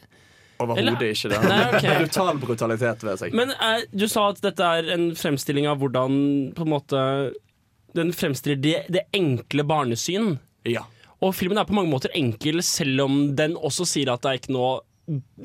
Overhodet 0.60 1.10
ikke. 1.12 1.28
Det 1.34 1.42
Nei, 1.52 1.60
okay. 1.76 1.98
Brutal 2.06 2.40
brutalitet 2.40 3.04
ved 3.04 3.20
seg. 3.20 3.36
Men 3.36 3.52
eh, 3.60 3.84
du 3.92 4.06
sa 4.08 4.30
at 4.32 4.40
dette 4.44 4.64
er 4.80 4.88
en 4.96 5.10
fremstilling 5.16 5.68
av 5.68 5.80
hvordan 5.84 6.18
på 6.56 6.64
en 6.64 6.72
måte 6.72 7.02
den 7.96 8.12
fremstiller 8.12 8.56
det, 8.60 8.76
det 8.92 9.04
enkle 9.16 9.64
barnesyn. 9.68 10.38
Ja. 10.68 10.82
Og 11.24 11.32
filmen 11.36 11.56
er 11.60 11.64
på 11.68 11.72
mange 11.76 11.88
måter 11.88 12.12
enkel, 12.16 12.60
selv 12.64 13.04
om 13.06 13.14
den 13.36 13.54
også 13.56 13.86
sier 13.88 14.10
at 14.12 14.20
det 14.24 14.32
er 14.32 14.40
ikke 14.42 14.52
noe 14.56 14.74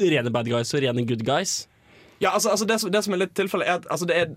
rene 0.01 0.33
bad 0.33 0.49
guys 0.49 0.73
og 0.75 0.83
rene 0.83 1.05
good 1.07 1.25
guys. 1.27 1.67
Ja, 2.21 2.33
altså, 2.35 2.53
altså 2.53 2.67
det, 2.69 2.79
som, 2.81 2.91
det 2.93 3.03
som 3.05 3.15
er 3.15 3.23
litt 3.23 3.35
tilfellet, 3.37 3.67
er 3.67 3.81
at 3.81 3.91
altså, 3.91 4.09
det 4.09 4.17
er 4.23 4.33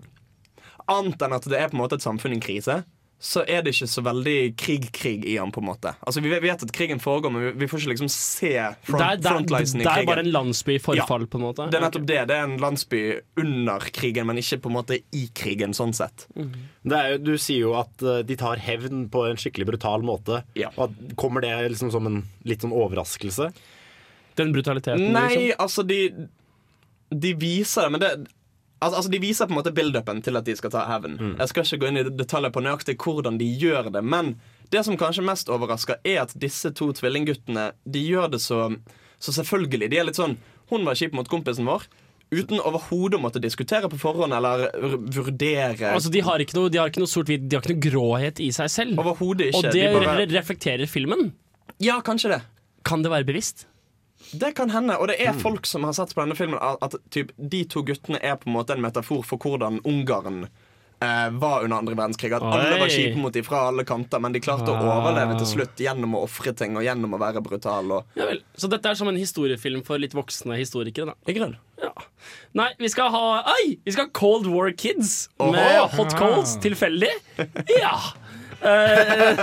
Annet 0.85 1.23
enn 1.25 1.33
at 1.33 1.45
det 1.49 1.57
er 1.57 1.71
på 1.71 1.79
en 1.79 1.81
måte 1.81 1.97
et 1.97 2.03
samfunn 2.05 2.35
i 2.35 2.37
krise, 2.37 2.83
så 3.25 3.41
er 3.47 3.63
det 3.63 3.71
ikke 3.73 3.87
så 3.89 4.01
veldig 4.05 4.39
krig-krig 4.59 5.23
i 5.25 5.37
han. 5.39 5.51
på 5.55 5.61
en 5.63 5.69
måte 5.69 5.93
Altså 6.05 6.21
Vi 6.21 6.29
vet 6.29 6.63
at 6.65 6.71
krigen 6.75 6.99
foregår, 7.01 7.31
men 7.33 7.45
vi, 7.45 7.51
vi 7.63 7.69
får 7.71 7.81
ikke 7.81 7.93
liksom 7.93 8.09
se 8.11 8.51
front, 8.85 8.99
det 8.99 9.05
er, 9.07 9.21
det 9.23 9.31
er, 9.31 9.65
i 9.65 9.83
det 9.85 9.93
er 9.93 10.09
bare 10.09 10.25
en 10.25 10.31
landsby 10.33 10.75
i 10.75 10.81
forfall, 10.83 11.27
på 11.31 11.39
en 11.39 11.45
måte. 11.47 11.67
Det 11.71 11.79
er 11.79 11.85
nettopp 11.85 12.07
det. 12.09 12.19
Det 12.29 12.35
er 12.37 12.49
en 12.49 12.57
landsby 12.61 13.01
under 13.41 13.87
krigen, 13.95 14.27
men 14.29 14.41
ikke 14.41 14.59
på 14.65 14.71
en 14.71 14.77
måte 14.77 14.99
i 15.15 15.23
krigen, 15.37 15.73
sånn 15.77 15.95
sett. 15.95 16.27
Det 16.35 16.99
er 16.99 17.17
du 17.23 17.33
sier 17.41 17.63
jo 17.63 17.73
at 17.79 18.03
eh, 18.03 18.21
de 18.27 18.37
tar 18.39 18.61
hevn 18.61 19.07
på 19.09 19.25
en 19.29 19.39
skikkelig 19.39 19.71
brutal 19.71 20.05
måte. 20.05 20.43
Og 20.75 20.93
kommer 21.17 21.45
det 21.45 21.55
liksom 21.71 21.93
som 21.95 22.11
en 22.11 22.21
litt 22.45 22.65
sånn 22.65 22.75
overraskelse? 22.75 23.49
Den 24.35 24.51
brutaliteten, 24.55 25.11
Nei, 25.15 25.27
liksom. 25.35 25.59
altså 25.65 25.85
de 25.87 25.99
De 27.15 27.33
viser 27.39 27.85
det, 27.87 27.91
men 27.95 28.01
det 28.03 28.27
Altså, 28.85 29.09
De 29.09 29.17
viser 29.23 29.47
på 29.47 29.53
en 29.55 29.57
måte 29.61 29.71
build-upen 29.73 30.19
til 30.21 30.35
at 30.37 30.45
de 30.45 30.53
skal 30.59 30.69
ta 30.69 30.81
hevn. 30.85 31.15
Jeg 31.39 31.47
skal 31.49 31.63
ikke 31.63 31.79
gå 31.81 31.87
inn 31.89 31.97
i 31.97 32.03
detaljer 32.19 32.51
på 32.53 32.61
nøyaktig 32.61 32.97
hvordan 33.01 33.37
de 33.39 33.47
gjør 33.57 33.87
det, 33.95 34.01
men 34.03 34.35
det 34.69 34.83
som 34.85 34.97
kanskje 34.99 35.23
mest 35.25 35.47
overrasker, 35.49 35.95
er 36.05 36.19
at 36.25 36.33
disse 36.37 36.69
to 36.75 36.91
tvillingguttene 36.93 37.71
De 37.87 38.01
gjør 38.03 38.29
det 38.35 38.41
så, 38.43 38.75
så 39.17 39.31
selvfølgelig. 39.31 39.89
De 39.89 39.97
er 39.97 40.05
litt 40.09 40.19
sånn 40.19 40.35
Hun 40.69 40.83
var 40.85 40.93
kjip 40.99 41.13
mot 41.13 41.27
kompisen 41.31 41.65
vår. 41.65 41.87
Uten 42.35 42.59
overhodet 42.59 43.17
å 43.19 43.21
måtte 43.23 43.39
diskutere 43.41 43.87
på 43.89 43.97
forhånd 44.01 44.33
eller 44.33 44.67
vurdere. 45.13 45.93
Altså, 45.93 46.09
de 46.11 46.23
har 46.25 46.41
ikke 46.41 46.57
noe, 46.57 46.69
de 46.73 46.79
har 46.81 46.89
ikke 46.89 47.03
noe 47.03 47.09
sort-hvitt, 47.11 47.45
de 47.47 47.55
har 47.55 47.61
ikke 47.63 47.75
noe 47.77 47.85
gråhet 47.85 48.41
i 48.43 48.49
seg 48.55 48.69
selv. 48.73 48.99
Overhodet 49.01 49.51
ikke. 49.53 49.61
Og 49.61 49.71
det 49.71 49.85
De 49.85 49.93
bare- 49.93 50.17
re 50.19 50.25
reflekterer 50.33 50.89
filmen. 50.89 51.31
Ja, 51.79 52.01
kanskje 52.01 52.33
det. 52.35 52.41
Kan 52.83 53.01
det 53.03 53.11
være 53.11 53.25
bevisst? 53.29 53.65
Det 54.31 54.53
kan 54.57 54.69
hende. 54.73 54.97
Og 54.97 55.07
det 55.11 55.19
er 55.21 55.33
folk 55.37 55.67
som 55.69 55.83
har 55.87 55.95
sett 55.97 56.15
på 56.15 56.23
denne 56.23 56.37
filmen 56.37 56.59
at, 56.61 56.95
typ, 57.13 57.33
de 57.37 57.63
to 57.69 57.83
guttene 57.85 58.21
er 58.21 58.37
på 58.41 58.49
en 58.49 58.57
måte 58.57 58.75
en 58.75 58.83
metafor 58.85 59.23
for 59.27 59.41
hvordan 59.41 59.81
Ungarn 59.85 60.47
eh, 60.99 61.29
var 61.31 61.63
under 61.63 61.77
andre 61.77 61.95
verdenskrig. 61.95 62.33
At 62.33 62.43
alle 62.43 62.79
var 62.79 62.91
kjipe 62.91 63.19
mot 63.19 63.33
dem 63.35 63.45
fra 63.45 63.65
alle 63.69 63.85
kanter, 63.87 64.21
men 64.23 64.35
de 64.35 64.41
klarte 64.43 64.71
å 64.71 64.79
overleve 64.79 65.37
til 65.39 65.49
slutt 65.53 65.85
gjennom 65.85 66.17
å 66.17 66.23
ofre 66.27 66.53
ting 66.57 66.77
og 66.79 66.85
gjennom 66.87 67.15
å 67.17 67.21
være 67.21 67.43
brutale. 67.45 68.01
Ja. 68.19 68.31
Så 68.57 68.69
dette 68.71 68.91
er 68.91 68.99
som 68.99 69.11
en 69.11 69.19
historiefilm 69.19 69.85
for 69.87 70.01
litt 70.01 70.15
voksne 70.17 70.57
historikere, 70.59 71.13
da. 71.13 71.31
I 71.31 71.37
grunn. 71.37 71.57
Ja. 71.81 71.91
Nei, 72.55 72.69
vi 72.79 72.87
skal 72.89 73.11
ha 73.11 73.23
Oi! 73.51 73.75
Vi 73.83 73.91
skal 73.91 74.07
ha 74.07 74.13
Cold 74.15 74.47
War 74.47 74.71
Kids 74.71 75.27
Oho. 75.37 75.51
med 75.51 75.97
Hot 75.97 76.15
Coals 76.17 76.55
tilfeldig. 76.63 77.11
Ja. 77.81 77.97
Eh, 78.61 79.35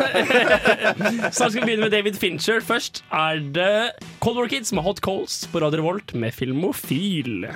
Snart 1.32 1.52
skal 1.52 1.60
vi 1.60 1.66
begynne 1.66 1.86
med 1.88 1.92
David 1.94 2.14
Fincher. 2.20 2.60
Først 2.64 3.04
er 3.12 3.42
det 3.54 3.92
Cold 4.20 4.38
War 4.38 4.48
Kids 4.48 4.72
med 4.72 4.82
Hot 4.82 5.00
Coals 5.04 5.42
på 5.52 5.60
Radio 5.62 5.82
Revolt 5.82 6.14
med 6.14 6.32
Filmofil. 6.32 7.46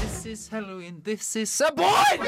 This 0.00 0.26
is 0.26 0.48
Halloween, 0.48 1.00
this 1.04 1.36
is 1.36 1.60
a 1.60 1.70
boy! 1.72 2.18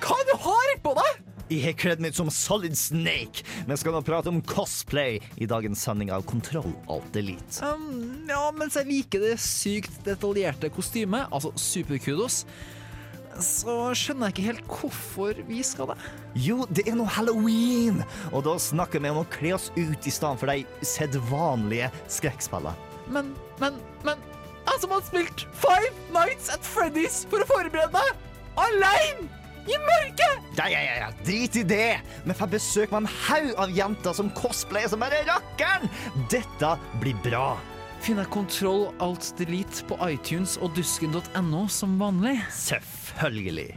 Hva 0.00 0.18
du 0.28 0.34
har 0.44 0.72
på 0.84 0.92
deg? 0.98 1.35
Jeg 1.46 1.62
har 1.62 1.74
kledd 1.78 2.00
meg 2.02 2.14
som 2.16 2.26
Solid 2.32 2.74
Snake. 2.74 3.44
Vi 3.68 3.74
skal 3.78 3.94
nå 3.94 4.00
prate 4.02 4.32
om 4.32 4.40
cosplay 4.42 5.20
i 5.38 5.46
dagens 5.46 5.84
sending 5.86 6.10
av 6.10 6.24
Kontroll 6.26 6.72
Alt 6.90 7.14
Elite. 7.18 7.60
Um, 7.62 8.24
ja, 8.26 8.48
mens 8.50 8.74
jeg 8.74 8.88
liker 8.88 9.22
det 9.22 9.36
sykt 9.38 10.00
detaljerte 10.06 10.72
kostymet, 10.74 11.30
altså 11.30 11.52
superkudos, 11.54 12.40
så 13.38 13.76
skjønner 13.94 14.32
jeg 14.32 14.34
ikke 14.34 14.46
helt 14.48 14.74
hvorfor 14.74 15.38
vi 15.46 15.60
skal 15.66 15.92
det. 15.92 15.98
Jo, 16.48 16.64
det 16.66 16.88
er 16.90 16.98
nå 16.98 17.06
halloween, 17.14 18.02
og 18.32 18.42
da 18.48 18.56
snakker 18.58 19.04
vi 19.04 19.14
om 19.14 19.22
å 19.22 19.26
kle 19.38 19.54
oss 19.54 19.70
ut 19.76 20.02
i 20.02 20.16
stedet 20.18 20.42
for 20.42 20.50
de 20.50 20.86
sedvanlige 20.96 21.92
skrekkspillene. 22.10 22.74
Men, 23.06 23.36
men, 23.62 23.78
men 24.02 24.18
Jeg 24.66 24.80
som 24.82 24.90
har 24.96 25.02
spilt 25.06 25.46
Five 25.54 25.94
Nights 26.10 26.50
at 26.50 26.66
Freddy's 26.66 27.22
for 27.30 27.44
å 27.44 27.50
forberede 27.54 27.92
meg! 27.94 28.16
Aleine! 28.58 29.45
I 29.66 29.78
mørket! 29.82 30.50
Ja, 30.56 30.68
ja, 30.70 30.80
ja, 30.80 30.98
ja, 31.02 31.08
drit 31.26 31.56
i 31.58 31.62
det! 31.66 31.96
Vi 32.24 32.36
får 32.38 32.50
besøk 32.52 32.92
med 32.94 33.04
en 33.04 33.14
haug 33.26 33.48
av 33.64 33.72
jenter 33.74 34.14
som 34.16 34.30
cosplayer 34.38 34.90
som 34.92 35.02
bare 35.02 35.24
rakkeren! 35.26 35.90
Dette 36.32 36.76
blir 37.02 37.18
bra. 37.26 37.56
Finner 38.04 38.28
Kontroll 38.30 38.86
Alt 39.02 39.32
Delete 39.40 39.82
på 39.88 39.98
iTunes 40.06 40.54
og 40.62 40.76
dusken.no 40.76 41.66
som 41.72 41.96
vanlig? 41.98 42.38
Selvfølgelig. 42.54 43.72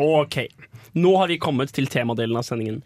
Ok, 0.00 0.38
nå 0.96 1.16
har 1.18 1.28
vi 1.28 1.36
kommet 1.42 1.74
til 1.76 1.90
temadelen 1.90 2.38
av 2.40 2.46
sendingen. 2.46 2.78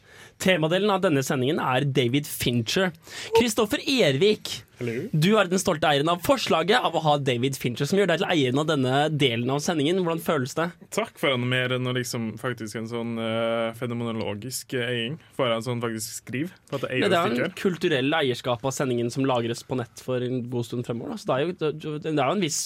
Temadelen 0.42 0.90
av 0.92 1.02
denne 1.04 1.22
sendingen 1.24 1.60
er 1.62 1.86
David 1.86 2.28
Fincher. 2.28 2.92
Kristoffer 3.38 3.82
Ervik, 3.84 4.64
du 5.12 5.28
er 5.38 5.48
den 5.48 5.60
stolte 5.62 5.86
eieren 5.88 6.10
av 6.10 6.22
forslaget 6.26 6.82
av 6.82 6.96
å 6.96 7.02
ha 7.04 7.14
David 7.22 7.56
Fincher, 7.60 7.86
som 7.88 7.98
gjør 7.98 8.10
deg 8.10 8.22
til 8.22 8.32
eieren 8.32 8.60
av 8.60 8.66
denne 8.68 9.02
delen 9.12 9.52
av 9.54 9.62
sendingen. 9.64 10.00
Hvordan 10.02 10.22
føles 10.24 10.56
det? 10.58 10.66
Takk 10.94 11.14
for 11.20 11.34
han 11.34 11.46
mer 11.48 11.76
enn 11.76 11.86
liksom 11.94 12.32
faktisk 12.40 12.80
en 12.80 12.90
sånn 12.90 13.14
uh, 13.20 13.70
fenomenologisk 13.78 14.74
Eying, 14.74 14.90
eiing. 14.90 15.20
For 15.38 15.52
han 15.52 15.64
sånn 15.64 15.82
faktisk 15.84 16.24
skriver. 16.24 16.56
For 16.70 16.82
at 16.82 16.90
det 16.90 17.20
er 17.20 17.36
en 17.46 17.54
kulturell 17.58 18.18
eierskap 18.18 18.64
av 18.66 18.74
sendingen 18.74 19.12
som 19.14 19.26
lagres 19.28 19.62
på 19.66 19.78
nett 19.78 20.02
for 20.04 20.24
en 20.24 20.42
god 20.50 20.68
stund 20.68 20.88
fremover. 20.88 21.14
Da. 21.14 21.22
Så 21.22 21.30
det 21.30 21.36
er 21.36 21.46
jo, 21.46 21.54
det 21.62 21.94
det 22.04 22.18
er 22.18 22.26
jo 22.26 22.36
en 22.38 22.44
viss, 22.44 22.62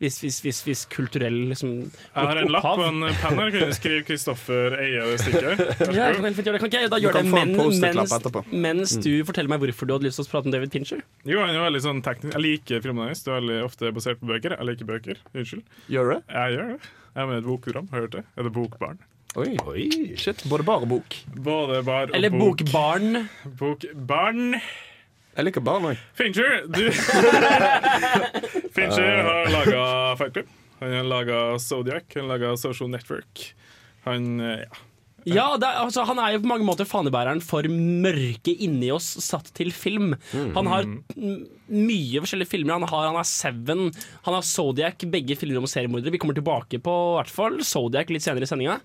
viss, 0.00 0.16
hvis, 0.24 0.38
hvis, 0.44 0.58
hvis 0.66 0.82
kulturell 0.90 1.36
liksom, 1.50 1.72
Jeg 1.90 2.26
har 2.30 2.40
en 2.40 2.50
lapp 2.54 2.64
og 2.70 2.82
en 2.86 3.00
penn 3.20 3.38
her. 3.40 3.50
Kan 3.54 3.68
du 3.68 3.74
skrive 3.76 4.02
'Kristoffer 4.08 4.76
eier 4.80 5.04
det 5.12 5.18
stykket'? 5.22 5.92
Ja, 5.94 6.08
jeg 6.10 6.16
kan 6.20 6.34
fint 6.34 6.46
gjøre 6.48 6.56
det. 6.56 6.60
Kan 6.64 6.70
ikke 6.72 6.80
jeg 6.80 6.90
da 6.90 6.96
Du 6.96 7.04
gjøre 7.06 7.20
det 7.20 7.24
men, 7.30 7.56
mens, 7.56 8.44
mens 8.52 8.96
Mm. 8.96 9.02
du 9.06 9.12
forteller 9.28 9.48
meg 9.52 9.60
hvorfor 9.60 9.86
du 9.86 9.92
hadde 9.94 10.08
lyst 10.08 10.16
til 10.20 10.24
å 10.26 10.30
prate 10.32 10.46
om 10.50 10.52
David 10.56 10.72
Pincher? 10.72 11.02
Jo, 11.28 11.40
han 11.44 11.54
er 11.54 11.62
veldig 11.68 11.82
sånn 11.84 12.02
teknisk. 12.02 12.34
Jeg 12.34 12.42
liker 12.46 12.80
filmene 12.82 13.06
hans. 13.12 13.22
Det 13.22 13.30
er 13.32 13.40
veldig 13.40 13.60
ofte 13.68 13.92
basert 13.92 14.20
på 14.20 14.26
bøker. 14.32 14.56
Jeg 14.56 14.66
liker 14.72 14.84
bøker. 14.88 15.16
Unnskyld. 15.34 15.62
Gjør 15.88 16.04
du 16.08 16.14
det? 16.16 16.22
Jeg 16.34 16.56
gjør 16.56 16.68
det. 16.74 16.80
Jeg 17.14 17.22
er 17.22 17.26
med 17.26 17.34
i 17.34 17.38
et 17.42 17.48
bokprogram. 17.50 17.88
Har 17.90 17.96
du 18.00 18.06
hørt 18.06 18.12
det? 18.18 18.24
Er 18.38 18.42
det 18.46 18.52
Bokbarn? 18.54 18.98
Oi. 19.38 19.86
Shit. 20.18 20.42
Både 20.50 20.64
bar 20.66 20.82
og 20.82 20.88
bok. 20.90 21.14
Både 21.38 21.84
bar 21.86 22.08
og 22.10 22.16
Eller 22.18 22.30
bok. 22.34 22.64
Bokbarn. 22.66 23.28
Bokbarn. 23.58 24.56
Jeg 25.40 25.46
liker 25.46 25.62
barn 25.64 25.86
òg. 25.88 26.00
Fincher, 26.12 26.66
du 26.68 26.90
Fincher 28.76 29.22
har 29.24 29.46
laga 29.48 29.84
Fight 30.20 30.34
Club. 30.36 30.50
Han 30.82 30.92
har 30.92 31.06
laga 31.08 31.38
Zodiac. 31.56 32.04
Han 32.12 32.26
har 32.26 32.34
laga 32.34 32.50
Social 32.60 32.90
Network. 32.92 33.46
Han 34.04 34.26
eh, 34.44 34.66
ja. 34.66 34.82
Ja, 35.28 35.46
det 35.60 35.68
er, 35.68 35.80
altså, 35.84 36.04
Han 36.08 36.20
er 36.22 36.34
jo 36.34 36.42
på 36.44 36.50
mange 36.50 36.66
måter 36.66 36.88
fanebæreren 36.88 37.42
for 37.44 37.66
mørket 37.68 38.62
inni 38.64 38.90
oss 38.94 39.12
satt 39.24 39.50
til 39.56 39.72
film. 39.74 40.14
Mm. 40.32 40.52
Han 40.56 40.70
har 40.70 40.88
mye 41.70 42.22
forskjellige 42.22 42.50
filmer. 42.50 42.78
Han 42.78 42.88
har, 42.88 43.08
han 43.10 43.18
har 43.18 43.28
Seven, 43.28 43.90
han 44.26 44.36
har 44.36 44.46
Zodiac, 44.46 45.04
begge 45.12 45.36
filmer 45.38 45.60
om 45.62 45.68
seriemordere. 45.70 46.14
Vi 46.14 46.20
kommer 46.22 46.36
tilbake 46.38 46.80
på 46.82 46.94
i 46.94 47.18
hvert 47.18 47.34
fall 47.34 47.60
Zodiac 47.66 48.10
litt 48.12 48.24
senere 48.24 48.48
i 48.48 48.50
sendinga. 48.50 48.78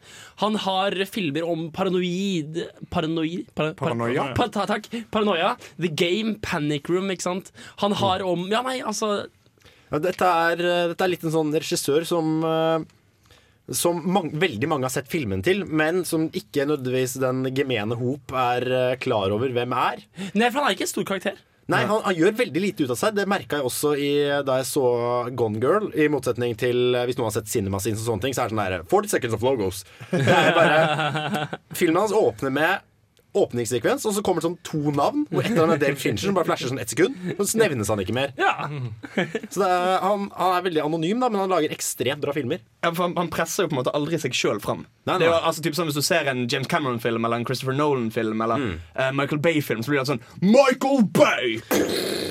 Han 0.43 0.59
har 0.65 0.97
filmer 1.09 1.47
om 1.47 1.69
paranoid 1.75 2.61
Paranoid? 2.93 3.47
Para, 3.55 3.73
par, 3.73 3.93
Paranoia. 3.93 4.29
Pa, 4.37 4.49
ta, 4.51 4.67
takk. 4.69 4.89
Paranoia. 5.11 5.55
The 5.79 5.91
Game, 5.91 6.35
Panic 6.43 6.89
Room, 6.91 7.09
ikke 7.13 7.29
sant. 7.29 7.51
Han 7.83 7.95
har 8.01 8.25
om 8.25 8.47
Ja, 8.51 8.61
nei, 8.65 8.79
altså 8.85 9.25
Ja, 9.91 9.99
dette, 10.01 10.27
er, 10.27 10.59
eh, 10.59 10.85
dette 10.91 11.05
er 11.05 11.11
litt 11.11 11.23
en 11.25 11.33
sånn 11.33 11.53
regissør 11.55 12.05
som 12.07 12.37
eh, 12.45 12.85
som 13.73 13.97
mange, 14.05 14.35
veldig 14.37 14.69
mange 14.69 14.85
har 14.85 14.93
sett 14.93 15.09
filmen 15.09 15.41
til, 15.45 15.63
men 15.65 16.03
som 16.05 16.27
ikke 16.29 16.67
nødvendigvis 16.69 17.17
den 17.23 17.43
gemene 17.55 17.97
hop 17.97 18.33
er 18.37 18.67
eh, 18.69 18.95
klar 19.01 19.33
over 19.33 19.53
hvem 19.55 19.73
er. 19.73 20.05
Nei, 20.37 20.49
for 20.51 20.61
han 20.61 20.69
er 20.69 20.77
ikke 20.77 20.85
en 20.85 20.93
stor 20.93 21.07
karakter. 21.09 21.43
Nei, 21.73 21.79
han, 21.89 22.03
han 22.05 22.13
gjør 22.13 22.35
veldig 22.37 22.61
lite 22.61 22.85
ut 22.85 22.91
av 22.93 22.99
seg. 22.99 23.15
Det 23.17 23.23
merka 23.29 23.57
jeg 23.57 23.65
også 23.65 23.95
i, 23.97 24.09
da 24.45 24.59
jeg 24.59 24.67
så 24.69 24.85
Gone 25.33 25.57
Girl. 25.63 25.87
I 25.97 26.05
motsetning 26.13 26.53
til 26.61 26.93
eh, 26.93 27.07
hvis 27.09 27.17
noen 27.17 27.31
har 27.31 27.37
sett 27.39 27.49
Cinema 27.49 27.81
Scenes 27.81 28.03
og 28.03 28.11
sånne 28.11 28.27
ting, 28.27 28.35
så 28.37 28.43
er 28.45 28.51
det 28.51 28.57
sånn 28.57 28.65
der 28.65 28.89
40 28.91 29.13
seconds 29.15 29.37
of 29.39 29.45
logos. 29.45 29.81
Det 30.11 30.25
er 30.29 30.51
bare 30.53 31.47
Filmen 31.79 32.03
hans 32.03 32.13
åpner 32.13 32.53
med 32.53 32.85
åpningssekvens, 33.37 34.05
og 34.07 34.15
så 34.15 34.23
kommer 34.25 34.41
det 34.41 34.47
sånn 34.49 34.57
to 34.65 34.93
navn. 34.95 35.25
Hvor 35.29 35.43
et 35.45 35.53
av 35.53 35.65
dem 35.65 35.73
er 35.75 35.81
David 35.81 36.01
Fincher, 36.01 36.27
som 36.29 36.37
bare 36.37 36.47
flasher 36.49 36.71
sånn 36.71 36.81
ett 36.81 36.93
sekund. 36.93 37.17
Og 37.35 37.43
så 37.49 37.59
nevnes 37.61 37.91
han 37.91 38.01
ikke 38.03 38.15
mer. 38.15 38.33
Ja. 38.39 38.53
Så 39.51 39.61
det 39.61 39.69
er, 39.69 39.87
han, 40.03 40.27
han 40.35 40.57
er 40.57 40.65
veldig 40.65 40.83
anonym, 40.85 41.21
da, 41.23 41.29
men 41.31 41.43
han 41.43 41.53
lager 41.53 41.73
ekstremt 41.75 42.23
bra 42.23 42.35
filmer. 42.35 42.63
Ja, 42.85 42.91
for 42.91 43.07
han, 43.07 43.15
han 43.19 43.31
presser 43.33 43.65
jo 43.65 43.71
på 43.71 43.77
en 43.77 43.81
måte 43.81 43.93
aldri 43.97 44.19
seg 44.21 44.35
sjøl 44.37 44.61
fram. 44.63 44.85
Nei, 45.05 45.17
Det 45.21 45.27
er 45.27 45.33
jo, 45.33 45.39
altså, 45.39 45.63
typ 45.65 45.77
sånn, 45.77 45.89
Hvis 45.91 45.99
du 45.99 46.05
ser 46.05 46.29
en 46.31 46.45
James 46.51 46.69
Cameron-film 46.71 47.25
eller 47.27 47.41
en 47.41 47.47
Christopher 47.47 47.75
Nolan-film 47.77 48.41
eller 48.45 48.67
eh, 48.95 49.11
Michael 49.15 49.41
Bay-film, 49.43 49.83
så 49.85 49.93
blir 49.93 50.01
det 50.01 50.09
sånn 50.13 50.23
Michael 50.41 51.05
Bay! 51.13 51.59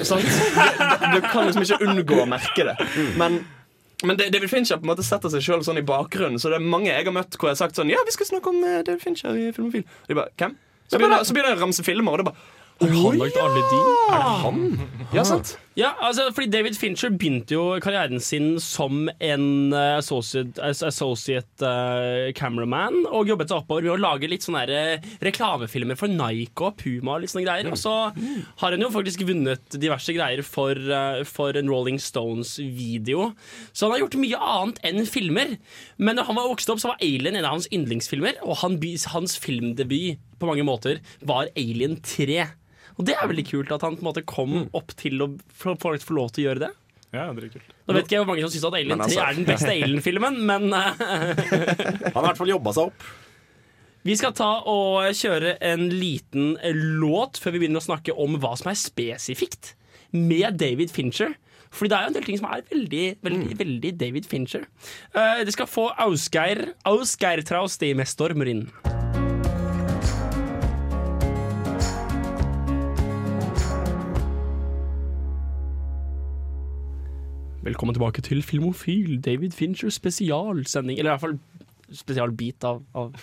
Sånn 0.05 0.25
Du, 0.25 0.31
du 1.15 1.21
kan 1.31 1.47
liksom 1.49 1.67
ikke 1.67 1.83
unngå 1.87 2.23
å 2.25 2.31
merke 2.31 2.67
det. 2.71 2.79
Men 3.21 3.45
men 4.05 4.19
David 4.19 4.51
Fincher 4.51 4.77
på 4.77 4.85
en 4.85 4.91
måte 4.93 5.05
setter 5.07 5.33
seg 5.33 5.45
sjøl 5.45 5.63
sånn 5.65 5.81
i 5.81 5.85
bakgrunnen. 5.87 6.41
Så 6.43 6.51
det 6.53 6.59
er 6.59 6.67
mange 6.67 6.91
jeg 6.91 7.07
har 7.07 7.15
møtt 7.15 7.39
hvor 7.39 7.49
jeg 7.49 7.57
har 7.57 7.63
sagt 7.63 7.79
sånn 7.79 7.93
Ja, 7.93 8.03
vi 8.05 8.13
skal 8.13 8.29
snakke 8.29 8.53
om 8.53 8.61
eh, 8.67 8.83
David 8.85 9.01
Fincher 9.05 9.39
i 9.39 9.51
Filmofil. 9.55 9.85
Og 10.05 10.11
de 10.11 10.19
bare 10.19 10.35
Hvem? 10.41 10.57
Så 10.91 10.99
begynner, 11.01 11.25
så 11.25 11.35
begynner 11.35 11.55
jeg 11.55 11.59
å 11.59 11.63
ramse 11.65 11.85
filmer, 11.87 12.13
og 12.13 12.19
det 12.21 12.25
er 12.25 12.31
bare 12.31 12.53
Har 12.81 12.89
han 12.95 13.21
lagd 13.23 13.39
alle 13.41 13.63
de? 13.71 13.79
Er 14.11 14.25
det 14.25 14.35
han? 14.45 14.59
Ja, 15.15 15.25
sant? 15.29 15.55
Ja, 15.75 15.89
altså, 16.07 16.29
fordi 16.31 16.53
David 16.53 16.77
Fincher 16.79 17.11
begynte 17.11 17.57
jo 17.57 17.63
karrieren 17.83 18.21
sin 18.23 18.61
som 18.63 19.09
en 19.19 19.73
eh, 19.75 19.97
associate, 19.99 20.55
as- 20.63 20.85
associate 20.87 21.67
uh, 21.67 22.31
cameraman, 22.39 23.01
og 23.11 23.27
jobbet 23.27 23.51
seg 23.51 23.59
oppover 23.59 23.89
ved 23.89 23.95
å 23.97 23.99
lage 23.99 24.31
litt 24.31 24.47
sånne 24.47 24.63
der, 24.71 24.95
eh, 25.01 25.09
reklamefilmer 25.27 25.99
for 25.99 26.15
Nike 26.15 26.63
og 26.63 26.79
Puma. 26.79 27.17
og 27.17 27.25
litt 27.25 27.35
sånne 27.35 27.47
greier. 27.49 27.73
Og 27.75 27.81
så 27.81 27.97
har 28.63 28.71
han 28.77 28.87
jo 28.87 28.93
faktisk 28.95 29.27
vunnet 29.27 29.67
diverse 29.75 30.15
greier 30.15 30.45
for, 30.47 30.79
uh, 30.79 31.25
for 31.27 31.59
en 31.59 31.71
Rolling 31.75 31.99
Stones-video. 31.99 33.33
Så 33.75 33.89
han 33.89 33.97
har 33.97 34.05
gjort 34.07 34.21
mye 34.23 34.39
annet 34.55 34.79
enn 34.87 35.03
filmer. 35.11 35.57
Men 35.99 36.23
da 36.23 36.29
han 36.31 36.39
var 36.39 36.53
vokst 36.55 36.71
opp, 36.71 36.79
så 36.79 36.95
var 36.95 37.03
Alien 37.03 37.35
en 37.35 37.49
av 37.51 37.59
hans 37.59 37.67
yndlingsfilmer, 37.75 38.39
og 38.47 38.63
han, 38.63 38.79
hans 39.11 39.39
filmdebut 39.43 40.23
på 40.39 40.47
mange 40.47 40.63
måter 40.67 41.03
var 41.27 41.51
Alien 41.59 41.99
3. 41.99 42.45
Og 42.95 43.07
det 43.09 43.17
er 43.19 43.29
veldig 43.31 43.47
kult 43.49 43.75
at 43.75 43.85
han 43.87 43.97
på 43.99 44.05
en 44.05 44.11
måte 44.11 44.25
kom 44.29 44.65
opp 44.77 44.95
til 44.99 45.23
å 45.25 45.29
få, 45.51 45.75
lov 46.15 46.35
til 46.35 46.45
å 46.45 46.49
gjøre 46.49 46.67
det. 46.69 46.73
Ja, 47.15 47.29
det 47.31 47.49
er 47.49 47.53
kult. 47.57 47.75
Nå 47.87 47.95
vet 47.95 48.07
ikke 48.07 48.17
jeg 48.17 48.23
hvor 48.25 48.31
mange 48.33 48.47
som 48.47 48.55
syns 48.55 48.67
at 48.67 48.79
Alien 48.79 48.99
3 48.99 49.07
altså- 49.07 49.27
er 49.27 49.37
den 49.39 49.47
beste 49.49 49.71
Alien-filmen, 49.75 50.41
men 50.49 50.73
eh, 50.81 50.91
Han 52.11 52.19
har 52.19 52.25
i 52.25 52.27
hvert 52.29 52.41
fall 52.41 52.55
jobba 52.55 52.75
seg 52.75 52.91
opp. 52.91 53.07
Vi 54.05 54.17
skal 54.21 54.35
ta 54.37 54.51
og 54.69 55.07
kjøre 55.17 55.55
en 55.65 55.87
liten 55.89 56.59
låt 57.01 57.39
før 57.41 57.55
vi 57.55 57.63
begynner 57.63 57.81
å 57.81 57.87
snakke 57.87 58.13
om 58.21 58.37
hva 58.43 58.53
som 58.61 58.69
er 58.69 58.77
spesifikt 58.77 59.73
med 60.13 60.59
David 60.61 60.93
Fincher. 60.93 61.33
Fordi 61.75 61.91
det 61.91 61.97
er 61.97 62.05
jo 62.05 62.11
en 62.13 62.19
del 62.19 62.27
ting 62.29 62.39
som 62.39 62.51
er 62.53 62.67
veldig, 62.69 63.07
veldig, 63.25 63.57
veldig 63.63 63.95
David 63.99 64.29
Fincher. 64.31 64.69
Uh, 65.17 65.41
det 65.43 65.57
skal 65.57 65.71
få 65.71 65.89
Ausgeir 66.05 66.69
Ausgeir 66.87 67.43
Trausti 67.43 67.95
med 67.97 68.07
'Stormer 68.07 68.53
inn'. 68.53 68.69
Velkommen 77.65 77.95
tilbake 77.97 78.21
til 78.21 78.43
Filmofil, 78.45 79.23
David 79.25 79.55
Fincher 79.57 79.89
spesialsending. 79.89 80.99
Eller 80.99 81.15
i 81.15 81.17
hvert 81.17 81.23
fall 81.23 81.39
spesialbit 81.97 82.65
av, 82.69 82.83
av, 82.93 83.15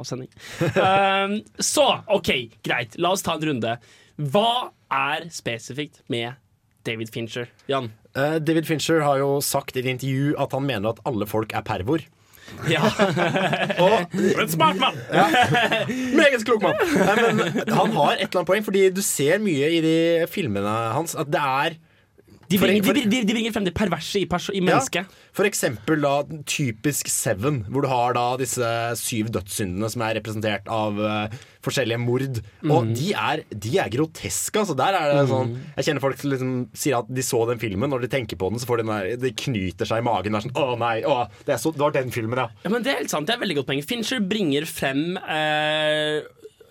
av 0.00 0.08
sending. 0.08 0.30
Um, 0.78 1.34
så, 1.74 1.84
OK, 2.08 2.30
greit. 2.64 2.96
La 2.96 3.10
oss 3.12 3.24
ta 3.26 3.34
en 3.36 3.44
runde. 3.50 3.74
Hva 4.32 4.70
er 4.88 5.28
spesifikt 5.34 6.00
med 6.12 6.40
David 6.88 7.12
Fincher? 7.12 7.52
Jan? 7.68 7.90
Uh, 8.16 8.38
David 8.40 8.70
Fincher 8.70 9.04
har 9.04 9.20
jo 9.20 9.36
sagt 9.44 9.76
i 9.76 9.84
et 9.84 9.92
intervju 9.92 10.38
at 10.40 10.56
han 10.56 10.64
mener 10.72 10.94
at 10.94 11.04
alle 11.04 11.28
folk 11.28 11.52
er 11.52 11.68
pervor. 11.68 12.08
Ja. 12.72 12.88
og, 13.84 14.08
En 14.16 14.48
smart 14.50 14.80
mann! 14.80 14.96
Meget 16.16 16.48
klok 16.48 16.64
mann! 16.64 16.80
Nei, 16.96 17.20
men 17.28 17.46
han 17.68 17.96
har 18.00 18.16
et 18.16 18.24
eller 18.24 18.40
annet 18.40 18.48
poeng, 18.56 18.64
fordi 18.64 18.88
du 18.88 19.04
ser 19.04 19.36
mye 19.44 19.68
i 19.76 19.84
de 19.84 19.96
filmene 20.32 20.78
hans 20.96 21.12
at 21.12 21.28
det 21.32 21.44
er 21.68 21.82
De 22.52 22.58
bringer, 22.60 22.84
for- 22.86 22.98
de, 23.00 23.02
de, 23.08 23.22
de 23.24 23.34
bringer 23.36 23.52
frem 23.54 23.64
det 23.66 23.72
perverse 23.74 24.20
i, 24.20 24.26
i 24.28 24.60
mennesket. 24.64 25.08
Ja, 25.08 25.28
for 25.32 25.48
eksempel 25.48 26.02
da 26.04 26.14
typisk 26.44 27.08
Seven, 27.12 27.62
hvor 27.72 27.82
du 27.86 27.88
har 27.90 28.12
da 28.18 28.26
disse 28.40 28.68
syv 29.00 29.30
dødssyndene 29.34 29.88
som 29.92 30.04
er 30.04 30.18
representert 30.20 30.68
av 30.72 31.00
uh, 31.00 31.38
forskjellige 31.64 32.00
mord. 32.02 32.40
Og 32.68 32.84
Mhm. 32.86 32.94
de 32.98 33.08
er, 33.14 33.42
de 33.54 33.72
er 33.78 33.88
groteske. 33.94 34.58
Altså. 34.62 34.76
Der 34.76 34.92
er 34.98 35.08
det 35.14 35.22
Mhm. 35.24 35.32
sånn 35.32 35.56
Jeg 35.76 35.84
kjenner 35.88 36.00
folk 36.04 36.18
som 36.20 36.30
liksom 36.30 36.52
sier 36.74 36.98
at 36.98 37.08
de 37.12 37.22
så 37.22 37.46
den 37.48 37.58
filmen. 37.62 37.88
Når 37.90 38.02
de 38.06 38.08
tenker 38.12 38.36
på 38.36 38.50
den, 38.50 38.58
så 38.58 38.66
får 38.66 38.82
de 38.82 38.84
den 38.84 38.92
der, 38.92 39.16
de 39.16 39.32
knyter 39.32 39.86
seg 39.88 39.98
i 39.98 40.06
magen. 40.06 40.32
Det 40.32 40.44
er 40.44 40.48
sånn, 40.48 40.56
å 40.58 40.78
nei, 40.78 41.02
å, 41.02 41.28
det, 41.46 41.58
så, 41.62 41.72
det 41.72 41.80
var 41.80 41.90
den 41.92 42.10
filmen, 42.10 42.36
ja. 42.38 42.48
Ja, 42.64 42.70
men 42.70 42.82
Det 42.82 42.92
er 42.92 42.98
helt 43.02 43.10
sant, 43.10 43.26
det 43.26 43.34
er 43.36 43.40
veldig 43.46 43.56
godt 43.62 43.66
poeng. 43.72 43.82
Fincher 43.86 44.20
bringer 44.20 44.66
frem 44.66 45.16
eh, 45.16 46.20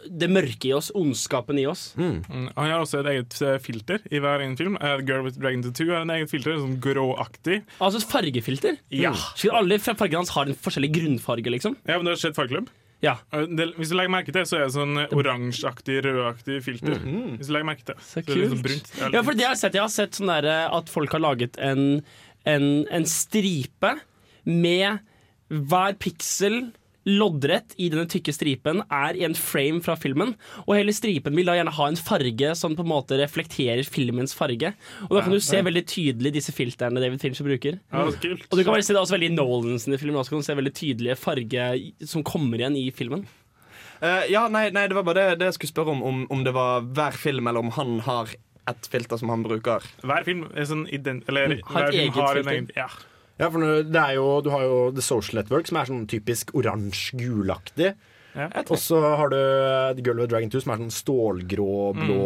det 0.09 0.29
mørke 0.31 0.69
i 0.69 0.73
oss, 0.75 0.91
ondskapen 0.97 1.59
i 1.61 1.65
oss. 1.69 1.91
Mm. 1.99 2.21
Han 2.29 2.51
har 2.57 2.79
også 2.79 3.01
et 3.01 3.09
eget 3.13 3.39
eh, 3.45 3.57
filter 3.63 4.03
i 4.11 4.21
hver 4.23 4.43
egen 4.43 4.57
film. 4.59 4.77
Uh, 4.81 4.99
Girl 5.05 5.25
with 5.25 5.39
Dragon 5.39 5.63
Tattoo 5.65 5.91
har 5.93 6.05
en 6.05 6.13
eget 6.15 6.31
filter, 6.31 6.57
sånn 6.59 6.77
gråaktig. 6.83 7.61
Altså 7.79 8.01
et 8.01 8.09
fargefilter? 8.11 8.79
Ja. 8.93 9.13
Mm. 9.13 9.57
alle 9.61 9.79
fargene 9.81 10.23
hans 10.23 10.33
har 10.35 10.49
en 10.49 10.57
forskjellig 10.57 10.91
grunnfarge, 10.95 11.53
liksom? 11.53 11.77
Ja, 11.85 11.97
men 11.97 12.07
du 12.07 12.13
har 12.13 12.21
sett 12.21 12.37
Fargeklubb? 12.37 12.69
Ja. 13.01 13.15
Det, 13.31 13.71
hvis 13.79 13.89
du 13.89 13.97
legger 13.97 14.13
merke 14.13 14.33
til, 14.33 14.45
så 14.45 14.59
er 14.59 14.67
det 14.67 14.75
sånn 14.75 14.99
eh, 15.01 15.13
oransjeaktig, 15.17 16.01
rødaktig 16.05 16.59
filter. 16.65 16.99
Mhm. 16.99 17.37
Hvis 17.39 17.49
du 17.49 17.55
legger 17.55 17.69
merke 17.71 17.87
til. 17.87 17.97
Så 17.97 18.21
så 18.21 18.25
det 18.27 18.37
litt 18.37 18.51
sånn 18.51 18.59
kult. 18.59 18.67
brunt. 18.67 18.91
Det 18.97 19.09
Ja, 19.17 19.23
for 19.25 19.37
det 19.37 19.45
jeg 19.45 19.51
har 19.51 19.61
sett, 19.61 19.77
jeg 19.77 19.85
har 19.85 19.93
sett 19.93 20.19
sånn 20.19 20.33
der, 20.33 20.49
eh, 20.51 20.75
at 20.77 20.91
folk 20.93 21.15
har 21.17 21.23
laget 21.23 21.57
en, 21.57 22.03
en, 22.45 22.67
en 22.93 23.07
stripe 23.09 23.95
med 24.45 25.01
hver 25.51 25.97
piksel 25.99 26.61
loddrett 27.09 27.73
i 27.81 27.87
denne 27.89 28.05
tykke 28.09 28.33
stripen 28.35 28.83
er 28.93 29.17
i 29.17 29.23
en 29.25 29.33
frame 29.37 29.81
fra 29.81 29.95
filmen. 29.97 30.35
Og 30.67 30.75
hele 30.77 30.93
stripen 30.93 31.33
vil 31.37 31.47
da 31.49 31.55
gjerne 31.57 31.73
ha 31.73 31.87
en 31.89 31.97
farge 31.97 32.51
som 32.59 32.75
på 32.77 32.85
en 32.85 32.91
måte 32.91 33.17
reflekterer 33.21 33.81
filmens 33.87 34.35
farge. 34.37 34.73
Og 35.09 35.15
da 35.17 35.23
kan 35.25 35.33
du 35.33 35.39
se 35.41 35.61
veldig 35.65 35.83
tydelig 35.89 36.33
disse 36.37 36.53
filterne 36.53 37.01
David 37.01 37.23
Fincher 37.23 37.47
bruker. 37.47 37.79
Ja, 37.91 38.05
kult. 38.21 38.45
Og 38.51 38.57
du 38.57 38.63
kan 38.63 38.75
bare 38.75 38.85
se 38.85 38.93
det 38.93 39.01
også 39.01 39.17
veldig 39.17 39.31
i 39.31 39.35
Nolans 39.35 39.89
film. 39.97 40.15
Også 40.21 40.35
kan 40.35 40.43
du 40.43 40.49
se 40.49 40.57
veldig 40.61 40.75
tydelige 40.77 41.17
farge 41.19 41.69
som 42.05 42.25
kommer 42.27 42.61
igjen 42.61 42.77
i 42.77 42.87
filmen. 42.93 43.25
Uh, 44.01 44.23
ja, 44.31 44.47
nei, 44.49 44.67
nei, 44.73 44.87
det 44.89 44.95
var 44.97 45.05
bare 45.05 45.19
det, 45.33 45.39
det 45.41 45.51
jeg 45.51 45.59
skulle 45.59 45.73
spørre 45.75 45.93
om, 45.93 46.01
om. 46.05 46.23
Om 46.33 46.45
det 46.45 46.53
var 46.57 46.81
hver 46.85 47.17
film, 47.17 47.49
eller 47.49 47.61
om 47.65 47.69
han 47.75 47.99
har 48.05 48.31
et 48.69 48.87
filter 48.93 49.17
som 49.17 49.29
han 49.33 49.43
bruker. 49.45 49.81
Hver 50.05 50.25
film 50.25 50.45
er 50.53 50.65
sånn 50.69 50.85
ident... 50.93 51.25
Eller 51.29 51.57
Mm, 51.57 51.61
har 51.73 51.87
et 51.87 51.95
film 51.95 52.03
eget 52.05 52.21
har 52.21 52.37
en 52.37 52.45
filter. 52.45 52.53
egen 52.53 52.69
Ja. 52.77 52.87
Ja, 53.41 53.49
for 53.49 53.63
det 53.65 53.97
er 53.97 54.15
jo, 54.19 54.27
Du 54.45 54.51
har 54.53 54.61
jo 54.67 54.79
The 54.93 55.01
Social 55.01 55.41
Network, 55.41 55.65
som 55.67 55.79
er 55.81 55.89
sånn 55.89 56.07
typisk 56.11 56.53
oransje-gulaktig. 56.53 57.95
Og 58.69 58.77
så 58.79 58.99
har 59.17 59.31
du 59.33 59.37
The 59.97 60.03
Girl 60.05 60.21
with 60.21 60.29
Dragon 60.31 60.51
2, 60.53 60.61
som 60.63 60.71
er 60.75 60.83
sånn 60.85 60.93
stålgrå-blå. 61.01 62.21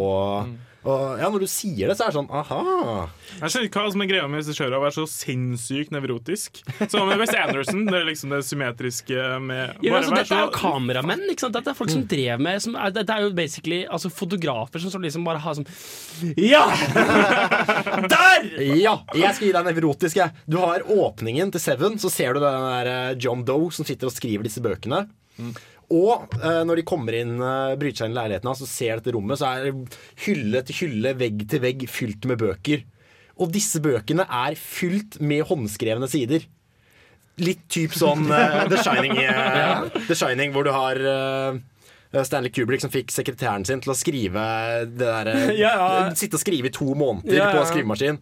Og 0.86 1.18
ja, 1.18 1.30
Når 1.34 1.42
du 1.42 1.48
sier 1.50 1.90
det, 1.90 1.96
så 1.98 2.06
er 2.06 2.12
det 2.14 2.18
sånn 2.20 2.30
aha. 2.30 3.06
Jeg 3.40 3.52
skjønner 3.52 3.68
ikke 3.70 3.82
hva 3.84 3.94
som 3.96 4.04
er 4.06 4.10
greia 4.12 4.28
med 4.30 4.42
regissører 4.44 4.76
å 4.78 4.82
være 4.84 4.96
så 5.00 5.06
sinnssykt 5.10 5.94
nevrotisk. 5.96 6.62
Som 6.92 7.10
med 7.10 7.18
Wes 7.22 7.34
Anderson. 7.34 7.86
Det 7.90 7.98
er 8.00 8.08
liksom 8.10 8.36
det 8.36 8.42
symmetriske 8.46 9.26
med 9.42 9.82
Ja, 9.86 9.96
altså, 9.98 10.14
dette 10.14 10.38
er 10.38 10.46
jo 10.46 10.52
kameramenn. 10.56 11.26
Ikke 11.34 11.48
sant? 11.48 11.58
Dette 11.58 11.74
er 11.74 11.80
folk 11.80 11.94
som 11.94 12.06
drev 12.10 12.44
med 12.46 12.62
som 12.64 12.78
er, 12.78 12.94
Dette 12.96 13.18
er 13.18 13.26
jo 13.26 13.34
basically 13.38 13.82
altså, 13.90 14.12
fotografer 14.14 14.84
som 14.84 14.94
som 14.94 15.04
liksom 15.04 15.26
bare 15.28 15.42
har 15.44 15.58
sånn 15.58 15.68
Ja! 16.40 16.64
Der! 18.16 18.50
Ja! 18.78 18.96
Jeg 19.18 19.36
skal 19.36 19.50
gi 19.50 19.54
deg 19.56 19.70
nevrotisk. 19.72 20.20
jeg. 20.22 20.46
Du 20.50 20.60
har 20.62 20.86
åpningen 20.86 21.52
til 21.54 21.62
Seven, 21.64 21.98
så 22.02 22.12
ser 22.14 22.36
du 22.38 22.44
den 22.44 22.66
der 22.70 22.92
eh, 22.92 23.16
John 23.22 23.44
Doe 23.48 23.72
som 23.74 23.88
sitter 23.88 24.10
og 24.10 24.16
skriver 24.16 24.46
disse 24.48 24.62
bøkene. 24.64 25.06
Og 25.94 26.34
eh, 26.40 26.64
når 26.66 26.82
de 26.82 26.88
kommer 26.88 27.18
inn, 27.20 27.36
eh, 27.38 27.76
bryter 27.78 28.02
seg 28.02 28.10
inn 28.10 28.16
i 28.16 28.20
leiligheten 28.22 28.50
hans 28.50 28.64
og 28.66 28.70
ser 28.72 29.00
dette 29.00 29.14
rommet, 29.14 29.38
så 29.42 29.52
er 29.52 29.70
det 29.70 30.00
hylle 30.26 30.64
til 30.66 30.80
hylle, 30.82 31.14
vegg 31.20 31.46
til 31.52 31.62
vegg 31.62 31.86
fylt 31.92 32.26
med 32.30 32.42
bøker. 32.42 32.86
Og 33.42 33.52
disse 33.54 33.82
bøkene 33.84 34.26
er 34.32 34.56
fylt 34.58 35.20
med 35.22 35.46
håndskrevne 35.50 36.08
sider. 36.10 36.48
Litt 37.44 37.66
typ 37.70 37.94
sånn 37.98 38.30
eh, 38.32 38.62
The 38.72 38.82
Shining, 38.82 39.18
eh, 39.20 39.88
The 40.08 40.16
Shining 40.18 40.56
hvor 40.56 40.66
du 40.66 40.72
har 40.74 41.02
eh, 41.12 41.60
Stanley 42.24 42.54
Kubrick 42.56 42.82
som 42.82 42.94
fikk 42.94 43.12
sekretæren 43.12 43.66
sin 43.68 43.82
til 43.84 43.92
å 43.92 43.98
skrive 43.98 44.46
det 44.88 45.04
der, 45.04 45.32
eh, 45.34 45.54
Ja, 45.66 45.74
ja. 45.76 46.10
Sitte 46.18 46.40
og 46.40 46.46
skrive 46.46 46.72
i 46.72 46.76
to 46.76 46.94
måneder 46.98 47.42
Ja, 47.42 47.50
på 47.54 47.66
skrivemaskin. 47.70 48.22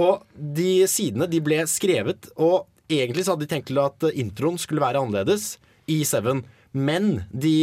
Og 0.00 0.24
de 0.34 0.88
sidene 0.90 1.28
de 1.30 1.38
ble 1.44 1.60
skrevet, 1.70 2.32
og 2.34 2.64
egentlig 2.90 3.26
så 3.26 3.34
hadde 3.34 3.46
de 3.46 3.52
tenkt 3.52 3.68
til 3.70 3.78
at 3.84 4.08
introen 4.10 4.56
skulle 4.58 4.82
være 4.82 5.04
annerledes 5.04 5.52
i 5.92 6.00
Seven. 6.08 6.40
Men 6.74 7.22
de, 7.30 7.54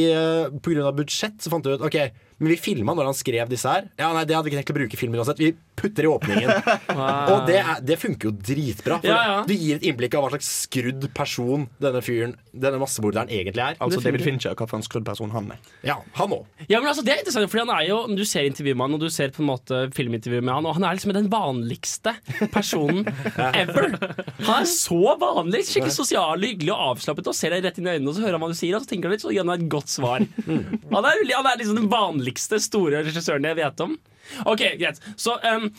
pga. 0.64 0.72
grunn 0.72 0.88
av 0.88 0.96
budsjett 0.96 1.42
så 1.44 1.52
fant 1.52 1.66
de 1.68 1.76
ut 1.76 1.84
Ok, 1.84 1.98
men 2.42 2.52
vi 2.56 2.58
filma 2.58 2.96
når 2.98 3.12
han 3.12 3.18
skrev 3.18 3.50
disse 3.52 3.70
her. 3.70 3.86
Ja, 4.02 4.10
nei, 4.16 4.24
Det 4.26 4.34
hadde 4.34 4.50
vi 4.50 4.56
ikke 4.56 4.62
tenkt 4.64 4.74
å 4.74 4.78
bruke 4.80 4.98
i 4.98 5.00
filmen 5.00 5.22
uansett. 5.22 5.38
Vi 5.42 5.52
putter 5.78 6.06
i 6.06 6.10
åpningen. 6.10 6.50
Og 7.34 7.46
det, 7.48 7.60
er, 7.62 7.82
det 7.86 7.98
funker 8.02 8.30
jo 8.30 8.34
dritbra. 8.34 8.98
For 9.02 9.10
Ja, 9.12 9.20
ja. 9.30 9.36
Du 9.46 9.54
gir 9.54 9.78
et 9.78 9.86
innblikk 9.86 10.18
av 10.18 10.26
hva 10.26 10.32
slags 10.34 10.50
skrudd 10.66 11.06
person 11.18 11.68
denne 11.82 12.02
fyren 12.06 12.34
Denne 12.52 12.82
massemorderen 12.82 13.30
egentlig 13.32 13.62
er. 13.64 13.78
Altså 13.82 14.02
Det 14.02 14.10
David. 14.12 14.26
Fincher, 14.26 14.56
hva 14.58 14.68
for 14.68 14.80
en 14.82 14.86
skrudd 14.86 15.06
person 15.08 15.32
han 15.32 15.52
er. 15.56 15.62
Ja, 15.88 16.00
han 16.18 16.34
òg. 16.36 16.50
Ja, 16.68 16.82
men 16.82 16.90
altså, 16.92 17.06
det 17.06 17.14
er 17.14 17.22
interessant, 17.22 17.48
fordi 17.54 17.64
han 17.64 17.74
er 17.78 17.86
jo 17.88 18.00
Du 18.18 18.24
ser 18.28 18.50
intervjuet 18.50 18.78
med 18.78 18.88
han, 18.90 18.98
og 18.98 19.06
du 19.06 19.14
ser 19.14 19.32
på 19.36 19.44
en 19.46 19.50
måte 19.52 19.80
filmintervjuet 19.96 20.44
med 20.44 20.54
han, 20.58 20.68
og 20.68 20.76
han 20.80 20.88
er 20.90 20.98
liksom 20.98 21.14
den 21.16 21.30
vanligste 21.32 22.16
personen 22.54 23.06
ever. 23.62 23.94
Han 24.42 24.54
er 24.58 24.68
så 24.70 25.16
vanlig, 25.22 25.64
skikkelig 25.70 25.94
sosial, 25.96 26.42
hyggelig 26.44 26.74
og 26.74 26.84
avslappet, 26.96 27.30
og 27.32 27.38
ser 27.38 27.56
deg 27.56 27.66
rett 27.70 27.80
inn 27.80 27.88
i 27.88 27.94
øynene, 27.96 28.10
og 28.12 28.18
så 28.18 28.26
hører 28.26 28.38
han 28.40 28.44
hva 28.44 28.52
du 28.52 28.58
sier, 28.60 28.76
og 28.78 28.84
så 28.84 28.92
tenker 28.92 29.10
han 29.10 29.16
litt, 29.16 29.24
så 29.24 29.32
gir 29.34 29.46
han 29.46 29.54
deg 29.54 29.64
et 29.64 29.72
godt 29.72 29.94
svar. 29.94 30.26
Han 30.50 31.08
er, 31.08 31.24
han 31.38 31.50
er 31.54 31.62
liksom 31.62 31.80
den 31.80 31.90
vanligste 31.92 32.31
store 32.40 33.04
regissøren 33.04 33.44
jeg 33.44 33.60
vet 33.60 33.80
om. 33.82 33.98
Ok, 34.46 34.64
greit. 34.80 35.02
Så 35.20 35.36
um, 35.42 35.72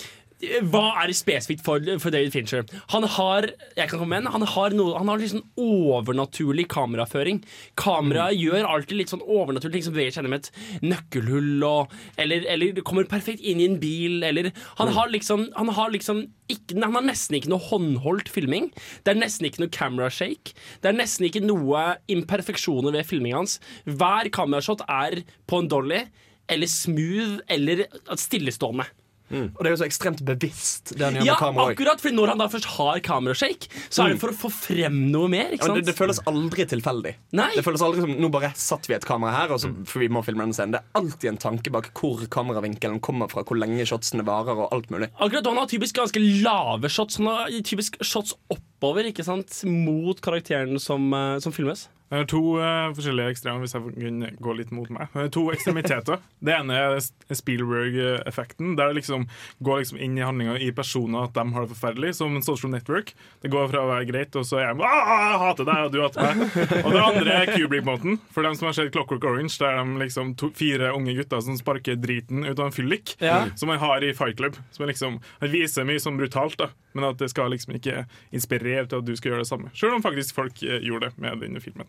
hva 0.42 0.88
er 0.98 1.12
spesifikt 1.14 1.62
for, 1.62 1.82
for 2.02 2.10
David 2.10 2.32
Fincher? 2.34 2.64
Han 2.90 3.04
har 3.06 3.46
jeg 3.76 3.90
kan 3.90 4.00
komme 4.00 4.18
med 4.18 4.30
han 4.32 4.42
har, 4.42 4.74
noe, 4.74 4.96
han 4.98 5.10
har 5.10 5.20
liksom 5.20 5.44
overnaturlig 5.60 6.66
kameraføring. 6.72 7.42
Kameraet 7.78 8.40
gjør 8.40 8.66
alltid 8.66 8.98
litt 8.98 9.12
sånn 9.12 9.22
overnaturlige 9.22 9.78
ting 9.78 9.86
som 9.86 9.94
beveger 9.94 10.16
seg 10.16 10.22
gjennom 10.22 10.38
et 10.38 10.50
nøkkelhull, 10.82 11.62
og, 11.66 11.94
eller, 12.20 12.46
eller 12.50 12.82
kommer 12.86 13.06
perfekt 13.10 13.44
inn 13.44 13.62
i 13.62 13.68
en 13.70 13.78
bil, 13.82 14.18
eller 14.26 14.50
Han 14.80 14.90
har 14.96 15.12
liksom, 15.12 15.46
han 15.54 15.70
har 15.76 15.94
liksom 15.94 16.24
ikke, 16.50 16.80
han 16.80 16.98
har 16.98 17.06
nesten 17.06 17.38
ikke 17.38 17.52
noe 17.52 17.62
håndholdt 17.68 18.32
filming. 18.32 18.72
Det 19.06 19.14
er 19.14 19.22
nesten 19.22 19.46
ikke 19.46 19.62
noe 19.62 19.72
camera 19.72 20.10
shake. 20.12 20.56
Det 20.82 20.90
er 20.90 20.98
nesten 20.98 21.28
ikke 21.28 21.44
noe 21.44 21.84
imperfeksjoner 22.12 22.98
ved 22.98 23.06
filmingen 23.08 23.44
hans. 23.44 23.56
Hver 23.86 24.28
kamerashot 24.34 24.82
er 24.90 25.22
på 25.46 25.62
en 25.62 25.70
dolly 25.70 26.02
eller 26.48 26.66
smooth 26.70 27.40
eller 27.48 27.86
stillestående. 28.18 28.88
Og 29.32 29.62
det 29.64 29.70
er 29.70 29.72
jo 29.72 29.80
så 29.80 29.86
ekstremt 29.86 30.20
bevisst. 30.28 30.92
Det 30.92 31.06
han 31.06 31.14
gjør 31.16 31.24
Ja, 31.24 31.32
med 31.32 31.40
kamera 31.40 31.72
akkurat, 31.72 32.02
for 32.04 32.12
når 32.12 32.32
han 32.32 32.42
da 32.42 32.48
først 32.52 32.68
har 32.74 32.98
kamerashake, 33.00 33.70
så 33.88 34.04
er 34.04 34.12
det 34.12 34.20
for 34.20 34.32
å 34.32 34.36
få 34.36 34.50
frem 34.52 34.98
noe 35.12 35.30
mer. 35.32 35.54
Ikke 35.56 35.70
Ja, 35.70 35.76
det, 35.78 35.86
det 35.88 35.94
føles 35.96 36.20
aldri 36.28 36.66
tilfeldig. 36.68 37.14
Nei. 37.38 37.48
Det 37.56 37.64
føles 37.64 37.84
aldri 37.86 38.04
som 38.04 38.12
Nå 38.22 38.28
bare 38.34 38.52
satt 38.60 38.90
vi 38.90 38.96
et 38.98 39.06
kamera 39.08 39.32
her, 39.32 39.54
og 39.56 39.62
så, 39.62 39.70
for 39.88 40.04
vi 40.04 40.10
må 40.12 40.20
filme 40.26 40.44
denne 40.44 40.56
scenen. 40.56 40.76
Det 40.76 40.82
er 40.82 41.00
alltid 41.00 41.30
en 41.32 41.40
tanke 41.46 41.72
bak 41.72 41.88
hvor 41.96 42.20
kameravinkelen 42.36 43.00
kommer 43.00 43.30
fra, 43.32 43.46
hvor 43.48 43.56
lenge 43.56 43.86
shotsene 43.88 44.26
varer, 44.26 44.66
og 44.66 44.76
alt 44.76 44.92
mulig. 44.92 45.08
Akkurat 45.16 45.48
Han 45.48 45.62
har 45.62 45.72
typisk 45.72 45.96
ganske 45.96 46.20
lave 46.44 46.92
shots. 46.92 47.16
Han 47.22 47.32
har 47.32 47.56
typisk 47.64 47.96
shots 48.04 48.36
oppover 48.52 49.08
ikke 49.08 49.24
sant? 49.24 49.62
mot 49.64 50.20
karakteren 50.20 50.76
som, 50.80 51.08
eh, 51.14 51.38
som 51.40 51.52
filmes. 51.56 51.88
Det 52.12 52.18
er 52.20 52.26
to 52.28 52.40
uh, 52.60 52.90
forskjellige 52.92 53.32
ekstremer, 53.32 53.62
hvis 53.64 53.72
jeg 53.72 53.94
kunne 53.96 54.28
gå 54.44 54.52
litt 54.58 54.72
mot 54.76 54.90
meg. 54.92 55.08
Det 55.14 55.22
er 55.30 55.30
to 55.32 55.46
ekstremiteter. 55.54 56.20
Det 56.44 56.52
ene 56.52 56.74
er 56.76 56.98
Spielberg-effekten, 57.32 58.74
der 58.76 58.90
det 58.90 58.98
liksom 59.00 59.24
går 59.64 59.78
liksom 59.80 60.00
inn 60.02 60.18
i 60.18 60.24
handlinga 60.26 60.56
i 60.60 60.72
personer 60.74 61.28
at 61.28 61.34
de 61.36 61.44
har 61.54 61.64
det 61.64 61.70
forferdelig, 61.72 62.10
som 62.18 62.34
en 62.36 62.42
social 62.44 62.72
network. 62.74 63.12
Det 63.40 63.50
går 63.52 63.70
fra 63.70 63.84
å 63.84 63.88
være 63.88 64.08
greit, 64.10 64.36
og 64.36 64.44
så 64.48 64.58
er 64.60 64.74
de 64.74 64.84
«Ah, 64.84 65.12
jeg 65.30 65.40
hater 65.44 65.68
deg, 65.70 65.84
og 65.86 65.94
du 65.94 66.00
hater 66.02 66.26
meg. 66.28 66.56
Og 66.84 66.90
det 66.92 67.02
andre 67.02 67.36
er 67.38 67.52
Kubrick-måten. 67.54 68.18
For 68.34 68.44
dem 68.44 68.56
som 68.58 68.68
har 68.68 68.76
sett 68.76 68.92
Clockwork 68.94 69.24
Orange, 69.28 69.54
der 69.62 69.78
de 69.78 70.02
liksom 70.02 70.34
to, 70.40 70.50
fire 70.58 70.90
unge 70.96 71.14
gutter 71.16 71.40
som 71.46 71.56
sparker 71.58 71.96
driten 72.02 72.44
ut 72.44 72.58
av 72.58 72.68
en 72.68 72.74
fyllik, 72.76 73.14
Ja. 73.22 73.44
som 73.56 73.70
man 73.72 73.80
har 73.82 74.02
i 74.04 74.12
Fight 74.18 74.36
Club. 74.40 74.58
Som 74.74 74.86
liksom, 74.90 75.20
Han 75.40 75.52
viser 75.54 75.86
mye 75.88 76.02
sånn 76.02 76.18
brutalt, 76.20 76.58
da, 76.60 76.68
men 76.92 77.06
at 77.08 77.22
det 77.22 77.30
skal 77.32 77.52
liksom 77.54 77.78
ikke 77.78 78.04
inspirere 78.34 78.84
til 78.90 79.00
at 79.00 79.06
du 79.08 79.14
skal 79.16 79.32
gjøre 79.32 79.46
det 79.46 79.50
samme. 79.52 79.72
Selv 79.78 79.96
om 79.96 80.04
faktisk 80.04 80.36
folk 80.36 80.62
eh, 80.66 80.82
gjorde 80.84 81.08
det 81.12 81.22
med 81.22 81.40
denne 81.46 81.62
filmen. 81.62 81.86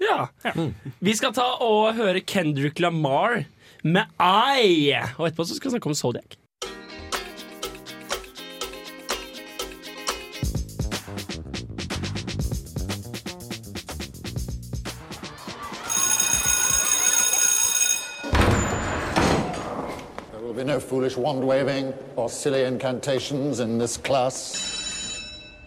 Ja. 0.00 0.26
Vi 1.00 1.14
skal 1.16 1.32
ta 1.32 1.46
og 1.64 1.94
høre 1.96 2.20
Kendrick 2.20 2.80
Lamar 2.80 3.44
med 3.84 4.04
I. 4.20 4.92
Og 5.16 5.28
etterpå 5.28 5.44
så 5.44 5.56
skal 5.56 5.70
vi 5.70 5.76
snakke 5.76 5.92
om 5.92 5.94
Zodiac. 5.94 6.36
There 20.32 20.42
will 20.42 20.54
be 20.54 20.64
no 20.64 20.80
foolish 20.80 21.16
wand 21.16 21.44
waving 21.44 21.94
or 22.16 22.28
silly 22.28 22.64
incantations 22.64 23.60
in 23.60 23.78
this 23.78 23.96
class. 23.96 24.62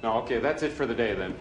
No, 0.04 0.14
okay, 0.20 0.40
that's 0.40 0.64
it 0.64 0.72
for 0.72 0.86
the 0.86 0.96
day 0.96 1.14
then. 1.16 1.34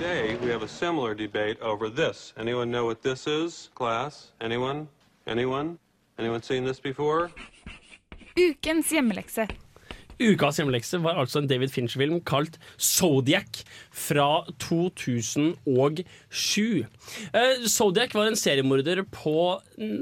Today 0.00 0.34
we 0.36 0.48
have 0.48 0.62
a 0.62 0.68
similar 0.68 1.14
debate 1.14 1.60
over 1.60 1.90
this. 1.90 2.32
Anyone 2.38 2.70
know 2.70 2.86
what 2.86 3.02
this 3.02 3.26
is, 3.26 3.68
class? 3.74 4.32
Anyone? 4.40 4.88
Anyone? 5.26 5.78
Anyone 6.18 6.42
seen 6.42 6.64
this 6.64 6.80
before? 6.80 7.30
Ukens 8.34 8.88
hjemmelekse. 8.88 9.46
Ukas 10.20 10.58
hjemmelekse 10.60 11.00
var 11.00 11.16
altså 11.20 11.40
en 11.40 11.48
David 11.48 11.72
Fincher-film 11.72 12.20
kalt 12.28 12.58
Zodiac 12.76 13.62
fra 13.88 14.44
2007. 14.60 15.56
Eh, 17.32 17.64
Zodiac 17.64 18.14
var 18.14 18.28
en 18.28 18.36
seriemorder 18.36 19.02
på 19.08 19.34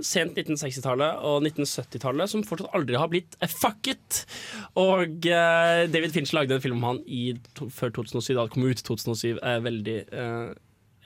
sent 0.02 0.38
1960-tallet 0.38 1.22
og 1.22 1.46
1970-tallet 1.46 2.32
som 2.32 2.42
fortsatt 2.46 2.74
aldri 2.74 2.98
har 2.98 3.10
blitt 3.12 3.38
fucket. 3.52 4.24
Og 4.78 5.28
eh, 5.30 5.84
David 5.92 6.16
Fincher 6.16 6.40
lagde 6.40 6.58
en 6.58 6.64
film 6.64 6.80
om 6.80 6.88
han 6.92 7.02
i, 7.06 7.36
to, 7.58 7.70
før 7.70 7.94
2007, 8.00 8.32
da 8.34 8.42
det 8.42 8.54
kom 8.56 8.66
ut 8.66 8.82
i 8.82 8.88
2007. 8.90 9.38
Eh, 9.38 9.60
veldig 9.68 9.98
eh, 10.08 10.48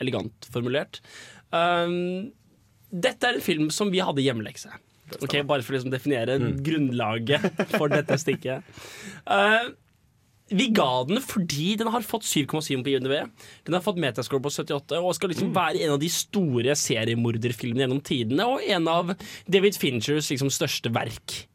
elegant 0.03 0.49
formulert. 0.53 1.03
Um, 1.53 2.33
dette 2.93 3.29
er 3.29 3.37
en 3.37 3.45
film 3.45 3.69
som 3.73 3.93
vi 3.93 4.01
hadde 4.05 4.25
hjemmelekse. 4.25 4.73
Ok, 5.21 5.37
Bare 5.49 5.65
for 5.65 5.75
å 5.75 5.79
liksom 5.79 5.93
definere 5.93 6.39
grunnlaget 6.65 7.47
for 7.77 7.93
dette 7.93 8.19
stikket. 8.21 8.67
Uh, 9.27 9.73
vi 10.53 10.67
ga 10.75 10.89
den 11.09 11.21
fordi 11.25 11.77
den 11.81 11.91
har 11.93 12.05
fått 12.05 12.27
7,7 12.29 12.83
på 12.85 12.93
IMDb. 12.93 13.15
Den 13.67 13.77
har 13.77 13.85
fått 13.85 14.01
metascore 14.03 14.43
på 14.45 14.53
78 14.53 15.01
og 15.01 15.15
skal 15.17 15.33
liksom 15.33 15.53
være 15.57 15.85
en 15.87 15.95
av 15.95 16.03
de 16.03 16.11
store 16.13 16.77
seriemorderfilmene 16.79 17.87
gjennom 17.87 18.03
tidene, 18.05 18.49
og 18.49 18.67
en 18.67 18.91
av 18.91 19.15
David 19.51 19.79
Finchers 19.81 20.31
liksom 20.33 20.53
største 20.53 20.93
verk. 20.93 21.47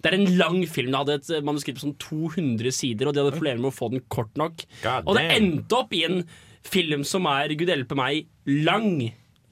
Det 0.00 0.08
er 0.08 0.16
en 0.16 0.36
lang 0.38 0.62
film. 0.70 0.92
Det 0.94 1.00
hadde 1.02 1.16
et 1.18 1.44
manuskript 1.44 1.80
på 1.80 1.88
sånn 1.88 1.98
200 2.00 2.72
sider, 2.72 3.08
og 3.08 3.16
de 3.16 3.24
hadde 3.24 3.36
problemer 3.36 3.60
med 3.60 3.72
å 3.72 3.76
få 3.76 3.90
den 3.92 4.04
kort 4.12 4.32
nok. 4.40 4.64
God 4.84 5.10
og 5.10 5.18
det 5.18 5.26
endte 5.34 5.76
opp 5.76 5.92
i 5.96 6.06
en 6.06 6.22
film 6.66 7.04
som 7.08 7.28
er, 7.28 7.52
gud 7.58 7.72
hjelpe 7.72 7.98
meg, 7.98 8.30
lang. 8.48 9.10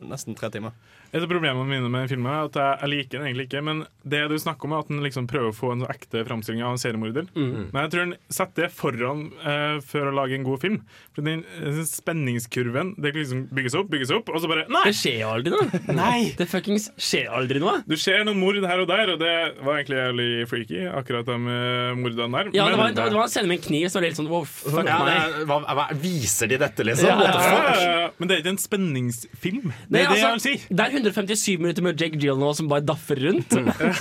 nesten 0.08 0.38
tre 0.38 0.52
timer. 0.54 0.76
Et 1.12 1.22
av 1.24 1.28
problemene 1.30 1.64
mine 1.68 1.88
med 1.92 2.10
filmen 2.10 2.28
er 2.30 2.48
at 2.48 2.56
jeg, 2.58 2.78
jeg 2.82 2.90
liker 2.92 3.18
den 3.18 3.26
egentlig 3.30 3.46
ikke. 3.48 3.62
Men 3.64 3.84
det 4.08 4.22
du 4.28 4.36
snakker 4.40 4.68
om, 4.68 4.74
er 4.76 4.82
at 4.84 4.90
den 4.92 5.02
liksom 5.04 5.28
prøver 5.30 5.52
å 5.52 5.56
få 5.56 5.70
en 5.72 5.82
sånn 5.84 5.92
ekte 5.94 6.24
framstilling 6.28 6.64
av 6.66 6.74
en 6.76 6.80
seriemorder. 6.82 7.28
Mm. 7.36 7.70
Men 7.72 7.78
jeg 7.84 7.92
tror 7.94 8.02
den 8.04 8.14
setter 8.38 8.66
det 8.66 8.70
foran 8.76 9.22
uh, 9.40 9.78
for 9.88 10.10
å 10.10 10.14
lage 10.16 10.36
en 10.36 10.44
god 10.46 10.60
film. 10.64 10.78
For 11.16 11.24
den, 11.26 11.44
den 11.58 11.86
spenningskurven 11.88 12.94
Det 13.00 13.12
liksom 13.16 13.46
bygges 13.54 13.74
opp, 13.78 13.88
bygges 13.92 14.12
opp, 14.14 14.28
og 14.32 14.42
så 14.42 14.50
bare 14.50 14.66
Nei! 14.72 14.84
Det 14.90 14.96
skjer 14.98 15.24
aldri 15.28 15.54
noe. 15.54 15.80
Nei! 16.02 16.18
Det 16.38 16.48
fuckings 16.50 16.90
skjer 17.00 17.30
aldri 17.38 17.62
noe. 17.62 17.78
Du 17.88 17.96
ser 18.00 18.24
noen 18.28 18.38
mord 18.40 18.58
her 18.68 18.82
og 18.82 18.88
der, 18.90 19.14
og 19.14 19.20
det 19.22 19.32
var 19.64 19.78
egentlig 19.80 19.98
jævlig 20.00 20.28
freaky, 20.50 20.82
akkurat 21.00 21.28
de 21.28 21.36
uh, 21.38 21.96
mordene 21.98 22.28
der. 22.42 22.52
Ja, 22.56 22.68
det 22.68 22.76
Men- 22.76 22.82
var, 22.84 22.92
det 22.94 23.02
var- 23.04 23.12
det 23.14 23.20
var 23.22 23.28
en 23.28 23.32
scene 23.32 23.48
med 23.50 23.58
en 23.60 23.64
kniv 23.68 23.88
som 23.88 24.00
var 24.02 24.08
helt 24.08 24.18
sånn 24.20 24.28
wow, 24.30 24.44
fuck 24.48 24.84
Ja, 24.88 24.98
meg. 25.04 25.36
det, 25.38 25.46
hva, 25.48 25.58
hva, 25.78 25.88
viser 26.02 26.50
de 26.52 26.58
dette, 26.60 26.84
liksom? 26.86 27.08
Ja, 27.08 27.16
ja. 27.24 27.38
Ja, 27.38 27.74
ja, 27.80 27.90
ja. 28.02 28.08
Men 28.18 28.28
det 28.30 28.36
er 28.36 28.42
ikke 28.44 28.52
en 28.54 28.60
spenningsfilm. 28.62 29.72
Det 29.88 29.94
Nei, 29.94 30.02
er 30.02 30.12
det 30.12 30.18
jeg 30.18 30.24
vil 30.24 30.28
altså, 30.28 30.52
si. 30.58 30.76
Det 31.04 31.12
er 31.12 31.16
157 31.16 31.58
minutter 31.62 31.84
med 31.86 32.00
Jake 32.00 32.18
Gyllenhaal 32.20 32.54
som 32.58 32.68
bare 32.70 32.84
daffer 32.86 33.20
rundt. 33.22 33.54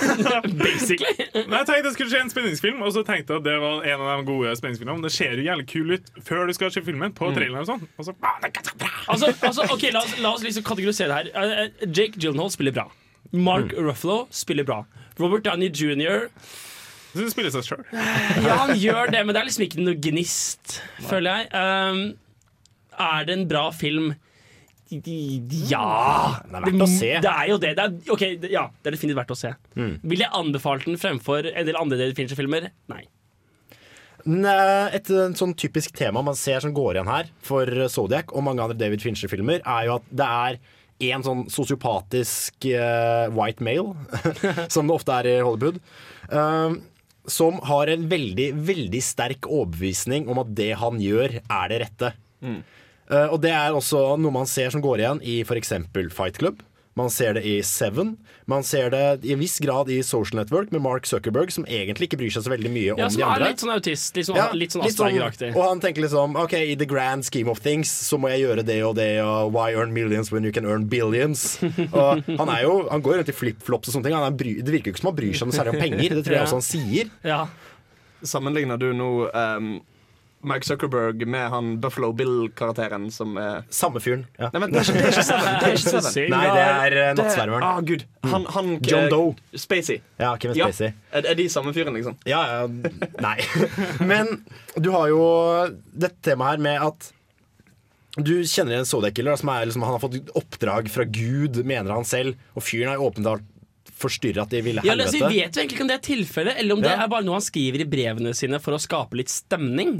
Basically. 0.64 1.26
Men 1.34 1.56
jeg 1.60 1.68
tenkte 1.70 1.82
det 1.88 1.94
skulle 1.96 2.12
skje 2.12 2.22
en 2.24 2.32
spenningsfilm, 2.32 2.82
og 2.84 2.94
så 2.96 3.04
tenkte 3.06 3.36
jeg 3.36 3.42
at 3.42 3.48
det 3.48 3.56
var 3.62 3.86
en 3.86 4.04
av 4.04 4.12
de 4.12 4.28
gode 4.28 4.54
spenningsfilmene. 4.60 5.04
Det 5.06 5.14
ser 5.14 5.36
jo 5.38 5.48
jævlig 5.48 5.66
kul 5.72 5.96
ut 5.96 6.12
før 6.26 6.48
du 6.48 6.54
skal 6.56 6.72
se 6.74 6.84
filmen, 6.86 7.14
på 7.16 7.32
traileren 7.36 7.64
og 7.64 7.70
sånn. 7.72 7.84
Og 7.98 8.08
så. 8.08 8.16
Altså, 9.08 9.32
altså, 9.42 9.66
ok, 9.72 9.90
la 9.94 10.04
oss, 10.04 10.16
la 10.22 10.32
oss 10.36 10.46
liksom 10.46 10.66
kategorisere 10.66 11.10
det 11.10 11.18
her. 11.18 11.34
Eh, 11.34 11.60
eh, 11.64 11.90
Jake 11.90 12.20
Gyllenhaal 12.20 12.52
spiller 12.54 12.76
bra. 12.80 12.88
Mark 13.32 13.74
Ruffalo 13.76 14.24
spiller 14.30 14.64
bra. 14.64 14.82
Robert 15.18 15.44
Downey 15.44 15.68
jr. 15.68 16.28
Jeg 17.16 17.24
det 17.24 17.32
spiller 17.32 17.52
seg 17.52 17.66
sjøl. 17.66 17.84
Ja, 18.46 18.60
han 18.64 18.76
gjør 18.78 19.12
det, 19.12 19.24
men 19.24 19.34
det 19.34 19.40
er 19.40 19.48
liksom 19.48 19.66
ikke 19.66 19.82
noe 19.82 19.98
gnist, 19.98 20.80
føler 21.08 21.42
jeg. 21.42 21.50
Um, 21.56 22.02
er 22.98 23.28
det 23.28 23.36
en 23.38 23.46
bra 23.50 23.68
film? 23.74 24.12
Ja! 24.90 26.40
Det 26.44 26.56
er 26.56 26.64
verdt 26.64 26.84
å 26.84 26.90
se. 26.90 27.12
Det 27.24 27.34
er 27.34 27.50
jo 27.50 27.60
det. 27.60 27.74
det 27.76 27.84
er, 27.84 27.94
ok, 28.14 28.24
det, 28.42 28.50
ja, 28.54 28.64
det 28.72 28.90
er 28.90 28.96
definitivt 28.96 29.20
verdt 29.20 29.36
å 29.36 29.38
se. 29.38 29.52
Mm. 29.78 29.94
Vil 30.12 30.24
jeg 30.24 30.34
anbefalt 30.40 30.88
den 30.88 30.98
fremfor 31.00 31.48
en 31.52 31.68
del 31.68 31.78
andre 31.80 32.00
David 32.00 32.18
Fincher-filmer? 32.18 32.70
Nei. 32.92 33.04
Et 34.28 35.12
eh, 35.14 35.36
sånn 35.38 35.54
typisk 35.56 35.94
tema 35.96 36.20
man 36.24 36.36
ser 36.36 36.60
som 36.64 36.74
går 36.76 36.98
igjen 36.98 37.08
her 37.08 37.30
for 37.44 37.70
Zodiac 37.88 38.34
og 38.34 38.44
mange 38.44 38.64
andre 38.64 38.76
David 38.76 39.04
Fincher-filmer, 39.04 39.62
er 39.62 39.88
jo 39.88 39.96
at 40.00 40.10
det 40.10 40.28
er 40.28 40.60
en 41.14 41.22
sånn 41.22 41.44
sosiopatisk 41.52 42.66
uh, 42.74 43.30
white 43.30 43.62
male, 43.62 43.94
som 44.74 44.88
det 44.88 44.96
ofte 44.96 45.14
er 45.20 45.28
i 45.30 45.34
Hollywood, 45.46 45.78
uh, 46.32 46.74
som 47.28 47.60
har 47.68 47.92
en 47.92 48.08
veldig, 48.10 48.48
veldig 48.66 49.02
sterk 49.04 49.46
overbevisning 49.46 50.26
om 50.32 50.40
at 50.42 50.50
det 50.58 50.72
han 50.80 50.98
gjør, 51.02 51.38
er 51.44 51.70
det 51.70 51.80
rette. 51.84 52.12
Eh, 52.40 52.58
og 53.08 53.40
det 53.40 53.50
er 53.56 53.72
også 53.72 54.16
noe 54.20 54.32
man 54.34 54.46
ser 54.46 54.70
som 54.74 54.82
går 54.84 54.98
igjen 55.04 55.22
i 55.24 55.40
f.eks. 55.46 55.72
Fight 56.12 56.38
Club. 56.38 56.60
Man 56.98 57.12
ser 57.14 57.36
det 57.36 57.44
i 57.46 57.60
Seven. 57.62 58.16
Man 58.50 58.64
ser 58.66 58.88
det 58.90 59.20
i 59.22 59.30
en 59.30 59.38
viss 59.38 59.60
grad 59.62 59.86
i 59.94 60.00
Social 60.02 60.40
Network 60.40 60.72
med 60.74 60.82
Mark 60.82 61.06
Zuckerberg, 61.06 61.52
som 61.54 61.62
egentlig 61.70 62.08
ikke 62.08 62.18
bryr 62.18 62.32
seg 62.34 62.42
så 62.42 62.50
veldig 62.50 62.72
mye 62.74 62.96
om 62.96 62.98
Ja, 62.98 63.06
som 63.08 63.20
de 63.20 63.22
er 63.22 63.34
andre. 63.36 63.50
litt 63.52 63.62
sånn 63.62 63.70
autist. 63.76 64.16
Litt 64.18 64.26
sånn, 64.26 64.34
Ja, 64.40 64.46
litt 64.50 64.74
sånn 64.74 64.82
sånn- 64.82 64.90
Asperger-aktig. 65.06 65.52
Og 65.54 65.62
han 65.62 65.78
tenker 65.84 66.02
liksom 66.02 66.34
OK, 66.42 66.54
i 66.58 66.74
the 66.74 66.88
grand 66.90 67.22
scheme 67.24 67.48
of 67.54 67.60
things 67.62 67.86
så 68.10 68.18
må 68.18 68.32
jeg 68.34 68.42
gjøre 68.48 68.64
det 68.66 68.80
og 68.82 68.96
det, 68.98 69.20
og 69.22 69.52
why 69.54 69.68
earn 69.78 69.92
millions 69.94 70.32
when 70.32 70.42
you 70.42 70.50
can 70.50 70.66
earn 70.66 70.88
billions? 70.90 71.62
Og 71.94 72.24
han 72.26 72.48
er 72.50 72.62
jo 72.66 72.88
Han 72.90 73.00
går 73.06 73.20
rundt 73.22 73.28
i 73.30 73.36
flipflops 73.44 73.88
og 73.88 73.94
sånne 73.94 74.08
ting. 74.10 74.14
Han 74.18 74.32
er 74.32 74.36
bry, 74.36 74.56
det 74.60 74.74
virker 74.74 74.90
jo 74.90 74.96
ikke 74.96 75.04
som 75.04 75.12
han 75.12 75.20
bryr 75.22 75.38
seg 75.38 75.46
noe 75.52 75.54
særlig 75.60 75.74
om 75.76 75.80
penger. 75.86 76.16
Det 76.18 76.24
tror 76.26 76.34
jeg 76.34 76.42
Ja. 76.42 76.46
også 76.50 76.58
han 76.58 76.66
sier. 76.66 77.10
Ja. 77.22 77.40
Sammenligner 78.26 78.76
du 78.76 78.90
nå 78.92 79.30
um, 79.32 79.70
Mark 80.40 80.64
Zuckerberg 80.64 81.26
med 81.26 81.48
han 81.50 81.80
Buffalo 81.80 82.12
Bill-karakteren 82.12 83.08
som 83.10 83.36
er 83.40 83.64
Samme 83.74 84.00
fyren. 84.00 84.24
Ja. 84.38 84.50
Nei, 84.54 84.62
men 84.62 84.72
det 84.74 84.84
er 84.84 84.86
ikke, 84.86 85.00
det 85.00 85.08
er 85.08 85.12
ikke 85.16 85.26
Seven. 85.26 85.48
Det 85.48 85.68
er 85.68 85.76
ikke 85.78 86.02
Seven. 86.12 86.30
Nei, 86.34 86.44
det 86.54 86.64
er 86.64 86.96
eh, 87.02 87.10
Nattsvermeren. 87.18 87.66
Ah, 87.66 87.80
gud. 87.82 88.06
Han, 88.30 88.46
han, 88.54 88.70
John 88.86 89.08
eh, 89.08 89.10
Doe. 89.12 89.58
Spacey. 89.58 89.98
Ja, 90.20 90.32
Kevin 90.38 90.60
Spacey. 90.60 90.94
Er, 91.10 91.28
er 91.32 91.38
de 91.38 91.48
samme 91.52 91.74
fyren, 91.74 91.98
liksom? 91.98 92.18
Ja, 92.28 92.42
ja, 92.52 92.90
nei. 93.24 93.36
Men 94.12 94.44
du 94.78 94.92
har 94.94 95.10
jo 95.10 95.22
dette 95.90 96.22
temaet 96.30 96.58
her 96.58 96.66
med 96.68 96.86
at 96.86 97.12
du 98.18 98.34
kjenner 98.46 98.80
en 98.80 98.88
Zodiac-killer 98.88 99.38
som 99.38 99.50
er 99.52 99.68
liksom, 99.68 99.84
han 99.86 99.94
har 99.94 100.02
fått 100.02 100.32
oppdrag 100.38 100.88
fra 100.90 101.04
Gud, 101.06 101.60
mener 101.66 101.94
han 101.94 102.06
selv, 102.08 102.38
og 102.54 102.64
fyren 102.66 102.94
er 102.94 103.02
åpenbart 103.02 103.44
forstyrra 103.98 104.44
til 104.50 104.62
ville 104.66 104.84
Ja, 104.86 104.94
altså, 104.94 105.18
vi 105.18 105.40
vet 105.40 105.56
jo 105.56 105.62
egentlig 105.62 105.76
ikke 105.78 105.84
om 105.84 105.90
det 105.90 105.96
er 105.98 106.04
tilfellet, 106.06 106.60
eller 106.62 106.78
om 106.78 106.82
det 106.84 106.92
er 106.92 107.10
bare 107.10 107.26
noe 107.26 107.38
han 107.38 107.44
skriver 107.44 107.82
i 107.84 107.88
brevene 107.90 108.32
sine 108.36 108.60
for 108.62 108.76
å 108.76 108.80
skape 108.82 109.18
litt 109.18 109.32
stemning. 109.32 109.96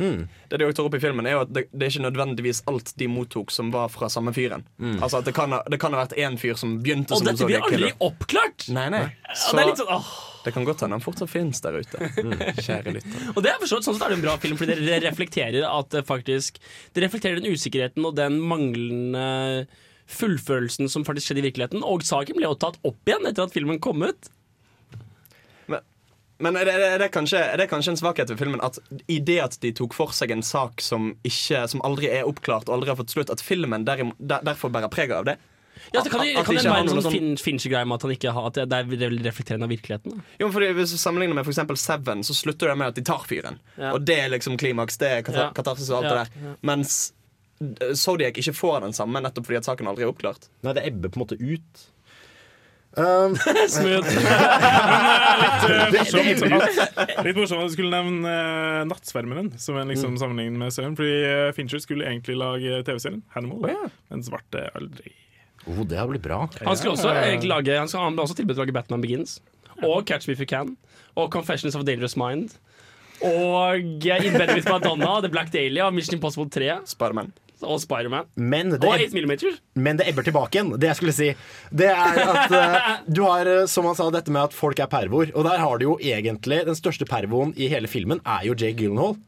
Det 0.49 0.61
de 0.61 0.69
også 0.69 0.81
tar 0.81 0.89
opp 0.91 0.97
i 0.99 1.03
filmen 1.03 1.29
er 1.29 1.37
jo 1.37 1.43
at 1.47 1.53
det, 1.55 1.67
det 1.73 1.89
er 1.89 1.95
ikke 1.95 2.07
nødvendigvis 2.07 2.63
alt 2.71 2.95
de 3.01 3.11
mottok 3.11 3.53
som 3.55 3.73
var 3.75 3.91
fra 3.93 4.11
samme 4.13 4.35
fyren. 4.37 4.65
Altså 4.99 5.21
at 5.21 5.29
Det 5.29 5.35
kan 5.37 5.53
ha, 5.55 5.63
det 5.69 5.81
kan 5.83 5.95
ha 5.97 6.05
vært 6.05 6.17
én 6.19 6.39
fyr 6.41 6.59
som 6.59 6.79
begynte 6.83 7.15
Og 7.17 7.23
som 7.23 7.31
dette 7.31 7.49
blir 7.49 7.63
aldri 7.65 7.93
oppklart! 8.05 8.69
Nei, 8.75 8.89
nei. 8.95 9.05
Så, 9.35 9.55
det 9.57 9.65
er 9.65 9.71
litt 9.73 9.83
sånn, 9.83 9.91
åh. 9.93 10.13
det 10.45 10.55
kan 10.57 10.65
godt 10.69 10.85
hende 10.85 10.99
han 10.99 11.05
fortsatt 11.05 11.33
finnes 11.33 11.61
der 11.65 11.81
ute. 11.83 12.13
Kjære 12.67 12.95
lytter. 12.97 13.27
Og 13.35 13.43
det 13.45 13.53
er 13.53 13.61
forstått, 13.65 13.89
sånn 13.89 13.99
sett 13.99 14.07
er 14.07 14.15
det 14.15 14.21
en 14.21 14.25
bra 14.25 14.39
film, 14.41 14.57
fordi 14.61 14.79
det 14.87 15.03
reflekterer 15.05 15.67
at 15.69 15.93
det 15.95 16.05
faktisk 16.09 16.63
Det 16.95 17.05
reflekterer 17.05 17.43
den 17.43 17.53
usikkerheten 17.53 18.07
og 18.09 18.17
den 18.19 18.39
manglende 18.41 19.67
fullførelsen 20.09 20.89
som 20.91 21.05
faktisk 21.05 21.31
skjedde 21.31 21.45
i 21.45 21.49
virkeligheten. 21.51 21.85
Og 21.85 22.03
saken 22.07 22.39
ble 22.39 22.49
jo 22.49 22.57
tatt 22.59 22.81
opp 22.89 22.99
igjen 23.09 23.29
etter 23.29 23.45
at 23.49 23.55
filmen 23.55 23.81
kom 23.85 24.03
ut. 24.07 24.31
Men 26.39 26.55
er 26.55 26.69
det, 26.69 26.75
er, 26.79 26.99
det 27.03 27.09
kanskje, 27.11 27.41
er 27.43 27.59
det 27.59 27.65
kanskje 27.67 27.97
en 27.97 27.99
svakhet 27.99 28.31
ved 28.31 28.39
filmen 28.39 28.61
at 28.63 28.77
i 29.11 29.17
det 29.19 29.41
at 29.43 29.57
de 29.59 29.73
tok 29.75 29.97
for 29.97 30.13
seg 30.15 30.31
en 30.31 30.45
sak 30.47 30.79
som, 30.85 31.09
ikke, 31.27 31.65
som 31.73 31.83
aldri 31.87 32.13
er 32.15 32.29
oppklart 32.31 32.71
og 32.71 32.77
aldri 32.77 32.93
har 32.93 32.99
fått 33.01 33.11
slutt, 33.11 33.33
at 33.35 33.43
filmen 33.43 33.83
der, 33.89 34.05
der, 34.23 34.45
derfor 34.47 34.71
bærer 34.71 34.93
preg 34.93 35.11
av 35.17 35.27
det? 35.27 35.35
Ja, 35.95 36.03
så 36.03 36.11
kan 36.11 36.23
at 36.23 36.47
kan 36.47 36.55
de 36.55 36.63
det 36.63 36.71
være 36.71 36.85
en 36.85 36.93
sånn 36.93 37.03
sånn- 37.07 37.15
fin, 37.15 37.35
Fincher-greie 37.39 37.87
med 37.87 37.99
at 37.99 38.07
han 38.07 38.13
ikke 38.15 38.33
har 38.35 38.47
At 38.51 38.57
det 38.59 38.79
er 38.79 38.87
veldig 38.91 39.21
reflekterende 39.27 39.67
av 39.67 39.71
virkeligheten. 39.71 40.15
Da. 40.15 40.25
Jo, 40.43 40.49
fordi 40.55 40.73
Hvis 40.79 40.95
du 40.95 40.99
sammenligner 40.99 41.39
med 41.39 41.47
for 41.47 41.79
Seven, 41.79 42.23
så 42.27 42.35
slutter 42.35 42.71
det 42.73 42.79
med 42.79 42.89
at 42.89 42.99
de 42.99 43.05
tar 43.07 43.23
fyren. 43.27 43.59
Ja. 43.77 43.93
Og 43.95 44.03
det 44.07 44.19
er 44.19 44.31
liksom 44.31 44.59
klimaks. 44.59 44.99
Det 44.99 45.11
er 45.11 45.23
katar 45.23 45.49
Ja. 45.49 45.51
katarsis 45.55 45.91
og 45.91 46.03
alt 46.03 46.11
Ja, 46.11 46.25
det 46.25 46.33
der. 46.35 46.57
Mens 46.63 47.13
Zodiac 47.99 48.39
ikke 48.39 48.55
får 48.55 48.81
den 48.87 48.93
samme, 48.97 49.21
nettopp 49.25 49.47
fordi 49.49 49.59
at 49.61 49.67
saken 49.69 49.89
aldri 49.91 50.05
er 50.07 50.13
oppklart. 50.13 50.47
Nei, 50.63 50.75
det 50.79 50.85
ebber 50.91 51.11
på 51.15 51.19
en 51.19 51.25
måte 51.27 51.39
ut. 51.41 51.87
Um, 52.99 53.35
Smooth. 53.69 54.09
Litt, 55.43 55.65
eh, 55.69 55.91
Det- 55.91 55.91
det 55.93 55.99
morsomt, 56.01 57.25
litt 57.27 57.37
morsomt 57.37 57.61
at 57.63 57.69
du 57.69 57.75
skulle 57.77 57.93
nevne 57.93 58.31
uh, 58.33 58.85
Nattsvermeren 58.89 59.51
som 59.61 59.77
en 59.79 59.91
liksom 59.93 60.17
sammenligning 60.19 60.57
med 60.59 60.73
serien. 60.75 60.97
Fordi 60.99 61.13
eh, 61.29 61.51
Fincher 61.55 61.83
skulle 61.85 62.09
egentlig 62.09 62.39
lage 62.41 62.81
TV-serien 62.89 63.21
Hannibal, 63.35 63.91
men 64.11 64.25
svarte 64.27 64.65
aldri. 64.79 65.13
Oh, 65.69 65.83
det 65.85 65.99
har 66.01 66.09
blitt 66.09 66.25
bra. 66.25 66.45
Han 66.65 66.79
skulle 66.79 66.95
også 66.97 67.13
lage 67.45 67.77
Han, 67.77 67.89
skal, 67.91 68.07
han 68.09 68.17
ble 68.17 68.25
også 68.25 68.39
tilbudt 68.39 68.57
å 68.59 68.65
lage 68.65 68.75
Batman 68.75 69.03
Begins. 69.05 69.37
Og 69.85 70.07
Catch 70.09 70.27
Me 70.27 70.35
If 70.35 70.41
You 70.43 70.49
Can. 70.51 70.77
Og 71.19 71.29
Confessions 71.35 71.77
of 71.77 71.83
a 71.85 71.87
Dangerous 71.87 72.17
Mind. 72.19 72.57
Og 73.21 74.07
eh, 74.07 74.25
In 74.27 74.39
Bed 74.39 74.55
With 74.57 74.71
Madonna, 74.71 75.19
The 75.23 75.29
Black 75.31 75.53
Dahlia, 75.55 75.91
Mission 75.95 76.17
Impossible 76.19 76.49
3. 76.51 76.81
Spiderman. 76.89 77.35
Og 77.67 77.81
Spiderman. 77.83 78.29
Men 78.37 78.71
det, 78.75 78.83
Og 78.85 78.95
8 78.95 79.15
Millimeter. 79.17 79.57
men 79.75 79.99
det 79.99 80.09
ebber 80.11 80.27
tilbake 80.27 80.59
igjen. 80.59 80.75
Det 80.79 80.91
jeg 80.91 80.99
skulle 81.01 81.17
si, 81.17 81.31
det 81.75 81.89
er 81.91 82.21
at 82.23 82.53
uh, 82.55 82.91
du 83.17 83.23
har, 83.27 83.51
eh, 83.51 83.65
som 83.71 83.89
han 83.89 83.97
sa, 83.99 84.11
dette 84.15 84.31
med 84.35 84.51
at 84.51 84.57
folk 84.57 84.79
er 84.79 84.91
pervoer. 84.91 85.33
Og 85.35 85.47
der 85.49 85.59
har 85.63 85.79
du 85.79 85.89
jo 85.89 85.97
egentlig 85.99 86.63
den 86.69 86.79
største 86.79 87.09
pervoen 87.09 87.55
i 87.59 87.71
hele 87.73 87.91
filmen, 87.91 88.23
er 88.27 88.47
jo 88.47 88.55
Jay 88.59 88.77
Gyllenhaal. 88.77 89.19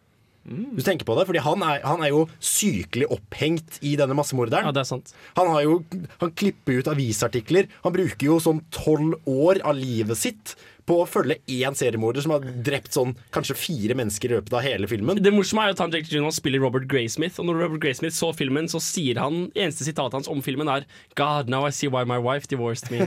Du 0.51 0.81
tenker 0.83 1.05
på 1.05 1.15
det, 1.19 1.27
fordi 1.29 1.43
han 1.45 1.63
er, 1.63 1.83
han 1.85 2.01
er 2.03 2.11
jo 2.15 2.23
sykelig 2.43 3.11
opphengt 3.13 3.77
i 3.87 3.93
denne 4.01 4.17
massemorderen. 4.17 4.71
Ja, 4.71 4.73
det 4.75 4.87
sant. 4.89 5.13
Han, 5.37 5.51
har 5.53 5.63
jo, 5.67 5.77
han 6.23 6.33
klipper 6.33 6.81
ut 6.81 6.89
avisartikler. 6.91 7.69
Han 7.85 7.95
bruker 7.95 8.25
jo 8.27 8.39
sånn 8.43 8.63
tolv 8.75 9.19
år 9.29 9.61
av 9.63 9.77
livet 9.79 10.19
sitt 10.19 10.57
på 10.91 10.99
å 11.05 11.07
følge 11.07 11.39
én 11.55 11.77
seriemorder 11.79 12.25
som 12.25 12.35
har 12.35 12.47
drept 12.67 12.97
sånn 12.97 13.15
kanskje 13.35 13.57
fire 13.59 13.95
mennesker 13.99 14.33
i 14.33 14.39
løpet 14.39 14.57
av 14.59 14.65
hele 14.67 14.91
filmen. 14.91 15.21
Det 15.23 15.33
morsomme 15.35 15.63
er 15.63 15.71
jo 15.71 15.77
at 15.79 15.83
han 15.85 15.95
Jake 15.95 16.11
Gyllenhaal 16.11 16.35
spiller 16.35 16.63
Robert 16.65 16.89
Graysmith. 16.91 17.39
Og 17.39 17.47
når 17.47 17.63
Robert 17.63 17.85
Graysmith 17.85 18.17
så 18.17 18.33
filmen, 18.35 18.67
så 18.71 18.83
sier 18.83 19.21
han 19.23 19.47
Eneste 19.55 19.87
sitatet 19.87 20.19
hans 20.19 20.31
om 20.31 20.43
filmen 20.45 20.71
er 20.73 20.87
God, 21.19 21.51
now 21.53 21.67
I 21.69 21.71
see 21.75 21.91
why 21.91 22.03
my 22.09 22.19
wife 22.19 22.51
divorced 22.51 22.91
me. 22.91 23.05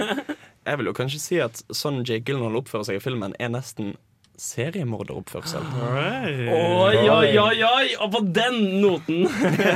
Jeg 0.66 0.78
vil 0.80 0.90
jo 0.90 0.94
kanskje 0.98 1.22
si 1.22 1.40
at 1.42 1.62
sånn 1.74 2.04
Jake 2.04 2.26
Gyllenhaal 2.26 2.60
oppfører 2.62 2.88
seg 2.88 3.00
i 3.00 3.02
filmen, 3.02 3.34
er 3.42 3.50
nesten 3.54 3.94
seriemorderoppførsel. 4.40 5.66
Oi, 6.52 6.96
oi, 7.08 7.28
oi, 7.40 7.60
oi! 7.64 7.86
Og 8.04 8.10
på 8.12 8.22
den 8.36 8.58
noten 8.82 9.24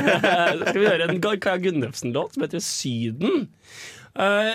skal 0.67 0.77
vi 0.77 0.85
høre 0.85 1.07
en 1.09 1.21
Kaja 1.23 1.57
Gunnufsen-låt 1.63 2.35
som 2.35 2.45
heter 2.45 2.61
Syden. 2.63 3.47
Eh, 4.13 4.53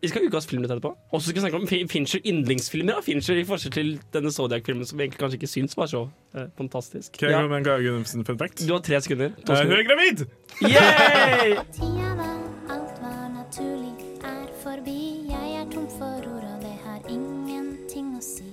vi 0.00 0.08
skal 0.08 0.22
ha 0.22 0.28
ukas 0.30 0.46
filmnytt 0.46 0.70
etterpå. 0.70 0.92
Og 1.12 1.20
så 1.20 1.28
skal 1.30 1.34
vi 1.34 1.42
snakke 1.48 1.56
om 1.58 1.66
Fin- 1.66 1.88
Fincher 1.90 2.20
yndlingsfilmer 2.24 2.94
Da. 2.94 3.00
Fincher, 3.02 3.34
i 3.40 3.44
forskjell 3.44 3.72
til 3.74 3.88
denne 4.14 4.30
Zodiac-filmen 4.30 4.86
som 4.86 4.98
vi 4.98 5.04
egentlig 5.08 5.18
kanskje 5.18 5.38
ikke 5.40 5.50
syns 5.50 5.74
var 5.76 5.86
så 5.90 6.04
eh, 6.34 6.46
fantastisk. 6.56 7.12
Kan 7.18 7.30
jeg 7.30 7.40
Ja. 7.40 7.46
med 7.48 7.56
en 7.58 7.64
Gaga 7.64 7.82
Gunnufsen 7.82 8.24
fun 8.24 8.38
fact? 8.38 8.62
Du 8.68 8.72
har 8.72 8.80
tre 8.80 9.00
sekunder. 9.00 9.32
To 9.46 9.52
Eh, 9.52 9.64
Hun 9.64 9.72
er 9.72 9.82
gravid! 9.88 10.26
Yay! 10.62 11.56
Tida 11.78 12.14
da 12.20 12.30
alt 12.74 13.02
var 13.02 13.28
naturlig, 13.34 13.94
er 14.22 14.46
forbi. 14.62 14.98
Jeg 15.30 15.60
er 15.62 15.66
tom 15.74 15.88
for 15.98 16.22
ord, 16.30 16.46
og 16.46 16.60
det 16.62 16.76
har 16.84 17.00
ingenting 17.10 18.14
å 18.16 18.22
si. 18.22 18.44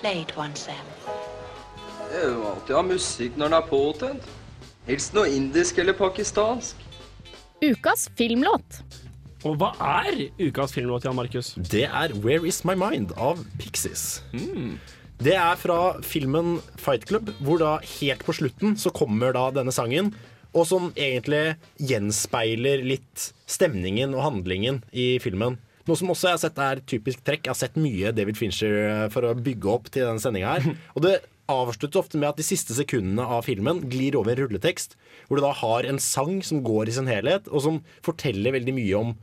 Play 0.00 0.22
it 0.22 0.32
once, 0.36 0.64
Sam. 0.64 0.86
Det 2.10 2.18
er 2.24 2.28
jo 2.32 2.42
alltid 2.48 2.74
å 2.74 2.80
ha 2.80 2.82
musikk 2.88 3.36
når 3.38 3.52
den 3.52 3.58
er 3.58 3.68
påtent. 3.68 4.24
Helst 4.88 5.14
noe 5.14 5.28
indisk 5.30 5.78
eller 5.78 5.92
pakistansk. 5.94 6.76
Ukas 7.62 8.08
filmlåt. 8.18 8.80
Og 9.42 9.56
hva 9.58 9.72
er 10.04 10.28
ukas 10.38 10.74
filmlåt, 10.74 11.06
Jan 11.06 11.16
Markus? 11.18 11.54
Det 11.58 11.88
er 11.88 12.12
Where 12.22 12.46
Is 12.46 12.60
My 12.68 12.76
Mind 12.78 13.10
av 13.18 13.40
Pixies. 13.58 14.22
Det 15.22 15.34
er 15.34 15.58
fra 15.58 15.78
filmen 16.06 16.60
Fight 16.78 17.08
Club, 17.10 17.32
hvor 17.42 17.58
da 17.58 17.72
helt 17.98 18.22
på 18.26 18.34
slutten 18.38 18.76
så 18.78 18.92
kommer 18.94 19.34
da 19.34 19.48
denne 19.54 19.74
sangen. 19.74 20.12
Og 20.52 20.68
som 20.68 20.90
egentlig 20.94 21.56
gjenspeiler 21.80 22.84
litt 22.86 23.32
stemningen 23.50 24.14
og 24.14 24.26
handlingen 24.28 24.82
i 24.94 25.16
filmen. 25.22 25.58
Noe 25.88 25.98
som 25.98 26.12
også 26.12 26.28
jeg 26.28 26.36
har 26.36 26.42
sett 26.44 26.62
er 26.62 26.82
typisk 26.86 27.24
trekk. 27.26 27.48
Jeg 27.48 27.54
har 27.54 27.58
sett 27.58 27.80
mye 27.80 28.12
David 28.14 28.38
Fincher 28.38 28.74
eh, 28.84 29.06
for 29.10 29.26
å 29.26 29.34
bygge 29.34 29.70
opp 29.72 29.88
til 29.90 30.06
denne 30.06 30.22
sendinga 30.22 30.52
her. 30.54 30.76
Og 30.94 31.02
det 31.02 31.16
avsluttes 31.50 31.98
ofte 31.98 32.20
med 32.20 32.30
at 32.30 32.38
de 32.38 32.46
siste 32.46 32.76
sekundene 32.76 33.26
av 33.26 33.42
filmen 33.48 33.82
glir 33.90 34.14
over 34.20 34.36
en 34.36 34.44
rulletekst, 34.44 34.94
hvor 35.26 35.40
du 35.40 35.42
da 35.42 35.50
har 35.58 35.88
en 35.88 35.98
sang 35.98 36.38
som 36.46 36.62
går 36.62 36.92
i 36.92 36.94
sin 36.94 37.10
helhet, 37.10 37.50
og 37.50 37.64
som 37.64 37.80
forteller 38.06 38.54
veldig 38.54 38.76
mye 38.78 39.00
om 39.00 39.16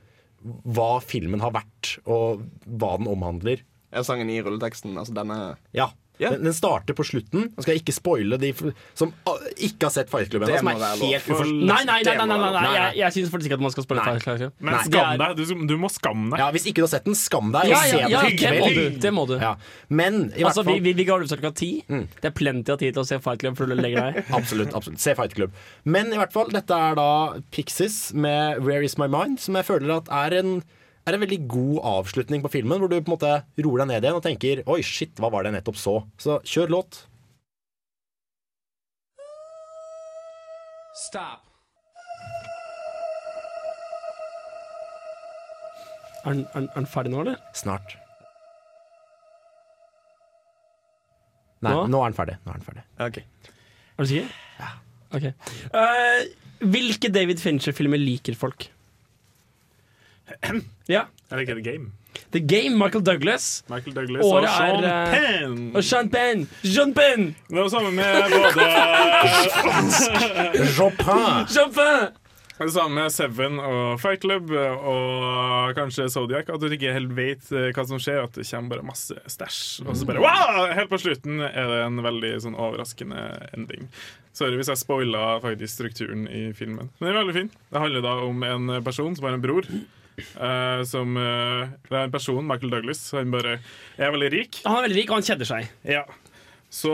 hva 0.43 0.99
filmen 1.03 1.41
har 1.43 1.53
vært, 1.55 1.97
og 2.07 2.45
hva 2.65 2.93
den 2.99 3.09
omhandler. 3.11 3.63
Er 3.91 4.05
sangen 4.05 4.29
i 4.31 4.39
rulleteksten? 4.45 4.95
Altså 5.01 5.15
denne 5.17 5.57
Ja. 5.75 5.89
Ja. 6.19 6.33
Den, 6.33 6.43
den 6.49 6.55
starter 6.55 6.95
på 6.97 7.05
slutten. 7.07 7.45
Nå 7.55 7.63
skal 7.63 7.73
jeg 7.77 7.83
ikke 7.83 7.93
spoile 7.95 8.37
de 8.41 8.49
som 8.97 9.13
ah, 9.29 9.37
ikke 9.55 9.87
har 9.87 9.93
sett 9.95 10.09
Fight 10.11 10.27
Club 10.31 10.43
Som 10.49 10.67
er 10.67 10.81
helt 10.99 11.23
For- 11.23 11.47
Nei, 11.47 11.77
nei, 11.87 12.01
nei, 12.03 12.15
nei, 12.17 12.25
nei, 12.25 12.25
nei, 12.27 12.37
nei. 12.39 12.63
Nei, 12.65 12.73
Jeg, 12.75 12.97
jeg 12.99 13.15
syns 13.15 13.31
faktisk 13.31 13.51
ikke 13.51 13.59
at 13.59 13.63
man 13.63 13.73
skal 13.75 13.85
spoile 13.87 14.03
Fight 14.07 14.25
Club. 14.25 14.57
Men 14.59 14.79
skam 14.83 15.21
deg. 15.23 15.39
Du, 15.39 15.63
du 15.71 15.75
må 15.79 15.91
skamme 15.93 16.33
deg. 16.33 16.41
Ja, 16.43 16.49
Hvis 16.55 16.67
ikke 16.69 16.81
du 16.83 16.87
har 16.87 16.91
sett 16.91 17.07
den, 17.07 17.15
skam 17.19 17.53
deg. 17.55 17.69
Ja, 17.71 17.79
ja, 17.87 18.09
ja, 18.11 18.23
det 18.29 18.51
må 18.59 18.69
du. 18.75 18.81
Det 19.07 19.13
må 19.15 19.25
du. 19.31 19.35
Ja. 19.39 19.53
Men 19.87 20.19
i 20.35 20.43
Altså, 20.43 20.63
hvert 20.65 20.73
fall 20.73 20.83
vi, 20.89 20.93
vi 20.99 21.05
ga 21.07 21.19
ut 21.21 21.31
klokka 21.31 21.53
ti. 21.61 21.71
Det 21.87 22.31
er 22.31 22.35
plenty 22.35 22.73
av 22.75 22.81
tid 22.83 22.95
til 22.97 23.03
å 23.03 23.07
se 23.07 23.19
Fight 23.23 23.39
Club 23.43 23.55
før 23.59 23.71
du 23.71 23.77
legger 23.79 24.09
deg. 24.09 24.25
Absolutt. 24.39 24.73
absolutt 24.75 24.99
Se 25.03 25.15
Fight 25.17 25.37
Club. 25.37 25.55
Men 25.87 26.11
i 26.13 26.19
hvert 26.19 26.35
fall, 26.35 26.51
dette 26.53 26.75
er 26.75 26.99
da 26.99 27.07
Pixies 27.55 28.09
med 28.13 28.59
Where 28.65 28.83
Is 28.85 28.97
My 28.99 29.07
Mind, 29.11 29.39
som 29.43 29.55
jeg 29.59 29.67
føler 29.69 29.95
at 30.01 30.11
er 30.11 30.35
en, 30.41 30.57
er 31.09 31.17
en 31.17 31.23
veldig 31.25 31.41
god 31.49 31.77
avslutning 31.97 32.43
på 32.43 32.51
filmen, 32.53 32.79
hvor 32.81 32.91
du 32.91 32.97
på 32.99 33.09
en 33.09 33.15
måte 33.15 33.35
roer 33.65 33.83
deg 33.83 33.91
ned 33.91 34.05
igjen 34.05 34.17
og 34.19 34.25
tenker 34.25 34.63
Oi, 34.69 34.81
shit, 34.85 35.15
hva 35.19 35.31
var 35.33 35.43
det 35.43 35.51
jeg 35.53 35.59
nettopp 35.59 35.79
så? 35.79 35.95
Så 36.21 36.39
kjør 36.47 36.75
låt. 36.77 37.03
Stop. 40.99 41.45
Er 46.27 46.35
den, 46.35 46.43
er 46.53 46.67
er 46.75 46.87
ferdig 46.91 47.13
nå, 47.13 47.21
eller? 47.23 47.37
Snart. 47.55 47.95
Nei, 51.63 51.71
Nå? 51.75 51.85
nå 51.91 52.01
er 52.03 52.11
den 52.11 52.17
ferdig. 52.17 52.35
Nå 52.43 52.51
er 52.51 52.59
den 52.59 52.67
ferdig. 52.67 52.83
Er 52.99 54.03
du 54.03 54.11
sikker? 54.11 54.35
Ja. 54.59 54.69
Ok. 55.15 55.25
Uh, 55.73 56.67
hvilke 56.71 57.11
David 57.11 57.41
Fincher-filmer 57.43 57.99
liker 57.99 58.37
folk? 58.39 58.69
Ja. 60.89 61.07
Jeg 61.29 61.43
liker 61.43 61.59
The 61.59 61.65
Game. 61.71 61.91
The 62.33 62.39
Game, 62.41 62.75
Michael 62.77 63.03
Douglas. 63.05 63.63
Michael 63.69 63.95
Douglas 63.95 64.25
Året 64.25 64.49
og 64.49 64.55
Sean 64.55 64.83
er, 64.83 64.89
eh, 64.89 65.11
Penn. 65.13 65.59
Og 65.75 65.83
Sean 65.85 66.09
Penn! 66.13 66.47
Sean 66.63 66.93
Penn! 66.93 67.27
Det 67.49 67.57
var 67.57 67.69
sammen 67.73 67.95
med 67.95 68.05
både 68.33 68.65
Chopin! 70.73 71.47
Chopin! 71.47 72.09
Det 72.59 72.73
samme 72.75 72.91
med 73.01 73.11
Seven 73.15 73.55
og 73.63 74.01
Fight 74.01 74.19
Club 74.25 74.49
og 74.51 75.69
kanskje 75.77 76.09
Zodiac. 76.11 76.49
At 76.51 76.59
du 76.59 76.67
ikke 76.75 76.91
helt 76.91 77.13
vet 77.15 77.45
eh, 77.55 77.69
hva 77.71 77.85
som 77.87 78.01
skjer, 78.03 78.25
at 78.25 78.35
det 78.35 78.43
kommer 78.49 78.73
bare 78.73 78.87
masse 78.89 79.15
stæsj. 79.31 79.59
Og 79.87 79.95
så 79.95 80.07
bare 80.09 80.19
wow! 80.25 80.65
Helt 80.75 80.91
på 80.91 80.99
slutten 80.99 81.39
er 81.47 81.71
det 81.71 81.77
en 81.85 82.01
veldig 82.03 82.33
sånn 82.43 82.57
overraskende 82.59 83.21
ending. 83.55 83.87
Sorry 84.35 84.59
hvis 84.59 84.69
jeg 84.73 84.81
spoila 84.83 85.37
faktisk 85.43 85.71
strukturen 85.77 86.27
i 86.27 86.49
filmen. 86.57 86.91
Men 86.99 87.07
det 87.07 87.13
er 87.13 87.21
veldig 87.21 87.37
fin. 87.39 87.53
Det 87.71 87.85
handler 87.85 88.03
da 88.05 88.17
om 88.27 88.43
en 88.51 88.75
person 88.83 89.15
som 89.15 89.29
har 89.29 89.39
en 89.39 89.45
bror. 89.47 89.71
Eh, 90.19 90.81
som 90.87 91.17
uh, 91.17 91.69
Det 91.87 91.95
er 91.95 92.07
en 92.07 92.13
person, 92.13 92.41
Michael 92.45 92.73
Douglas, 92.73 93.03
han 93.15 93.33
bare 93.33 93.59
er 93.97 94.15
veldig 94.15 94.31
rik. 94.35 94.61
Han 94.65 94.79
er 94.79 94.87
veldig 94.87 94.99
rik, 95.01 95.11
og 95.11 95.19
han 95.19 95.29
kjeder 95.29 95.49
seg. 95.49 95.69
Ja. 95.87 96.05
Så 96.69 96.93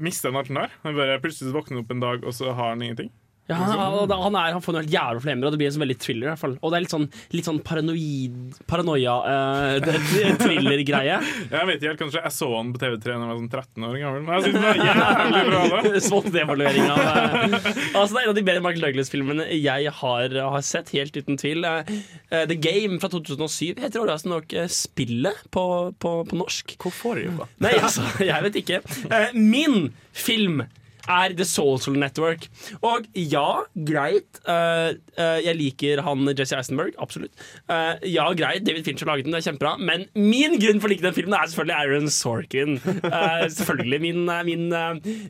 mister 0.00 0.30
han 0.30 0.40
alt 0.40 0.52
han 0.52 0.62
har. 0.62 0.76
Han 0.84 0.96
bare 0.96 1.20
plutselig 1.22 1.52
våkner 1.54 1.82
opp 1.82 1.90
en 1.92 2.04
dag, 2.04 2.24
og 2.24 2.36
så 2.36 2.54
har 2.54 2.74
han 2.74 2.84
ingenting. 2.86 3.12
Ja, 3.50 3.56
han, 3.58 3.80
han, 3.80 4.12
han, 4.14 4.36
er, 4.38 4.52
han 4.54 4.62
får 4.62 4.76
noe 4.76 4.84
helt 4.84 4.94
jævla 4.94 5.22
flemmer, 5.24 5.48
og 5.48 5.54
det 5.54 5.58
blir 5.60 5.70
en 5.70 5.74
sånn 5.74 5.82
veldig 5.82 5.98
thriller. 5.98 6.26
i 6.26 6.30
hvert 6.30 6.42
fall 6.42 6.56
Og 6.60 6.70
det 6.70 6.78
er 6.78 6.84
litt 6.84 6.94
sånn, 6.94 7.06
litt 7.34 7.48
sånn 7.48 7.60
paranoid 7.66 8.60
Paranoia 8.70 9.16
uh, 9.26 9.88
thriller-greie. 10.38 11.18
Jeg 11.50 11.68
vet 11.68 11.80
ikke 11.80 11.90
helt, 11.90 12.00
kanskje 12.00 12.22
Jeg 12.22 12.36
så 12.36 12.50
han 12.54 12.70
på 12.74 12.80
TV3 12.82 13.10
da 13.10 13.16
jeg 13.16 13.30
var 13.30 13.40
sånn 13.40 13.50
13 13.50 13.86
år 13.88 13.98
gammel. 14.04 14.22
Men 14.24 14.36
jeg 14.36 14.44
synes 14.46 14.56
det 14.56 14.70
var 14.70 14.80
jævlig 14.90 15.42
bra 15.48 15.62
da 15.72 16.02
Svart 16.10 16.38
evaluering 16.44 16.88
av 16.92 17.02
eh, 17.02 17.54
Altså, 17.98 18.14
Det 18.14 18.20
er 18.20 18.24
en 18.24 18.32
av 18.32 18.38
de 18.38 18.44
bedre 18.46 18.64
Michael 18.64 18.86
Douglas-filmene 18.86 19.46
jeg 19.60 19.94
har, 20.00 20.36
har 20.54 20.66
sett, 20.66 20.92
helt 20.94 21.16
uten 21.16 21.38
tvil. 21.40 21.66
Eh, 21.66 22.44
The 22.50 22.56
Game 22.56 23.00
fra 23.02 23.10
2007 23.12 23.80
heter 23.82 24.02
overraskende 24.02 24.38
nok 24.38 24.54
uh, 24.56 24.66
Spillet 24.70 25.44
på, 25.54 25.64
på, 26.02 26.14
på 26.30 26.38
norsk. 26.38 26.76
Hvorfor? 26.80 27.20
de? 27.20 27.48
Nei, 27.62 27.74
altså, 27.80 28.06
jeg 28.22 28.46
vet 28.46 28.60
ikke. 28.62 28.82
Uh, 29.10 29.30
min 29.34 29.90
film 30.16 30.62
er 31.08 31.34
The 31.36 31.46
Social 31.48 31.96
Network. 32.00 32.46
Og 32.82 33.06
ja, 33.14 33.62
greit. 33.88 34.40
Uh, 34.44 34.96
uh, 35.16 35.38
jeg 35.42 35.56
liker 35.58 36.02
han 36.06 36.28
Jesse 36.34 36.58
Eisenberg. 36.58 36.96
Absolutt. 37.02 37.32
Uh, 37.70 37.96
ja, 38.08 38.26
greit. 38.36 38.64
David 38.66 38.84
Fincher 38.88 39.08
laget 39.10 39.28
den, 39.28 39.34
det 39.34 39.42
er 39.42 39.48
kjempebra. 39.50 39.76
Men 39.80 40.06
min 40.14 40.58
grunn 40.62 40.82
for 40.82 40.90
å 40.90 40.94
like 40.94 41.04
den 41.04 41.16
filmen 41.16 41.36
er 41.38 41.50
selvfølgelig 41.50 41.78
Aaron 41.78 42.10
Sorkin. 42.12 42.78
Selvfølgelig 43.56 44.00
min, 44.02 44.24
min, 44.46 44.66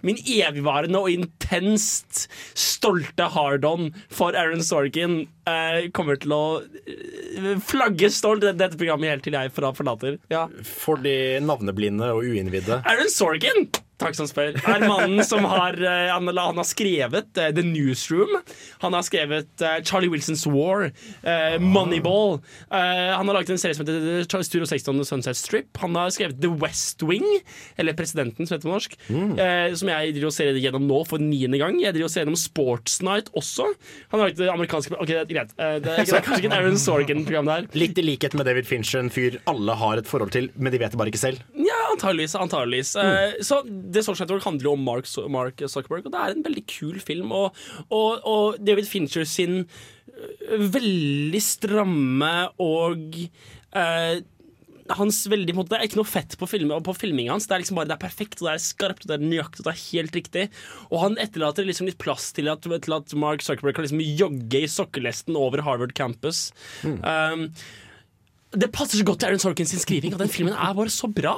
min 0.06 0.20
evigvarende 0.20 1.00
og 1.00 1.12
intenst 1.12 2.26
stolte 2.58 3.28
hard-on 3.34 3.90
for 4.12 4.36
Aaron 4.38 4.64
Sorkin 4.64 5.22
kommer 5.96 6.18
til 6.22 6.32
å 6.36 6.42
eh, 6.86 7.52
flagge 7.66 8.10
stolt 8.14 8.44
dette 8.46 8.76
programmet 8.80 9.10
helt 9.14 9.26
til 9.26 9.36
jeg 9.38 9.52
fra- 9.56 9.74
forlater. 9.76 10.18
Ja. 10.32 10.46
For 10.64 11.00
de 11.02 11.16
navneblinde 11.44 12.10
og 12.14 12.24
uinnvidde. 12.30 12.82
Aaron 12.84 13.12
Sorkin 13.12 13.70
Takk 14.00 14.14
som 14.16 14.24
spør. 14.24 14.54
Er 14.64 14.80
mannen 14.88 15.20
som 15.28 15.44
har 15.44 15.76
eh, 15.76 16.06
Han, 16.08 16.24
han 16.32 16.56
har 16.56 16.64
skrevet 16.64 17.36
eh, 17.36 17.50
The 17.52 17.60
Newsroom. 17.68 18.30
Han 18.80 18.94
har 18.96 19.04
skrevet 19.04 19.60
eh, 19.60 19.74
Charlie 19.84 20.08
Wilson's 20.08 20.46
War. 20.48 20.86
eh, 21.20 21.58
Moneyball. 21.60 22.38
Eh, 22.72 23.10
han 23.12 23.28
har 23.28 23.36
laget 23.36 23.52
en 23.52 23.60
serie 23.60 23.76
som 23.76 23.84
heter 23.84 24.24
Charles 24.24 24.48
Turo 24.48 24.64
16 24.64 24.96
og 24.96 25.04
Sunset 25.04 25.36
Strip. 25.36 25.76
Han 25.82 25.98
har 26.00 26.08
skrevet 26.16 26.40
The 26.40 26.48
West 26.62 27.04
Wing, 27.04 27.26
eller 27.76 27.92
Presidenten, 27.98 28.48
som 28.48 28.56
heter 28.56 28.70
på 28.70 28.72
norsk. 28.72 28.96
eh, 29.12 29.76
som 29.76 29.92
jeg 29.92 30.16
driver 30.16 30.30
og 30.30 30.36
ser 30.38 30.56
gjennom 30.64 30.88
nå 30.88 31.02
for 31.12 31.20
niende 31.20 31.60
gang. 31.60 31.76
Jeg 31.84 31.92
driver 31.98 32.08
og 32.08 32.14
ser 32.14 32.24
gjennom 32.24 32.40
Sports 32.40 33.02
Night 33.04 33.28
også. 33.36 33.68
Han 34.14 34.16
har 34.22 34.30
laget 34.30 34.40
det 34.40 34.48
amerikanske 34.54 34.96
Ok, 34.96 35.12
det 35.12 35.20
er 35.28 35.39
greit. 35.40 35.54
Eh, 35.58 35.76
det, 35.82 35.92
er, 35.92 36.22
kanskje 36.24 36.38
ikke 36.38 36.50
en 36.50 36.56
Aaron 36.58 36.78
Sorkin-program 36.80 37.50
der. 37.50 37.68
Litt 37.78 37.98
i 38.00 38.04
likhet 38.04 38.36
med 38.38 38.48
David 38.48 38.68
Fincher, 38.68 39.02
en 39.04 39.12
fyr 39.12 39.38
alle 39.50 39.76
har 39.80 40.00
et 40.00 40.10
forhold 40.10 40.32
til, 40.34 40.50
men 40.56 40.74
de 40.74 40.80
vet 40.82 40.94
det 40.94 41.00
bare 41.00 41.12
ikke 41.12 41.22
selv. 41.22 41.44
Ja, 41.56 41.78
antageligvis. 41.92 42.36
antageligvis. 42.38 42.94
Mm. 42.96 43.40
så 43.46 43.62
The 43.66 44.02
Social 44.06 44.26
Network 44.26 44.48
handler 44.48 44.70
jo 44.70 44.74
om 44.76 44.84
Mark, 44.86 45.08
Mark 45.30 45.62
Zuckerberg, 45.66 46.06
og 46.06 46.14
det 46.14 46.20
er 46.20 46.36
en 46.36 46.44
veldig 46.46 46.66
kul 46.70 47.00
film. 47.00 47.32
Og, 47.32 47.56
og, 47.88 48.20
og 48.24 48.60
David 48.66 48.88
Fincher 48.90 49.24
sin 49.28 49.64
øh, 49.64 50.74
veldig 50.74 51.42
stramme 51.42 52.34
og 52.60 53.16
eh, 53.74 54.20
hans 54.98 55.20
veldig, 55.30 55.54
måte, 55.56 55.72
Det 55.72 55.78
er 55.78 55.88
ikke 55.88 56.00
noe 56.00 56.08
fett 56.08 56.36
på, 56.40 56.48
film, 56.50 56.72
på 56.86 56.94
filminga 56.96 57.34
hans. 57.34 57.46
Det 57.48 57.56
er 57.56 57.62
liksom 57.64 57.78
bare 57.80 57.90
det 57.90 57.96
er 57.96 58.02
perfekt, 58.02 58.40
og 58.40 58.48
det 58.48 58.54
er 58.54 58.64
skarpt, 58.64 59.04
og 59.04 59.12
det 59.12 59.18
er 59.18 59.26
nøyaktig, 59.26 59.62
og 59.62 59.68
det 59.68 59.74
er 59.74 59.84
helt 59.84 60.18
riktig. 60.18 60.46
Og 60.88 61.04
han 61.04 61.20
etterlater 61.22 61.68
liksom 61.68 61.90
litt 61.90 62.00
plass 62.02 62.30
til 62.36 62.50
at, 62.52 62.66
til 62.66 62.96
at 62.96 63.14
Mark 63.18 63.44
Zuckerberg 63.46 63.78
kan 63.78 63.86
liksom 63.86 64.02
jogge 64.02 64.64
i 64.64 64.70
sokkelesten 64.70 65.38
over 65.38 65.64
Harvard 65.66 65.94
campus. 65.98 66.48
Um, 66.82 67.48
det 68.50 68.72
passer 68.74 68.98
så 68.98 69.06
godt 69.06 69.22
til 69.22 69.30
Aaron 69.30 69.42
Sorkins 69.42 69.74
sin 69.74 69.82
skriving, 69.82 70.14
og 70.16 70.22
den 70.22 70.32
filmen 70.32 70.56
er 70.56 70.74
bare 70.76 70.92
så 70.92 71.10
bra. 71.10 71.36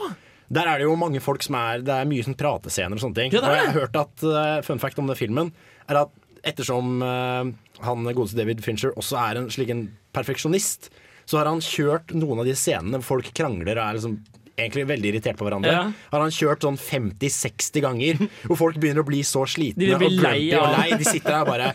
Der 0.52 0.68
er 0.68 0.80
det 0.80 0.88
jo 0.88 0.96
mange 1.00 1.20
folk 1.24 1.44
som 1.44 1.56
er 1.56 1.80
Det 1.84 1.94
er 1.94 2.08
mye 2.08 2.24
sånn 2.26 2.36
pratescener 2.36 2.98
og 2.98 3.04
sånne 3.04 3.18
ting. 3.18 3.32
Ja, 3.32 3.40
og 3.44 3.56
jeg 3.56 3.68
har 3.68 3.78
hørt 3.78 3.96
at 3.96 4.24
uh, 4.26 4.58
Fun 4.66 4.82
fact 4.82 5.00
om 5.00 5.08
den 5.08 5.18
filmen 5.18 5.52
er 5.88 6.04
at 6.04 6.18
ettersom 6.46 7.00
uh, 7.04 7.46
han 7.86 8.08
godeste 8.10 8.38
David 8.38 8.62
Fincher 8.64 8.94
også 8.98 9.18
er 9.20 9.40
en 9.40 9.48
slik 9.52 9.70
en 9.72 9.86
perfeksjonist, 10.14 10.90
så 11.26 11.38
har 11.40 11.50
han 11.52 11.60
kjørt 11.64 12.14
noen 12.18 12.42
av 12.44 12.48
de 12.50 12.54
scenene 12.58 13.00
hvor 13.02 13.16
folk 13.16 13.32
krangler 13.36 13.78
og 13.78 13.86
er 13.88 13.98
liksom 14.00 14.20
egentlig 14.62 14.82
veldig 14.86 15.08
irritert 15.08 15.38
på 15.40 15.46
hverandre. 15.46 15.70
Ja. 15.72 15.84
Har 16.12 16.20
han 16.20 16.30
kjørt 16.30 16.60
sånn 16.62 16.76
50-60 16.78 17.80
ganger, 17.82 18.18
hvor 18.44 18.58
folk 18.60 18.76
begynner 18.78 19.00
å 19.00 19.06
bli 19.08 19.22
så 19.26 19.46
slitne 19.48 19.88
og 19.96 20.02
grumpy 20.04 20.50
og 20.60 20.66
lei. 20.76 20.90
De 21.00 21.06
sitter 21.08 21.32
der 21.32 21.46
bare 21.48 21.70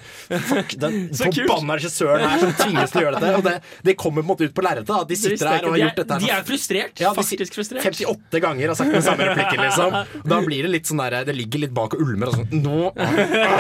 Fuck, 0.46 0.76
den 0.80 1.00
forbanna 1.18 1.80
regissøren 1.80 2.22
her 2.30 2.44
som 2.46 2.54
tvinges 2.62 2.94
til 2.94 3.02
å 3.02 3.04
gjøre 3.08 3.18
dette. 3.24 3.34
Og 3.42 3.44
det, 3.48 3.56
det 3.90 3.96
kommer 4.00 4.22
på 4.22 4.28
en 4.28 4.30
måte 4.30 4.48
ut 4.48 4.54
på 4.56 4.64
lerretet. 4.64 4.94
At 4.94 5.10
De 5.10 5.18
sitter 5.20 5.42
der 5.42 5.66
og 5.68 5.74
har 5.74 5.82
gjort 5.88 6.00
dette 6.04 6.14
her 6.20 6.24
De 6.28 6.30
er- 6.32 6.38
er 6.38 6.48
frustrert, 6.52 7.02
Ja, 7.02 7.12
de 7.18 7.24
faktisk 7.24 7.58
frustrert. 7.58 7.84
58 7.90 8.44
ganger 8.46 8.72
har 8.76 8.80
sagt 8.80 8.94
den 8.94 9.06
samme 9.10 9.32
replikken, 9.32 9.66
liksom. 9.66 10.00
Da 10.30 10.42
blir 10.46 10.70
det 10.70 10.74
litt 10.78 10.94
sånn 10.94 11.02
der, 11.02 11.18
det 11.28 11.36
ligger 11.42 11.66
litt 11.66 11.76
bak 11.82 11.98
og 11.98 12.06
ulmer. 12.06 12.30
Og 12.30 12.40
sånn, 12.44 12.62
nå 12.62 12.94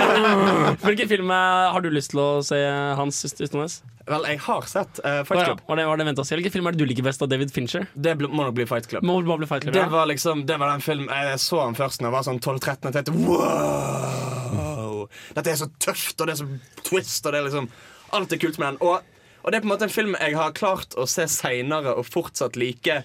Hvilken 0.85 1.09
film 1.09 1.33
eh, 1.33 1.67
har 1.73 1.81
du 1.83 1.89
lyst 1.91 2.13
til 2.13 2.21
å 2.21 2.29
se, 2.45 2.61
Hans 3.01 3.25
Ystadnes? 3.33 3.81
Vel, 4.07 4.23
jeg 4.31 4.39
har 4.45 4.67
sett 4.71 5.01
uh, 5.03 5.19
Fight 5.27 5.43
Club. 5.43 5.61
var 5.67 5.79
det, 5.79 5.85
var 5.89 5.99
det 5.99 6.13
å 6.21 6.23
si? 6.23 6.35
Hvilken 6.39 6.53
film 6.53 6.69
er 6.69 6.75
det 6.75 6.79
du 6.79 6.87
liker 6.87 7.03
best 7.03 7.23
av 7.23 7.27
David 7.31 7.51
Fincher? 7.51 7.89
Det 7.91 8.13
ble, 8.19 8.29
må 8.31 8.45
nok 8.47 8.55
bli 8.55 8.67
Fight 8.69 8.87
Club. 8.87 9.03
Må, 9.07 9.17
må 9.27 9.35
bli 9.41 9.49
Fight 9.49 9.65
Club, 9.65 9.75
Det 9.75 9.83
ja. 9.83 9.89
var 9.91 10.07
liksom 10.07 10.45
Det 10.47 10.55
var 10.61 10.71
den 10.71 10.83
filmen 10.85 11.11
Jeg 11.11 11.41
så 11.43 11.59
den 11.65 11.75
først 11.75 11.99
da 11.99 12.07
jeg 12.07 12.15
var 12.15 12.23
sånn 12.27 12.39
12-13 12.39 12.87
og 12.87 12.95
tenkte 12.95 13.15
wow! 13.27 15.03
Dette 15.35 15.51
er 15.51 15.59
så 15.59 15.67
tøft, 15.83 16.15
og 16.21 16.29
det 16.29 16.37
er 16.37 16.39
så 16.39 16.47
twist, 16.87 17.25
og 17.25 17.35
det 17.35 17.41
er 17.41 17.47
liksom 17.49 17.67
Alt 18.15 18.31
er 18.31 18.39
kult 18.39 18.55
med 18.61 18.67
den. 18.69 18.79
Og, 18.87 19.03
og 19.43 19.51
det 19.51 19.57
er 19.57 19.63
på 19.65 19.67
en 19.67 19.73
måte 19.73 19.87
en 19.89 19.91
film 19.91 20.15
jeg 20.15 20.37
har 20.39 20.55
klart 20.55 20.95
å 20.95 21.03
se 21.11 21.25
seinere 21.27 21.91
og 21.99 22.07
fortsatt 22.07 22.55
like, 22.55 23.01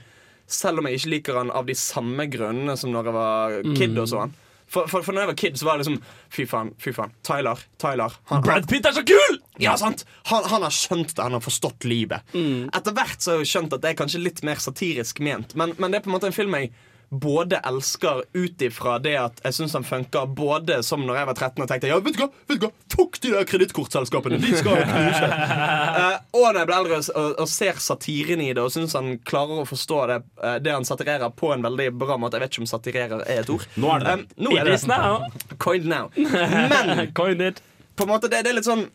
selv 0.47 0.79
om 0.79 0.87
jeg 0.87 1.01
ikke 1.01 1.13
liker 1.17 1.41
den 1.41 1.51
av 1.51 1.67
de 1.67 1.75
samme 1.79 2.29
grunnene 2.31 2.79
som 2.79 2.95
når 2.95 3.11
jeg 3.11 3.17
var 3.19 3.59
kid. 3.75 3.99
og 3.99 4.09
sånn 4.13 4.37
for, 4.73 4.89
for, 4.91 5.05
for 5.05 5.14
når 5.14 5.27
jeg 5.27 5.31
var 5.33 5.39
kid, 5.43 5.59
så 5.61 5.68
var 5.68 5.79
det 5.79 5.85
liksom 5.87 5.99
Fy 6.33 6.47
faen, 6.49 6.70
fy 6.81 6.95
faen. 6.97 7.12
Tyler. 7.27 7.61
Tyler. 7.83 8.14
Han, 8.31 8.45
Brad 8.47 8.68
Pitt 8.70 8.87
er 8.89 8.95
så 8.97 9.05
kul! 9.07 9.37
Ja, 9.61 9.75
sant? 9.81 10.07
Han, 10.31 10.47
han 10.49 10.64
har 10.64 10.73
skjønt 10.73 11.12
det, 11.12 11.20
han 11.23 11.37
har 11.37 11.45
forstått 11.45 11.85
livet. 11.89 12.25
Etter 12.73 12.97
hvert 12.97 13.20
så 13.20 13.35
har 13.35 13.43
jeg 13.45 13.53
skjønt 13.53 13.77
at 13.77 13.85
det 13.85 13.93
er 13.93 13.99
kanskje 14.01 14.23
litt 14.25 14.41
mer 14.47 14.62
satirisk 14.62 15.20
ment, 15.25 15.53
men, 15.61 15.77
men 15.77 15.93
det 15.93 16.01
er 16.01 16.07
på 16.07 16.12
en 16.12 16.16
måte 16.16 16.31
en 16.31 16.37
film 16.37 16.57
jeg 16.57 16.73
både 17.13 17.61
elsker 17.69 18.23
ut 18.33 18.63
ifra 18.63 18.97
det 18.99 19.13
at 19.21 19.41
jeg 19.45 19.57
syns 19.59 19.75
han 19.77 19.85
funker 19.85 20.31
både 20.33 20.79
som 20.87 21.03
når 21.05 21.19
jeg 21.19 21.29
var 21.29 21.37
13 21.37 21.65
og 21.65 21.69
tenkte 21.69 21.91
Ja, 21.91 21.99
vet 22.01 22.17
du 22.17 22.23
hva, 22.23 22.29
vet 22.49 22.61
du 22.63 22.65
hva? 22.65 22.71
fuck 22.95 23.19
de 23.21 23.33
der 23.35 23.45
kredittkortselskapene! 23.49 24.39
De 24.41 24.53
skal 24.57 24.81
knuse! 24.89 25.29
uh, 25.29 26.17
og 26.39 26.47
når 26.47 26.61
jeg 26.63 26.71
ble 26.71 26.79
eldre 26.79 27.01
og, 27.03 27.35
og 27.45 27.51
ser 27.53 27.83
satiren 27.85 28.41
i 28.45 28.49
det 28.57 28.65
og 28.65 28.73
syns 28.73 28.97
han 28.97 29.19
klarer 29.29 29.61
å 29.61 29.69
forstå 29.69 29.99
det, 30.09 30.19
uh, 30.41 30.57
det 30.65 30.73
han 30.73 30.89
satirerer 30.89 31.35
på 31.37 31.53
en 31.53 31.67
veldig 31.67 31.91
bra 32.01 32.17
måte. 32.21 32.39
Jeg 32.39 32.47
vet 32.47 32.57
ikke 32.57 32.65
om 32.65 32.71
satirerer 32.71 33.27
er 33.27 33.43
et 33.43 33.53
ord. 33.53 33.69
Nå 33.77 33.93
er 33.93 34.07
det. 34.07 34.17
Um, 34.17 34.25
nå 34.47 34.57
er 34.57 34.63
It 34.63 34.71
det 34.71 34.79
is 34.81 34.89
now. 34.89 35.29
Coined 35.59 35.89
now. 35.93 36.09
Men 36.73 37.13
Coined 37.13 37.45
it. 37.45 37.63
på 37.97 38.07
en 38.07 38.15
måte, 38.15 38.33
det, 38.33 38.41
det 38.47 38.55
er 38.55 38.61
litt 38.63 38.69
sånn 38.69 38.87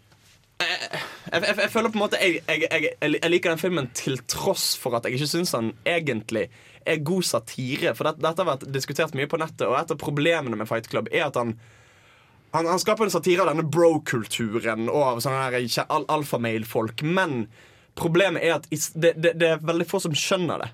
jeg, 0.57 0.87
jeg, 1.29 1.53
jeg 1.61 1.69
føler 1.69 1.91
på 1.93 1.99
en 1.99 2.01
måte 2.01 2.17
jeg 2.17 3.29
liker 3.29 3.53
den 3.53 3.61
filmen 3.61 3.91
til 3.93 4.17
tross 4.25 4.71
for 4.79 4.97
at 4.97 5.05
jeg 5.05 5.19
ikke 5.19 5.29
syns 5.29 5.53
han 5.53 5.69
egentlig 5.85 6.47
er 6.87 7.03
god 7.05 7.25
satire. 7.27 7.93
For 7.97 8.09
dette, 8.09 8.23
dette 8.23 8.43
har 8.43 8.49
vært 8.53 8.67
diskutert 8.73 9.15
mye 9.17 9.29
på 9.29 9.39
nettet, 9.41 9.67
og 9.67 9.77
et 9.79 9.93
av 9.93 9.99
problemene 10.01 10.59
med 10.59 10.69
Fight 10.69 10.89
Club 10.91 11.11
er 11.11 11.27
at 11.29 11.39
han 11.39 11.57
han, 12.55 12.65
han 12.65 12.79
skaper 12.79 13.03
en 13.03 13.11
satire 13.11 13.43
av 13.43 13.49
denne 13.51 13.65
bro-kulturen 13.67 14.87
og 14.87 15.01
av 15.03 15.17
sånne 15.21 15.83
al 15.83 16.05
alfamale-folk. 16.09 17.03
Men 17.03 17.47
problemet 17.99 18.45
er 18.45 18.55
at 18.55 18.69
det, 18.71 19.13
det, 19.19 19.33
det 19.41 19.49
er 19.51 19.65
veldig 19.67 19.87
få 19.89 19.99
som 20.05 20.15
skjønner 20.15 20.63
det. 20.63 20.69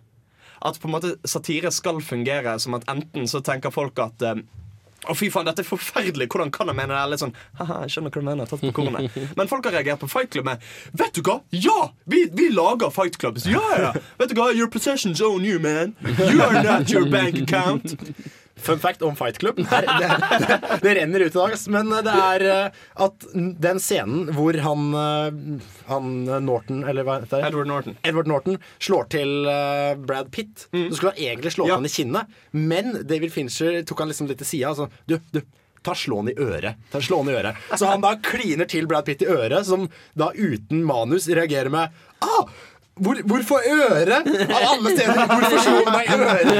At 0.63 0.77
på 0.79 0.87
en 0.87 0.93
måte 0.95 1.15
satire 1.27 1.73
skal 1.75 1.99
fungere 2.05 2.55
som 2.61 2.77
at 2.77 2.85
enten 2.91 3.27
så 3.27 3.41
tenker 3.43 3.73
folk 3.73 3.99
at 3.99 4.21
eh, 4.23 4.43
å 5.09 5.15
fy 5.17 5.29
faen, 5.33 5.47
dette 5.49 5.63
er 5.63 5.67
forferdelig, 5.67 6.29
hvordan 6.31 6.51
kan 6.53 6.69
jeg 6.71 6.77
mene 6.77 6.95
det? 6.95 7.03
Litt 7.11 7.23
sånn, 7.23 7.33
haha, 7.59 7.81
jeg 7.85 7.95
skjønner 7.95 8.13
hva 8.13 8.21
du 8.23 8.27
mener, 8.29 8.49
tatt 8.49 8.63
på 8.63 8.71
kornet 8.75 9.17
Men 9.39 9.49
folk 9.51 9.67
har 9.67 9.75
reagert 9.77 10.03
på 10.03 10.09
Fight 10.11 10.31
Club 10.33 10.47
med 10.47 10.63
Vet 10.99 11.17
du 11.17 11.23
hva? 11.25 11.39
Ja! 11.55 11.89
Vi, 12.09 12.25
vi 12.33 12.49
lager 12.53 12.93
Fight 12.93 13.17
Clubs. 13.21 13.47
Ja, 13.49 13.63
ja! 13.79 13.91
Vet 14.21 14.31
du 14.31 14.37
hva? 14.39 14.51
Your 14.53 14.69
possessions 14.71 15.21
own 15.21 15.43
you, 15.47 15.59
man. 15.59 15.95
You 16.03 16.41
are 16.45 16.63
not 16.63 16.91
your 16.91 17.05
bank 17.09 17.39
account. 17.41 17.95
Fun 18.63 18.79
fact 18.79 19.01
om 19.05 19.15
Fight 19.19 19.37
Club. 19.41 19.57
Det, 19.63 19.79
det, 20.39 20.59
det 20.81 20.93
renner 20.97 21.19
ut 21.25 21.35
i 21.35 21.39
dag, 21.39 21.55
men 21.73 21.89
det 22.05 22.13
er 22.13 22.45
eh, 22.49 22.83
at 23.05 23.25
den 23.33 23.79
scenen 23.83 24.29
hvor 24.35 24.55
han, 24.63 24.85
eh, 24.97 25.65
han 25.89 26.11
eh, 26.27 26.39
Norton 26.43 26.83
Eller 26.87 27.05
hva 27.07 27.17
heter 27.21 27.41
det? 27.43 27.49
Edward 27.51 27.67
Norton. 27.71 27.97
Edward 28.07 28.29
Norton 28.31 28.57
slår 28.83 29.09
til 29.13 29.33
eh, 29.51 29.93
Brad 29.99 30.31
Pitt. 30.33 30.67
Så 30.71 30.95
skulle 30.97 31.13
han 31.15 31.25
egentlig 31.33 31.53
slå 31.57 31.67
Ja. 31.69 31.75
han 31.79 31.85
i 31.89 31.91
kinnet, 31.91 32.31
men 32.51 32.95
David 33.09 33.33
Fincher 33.35 33.81
tok 33.87 34.03
han 34.05 34.11
liksom 34.13 34.29
litt 34.31 34.39
til 34.43 34.49
sida. 34.55 34.71
Altså, 34.73 34.87
du, 35.09 35.17
du, 35.35 35.41
ta 35.83 35.95
slå 35.99 36.21
han 36.21 36.31
i 36.31 36.37
øret. 36.39 36.79
Ta 36.93 37.01
slå 37.03 37.19
han 37.23 37.31
i 37.33 37.35
øret. 37.35 37.59
Så 37.75 37.89
han 37.89 38.03
da 38.03 38.13
kliner 38.23 38.69
til 38.71 38.87
Brad 38.87 39.03
Pitt 39.09 39.25
i 39.25 39.29
øret, 39.31 39.65
som 39.67 39.89
da 40.19 40.29
uten 40.35 40.85
manus 40.87 41.27
reagerer 41.27 41.71
med 41.73 41.91
ah, 42.23 42.47
hvor, 42.95 43.17
hvorfor 43.25 43.59
øre? 43.65 44.17
Av 44.21 44.65
alle 44.73 44.91
steder! 44.93 45.23
Hvorfor 45.31 45.57
slo 45.63 45.79
du 45.81 45.91
meg 45.91 46.05
i 46.05 46.13
øret? 46.13 46.55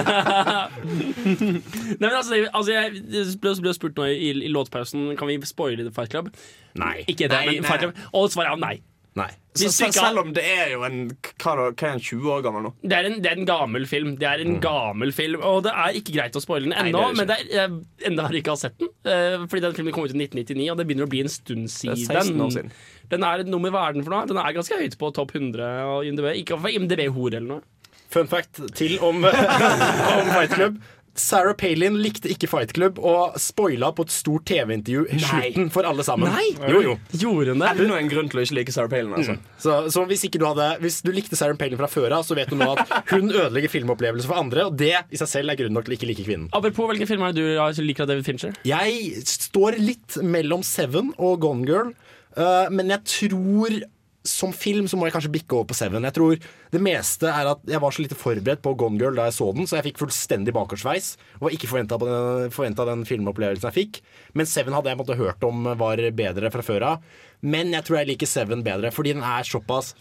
Nei, 1.99 2.07
men 2.07 2.15
altså, 2.17 2.33
det- 2.33 2.49
altså 2.53 2.71
Jeg 2.73 2.93
jeg 3.13 3.25
ble, 3.41 3.53
ble 3.61 3.73
spurt 3.77 3.95
nå 3.99 4.07
i, 4.09 4.31
i 4.47 4.49
låtpausen 4.51 5.13
Kan 5.19 5.27
vi 5.29 5.37
spoile 5.45 5.85
The 5.85 5.93
Fight 5.93 6.09
Club. 6.15 6.31
Nei. 6.79 7.03
Ikke 7.07 7.27
det, 7.29 7.37
Nei, 7.37 7.45
men 7.45 7.61
nei. 7.61 7.69
Fight 7.69 7.85
Club. 7.85 8.01
Og 8.13 8.31
svaret 8.33 8.51
er 8.55 8.61
nei. 8.63 8.75
Nei. 9.13 9.29
Så, 9.53 9.67
så, 9.67 9.69
selv, 9.69 9.91
ikke 9.91 10.01
selv 10.01 10.19
om 10.23 10.29
det 10.33 10.43
er 10.49 10.71
jo 10.71 10.79
en 10.87 10.95
Hva 11.37 11.51
hva 11.53 11.65
er 11.69 11.91
en 11.91 11.99
20 12.01 12.29
år 12.33 12.39
gammel 12.41 12.63
nå? 12.65 12.71
Det 12.81 12.95
er, 12.97 13.05
en, 13.05 13.19
det 13.21 13.29
er 13.29 13.37
en 13.37 13.45
gammel 13.45 13.83
film. 13.85 14.15
Det 14.17 14.25
er 14.25 14.41
en 14.41 14.55
gammel 14.63 15.13
film 15.13 15.43
Og 15.45 15.59
det 15.67 15.73
er 15.83 15.99
ikke 15.99 16.15
greit 16.15 16.39
å 16.39 16.41
spoile 16.41 16.65
den 16.65 16.73
ennå. 16.73 16.97
det 16.97 17.03
er 17.03 17.11
det 17.11 17.19
Men 17.19 17.29
det 17.29 17.35
er, 17.35 17.51
jeg, 17.59 17.75
enda 18.09 18.25
har 18.25 18.39
ikke 18.39 18.55
sett 18.57 18.79
den. 18.81 18.89
Uh, 19.05 19.45
fordi 19.45 19.61
den 19.67 19.77
filmen 19.77 19.93
kom 19.93 20.07
ut 20.07 20.15
i 20.15 20.23
1999, 20.23 20.65
og 20.73 20.81
det 20.81 20.87
begynner 20.89 21.05
å 21.05 21.13
bli 21.13 21.21
en 21.27 21.31
stund 21.35 21.69
er 21.69 21.75
siden. 21.75 22.01
16 22.09 22.41
år 22.47 22.55
siden. 22.57 22.73
Den 23.13 23.27
er 23.29 23.45
nummer 23.45 23.75
hva 23.75 23.85
er 23.85 23.99
den 23.99 24.07
for 24.07 24.15
noe? 24.15 24.25
Den 24.31 24.41
er 24.41 24.57
ganske 24.57 24.81
høyt 24.81 24.97
på 24.97 25.13
topp 25.13 25.35
100 25.37 25.69
og 25.91 26.09
IMDb. 26.09 26.31
Ikke 26.41 26.57
for 26.57 26.73
IMDb-hore 26.73 27.37
eller 27.37 27.59
noe. 27.59 27.65
Fun 28.13 28.29
fact 28.29 28.61
til 28.77 28.97
om, 29.05 29.21
om 30.17 30.33
Fight 30.33 30.57
Club. 30.57 30.81
Sarah 31.19 31.53
Palin 31.57 31.99
likte 32.01 32.29
ikke 32.31 32.49
Fight 32.49 32.73
Club 32.73 32.97
og 32.97 33.35
spoila 33.41 33.91
på 33.93 34.05
et 34.07 34.13
stort 34.13 34.45
TV-intervju 34.49 35.19
slutten 35.21 35.69
for 35.73 35.85
alle 35.85 36.05
sammen. 36.05 36.31
Nei! 36.33 36.53
Jo, 36.71 36.81
jo. 36.81 36.95
Gjorde 37.13 37.53
hun 37.53 37.61
det? 37.61 37.71
Enda 37.85 37.99
en 37.99 38.09
grunn 38.11 38.31
til 38.31 38.41
å 38.41 38.45
ikke 38.45 38.57
like 38.57 38.75
Sarah 38.75 38.91
Palin. 38.91 39.13
Altså. 39.17 39.37
Så, 39.61 39.77
så 39.93 40.05
hvis, 40.09 40.25
ikke 40.27 40.41
du 40.41 40.47
hadde, 40.49 40.69
hvis 40.83 41.01
du 41.05 41.11
likte 41.13 41.37
Sarah 41.39 41.57
Palin 41.59 41.77
fra 41.79 41.89
før 41.91 42.17
av, 42.19 42.25
så 42.25 42.37
vet 42.37 42.49
du 42.49 42.57
nå 42.57 42.71
at 42.73 42.95
hun 43.13 43.29
ødelegger 43.29 43.71
filmopplevelser 43.73 44.31
for 44.31 44.41
andre, 44.41 44.65
og 44.69 44.79
det 44.79 44.95
i 45.13 45.21
seg 45.21 45.29
selv 45.29 45.53
er 45.53 45.61
grunn 45.61 45.77
nok 45.77 45.87
til 45.89 45.97
ikke 45.99 46.09
like 46.09 46.25
kvinnen. 46.25 46.49
Apropos, 46.55 46.89
hvilke 46.91 47.09
film 47.09 47.27
er 47.27 47.37
du 47.37 47.43
liker 47.83 48.07
av 48.07 48.13
David 48.13 48.27
Fincher? 48.27 48.57
Jeg 48.67 49.23
står 49.29 49.77
litt 49.81 50.17
mellom 50.25 50.65
Seven 50.65 51.13
og 51.19 51.39
Gone 51.45 51.69
Girl, 51.69 51.93
Uh, 52.33 52.65
men 52.73 52.89
jeg 52.89 53.05
tror 53.05 53.75
som 54.23 54.53
film 54.55 54.87
så 54.87 54.95
må 54.95 55.07
jeg 55.07 55.15
kanskje 55.17 55.31
bikke 55.33 55.57
over 55.57 55.67
på 55.71 55.75
Seven. 55.77 56.05
Jeg 56.07 56.15
tror 56.15 56.37
Det 56.73 56.81
meste 56.81 57.27
er 57.27 57.49
at 57.51 57.65
jeg 57.69 57.81
var 57.83 57.93
så 57.93 58.03
lite 58.05 58.17
forberedt 58.17 58.63
på 58.63 58.73
Gone 58.79 58.97
Girl 59.01 59.19
da 59.19 59.27
jeg 59.27 59.35
så 59.37 59.49
den, 59.53 59.67
så 59.69 59.77
jeg 59.77 59.89
fikk 59.89 59.99
fullstendig 60.01 60.55
bakoversveis. 60.55 61.13
Og 61.39 61.49
var 61.49 61.57
ikke 61.57 61.69
forventa 61.69 61.99
den, 61.99 62.87
den 62.89 63.03
filmopplevelsen 63.09 63.69
jeg 63.69 63.77
fikk. 63.77 63.99
Men 64.33 64.49
Seven 64.49 64.73
hadde 64.77 64.93
jeg 64.93 65.01
måtte 65.01 65.19
hørt 65.19 65.43
om 65.45 65.67
var 65.77 66.01
bedre 66.15 66.53
fra 66.53 66.65
før 66.65 66.87
av. 66.93 67.19
Men 67.43 67.75
jeg 67.75 67.85
tror 67.85 67.99
jeg 67.99 68.13
liker 68.13 68.31
Seven 68.31 68.63
bedre, 68.65 68.93
fordi 68.95 69.13
den 69.17 69.27
er 69.27 69.45
såpass 69.47 69.93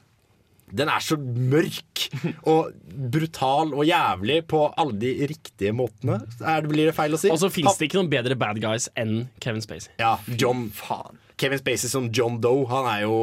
den 0.73 0.89
er 0.89 1.03
så 1.05 1.19
mørk 1.21 2.07
og 2.53 2.71
brutal 3.13 3.75
og 3.77 3.85
jævlig 3.85 4.39
på 4.49 4.63
alle 4.81 4.97
de 5.03 5.11
riktige 5.29 5.75
måtene. 5.77 6.23
Er 6.41 6.65
det, 6.65 6.71
blir 6.73 6.89
det 6.89 6.97
feil 6.97 7.13
å 7.13 7.21
si? 7.21 7.29
Og 7.33 7.41
så 7.43 7.51
fins 7.53 7.77
det 7.77 7.91
ikke 7.91 8.01
noen 8.01 8.13
bedre 8.13 8.39
bad 8.41 8.61
guys 8.63 8.89
enn 8.99 9.27
Kevin 9.45 9.65
Spacey. 9.65 9.93
Ja, 10.01 10.17
John 10.41 10.71
Faen. 10.73 11.21
Kevin 11.41 11.61
Spacey 11.61 11.91
som 11.93 12.09
John 12.15 12.39
Doe, 12.41 12.65
han 12.71 12.89
er 12.89 13.05
jo 13.05 13.17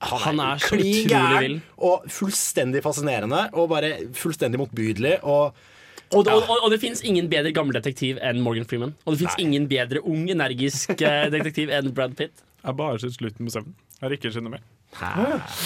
han 0.00 0.40
er, 0.40 0.42
Han 0.42 0.42
er 0.42 0.58
så 0.62 0.76
utrolig 0.76 1.40
vill. 1.46 1.56
og 1.78 2.04
fullstendig 2.12 2.82
fascinerende 2.84 3.46
og 3.54 3.70
bare 3.72 3.94
fullstendig 4.14 4.60
motbydelig. 4.60 5.18
Og 5.22 5.54
Og, 6.14 6.22
og, 6.30 6.42
og, 6.46 6.60
og 6.62 6.70
det 6.70 6.78
fins 6.78 7.00
ingen 7.02 7.26
bedre 7.28 7.50
gammel 7.50 7.74
detektiv 7.74 8.18
enn 8.22 8.38
Morgan 8.44 8.64
Freeman. 8.70 8.92
Og 9.06 9.16
det 9.16 9.24
fins 9.24 9.40
ingen 9.42 9.64
bedre 9.66 9.98
ung, 10.06 10.28
energisk 10.30 10.92
eh, 11.02 11.24
detektiv 11.34 11.72
enn 11.74 11.90
Brad 11.96 12.14
Pitt. 12.14 12.44
Jeg 12.62 12.76
bare 12.78 13.00
syns 13.02 13.16
slutten 13.18 13.48
på 13.48 13.50
Seven. 13.56 13.74
Jeg 13.96 14.04
har 14.06 14.14
ikke 14.14 14.30
noe 14.44 14.52
mer. 14.54 14.62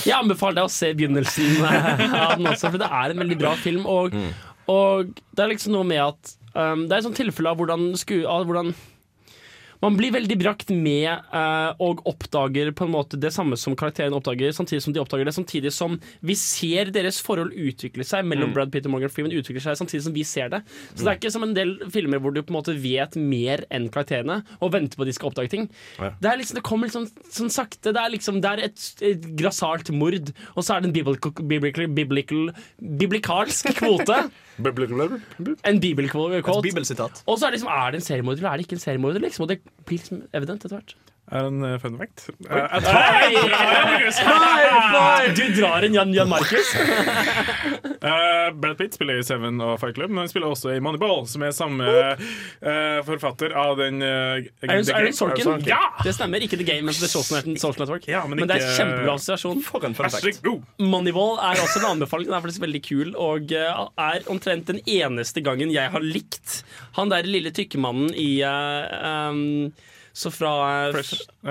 Jeg 0.07 0.14
anbefaler 0.16 0.62
deg 0.62 0.68
å 0.70 0.72
se 0.72 0.89
begynnelsen 0.97 1.61
eh, 1.68 2.14
av 2.22 2.39
den 2.39 2.49
også, 2.49 2.70
for 2.70 2.81
det 2.81 2.89
er 2.89 3.12
en 3.12 3.20
veldig 3.20 3.39
bra 3.43 3.53
film. 3.61 3.85
Og, 3.85 4.16
og 4.72 5.12
det 5.37 5.45
er 5.45 5.53
liksom 5.53 5.76
noe 5.76 5.85
med 5.87 6.01
at 6.07 6.33
um, 6.55 6.87
Det 6.89 6.95
er 6.95 6.99
et 7.03 7.07
sånt 7.11 7.20
tilfelle 7.20 7.53
av 7.53 7.61
hvordan, 7.61 7.91
sku, 8.01 8.22
av 8.24 8.49
hvordan 8.49 8.72
man 9.81 9.97
blir 9.97 10.12
veldig 10.12 10.37
brakt 10.41 10.72
med 10.74 11.09
eh, 11.09 11.70
og 11.81 12.03
oppdager 12.09 12.72
på 12.76 12.87
en 12.87 12.93
måte 12.93 13.20
det 13.20 13.33
samme 13.35 13.57
som 13.61 13.76
karakteren 13.78 14.14
oppdager, 14.16 14.53
samtidig 14.57 14.85
som 14.85 14.95
de 14.97 15.01
oppdager 15.03 15.28
det, 15.28 15.35
samtidig 15.37 15.72
som 15.74 15.97
vi 16.26 16.37
ser 16.39 16.93
deres 16.95 17.20
forhold 17.24 17.57
utvikle 17.57 18.05
seg 18.07 18.26
mellom 18.28 18.51
Mm. 18.51 18.55
Brad 18.57 18.72
Pitt 18.72 18.87
og 18.89 18.95
Morgan 18.95 19.12
Freeman 19.12 19.35
utvikler 19.37 19.62
seg 19.62 19.78
samtidig 19.78 20.03
som 20.07 20.14
vi 20.14 20.24
ser 20.26 20.51
det. 20.53 20.62
Så 20.95 21.05
det 21.05 21.11
er 21.12 21.18
ikke 21.18 21.33
som 21.33 21.45
en 21.47 21.55
del 21.55 21.76
filmer 21.93 22.18
hvor 22.22 22.35
du 22.35 22.41
på 22.43 22.51
en 22.51 22.59
måte 22.59 22.74
vet 22.83 23.14
mer 23.20 23.62
enn 23.70 23.89
karakterene 23.93 24.41
og 24.59 24.72
venter 24.74 24.99
på 24.99 25.05
at 25.05 25.11
de 25.11 25.14
skal 25.16 25.31
oppdage 25.31 25.53
ting. 25.53 25.68
Ja. 26.01 26.12
Det, 26.18 26.33
er 26.33 26.41
liksom, 26.41 26.59
det 26.59 26.64
kommer 26.66 26.91
liksom 26.91 27.07
sånn, 27.07 27.31
sånn 27.37 27.55
sakte. 27.55 27.95
Det 27.95 28.03
er 28.03 28.14
liksom 28.14 28.41
Det 28.43 28.51
er 28.51 28.64
et, 28.66 28.87
et 29.07 29.31
grassat 29.39 29.93
mord, 29.95 30.33
og 30.57 30.64
så 30.64 30.76
er 30.76 30.83
det 30.83 30.91
en 30.91 30.97
biblical, 30.97 31.35
biblical, 31.47 31.91
biblical, 32.01 32.53
biblikalsk 33.05 33.74
kvote. 33.78 34.22
En 35.68 35.80
bibelsitat. 36.64 37.22
Og 37.26 37.38
så 37.38 37.46
er 37.46 37.50
det 37.54 37.61
liksom 37.61 37.72
Er 37.74 37.94
det 37.94 38.00
en 38.00 38.06
seriemorder 38.06 38.42
eller 38.42 38.52
er 38.52 38.61
det 38.61 38.66
ikke 38.68 38.78
en 38.78 38.84
seriemorder? 38.84 39.24
Liksom, 39.26 39.46
og 39.46 39.48
det 39.52 39.61
blir 39.86 39.98
liksom 40.02 40.22
evident 40.36 40.64
etter 40.64 40.76
hvert. 40.78 40.94
Er 41.30 41.46
en 41.46 41.62
eh, 41.62 41.76
fun 41.78 41.98
fact. 41.98 42.26
Eh, 42.50 42.56
nei! 42.82 43.30
Du 45.38 45.44
drar 45.61 45.86
en 45.86 45.94
Jan, 45.94 46.14
Jan 46.14 46.28
Markus. 46.28 46.72
Eh, 48.01 48.53
Brad 48.57 48.78
Pitt 48.78 48.94
spiller 48.96 49.20
i 49.20 49.24
Seven 49.24 49.61
og 49.61 49.74
Fight 49.80 49.98
Club, 49.98 50.11
men 50.12 50.24
han 50.24 50.30
spiller 50.30 50.48
også 50.48 50.72
i 50.72 50.80
Moneyball, 50.80 51.26
som 51.28 51.44
er 51.44 51.53
samme 51.53 51.84
uh, 51.84 53.01
forfatter 53.05 53.53
av 53.61 53.76
den 53.80 54.01
uh, 54.01 54.40
Aaron, 54.64 54.88
Aaron 54.96 55.16
Sorkin. 55.16 55.66
Ja! 55.68 55.82
Det 56.05 56.14
stemmer. 56.16 56.40
Ikke 56.40 56.57
The 56.57 56.64
Game, 56.64 56.86
men 56.88 56.96
The 56.96 57.11
Social 57.11 57.42
Network. 57.53 58.09
Ja, 58.09 58.24
men 58.26 58.40
men, 58.40 58.48
det 58.48 58.57
er 58.57 58.64
ikke- 58.64 58.78
kjempebra 58.80 59.18
assosiasjon. 59.18 59.61
God. 60.46 60.64
Moneyball 60.80 61.36
er 61.44 61.61
også 61.61 61.82
en 61.82 61.90
anbefaling. 61.92 62.30
Den 62.30 62.38
er 62.38 62.44
faktisk 62.46 62.64
veldig 62.64 62.82
kul 62.88 63.14
og 63.20 63.53
eh, 63.53 63.84
er 64.01 64.26
omtrent 64.32 64.70
den 64.70 64.80
eneste 64.88 65.44
gangen 65.44 65.72
jeg 65.72 65.92
har 65.92 66.05
likt 66.05 66.61
han 66.96 67.11
der 67.12 67.28
lille 67.28 67.53
tykkemannen 67.55 68.12
i 68.18 68.40
um, 68.44 69.70
Så 70.20 70.30
fra 70.30 70.86
eh, 70.86 70.92
Fresh. 70.92 71.14
uh, 71.44 71.50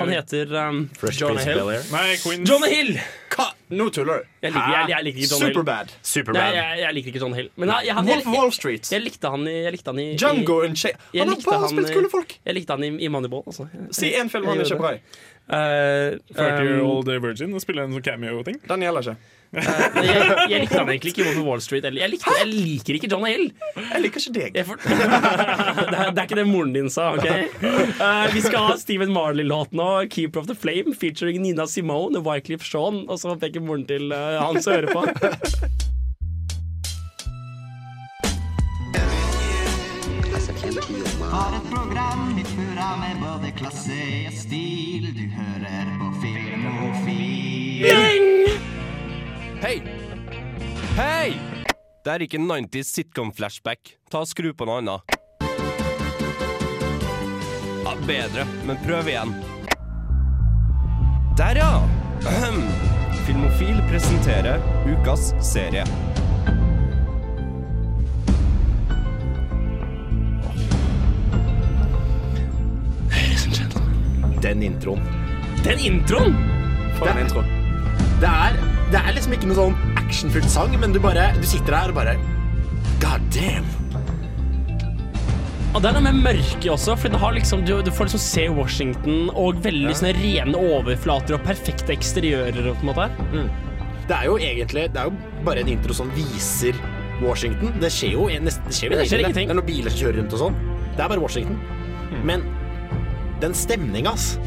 Han 0.00 0.08
heter 0.08 0.54
um, 0.54 0.90
Fresh 0.98 1.20
John 1.20 1.38
Hill. 1.38 1.58
Nei, 1.92 2.16
Queens. 2.18 2.50
Jonah 2.50 2.68
Hill! 2.68 2.98
Hva? 3.30 3.44
Nå 3.70 3.86
tuller 3.94 4.24
du. 4.24 4.32
Jeg 4.42 4.56
jeg, 4.56 4.88
jeg 4.90 5.06
liker 5.06 5.20
ikke 5.22 5.30
John 5.30 5.44
Hill. 5.44 5.92
Superbad. 6.02 6.40
Nei, 6.40 6.48
jeg, 6.56 6.80
jeg 6.80 6.96
liker 6.96 7.12
ikke 7.12 7.22
John 7.22 7.36
Hill. 7.38 7.50
Men 7.54 7.70
jeg, 7.76 7.92
jeg, 7.92 8.04
Wolf 8.08 8.26
Wall 8.34 8.50
Street. 8.56 8.90
jeg 8.90 9.04
likte 9.04 9.30
han 9.30 9.46
i, 9.46 9.54
jeg 9.68 9.76
likte 9.76 9.94
han 9.94 10.02
i 10.02 10.08
Django 10.18 10.58
and 10.66 10.82
Shay. 10.82 10.98
Han 11.14 11.30
har 11.30 11.44
bare 11.46 11.62
han 11.62 11.74
spilt 11.76 11.94
kule 11.94 12.10
folk. 12.10 12.34
Jeg 12.42 12.58
likte 12.58 12.74
han 12.74 12.88
i, 12.88 12.90
i 13.06 13.12
Moneyball. 13.14 13.46
Altså. 13.46 13.68
Si 13.94 14.10
én 14.18 14.34
film 14.34 14.50
han 14.50 14.66
ikke 14.66 14.80
er 14.80 14.82
bra 14.82 14.94
i. 14.96 15.02
Uh, 15.48 16.18
40 16.34 16.66
Year 16.66 16.82
um, 16.82 16.90
Old 16.90 17.14
Virgin 17.22 17.54
og 17.54 17.62
spille 17.62 17.86
en 17.86 17.94
sånn 17.94 18.08
cameo-ting. 18.10 18.58
Den 18.66 18.82
gjelder 18.88 19.12
ikke. 19.12 19.37
Jeg, 19.48 20.24
jeg 20.52 20.60
likte 20.60 20.76
han 20.78 20.90
egentlig 20.92 21.12
ikke 21.14 21.22
i 21.22 21.26
Wolf 21.28 21.38
of 21.40 21.46
Wall 21.48 21.62
Street. 21.64 21.84
Eller, 21.88 22.02
jeg, 22.02 22.10
likte, 22.12 22.34
jeg 22.36 22.48
liker 22.52 22.98
ikke 22.98 23.10
John 23.12 23.24
Hill. 23.24 23.46
Jeg 23.78 24.02
liker 24.04 24.20
ikke 24.24 24.34
deg. 24.36 24.58
Jeg 24.60 24.66
får- 24.68 24.82
det, 24.88 24.96
er, 24.98 26.10
det 26.12 26.20
er 26.20 26.26
ikke 26.26 26.38
det 26.40 26.46
moren 26.50 26.74
din 26.76 26.90
sa. 26.92 27.08
ok? 27.16 27.28
Uh, 27.64 28.26
vi 28.34 28.44
skal 28.44 28.68
ha 28.68 28.76
Stephen 28.80 29.12
Marley-låt 29.16 29.72
nå, 29.72 29.88
'Keeper 30.08 30.42
of 30.44 30.50
the 30.52 30.56
Flame', 30.58 30.92
featuring 30.94 31.40
Nina 31.42 31.66
Simone 31.66 32.20
og 32.20 32.26
Wycliffe 32.28 32.64
Shaun. 32.68 33.04
Og 33.08 33.18
så 33.22 33.36
peker 33.40 33.64
moren 33.64 33.86
til 33.88 34.12
uh, 34.12 34.36
han 34.44 34.60
som 34.62 34.76
hører 34.76 34.92
på. 34.92 35.06
Har 41.30 41.56
et 41.56 41.70
program 41.70 42.38
i 42.40 42.44
fura 42.44 42.96
med 43.00 43.16
både 43.22 43.50
klasse 43.58 43.97
Hei! 49.58 49.82
Hei! 50.94 51.32
Det 52.04 52.12
er 52.12 52.22
ikke 52.22 52.38
90s 52.38 52.92
sitcom-flashback. 52.94 53.96
Ta 54.06 54.20
og 54.22 54.28
Skru 54.30 54.52
på 54.54 54.68
noe 54.68 54.78
annet. 54.78 55.16
Ja, 57.82 57.94
bedre, 58.06 58.44
men 58.68 58.78
prøv 58.84 59.10
igjen. 59.10 59.34
Der, 61.40 61.58
ja! 61.58 61.72
Ahem. 62.30 62.62
Filmofil 63.26 63.82
presenterer 63.90 64.62
ukas 64.86 65.32
serie. 65.42 65.82
Den 74.38 74.62
introen. 74.62 75.02
Den 75.66 75.82
introen! 75.82 76.38
For 76.94 77.10
en 77.10 77.24
intro. 77.26 77.42
Det 78.22 78.30
er, 78.30 78.77
det 78.92 79.00
er 79.00 79.14
liksom 79.16 79.34
ikke 79.36 79.50
noe 79.50 79.58
sånn 79.58 79.96
actionfylt 80.00 80.48
sang, 80.52 80.72
men 80.80 80.94
du 80.94 81.00
bare 81.02 81.30
Du 81.36 81.46
sitter 81.48 81.74
der 81.74 81.92
og 81.92 81.98
bare 81.98 82.16
God 83.02 83.24
damn. 83.34 83.66
Og 85.76 85.82
det 85.84 85.90
er 85.90 85.98
noe 85.98 86.04
med 86.08 86.20
mørket 86.24 86.70
også, 86.72 86.94
for 86.98 87.12
liksom, 87.36 87.60
du, 87.68 87.74
du 87.84 87.90
får 87.92 88.08
liksom 88.08 88.22
se 88.24 88.46
Washington 88.56 89.28
og 89.36 89.60
veldig 89.62 89.92
sånne 89.94 90.14
rene 90.16 90.56
overflater 90.58 91.36
og 91.36 91.44
perfekte 91.44 91.92
eksteriører. 91.92 92.72
på 92.72 92.86
en 92.86 92.88
måte. 92.88 93.08
Det 94.08 94.16
er 94.16 94.24
jo 94.24 94.38
egentlig 94.40 94.86
Det 94.94 95.02
er 95.02 95.10
jo 95.10 95.44
bare 95.44 95.60
en 95.60 95.68
intro 95.68 95.92
som 95.94 96.10
viser 96.16 96.72
Washington. 97.20 97.74
Det 97.82 97.90
skjer 97.92 98.16
jo 98.16 98.28
nesten 98.40 98.64
Det 98.64 98.74
skjer, 98.78 98.94
jo 98.94 98.98
Det 99.02 99.08
skjer. 99.10 99.26
Det 99.28 99.44
er 99.44 99.54
noen 99.54 99.66
biler 99.68 99.92
som 99.92 100.00
kjører 100.00 100.22
rundt 100.22 100.38
og 100.38 100.42
sånn. 100.46 100.56
Det 100.96 101.04
er 101.04 101.12
bare 101.12 101.20
Washington. 101.20 101.60
Men 102.24 102.46
den 103.42 103.54
stemninga, 103.54 104.16
ass. 104.16 104.38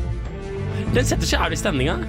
Den 0.91 1.05
setter 1.05 1.27
seg 1.29 1.45
ærlig 1.45 1.59
i 1.59 1.61
stemninga. 1.61 1.99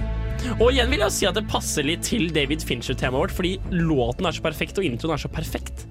Og 0.59 0.69
igjen 0.71 0.91
vil 0.91 1.03
jeg 1.05 1.15
si 1.15 1.27
at 1.29 1.37
det 1.37 1.45
passer 1.49 1.85
litt 1.87 2.05
til 2.07 2.29
David 2.35 2.63
Fincher-temaet 2.67 3.25
vårt, 3.25 3.35
fordi 3.35 3.57
låten 3.73 4.27
er 4.27 4.35
så 4.35 4.43
perfekt, 4.45 4.79
og 4.79 4.87
introen 4.87 5.15
er 5.15 5.23
så 5.23 5.31
perfekt. 5.31 5.85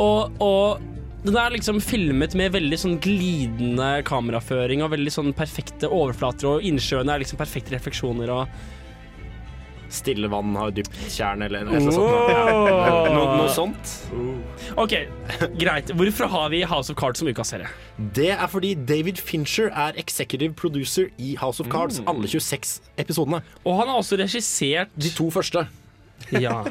Og, 0.00 0.40
og 0.40 0.82
den 1.24 1.36
er 1.36 1.52
liksom 1.52 1.80
filmet 1.84 2.34
med 2.38 2.54
veldig 2.54 2.78
sånn 2.80 2.98
glidende 3.02 3.90
kameraføring 4.08 4.84
og 4.84 4.94
veldig 4.94 5.12
sånn 5.12 5.34
perfekte 5.36 5.90
overflater, 5.92 6.48
og 6.54 6.68
innsjøene 6.68 7.12
er 7.12 7.24
liksom 7.24 7.40
perfekte 7.40 7.74
refleksjoner 7.76 8.32
og 8.32 8.60
Stille 9.90 10.30
vann 10.30 10.54
har 10.58 10.70
dypt 10.74 10.94
tjern, 11.10 11.42
eller 11.42 11.64
annet 11.66 11.92
sånt. 11.92 12.30
Ja. 12.30 12.44
Noe, 13.10 13.36
noe 13.40 13.48
sånt. 13.54 13.94
OK, 14.78 14.94
greit. 15.58 15.90
Hvorfor 15.98 16.30
har 16.30 16.52
vi 16.54 16.62
House 16.70 16.92
of 16.92 16.98
Cards 17.00 17.22
som 17.22 17.30
ukas 17.30 17.50
serie? 17.52 17.70
Det 18.14 18.30
er 18.36 18.46
fordi 18.50 18.74
David 18.88 19.18
Fincher 19.18 19.72
er 19.74 19.98
executive 20.00 20.54
producer 20.58 21.10
i 21.18 21.34
House 21.40 21.62
of 21.62 21.70
Cards, 21.72 22.00
alle 22.06 22.30
26 22.30 22.78
episodene. 23.02 23.42
Og 23.64 23.80
han 23.80 23.90
har 23.90 24.00
også 24.00 24.20
regissert 24.20 24.94
De 24.94 25.12
to 25.14 25.30
første. 25.34 25.66
Ja. 26.38 26.62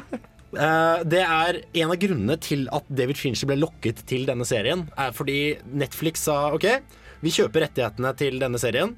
Eh, 0.50 1.02
det 1.06 1.20
er 1.22 1.60
en 1.78 1.92
av 1.94 1.98
grunnene 2.02 2.34
til 2.42 2.64
at 2.74 2.88
David 2.90 3.20
Fincher 3.20 3.46
ble 3.46 3.54
lokket 3.60 4.00
til 4.10 4.24
denne 4.26 4.42
serien, 4.42 4.80
er 4.98 5.12
fordi 5.14 5.60
Netflix 5.70 6.24
sa 6.26 6.48
OK, 6.56 6.66
vi 7.22 7.30
kjøper 7.36 7.68
rettighetene 7.68 8.10
til 8.18 8.40
denne 8.42 8.58
serien. 8.58 8.96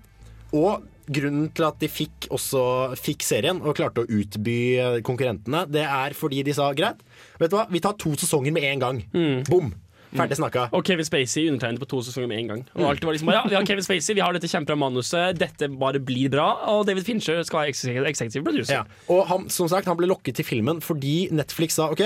Og 0.57 0.87
grunnen 1.15 1.47
til 1.55 1.67
at 1.69 1.79
de 1.83 1.89
fikk, 1.93 2.29
også, 2.35 2.65
fikk 2.99 3.23
serien 3.27 3.61
og 3.63 3.77
klarte 3.79 4.03
å 4.05 4.09
utby 4.09 4.59
konkurrentene, 5.07 5.65
det 5.71 5.85
er 5.87 6.17
fordi 6.19 6.43
de 6.47 6.55
sa 6.57 6.73
greit, 6.77 7.01
vet 7.41 7.53
du 7.53 7.57
hva, 7.59 7.67
vi 7.73 7.81
tar 7.85 7.97
to 8.01 8.15
sesonger 8.19 8.53
med 8.57 8.65
en 8.73 8.85
gang. 8.87 9.03
Bom! 9.49 9.73
Ferdig 10.13 10.37
snakka. 10.37 10.67
Og 10.77 10.83
Kevin 10.85 11.07
Spacey 11.09 11.47
undertegnet 11.49 11.81
på 11.81 11.87
to 11.89 12.03
sesonger 12.05 12.29
med 12.29 12.43
en 12.43 12.49
gang. 12.51 12.59
Og 12.75 12.83
Mm. 12.83 12.89
alt 12.91 13.05
var 13.09 13.15
liksom, 13.17 13.31
ja, 13.33 13.39
vi 13.49 13.55
har 13.57 13.65
Kevin 13.65 13.83
Spacey, 13.87 14.13
vi 14.15 14.21
har 14.21 14.35
dette 14.37 14.45
kjempebra 14.51 14.77
manuset, 14.77 15.39
dette 15.41 15.69
bare 15.81 16.03
blir 16.05 16.29
bra, 16.29 16.51
og 16.69 16.85
David 16.85 17.07
Fincher 17.07 17.41
skal 17.49 17.63
være 17.63 17.71
executive 18.11 18.45
producer. 18.45 18.75
Ja. 18.75 18.83
Og 19.09 19.25
han, 19.31 19.47
som 19.49 19.71
sagt, 19.73 19.87
han 19.89 19.97
ble 19.97 20.11
lokket 20.11 20.37
til 20.37 20.45
filmen 20.45 20.83
fordi 20.85 21.31
Netflix 21.33 21.79
sa 21.81 21.89
OK, 21.95 22.03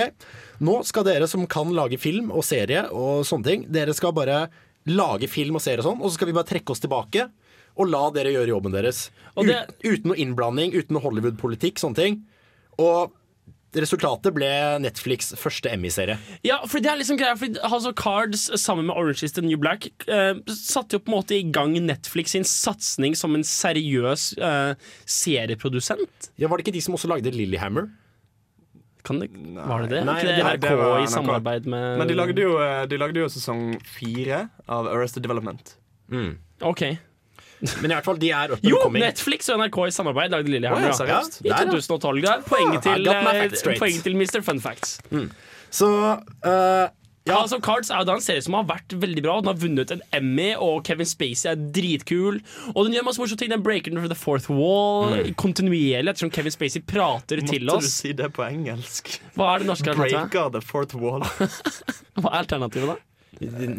nå 0.63 0.77
skal 0.87 1.03
dere 1.03 1.27
som 1.27 1.43
kan 1.51 1.67
lage 1.75 1.99
film 1.99 2.31
og 2.31 2.45
serie 2.47 2.85
og 2.95 3.25
sånne 3.27 3.43
ting, 3.43 3.67
dere 3.75 3.91
skal 3.93 4.15
bare 4.15 4.47
lage 4.87 5.27
film 5.27 5.59
og 5.59 5.61
serie 5.67 5.83
og 5.83 5.89
sånn, 5.91 5.99
og 5.99 6.07
så 6.07 6.15
skal 6.15 6.27
vi 6.31 6.37
bare 6.39 6.47
trekke 6.47 6.71
oss 6.71 6.79
tilbake 6.79 7.27
og 7.77 7.87
la 7.91 8.09
dere 8.15 8.33
gjøre 8.33 8.51
jobben 8.55 8.73
deres. 8.73 9.09
Og 9.37 9.45
det- 9.45 9.61
Ut, 9.69 9.85
uten 9.99 10.11
noe 10.11 10.17
innblanding, 10.17 10.73
uten 10.73 10.93
noe 10.97 11.03
Hollywood-politikk, 11.03 11.77
sånne 11.77 11.95
ting. 11.95 12.23
Og 12.79 13.13
resultatet 13.77 14.33
ble 14.33 14.47
Netflix' 14.81 15.35
første 15.37 15.69
Emmy-serie. 15.69 16.15
Ja, 16.43 16.55
for 16.65 16.79
det 16.81 16.89
er 16.89 16.97
liksom 16.97 17.17
greia 17.19 17.35
For 17.37 17.45
House 17.69 17.85
of 17.85 17.93
Cards 17.99 18.47
sammen 18.57 18.87
med 18.87 18.95
Orange 18.97 19.21
is 19.27 19.33
the 19.33 19.41
New 19.43 19.57
Black 19.57 19.85
eh, 20.07 20.33
satte 20.47 20.93
jo 20.97 20.99
på 20.99 21.11
en 21.11 21.17
måte 21.19 21.35
i 21.37 21.43
gang 21.43 21.75
Netflix 21.85 22.31
sin 22.33 22.43
satsing 22.47 23.13
som 23.15 23.35
en 23.35 23.43
seriøs 23.43 24.31
eh, 24.41 24.73
serieprodusent. 25.05 26.31
Ja, 26.39 26.47
Var 26.47 26.57
det 26.57 26.65
ikke 26.67 26.73
de 26.77 26.81
som 26.81 26.95
også 26.97 27.09
lagde 27.11 27.31
Lillyhammer? 27.35 27.89
Kan 29.07 29.19
det, 29.21 29.29
var 29.55 29.83
det 29.85 29.89
det? 29.93 30.01
Nei, 30.05 30.17
det, 30.23 30.33
det- 30.35 30.43
NRK 30.47 30.61
det 30.65 30.77
var 30.81 30.99
i 31.03 31.05
samarbeid 31.11 31.65
med 31.69 31.97
Men 32.01 32.07
de 32.09 32.15
lagde 32.17 32.41
jo, 32.43 32.57
eh, 32.59 32.85
de 32.87 32.97
lagde 32.97 33.21
jo 33.21 33.27
sesong 33.31 33.77
fire 33.85 34.49
av 34.67 34.87
Arrested 34.87 35.23
Development. 35.23 35.75
OK. 36.61 36.97
Men 37.81 37.89
i 37.89 37.93
hvert 37.95 38.05
fall, 38.05 38.19
de 38.21 38.29
er 38.29 38.51
up 38.53 38.59
and 38.61 38.69
Jo, 38.69 38.77
coming. 38.83 39.01
Netflix 39.05 39.49
og 39.49 39.57
NRK 39.63 39.77
i 39.87 39.95
samarbeid 39.95 40.29
lagde 40.35 40.51
Lillehammer. 40.53 40.91
Oh, 40.93 41.07
ja? 41.09 41.21
I 41.43 41.49
ja. 41.49 41.63
2012. 41.65 42.21
Det 42.21 42.29
er 42.29 42.43
poenget 42.45 42.85
Ah, 42.85 42.93
til, 42.93 43.09
my 43.09 43.33
eh, 43.47 43.79
poenget 43.81 44.03
til 44.05 44.15
Mr. 44.19 44.43
Fun 44.45 44.61
Facts. 44.61 44.99
Så 45.73 45.87
uh, 45.89 46.85
ja. 47.27 47.35
Altså, 47.41 47.57
Cards 47.59 47.89
er 47.91 47.97
jo 47.99 48.05
da 48.07 48.13
en 48.15 48.21
serie 48.23 48.39
som 48.45 48.53
har 48.55 48.63
vært 48.69 48.93
veldig 49.01 49.23
bra. 49.25 49.33
Den 49.41 49.49
har 49.51 49.57
vunnet 49.59 49.89
en 49.91 50.03
Emmy, 50.15 50.51
og 50.63 50.85
Kevin 50.87 51.09
Spacey 51.09 51.49
er 51.51 51.57
dritkul. 51.75 52.37
Og 52.75 52.85
den 52.87 52.93
gjør 52.95 53.03
masse 53.09 53.19
morsomme 53.19 53.41
ting. 53.41 53.51
Den 53.51 53.65
breaker 53.65 53.91
den 53.91 53.99
for 53.99 54.07
the 54.13 54.15
fourth 54.15 54.47
wall 54.53 55.11
Mm. 55.17 55.33
kontinuerlig, 55.35 56.07
ettersom 56.13 56.31
Kevin 56.31 56.53
Spacey 56.55 56.79
prater 56.87 57.41
til 57.43 57.67
oss. 57.67 57.73
Måtte 57.73 57.89
du 57.89 57.91
si 57.97 58.13
det 58.21 58.29
på 58.37 58.45
engelsk? 58.47 59.17
Hva 59.35 59.55
er 59.55 59.65
det 59.65 59.67
norske 59.73 59.91
alternativet? 59.91 60.31
Breaker 60.31 60.49
the 60.55 60.61
fourth 60.63 60.95
wall. 60.95 61.25
Hva 62.21 62.31
er 62.31 62.39
alternativet, 62.45 62.93
da? 62.93 62.97
Den, 63.39 63.77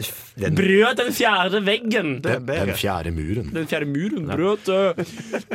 Brøt 0.55 1.01
den 1.01 1.13
fjerde 1.15 1.61
veggen! 1.67 2.11
den, 2.23 2.47
den 2.47 2.75
fjerde 2.79 3.11
muren. 3.15 3.51
Den 3.55 3.67
fjerde 3.71 3.89
muren 3.91 4.29
brøt 4.31 4.69
uh, 4.71 4.99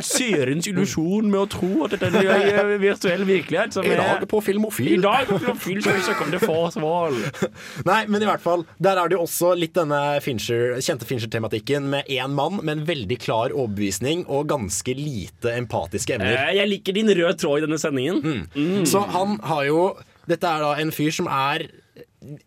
seerens 0.04 0.68
illusjon 0.68 1.30
med 1.30 1.40
å 1.40 1.46
tro 1.50 1.86
at 1.86 1.96
dette 1.96 2.10
er 2.20 2.60
en 2.60 2.74
virtuell 2.82 3.24
virkelighet. 3.28 3.76
Som 3.76 3.88
I 3.88 3.96
dag 3.96 4.26
på 4.28 4.40
Filmofil. 4.44 4.94
I 4.98 5.00
dag 5.02 5.28
på 5.30 5.38
Filmofil 5.40 5.80
skal 5.84 5.98
vi 5.98 6.04
søke 6.06 6.26
om 6.26 6.34
det 6.34 6.42
wall. 6.84 7.18
Nei, 7.90 8.00
men 8.10 8.24
i 8.24 8.28
hvert 8.28 8.44
fall, 8.44 8.64
der 8.82 9.00
er 9.00 9.10
det 9.10 9.18
jo 9.18 9.24
også 9.24 9.54
litt 9.58 9.76
denne 9.76 10.00
Fincher, 10.24 10.76
kjente 10.84 11.08
Fincher-tematikken 11.08 11.88
med 11.92 12.10
én 12.12 12.34
mann 12.36 12.60
med 12.62 12.78
en 12.78 12.88
veldig 12.88 13.18
klar 13.22 13.54
overbevisning 13.54 14.26
og 14.28 14.48
ganske 14.52 14.96
lite 14.98 15.54
empatiske 15.56 16.18
evner. 16.18 16.36
Eh, 16.48 16.58
Jeg 16.60 16.70
liker 16.70 16.96
din 16.96 17.12
røde 17.14 17.36
tråd 17.40 17.62
i 17.62 17.66
denne 17.66 17.80
sendingen. 17.80 18.44
Mm. 18.54 18.84
Så 18.88 19.04
han 19.14 19.38
har 19.44 19.64
jo 19.70 19.86
Dette 20.24 20.48
er 20.48 20.62
da 20.62 20.70
en 20.80 20.88
fyr 20.94 21.12
som 21.12 21.26
er 21.28 21.66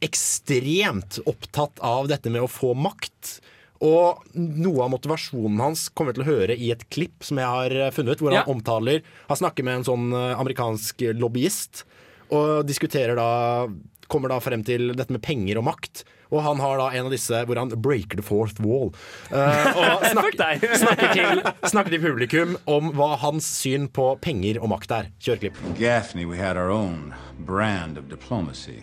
ekstremt 0.03 1.19
opptatt 1.25 1.80
av 1.86 2.07
dette 2.11 2.32
med 2.34 2.41
å 2.45 2.49
få 2.51 2.73
makt. 2.78 3.38
Og 3.86 4.23
noe 4.34 4.88
av 4.88 4.89
motivasjonen 4.95 5.59
hans 5.61 5.88
kommer 5.93 6.13
vi 6.15 6.17
til 6.21 6.25
å 6.25 6.32
høre 6.32 6.55
i 6.57 6.71
et 6.73 6.88
klipp 6.89 7.21
som 7.28 7.38
jeg 7.38 7.45
har 7.45 7.91
funnet, 7.93 8.17
hvor 8.23 8.34
Ja. 8.34 8.41
han 8.41 8.55
omtaler 8.57 9.03
Han 9.30 9.38
snakker 9.38 9.63
med 9.63 9.75
en 9.75 9.84
sånn 9.86 10.07
eh, 10.13 10.34
amerikansk 10.39 11.03
lobbyist 11.13 11.84
og 12.32 12.65
diskuterer 12.65 13.15
da 13.15 13.67
Kommer 14.07 14.30
da 14.32 14.39
frem 14.39 14.63
til 14.63 14.93
dette 14.95 15.11
med 15.11 15.19
penger 15.21 15.57
og 15.59 15.65
makt. 15.67 16.05
Og 16.32 16.39
han 16.41 16.61
har 16.63 16.78
da 16.80 16.86
en 16.95 17.09
av 17.09 17.11
disse 17.11 17.41
hvor 17.43 17.59
han 17.59 17.67
breaker 17.75 18.15
the 18.15 18.23
fourth 18.23 18.55
wall. 18.63 18.93
Uh, 19.28 19.67
og 19.75 20.05
snakker, 20.13 20.63
snakker, 20.80 21.11
til, 21.11 21.41
snakker 21.67 21.91
til 21.91 21.99
publikum 22.05 22.55
om 22.71 22.93
hva 22.95 23.17
hans 23.19 23.43
syn 23.43 23.89
på 23.91 24.13
penger 24.23 24.61
og 24.63 24.71
makt 24.71 24.95
er. 24.95 25.11
Kjør 25.19 25.41
klipp. 25.43 25.59
Gaffney, 25.75 26.23
we 26.23 26.38
had 26.38 26.55
our 26.55 26.71
own 26.71 27.13
brand 27.43 27.97
of 27.97 28.07
diplomacy. 28.07 28.80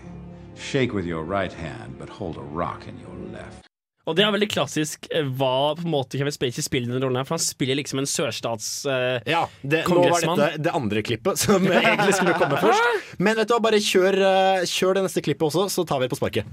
Shake 0.56 0.92
with 0.94 1.06
your 1.06 1.24
right 1.24 1.52
hand, 1.52 1.98
but 1.98 2.08
hold 2.08 2.36
a 2.36 2.46
rock 2.54 2.86
in 2.88 2.98
your 3.00 3.16
left. 3.32 3.64
Og 4.04 4.16
det 4.18 4.24
er 4.26 4.32
veldig 4.34 4.50
klassisk 4.52 5.06
eh, 5.16 5.24
hva 5.24 5.72
på 5.78 5.86
en 5.86 5.92
måte 5.94 6.18
Kevin 6.20 6.34
Spacey 6.34 6.64
spiller 6.64 6.90
denne 6.92 7.00
rollen 7.06 7.16
her, 7.16 7.24
for 7.24 7.38
han 7.38 7.44
spiller 7.44 7.78
liksom 7.78 8.02
en 8.02 8.08
sørstats 8.08 8.66
eh, 8.84 9.30
Ja, 9.32 9.46
det, 9.62 9.86
nå 9.88 10.02
var 10.12 10.20
dette 10.20 10.60
det 10.66 10.74
andre 10.76 11.00
klippet 11.06 11.40
som 11.40 11.64
egentlig 11.70 12.18
skulle 12.18 12.36
komme 12.36 12.60
først. 12.60 13.14
Men 13.16 13.38
vet 13.40 13.48
du 13.48 13.54
hva, 13.56 13.62
bare 13.64 13.80
kjør, 13.80 14.18
eh, 14.28 14.66
kjør 14.68 14.98
det 15.00 15.06
neste 15.08 15.24
klippet 15.24 15.48
også, 15.48 15.70
så 15.72 15.86
tar 15.88 16.02
vi 16.02 16.08
det 16.08 16.12
på 16.12 16.20
sparket. 16.20 16.44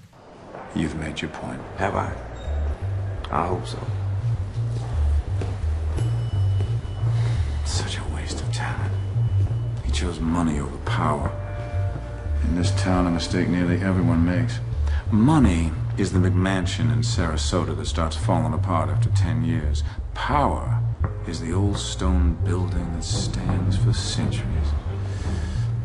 You've 0.80 0.96
made 0.96 1.20
your 1.20 1.32
point. 1.36 1.60
Have 1.78 2.00
I? 2.00 2.08
I 3.32 3.44
hope 3.48 3.68
so. 3.68 3.84
Such 7.68 8.00
a 8.00 8.04
waste 8.16 8.40
of 8.40 8.52
time. 8.56 8.92
He 9.84 9.92
chose 9.92 10.22
money 10.22 10.62
over 10.62 10.78
power. 10.86 11.28
In 12.52 12.58
this 12.58 12.72
town, 12.72 13.08
a 13.08 13.10
mistake 13.10 13.48
nearly 13.48 13.78
everyone 13.82 14.26
makes. 14.26 14.60
Money 15.10 15.72
is 15.98 16.12
the 16.12 16.20
McMansion 16.20 16.92
in 16.92 17.00
Sarasota 17.00 17.78
that 17.78 17.86
starts 17.86 18.18
falling 18.18 18.54
apart 18.54 18.90
after 18.90 19.10
10 19.16 19.46
years. 19.46 19.86
Power 20.16 20.84
is 21.30 21.40
the 21.40 21.54
old 21.54 21.78
stone 21.78 22.38
building 22.44 22.92
that 22.92 23.06
stands 23.06 23.78
for 23.78 23.94
centuries. 23.94 24.68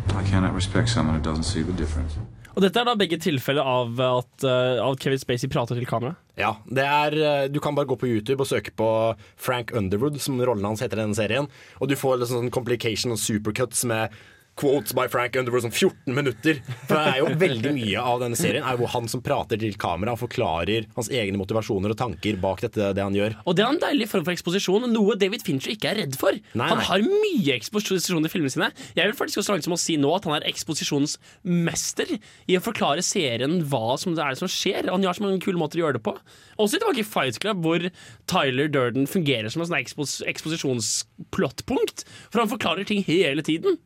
I 0.09 0.25
cannot 0.25 0.55
respect 0.55 0.89
someone 0.89 1.15
who 1.15 1.23
doesn't 1.23 1.45
see 1.45 1.63
the 1.63 1.73
difference. 1.73 2.19
Og 2.57 2.63
dette 2.65 2.81
er 2.81 2.89
da 2.89 2.97
begge 2.99 3.21
tilfeller 3.23 3.63
av 3.63 4.01
at, 4.01 4.35
uh, 4.43 4.83
at 4.91 4.99
Kevin 4.99 5.23
Spacey 5.23 5.47
prater 5.53 5.79
til 5.79 5.87
kamera. 5.87 6.17
Ja, 6.35 6.57
det 6.67 6.83
er, 6.83 7.13
eh, 7.45 7.49
Du 7.49 7.61
kan 7.61 7.77
bare 7.77 7.87
gå 7.87 7.95
på 7.95 8.09
YouTube 8.09 8.41
og 8.41 8.47
søke 8.49 8.73
på 8.75 9.15
Frank 9.37 9.71
Underwood, 9.71 10.19
som 10.19 10.41
rollen 10.41 10.65
hans 10.65 10.81
heter 10.81 10.99
i 10.99 11.03
denne 11.03 11.15
serien. 11.15 11.47
Og 11.81 11.89
du 11.89 11.95
får 11.95 12.19
liksom 12.19 12.43
sånn 12.43 12.51
complication 12.51 13.13
og 13.13 13.19
supercuts 13.19 13.85
med 13.85 14.11
quotes 14.57 14.95
by 14.97 15.05
Frank 15.13 15.37
Underwood 15.37 15.67
sånn 15.67 15.75
14 15.75 16.15
minutter. 16.17 16.61
For 16.89 16.97
det 16.97 17.13
er 17.13 17.19
jo 17.21 17.33
veldig 17.43 17.73
mye 17.77 18.01
av 18.01 18.23
denne 18.23 18.39
serien 18.41 18.65
er 18.65 18.79
jo 18.81 18.89
han 18.89 19.09
som 19.13 19.21
prater 19.25 19.61
til 19.61 19.75
kamera 19.81 20.15
og 20.17 20.23
forklarer 20.23 20.87
hans 20.97 21.11
egne 21.13 21.37
motivasjoner 21.41 21.93
og 21.93 21.99
tanker 22.01 22.39
bak 22.41 22.63
dette, 22.65 22.91
det 22.97 23.05
han 23.05 23.17
gjør. 23.17 23.37
Og 23.45 23.57
det 23.59 23.67
er 23.67 23.75
en 23.75 23.81
deilig 23.83 24.09
form 24.09 24.25
for 24.25 24.33
eksposisjon, 24.33 24.87
noe 24.93 25.17
David 25.21 25.45
Fincher 25.45 25.75
ikke 25.75 25.91
er 25.93 26.01
redd 26.03 26.17
for. 26.21 26.39
Nei, 26.57 26.71
Han 26.73 26.81
nei. 26.81 26.87
har 26.89 27.05
mye 27.05 27.57
eksposisjon 27.59 28.25
i 28.25 28.33
filmene 28.33 28.55
sine. 28.55 28.71
Jeg 28.97 29.11
vil 29.13 29.19
faktisk 29.19 29.43
gå 29.43 29.47
så 29.47 29.55
langt 29.57 29.69
som 29.69 29.77
å 29.77 29.81
si 29.81 29.99
nå 30.01 30.15
at 30.17 30.25
han 30.29 30.39
er 30.39 30.49
eksposisjonens 30.49 31.19
mester 31.45 32.15
i 32.17 32.57
å 32.57 32.65
forklare 32.65 33.05
serien 33.05 33.59
hva 33.69 33.99
som 34.01 34.17
det 34.17 34.25
er 34.25 34.41
som 34.41 34.49
skjer. 34.51 34.89
Han 34.89 35.05
har 35.05 35.17
så 35.19 35.27
mange 35.27 35.43
kule 35.45 35.61
måter 35.61 35.83
å 35.83 35.85
gjøre 35.85 35.99
det 36.01 36.05
på. 36.09 36.17
Også 36.57 36.81
tilbake 36.81 37.05
i 37.05 37.07
Fight 37.07 37.37
Club, 37.45 37.61
hvor 37.67 37.85
Tyler 38.31 38.73
Durden 38.73 39.05
fungerer 39.11 39.53
som 39.53 39.61
en 39.65 39.69
sånn 39.69 39.79
ekspos 39.83 40.19
eksposisjonsplottpunkt. 40.33 42.07
For 42.33 42.43
han 42.43 42.51
forklarer 42.51 42.89
ting 42.89 43.05
hele 43.07 43.45
tiden. 43.47 43.79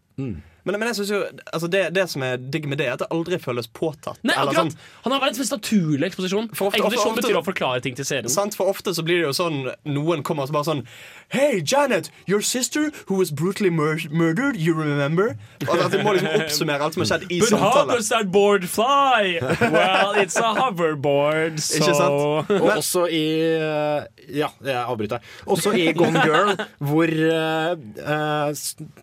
Men, 0.64 0.78
men 0.78 0.88
jeg 0.90 0.94
synes 1.00 1.10
jo, 1.10 1.20
altså 1.52 1.68
det, 1.72 1.82
det 1.96 2.04
som 2.10 2.22
er 2.26 2.36
digg 2.36 2.66
med 2.68 2.78
det, 2.78 2.86
er 2.88 2.92
at 2.98 3.02
det 3.04 3.08
aldri 3.10 3.38
føles 3.40 3.66
påtatt. 3.68 4.18
Nei, 4.22 4.34
Eller 4.36 4.52
akkurat! 4.52 4.72
sånn- 4.74 5.04
Han 5.06 5.12
har 5.12 5.20
verdens 5.24 5.38
mest 5.38 5.52
naturlige 5.56 6.10
eksposisjon. 6.10 6.50
For 6.54 6.68
ofte- 6.70 6.80
eksposisjon 6.82 7.12
ofte- 7.14 7.22
betyr 7.22 7.38
å 7.40 7.44
forklare 7.46 7.80
ting 7.82 7.94
til 7.96 8.04
serien. 8.04 8.28
Sant? 8.28 8.54
For 8.58 8.66
ofte 8.68 8.92
så 8.94 9.02
blir 9.06 9.22
det 9.22 9.26
jo 9.30 9.32
sånn 9.36 9.72
Noen 9.86 10.22
kommer 10.22 10.42
og 10.44 10.48
så 10.50 10.52
bare 10.58 10.68
sånn 10.68 10.84
Hey, 11.30 11.60
Janet, 11.62 12.10
your 12.26 12.40
sister 12.42 12.90
who 13.06 13.14
was 13.14 13.30
brutally 13.30 13.70
mur 13.70 13.96
murdered, 14.10 14.56
you 14.56 14.74
remember? 14.74 15.36
Og 15.68 15.78
at 15.78 15.92
de 15.92 15.98
må 16.02 16.12
liksom 16.16 16.40
oppsummere 16.42 16.80
alt 16.82 16.94
som 16.94 17.04
har 17.04 17.10
skjedd 17.12 17.30
i 17.30 17.38
But 17.44 17.52
how 17.52 17.70
samtale. 17.70 17.96
does 17.96 18.08
that 18.08 18.32
board 18.32 18.64
fly? 18.68 19.38
Well, 19.60 20.12
it's 20.18 20.36
a 20.36 20.52
hoverboard, 20.58 21.60
so 21.60 21.76
Ikke 21.80 21.94
sant? 21.94 22.50
Og 22.60 22.70
også 22.76 23.04
i 23.08 23.22
eh, 23.54 24.04
Ja, 24.40 24.48
jeg 24.64 24.74
avbryter. 24.82 25.22
Også 25.46 25.72
i 25.74 25.92
Gone 25.94 26.20
Girl, 26.26 26.52
hvor 26.82 27.10
uh, 27.10 27.74
uh, 28.02 28.50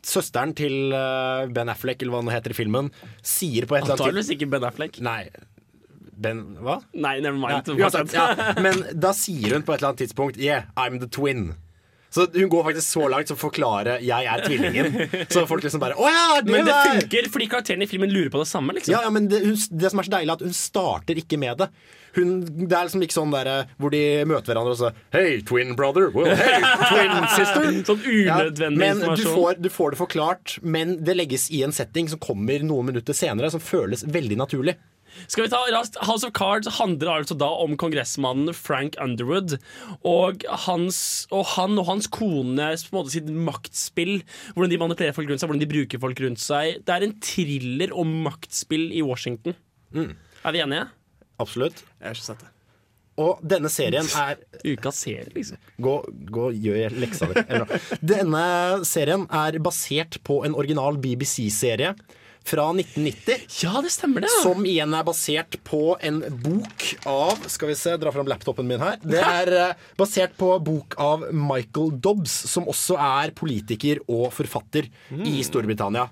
søsteren 0.08 0.54
til 0.56 0.92
eh, 0.96 1.47
Ben 1.54 1.70
Affleck, 1.70 2.02
eller 2.02 2.16
hva 2.16 2.24
han 2.24 2.34
heter 2.34 2.56
i 2.56 2.58
filmen, 2.58 2.90
sier 3.22 3.68
på 3.70 3.78
et 3.78 3.86
eller 3.86 3.98
Antakeligvis 3.98 4.34
ikke 4.36 4.50
Ben 4.50 4.68
Affleck. 4.68 5.00
Nei. 5.04 5.30
Ben 6.18 6.58
Hva? 6.66 6.80
Nei, 6.98 7.20
never 7.22 7.38
mind. 7.38 7.70
Ja, 7.78 7.92
ja. 7.94 8.54
Men 8.66 8.82
da 8.98 9.14
sier 9.14 9.54
hun 9.54 9.66
på 9.66 9.76
et 9.76 9.82
eller 9.82 9.94
annet 9.94 10.02
tidspunkt 10.08 10.40
Yeah, 10.42 10.70
I'm 10.76 11.00
the 11.04 11.10
twin. 11.10 11.54
Så 12.10 12.26
hun 12.34 12.50
går 12.50 12.64
faktisk 12.64 12.88
så 12.88 13.08
langt 13.12 13.30
som 13.30 13.38
å 13.38 13.42
forklare 13.42 14.00
'jeg 14.02 14.26
er 14.26 14.42
tvillingen'. 14.42 15.28
Så 15.34 15.46
folk 15.46 15.64
liksom 15.64 15.80
bare 15.80 15.94
'Å 15.94 16.08
ja, 16.08 16.42
det 16.42 16.52
Men 16.52 16.66
det 16.66 16.74
der!» 16.74 17.02
funker 17.02 17.30
fordi 17.30 17.48
karakteren 17.52 17.84
i 17.84 17.86
filmen 17.86 18.10
lurer 18.10 18.30
på 18.30 18.40
det 18.40 18.48
samme. 18.48 18.74
liksom 18.74 18.92
Ja, 18.92 19.02
ja, 19.04 19.10
men 19.10 19.28
det, 19.28 19.44
hun, 19.44 19.56
det 19.56 19.92
som 19.92 20.00
er 20.00 20.04
så 20.04 20.16
deilig, 20.16 20.30
er 20.30 20.34
at 20.40 20.42
hun 20.48 20.54
starter 20.54 21.16
ikke 21.16 21.38
med 21.38 21.58
det. 21.58 21.70
Hun, 22.18 22.34
det 22.68 22.74
er 22.74 22.88
liksom 22.88 23.06
ikke 23.06 23.18
sånn 23.18 23.34
der 23.36 23.50
eh, 23.52 23.74
hvor 23.78 23.94
de 23.94 24.04
møter 24.30 24.52
hverandre 24.52 24.74
og 24.74 24.80
så 24.80 24.92
Hei, 25.14 25.40
twin 25.48 25.76
brother. 25.78 26.10
Well, 26.16 26.34
hey, 26.36 26.60
twin 26.90 27.16
sister. 27.36 27.70
Sånn 27.88 28.04
unødvendig 28.04 28.82
men 28.82 29.04
du 29.20 29.26
får, 29.28 29.62
du 29.62 29.70
får 29.72 29.94
det 29.94 30.02
forklart, 30.02 30.58
men 30.66 30.98
det 31.06 31.18
legges 31.18 31.48
i 31.54 31.64
en 31.68 31.76
setting 31.76 32.10
som 32.12 32.22
kommer 32.24 32.66
noen 32.66 32.90
minutter 32.90 33.16
senere, 33.18 33.52
som 33.54 33.64
føles 33.64 34.06
veldig 34.08 34.40
naturlig. 34.42 34.78
Skal 35.26 35.48
vi 35.48 35.52
ta 35.52 35.60
rast, 35.74 35.98
House 36.06 36.28
of 36.28 36.34
Cards 36.38 36.70
handler 36.78 37.24
altså 37.24 37.38
da 37.40 37.48
om 37.64 37.78
kongressmannen 37.80 38.54
Frank 38.56 38.98
Underwood. 39.02 39.58
Og, 40.06 40.46
hans, 40.68 41.00
og 41.34 41.46
han 41.56 41.80
og 41.80 41.88
hans 41.90 42.10
kone 42.12 42.70
på 42.78 42.92
en 42.92 43.00
måte 43.00 43.16
sitt 43.16 43.32
maktspill. 43.32 44.20
Hvordan 44.54 44.74
de 44.74 44.82
manipulerer 44.84 45.18
folk 45.18 45.32
rundt 45.32 45.44
seg, 45.44 45.50
hvordan 45.50 45.64
de 45.64 45.72
bruker 45.72 46.04
folk 46.04 46.22
rundt 46.26 46.44
seg. 46.44 46.84
Det 46.86 46.94
er 46.94 47.08
en 47.08 47.18
thriller 47.24 47.96
om 47.98 48.14
maktspill 48.28 48.92
i 48.94 49.04
Washington. 49.06 49.58
Er 49.98 50.54
vi 50.54 50.64
enige? 50.64 50.86
Absolutt. 51.42 51.84
Jeg 52.00 52.10
har 52.10 52.18
ikke 52.18 52.30
sett 52.30 52.46
det. 52.46 52.54
Og 53.18 53.40
denne 53.42 53.70
serien 53.74 54.06
er 54.20 54.38
Ukas 54.62 55.00
serie, 55.02 55.26
liksom. 55.34 55.58
Gå, 55.82 55.96
gå 56.30 56.52
gjør 56.54 56.94
leksa 57.02 57.32
di. 57.32 57.42
Denne 58.14 58.44
serien 58.86 59.26
er 59.34 59.58
basert 59.64 60.20
på 60.28 60.44
en 60.46 60.54
original 60.58 61.00
BBC-serie 61.02 61.96
fra 62.48 62.68
1990. 62.72 63.48
Ja, 63.64 63.82
det 63.84 63.92
stemmer 63.92 64.24
det 64.24 64.30
Som 64.44 64.62
igjen 64.70 64.94
er 64.96 65.04
basert 65.08 65.58
på 65.68 65.98
en 66.00 66.22
bok 66.46 66.86
av 67.10 67.42
Skal 67.52 67.74
vi 67.74 67.76
se, 67.80 67.96
dra 68.00 68.14
fram 68.16 68.30
laptopen 68.30 68.70
min 68.70 68.80
her. 68.80 69.02
Det 69.04 69.20
er 69.20 69.52
eh, 69.58 69.90
basert 70.00 70.38
på 70.40 70.54
bok 70.64 70.96
av 71.02 71.26
Michael 71.34 71.98
Dobbs, 72.00 72.38
som 72.48 72.70
også 72.70 72.96
er 73.02 73.34
politiker 73.36 74.00
og 74.06 74.30
forfatter 74.36 74.88
i 75.28 75.42
Storbritannia. 75.44 76.08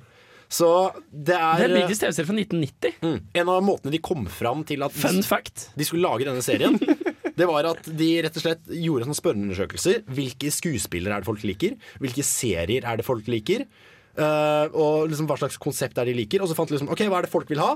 Så 0.56 0.70
det 1.12 1.36
er 1.36 1.60
Det 1.60 1.68
er 1.68 1.74
britisk 1.74 2.04
TV-serie 2.04 2.30
fra 2.30 2.38
1990. 2.38 3.00
Mm. 3.04 3.18
En 3.42 3.52
av 3.52 3.64
måtene 3.66 3.94
de 3.96 4.02
kom 4.04 4.28
fram 4.32 4.64
til 4.68 4.86
at 4.86 4.96
Fun 4.96 5.22
fact. 5.26 5.70
de 5.76 5.88
skulle 5.88 6.06
lage 6.06 6.28
denne 6.28 6.44
serien, 6.46 6.78
det 7.40 7.50
var 7.50 7.68
at 7.74 7.90
de 7.90 8.10
rett 8.24 8.40
og 8.40 8.46
slett 8.46 8.72
gjorde 8.72 9.08
sånne 9.08 9.20
spørreundersøkelser. 9.20 10.06
Hvilke 10.16 10.54
skuespillere 10.54 11.18
er 11.18 11.26
det 11.26 11.30
folk 11.30 11.44
liker? 11.48 11.76
Hvilke 12.04 12.24
serier 12.26 12.88
er 12.88 13.02
det 13.02 13.08
folk 13.08 13.28
liker? 13.32 13.68
Uh, 14.16 14.72
og 14.72 15.10
liksom 15.12 15.28
hva 15.28 15.36
slags 15.42 15.60
konsept 15.60 15.98
er 16.00 16.08
det 16.08 16.16
de 16.16 16.22
liker? 16.22 16.44
Og 16.44 16.48
så 16.48 16.56
fant 16.56 16.72
de 16.72 16.78
liksom 16.78 16.92
OK, 16.94 17.04
hva 17.12 17.20
er 17.20 17.28
det 17.28 17.34
folk 17.34 17.52
vil 17.52 17.64
ha? 17.64 17.74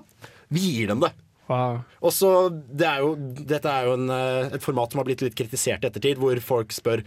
Vi 0.55 0.63
gir 0.77 0.93
dem 0.93 1.03
det. 1.03 1.11
Og 1.49 2.13
så, 2.13 2.30
det 2.49 2.86
er 2.86 3.01
jo, 3.01 3.15
Dette 3.39 3.71
er 3.71 3.88
jo 3.89 3.95
en, 3.97 4.11
eh, 4.13 4.51
et 4.53 4.63
format 4.63 4.91
som 4.91 5.01
har 5.01 5.07
blitt 5.07 5.23
litt 5.25 5.38
kritisert 5.38 5.82
i 5.82 5.89
ettertid, 5.89 6.21
hvor 6.21 6.38
folk 6.45 6.75
spør 6.75 7.01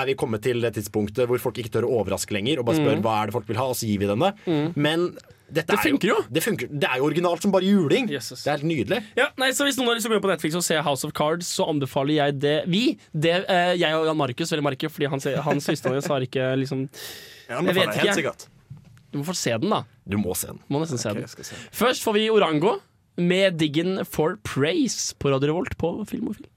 er 0.00 0.06
vi 0.10 0.14
kommet 0.18 0.42
til 0.44 0.60
det 0.64 0.74
tidspunktet 0.76 1.26
hvor 1.30 1.40
folk 1.42 1.58
ikke 1.62 1.72
tør 1.76 1.86
å 1.88 1.94
overraske 2.00 2.34
lenger, 2.36 2.60
og 2.60 2.68
bare 2.68 2.78
spør 2.80 2.96
Mm. 2.98 3.02
hva 3.06 3.14
er 3.22 3.26
det 3.30 3.34
folk 3.36 3.48
vil 3.48 3.56
ha, 3.60 3.66
og 3.72 3.76
så 3.78 3.88
gir 3.88 3.98
vi 4.02 4.06
dem 4.10 4.22
det. 4.24 4.32
Mm. 4.46 4.72
Men 4.76 5.06
dette 5.46 5.70
Det 5.70 5.76
er 5.78 5.82
funker 5.84 6.08
jo. 6.10 6.16
Det, 6.26 6.42
funker, 6.42 6.66
det 6.72 6.88
er 6.90 6.98
jo 6.98 7.04
originalt 7.06 7.42
som 7.42 7.52
bare 7.54 7.62
juling. 7.68 8.08
Det 8.10 8.18
er 8.18 8.56
helt 8.56 8.66
nydelig. 8.66 8.98
Ja, 9.16 9.28
nei, 9.38 9.52
så 9.54 9.64
Hvis 9.68 9.76
noen 9.78 9.92
har 9.92 9.98
lyst 9.98 10.08
til 10.08 10.14
å 10.14 10.18
gå 10.18 10.24
på 10.24 10.32
Netflix 10.32 10.56
og 10.58 10.64
se 10.66 10.80
House 10.82 11.06
of 11.06 11.12
Cards, 11.14 11.46
så 11.46 11.68
anbefaler 11.70 12.16
jeg 12.16 12.40
det. 12.42 12.56
Vi, 12.66 12.98
det, 13.14 13.44
eh, 13.48 13.76
jeg 13.78 13.94
og 13.94 14.06
Jan 14.08 14.18
Markus, 14.18 14.50
eller 14.52 14.66
Marke, 14.66 14.90
fordi 14.90 15.06
hans, 15.12 15.24
hans 15.46 15.66
historie 15.70 16.02
har 16.02 16.26
ikke 16.26 16.50
liksom 16.58 16.88
Jeg 17.48 17.56
anbefaler 17.60 18.02
helt 18.02 18.18
sikkert. 18.18 18.48
Du 19.12 19.20
må 19.20 19.24
få 19.28 19.36
se 19.38 19.54
den, 19.54 19.70
da. 19.70 19.84
Du 20.04 20.18
må 20.18 20.34
se 20.36 20.50
den. 20.50 20.58
Må 20.68 20.82
nesten 20.82 20.98
se 20.98 21.14
okay, 21.14 21.22
den. 21.22 21.46
se. 21.46 21.54
Først 21.72 22.02
får 22.02 22.18
vi 22.18 22.26
Orango 22.34 22.80
med 23.16 23.54
Diggin 23.56 24.02
for 24.04 24.34
Praise 24.44 25.14
på 25.16 25.30
Radio 25.32 25.52
Revolt 25.54 25.78
på 25.78 25.94
Film 26.10 26.26
og 26.28 26.36
Film. 26.40 26.50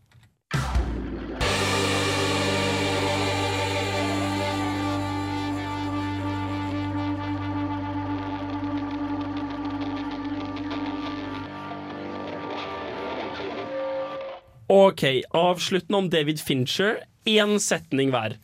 OK, 14.69 15.03
avsluttende 15.33 15.97
om 15.97 16.09
David 16.09 16.39
Fincher. 16.39 16.99
Én 17.25 17.55
setning 17.57 18.11
hver. 18.13 18.35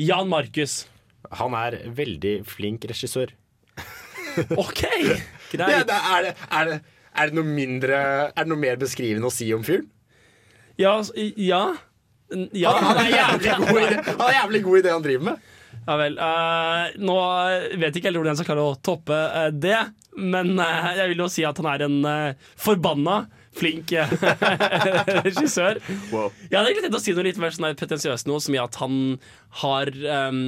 Jan 0.00 0.30
Markus. 0.32 0.86
Han 1.36 1.52
er 1.52 1.76
veldig 1.92 2.38
flink 2.48 2.86
regissør. 2.88 3.34
OK, 4.56 4.80
greit. 5.52 5.52
det, 5.52 5.66
er, 5.66 5.84
det, 5.84 5.98
er, 6.48 6.70
det, 6.70 6.80
er 7.12 7.28
det 7.28 7.36
noe 7.38 7.48
mindre 7.48 8.00
Er 8.28 8.42
det 8.44 8.50
noe 8.50 8.60
mer 8.60 8.80
beskrivende 8.80 9.28
å 9.28 9.32
si 9.32 9.50
om 9.52 9.64
fyren? 9.68 9.84
Ja, 10.80 10.96
ja. 11.36 11.62
ja. 12.56 12.72
Han, 12.80 13.04
er 13.04 13.12
jævlig 13.12 13.54
god 13.60 13.76
i 13.76 13.86
det, 13.92 14.02
han 14.08 14.26
er 14.30 14.36
jævlig 14.40 14.64
god 14.64 14.80
i 14.80 14.84
det 14.88 14.96
han 14.96 15.08
driver 15.10 15.28
med. 15.28 15.54
Ja 15.86 16.00
vel. 16.00 16.16
Uh, 16.16 17.00
nå 17.04 17.22
vet 17.84 17.96
ikke 18.00 18.08
helt 18.08 18.22
hvordan 18.22 18.32
jeg 18.32 18.40
skal 18.40 18.54
klare 18.54 18.70
å 18.72 18.76
toppe 18.80 19.24
uh, 19.36 19.48
det, 19.52 19.78
men 20.24 20.56
uh, 20.56 20.94
jeg 20.96 21.12
vil 21.12 21.26
jo 21.26 21.32
si 21.36 21.44
at 21.44 21.60
han 21.60 21.74
er 21.76 21.90
en 21.90 21.98
forbanna 22.56 23.26
flink 23.58 23.92
regissør. 23.96 25.20
regissør. 25.24 25.80
Jeg 25.80 26.56
hadde 26.56 26.64
egentlig 26.70 26.86
tenkt 26.86 26.98
å 26.98 27.02
si 27.02 27.14
noe 27.16 27.26
litt 27.26 27.40
mer 27.42 27.54
sånn 27.54 27.68
pretensiøst 27.78 28.28
nå, 28.30 28.38
som 28.44 28.56
i 28.56 28.62
at 28.62 28.78
han 28.82 28.96
har 29.62 29.92
um, 30.28 30.40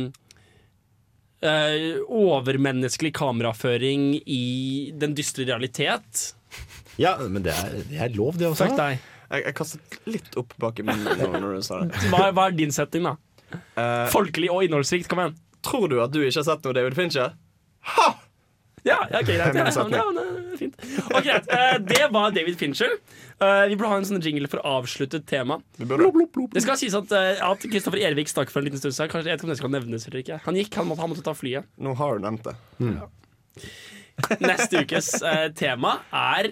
uh, 1.45 1.77
overmenneskelig 2.07 3.13
kameraføring 3.19 4.11
i 4.25 4.43
den 4.99 5.17
dystre 5.19 5.47
realitet. 5.49 6.33
Ja, 6.99 7.17
men 7.23 7.45
det 7.47 7.55
er, 7.55 7.79
det 7.89 8.03
er 8.09 8.15
lov, 8.17 8.39
det 8.41 8.49
også. 8.51 8.69
Takk 8.69 8.79
deg. 8.81 9.07
Jeg, 9.29 9.45
jeg 9.45 9.57
kastet 9.59 9.99
litt 10.09 10.39
opp 10.41 10.55
bak 10.61 10.79
i 10.81 10.87
munnen 10.89 11.37
når 11.37 11.59
du 11.59 11.67
sa 11.67 11.83
det. 11.85 12.07
Hva, 12.09 12.31
hva 12.33 12.49
er 12.49 12.57
din 12.57 12.73
setting, 12.75 13.05
da? 13.07 13.17
Uh, 13.77 14.07
Folkelig 14.13 14.51
og 14.53 14.65
innholdsrikt, 14.67 15.09
kom 15.11 15.21
igjen. 15.23 15.37
tror 15.65 15.87
du 15.93 15.99
at 16.05 16.13
du 16.13 16.23
ikke 16.23 16.41
har 16.41 16.49
sett 16.49 16.65
noe 16.65 16.77
David 16.77 16.97
Fincher? 16.99 17.37
Ja, 18.87 18.99
ja, 19.11 19.21
okay, 19.23 19.37
greit. 19.39 19.55
Ja, 19.59 19.65
ja, 19.65 19.87
ja, 19.97 20.05
det 20.15 20.25
er 20.53 20.59
fint. 20.61 20.77
Ok, 21.09 21.25
greit. 21.25 21.49
Eh, 21.55 21.75
det 21.89 22.05
var 22.15 22.31
David 22.37 22.59
Fincher. 22.61 22.95
Eh, 23.39 23.65
vi 23.71 23.77
burde 23.79 23.91
ha 23.93 23.99
en 24.01 24.07
sånn 24.09 24.23
jingle 24.25 24.49
for 24.51 24.63
å 24.63 24.79
avslutte 24.81 25.21
tema. 25.27 25.61
Det 25.79 26.63
skal 26.65 26.79
sies 26.81 26.97
at, 26.99 27.13
at 27.13 27.67
Kristoffer 27.71 28.03
Ervik 28.03 28.31
stakk 28.31 28.51
for 28.53 28.63
en 28.63 28.69
liten 28.71 28.81
stund 28.83 28.97
siden. 28.97 29.11
Kanskje 29.13 29.31
jeg 29.31 29.37
vet 29.37 29.43
ikke 29.43 29.49
om 29.51 29.55
det 29.55 29.61
skal 29.61 29.75
nevnes 29.75 30.09
eller 30.11 30.23
ikke. 30.25 30.41
Han 30.47 30.59
gikk, 30.59 30.73
han 30.81 30.89
måtte, 30.91 31.05
han 31.05 31.13
måtte 31.15 31.27
ta 31.27 31.35
flyet. 31.39 31.69
Nå 31.79 31.95
har 31.99 32.19
du 32.19 32.27
nevnt 32.27 32.49
det. 32.51 32.57
Neste 34.43 34.83
ukes 34.83 35.13
eh, 35.23 35.47
tema 35.55 35.99
er 36.11 36.51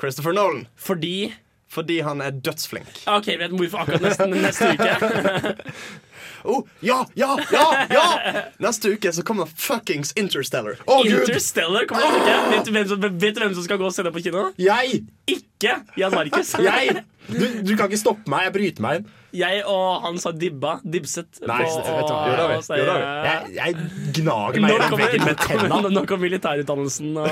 Christopher 0.00 0.36
Nolan. 0.36 0.66
Fordi 0.76 1.32
Fordi 1.74 2.00
han 2.06 2.20
er 2.22 2.30
dødsflink. 2.36 3.00
OK, 3.10 3.32
vet 3.40 3.50
du 3.50 3.56
hvorfor 3.58 3.82
akkurat 3.82 4.04
neste, 4.04 4.28
neste 4.30 4.68
uke? 4.76 5.54
Oh, 6.44 6.60
ja, 6.84 6.98
ja, 7.16 7.30
ja! 7.52 7.64
ja 7.88 8.42
Neste 8.60 8.90
uke 8.92 9.12
så 9.16 9.22
kommer 9.24 9.48
fuckings 9.48 10.12
Interstellar. 10.20 10.76
Interstellar 11.06 11.86
kommer 11.88 12.04
neste 12.04 12.20
uke. 12.20 12.36
Vet 12.52 12.68
du, 12.68 12.72
hvem 12.76 12.88
som, 12.92 13.00
vet 13.00 13.34
du 13.38 13.40
hvem 13.40 13.54
som 13.56 13.64
skal 13.64 13.80
gå 13.80 13.88
og 13.88 13.94
se 13.96 14.04
det 14.04 14.12
på 14.12 14.22
kino? 14.26 14.50
Jeg! 14.60 15.02
Ikke 15.30 15.78
Jan 15.96 16.12
Markus. 16.12 16.52
Jeg! 16.68 17.00
Du, 17.24 17.40
du 17.64 17.70
kan 17.78 17.88
ikke 17.88 17.96
stoppe 18.02 18.28
meg. 18.28 18.44
Jeg 18.50 18.52
bryter 18.58 18.84
meg 18.84 18.98
inn. 19.00 19.06
Jeg 19.34 19.62
og 19.66 20.04
han 20.04 20.18
sa 20.20 20.30
dibba. 20.36 20.74
Dibset. 20.84 21.40
Nei, 21.48 21.62
på 21.64 21.80
vet 21.80 22.10
du 22.10 22.12
å- 22.12 22.50
vi. 22.52 22.84
eh, 22.92 23.24
Jeg, 23.24 23.54
jeg 23.56 23.88
gnager 24.20 24.60
meg 24.62 24.76
kommer, 24.84 25.00
veggen 25.06 25.24
med 25.24 25.40
tenna. 25.40 25.80
nå, 25.96 26.04
kom 26.10 26.20
militærutdannelsen. 26.22 27.16
Og 27.16 27.28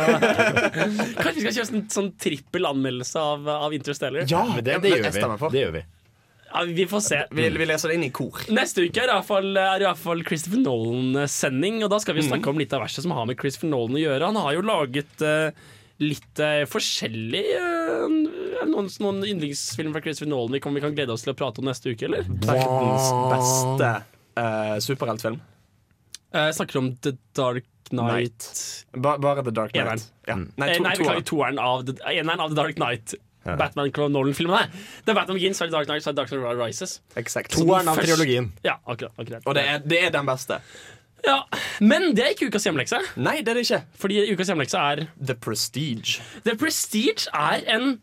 Kanskje 1.23 1.37
vi 1.37 1.45
skal 1.45 1.59
kjøre 1.61 1.77
en 1.77 1.85
sånn 1.93 2.11
trippel 2.25 2.71
anmeldelse 2.73 3.21
av, 3.23 3.53
av 3.69 3.77
Interstellar? 3.77 4.25
Ja, 4.33 4.47
men 4.49 4.65
det, 4.65 4.81
det, 4.83 4.97
gjør 4.97 5.13
vi. 5.13 5.53
det 5.53 5.67
gjør 5.67 5.77
vi. 5.77 5.85
Ja, 6.53 6.63
vi 6.69 6.85
får 6.87 7.01
se. 7.01 7.19
Vi, 7.33 7.49
vi 7.57 7.67
leser 7.67 7.89
det 7.89 7.95
inn 7.97 8.05
i 8.05 8.11
kor. 8.15 8.43
Neste 8.53 8.85
uke 8.85 9.01
er 9.01 9.09
det 9.09 9.15
iallfall- 9.15 9.57
er 9.57 9.85
i 9.85 9.87
hvert 9.87 10.01
fall 10.01 10.25
Christopher 10.29 10.61
Nolan-sending. 10.61 11.81
Og 11.87 11.93
da 11.93 12.01
skal 12.03 12.19
vi 12.19 12.27
snakke 12.27 12.53
om 12.53 12.61
litt 12.61 12.75
av 12.77 12.85
verset 12.85 13.07
som 13.07 13.15
har 13.17 13.29
med 13.31 13.41
Christopher 13.41 13.73
Nolan 13.73 13.97
å 13.97 14.03
gjøre. 14.03 14.29
Han 14.29 14.41
har 14.43 14.57
jo 14.59 14.65
laget 14.69 15.25
uh, 15.25 15.49
litt 16.03 16.43
uh, 16.45 16.65
forskjellig 16.69 17.45
uh, 17.57 18.05
noen, 18.69 18.91
noen 19.01 19.25
yndlingsfilmer 19.33 19.97
fra 19.97 20.05
Christopher 20.05 20.33
Nolan 20.35 20.59
vi 20.59 20.63
kan, 20.63 20.77
vi 20.77 20.85
kan 20.85 20.95
glede 20.97 21.17
oss 21.17 21.25
til 21.25 21.33
å 21.33 21.39
prate 21.39 21.63
om 21.63 21.71
neste 21.71 21.95
uke, 21.95 22.07
eller? 22.11 22.29
Verdens 22.45 23.09
beste 23.33 23.91
uh, 24.37 24.77
superheltfilm. 24.85 25.41
Jeg 26.33 26.57
snakker 26.57 26.81
om 26.81 26.95
The 27.05 27.17
Dark 27.37 27.67
Knight. 27.93 28.47
Ba 28.97 29.17
bare 29.21 29.45
The 29.45 29.53
Dark 29.53 29.75
Knight. 29.77 30.09
Ja. 30.29 30.37
Nei, 30.37 30.47
Nei, 30.57 30.71
to, 30.77 30.85
Nei, 30.85 30.95
beklager, 30.97 31.27
toeren 31.29 31.61
av, 31.61 31.83
av 31.85 32.49
The 32.53 32.57
Dark 32.57 32.81
Knight. 33.43 33.59
Batman 33.59 33.93
Nolan-filmene. 34.13 34.71
Det 35.03 35.13
er 35.13 35.19
Batman 35.19 35.39
Begins, 35.39 35.61
er 35.61 35.71
Dark 35.73 35.87
Knight, 35.91 36.07
Dark 36.17 36.31
Knight 36.31 36.59
Rises. 36.61 37.01
Exakt. 37.17 37.53
Toeren 37.57 37.89
av 37.91 37.99
triologien. 37.99 38.53
Ja, 38.65 38.79
akkurat, 38.87 39.13
akkurat. 39.19 39.47
Og 39.47 39.57
det 39.59 39.65
er, 39.69 39.79
det 39.83 40.03
er 40.07 40.15
den 40.15 40.29
beste. 40.29 40.61
Ja, 41.27 41.43
Men 41.81 42.13
det 42.17 42.25
er 42.25 42.33
ikke 42.35 42.49
ukas 42.51 42.65
hjemlekse. 42.67 42.99
Nei, 43.23 43.41
det 43.43 43.53
er 43.53 43.59
det 43.59 43.67
ikke. 43.67 43.83
Fordi 44.03 44.23
ukas 44.33 44.51
hjemlekse 44.51 44.79
er 44.79 45.05
The 45.19 45.37
Prestige. 45.39 46.23
The 46.47 46.57
Prestige 46.59 47.31
er 47.35 47.63
en 47.77 48.01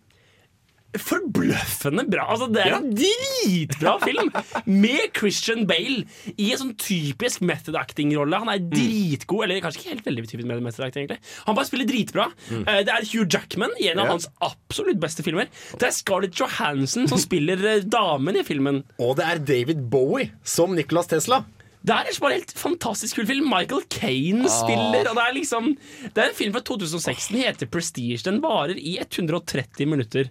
forbløffende 0.97 2.05
bra 2.09 2.23
Altså 2.33 2.47
Det 2.53 2.61
er 2.65 2.75
en 2.77 2.87
dritbra 2.97 3.93
film 4.01 4.31
med 4.69 5.11
Christian 5.17 5.65
Bale 5.69 6.05
i 6.37 6.49
en 6.53 6.59
sånn 6.61 6.73
typisk 6.79 7.43
method 7.45 7.77
acting-rolle. 7.79 8.39
Han 8.41 8.49
er 8.53 8.63
dritgod, 8.71 9.43
eller 9.45 9.61
kanskje 9.63 9.83
ikke 9.83 9.93
helt 9.93 10.07
veldig 10.09 10.25
typisk 10.31 10.49
method 10.49 10.85
acting, 10.87 11.05
egentlig. 11.05 11.19
Han 11.47 11.57
bare 11.57 11.69
spiller 11.69 11.89
dritbra. 11.89 12.25
Mm. 12.49 12.63
Det 12.87 12.93
er 12.95 13.07
Hugh 13.11 13.27
Jackman 13.29 13.75
i 13.79 13.89
en 13.91 13.99
av 14.01 14.09
Ja. 14.09 14.15
hans 14.15 14.27
absolutt 14.41 14.99
beste 14.99 15.23
filmer. 15.25 15.47
Det 15.77 15.87
er 15.89 15.95
Scarlett 15.95 16.39
Johansson 16.39 17.07
som 17.11 17.21
spiller 17.27 17.61
eh, 17.75 17.83
damen 17.85 18.35
i 18.39 18.43
filmen. 18.47 18.83
Og 18.99 19.15
det 19.19 19.25
er 19.29 19.39
David 19.45 19.85
Bowie 19.91 20.31
som 20.43 20.75
Nicholas 20.75 21.07
Tesla. 21.11 21.43
Det 21.85 21.95
er 21.95 22.09
en 22.11 22.31
helt 22.33 22.51
fantastisk 22.59 23.15
kul 23.15 23.25
film. 23.29 23.45
Michael 23.49 23.85
Kane 23.89 24.43
Ah. 24.43 24.51
spiller. 24.51 25.07
Og 25.09 25.15
det 25.15 25.23
er 25.23 25.33
liksom 25.37 25.77
Det 26.13 26.17
er 26.17 26.29
en 26.29 26.35
film 26.35 26.51
fra 26.53 26.61
2006. 26.61 27.29
Den 27.31 27.41
heter 27.41 27.67
Prestige. 27.71 28.21
Den 28.23 28.41
varer 28.41 28.75
i 28.75 28.97
130 28.99 29.85
minutter. 29.87 30.29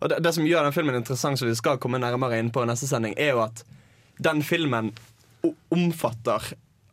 Og 0.00 0.10
det, 0.10 0.20
det 0.24 0.32
som 0.36 0.46
gjør 0.46 0.66
den 0.66 0.76
filmen 0.76 0.98
interessant, 0.98 1.38
som 1.40 1.48
vi 1.48 1.56
skal 1.58 1.80
komme 1.82 2.00
nærmere 2.02 2.38
inn 2.40 2.52
på 2.52 2.64
i 2.64 2.68
neste 2.70 2.88
sending, 2.90 3.16
er 3.18 3.34
jo 3.34 3.44
at 3.46 3.64
den 4.22 4.42
filmen 4.44 4.92
omfatter 5.70 6.42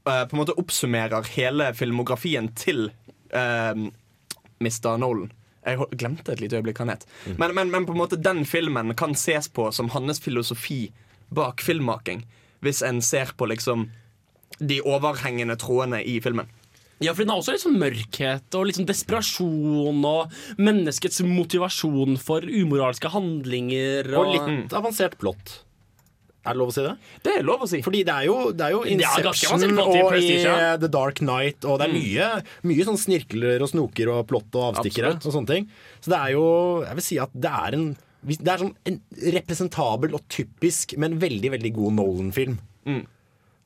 uh, 0.06 0.26
På 0.28 0.36
en 0.36 0.42
måte 0.42 0.56
oppsummerer 0.60 1.26
hele 1.34 1.72
filmografien 1.74 2.52
til 2.60 2.90
uh, 3.34 3.88
Mr. 4.60 4.98
Nolan. 5.00 5.32
Jeg 5.64 5.88
glemte 5.96 6.34
et 6.34 6.42
lite 6.44 6.60
øyeblikk 6.60 6.82
han 6.84 6.92
het. 6.92 7.06
Men, 7.40 7.54
men, 7.56 7.72
men 7.72 7.86
på 7.88 7.96
en 7.96 8.02
måte 8.02 8.20
den 8.20 8.44
filmen 8.46 8.92
kan 9.00 9.16
ses 9.16 9.48
på 9.48 9.70
som 9.72 9.94
hans 9.96 10.20
filosofi 10.20 10.92
bak 11.34 11.64
filmmaking. 11.64 12.26
Hvis 12.60 12.84
en 12.84 13.00
ser 13.02 13.32
på 13.38 13.48
liksom 13.48 13.88
de 14.60 14.82
overhengende 14.84 15.56
trådene 15.60 16.04
i 16.04 16.20
filmen. 16.22 16.52
Ja, 17.04 17.14
for 17.14 17.24
Den 17.26 17.34
har 17.34 17.42
også 17.42 17.56
litt 17.56 17.66
sånn 17.66 17.80
mørkhet 17.82 18.58
og 18.58 18.66
litt 18.70 18.80
sånn 18.80 18.88
desperasjon 18.90 20.02
og 20.08 20.34
menneskets 20.62 21.22
motivasjon 21.28 22.18
for 22.22 22.46
umoralske 22.48 23.12
handlinger. 23.14 24.10
Og 24.18 24.34
litt 24.34 24.76
avansert 24.80 25.20
plott. 25.22 25.60
Er 26.44 26.58
det 26.58 26.60
lov 26.60 26.72
å 26.74 26.76
si 26.76 26.84
det? 26.84 26.94
Det 27.24 27.34
er 27.40 27.46
lov 27.48 27.62
å 27.64 27.68
si. 27.72 27.80
Fordi 27.86 28.02
det 28.04 28.14
er 28.14 28.26
jo, 28.28 28.38
det 28.52 28.66
er 28.66 28.74
jo 28.76 28.82
Det 28.84 28.96
er 28.98 29.28
Inception 29.30 29.62
plott 29.78 29.94
og 29.96 30.16
i 30.20 30.32
The 30.82 30.90
Dark 30.92 31.22
Night, 31.24 31.64
og 31.64 31.78
det 31.80 31.86
er 31.88 31.94
mye, 31.94 32.26
mye 32.68 32.88
sånn 32.90 33.00
snirkler 33.00 33.64
og 33.64 33.72
snoker 33.72 34.12
og 34.12 34.26
plott 34.28 34.58
og 34.60 34.74
avstikkere. 34.74 35.14
Absolutt. 35.16 35.30
og 35.30 35.38
sånne 35.38 35.52
ting 35.54 35.70
Så 36.04 36.12
det 36.12 36.20
er 36.20 36.34
jo 36.36 36.44
Jeg 36.84 37.00
vil 37.00 37.06
si 37.08 37.20
at 37.24 37.38
det 37.46 37.54
er 37.68 37.80
en 37.80 37.88
det 38.24 38.48
er 38.48 38.62
sånn 38.62 38.70
en 38.88 38.98
representabel 39.36 40.14
og 40.16 40.22
typisk, 40.32 40.94
men 40.96 41.18
veldig 41.20 41.50
veldig 41.58 41.72
god 41.76 41.96
Nolan-film. 41.98 42.54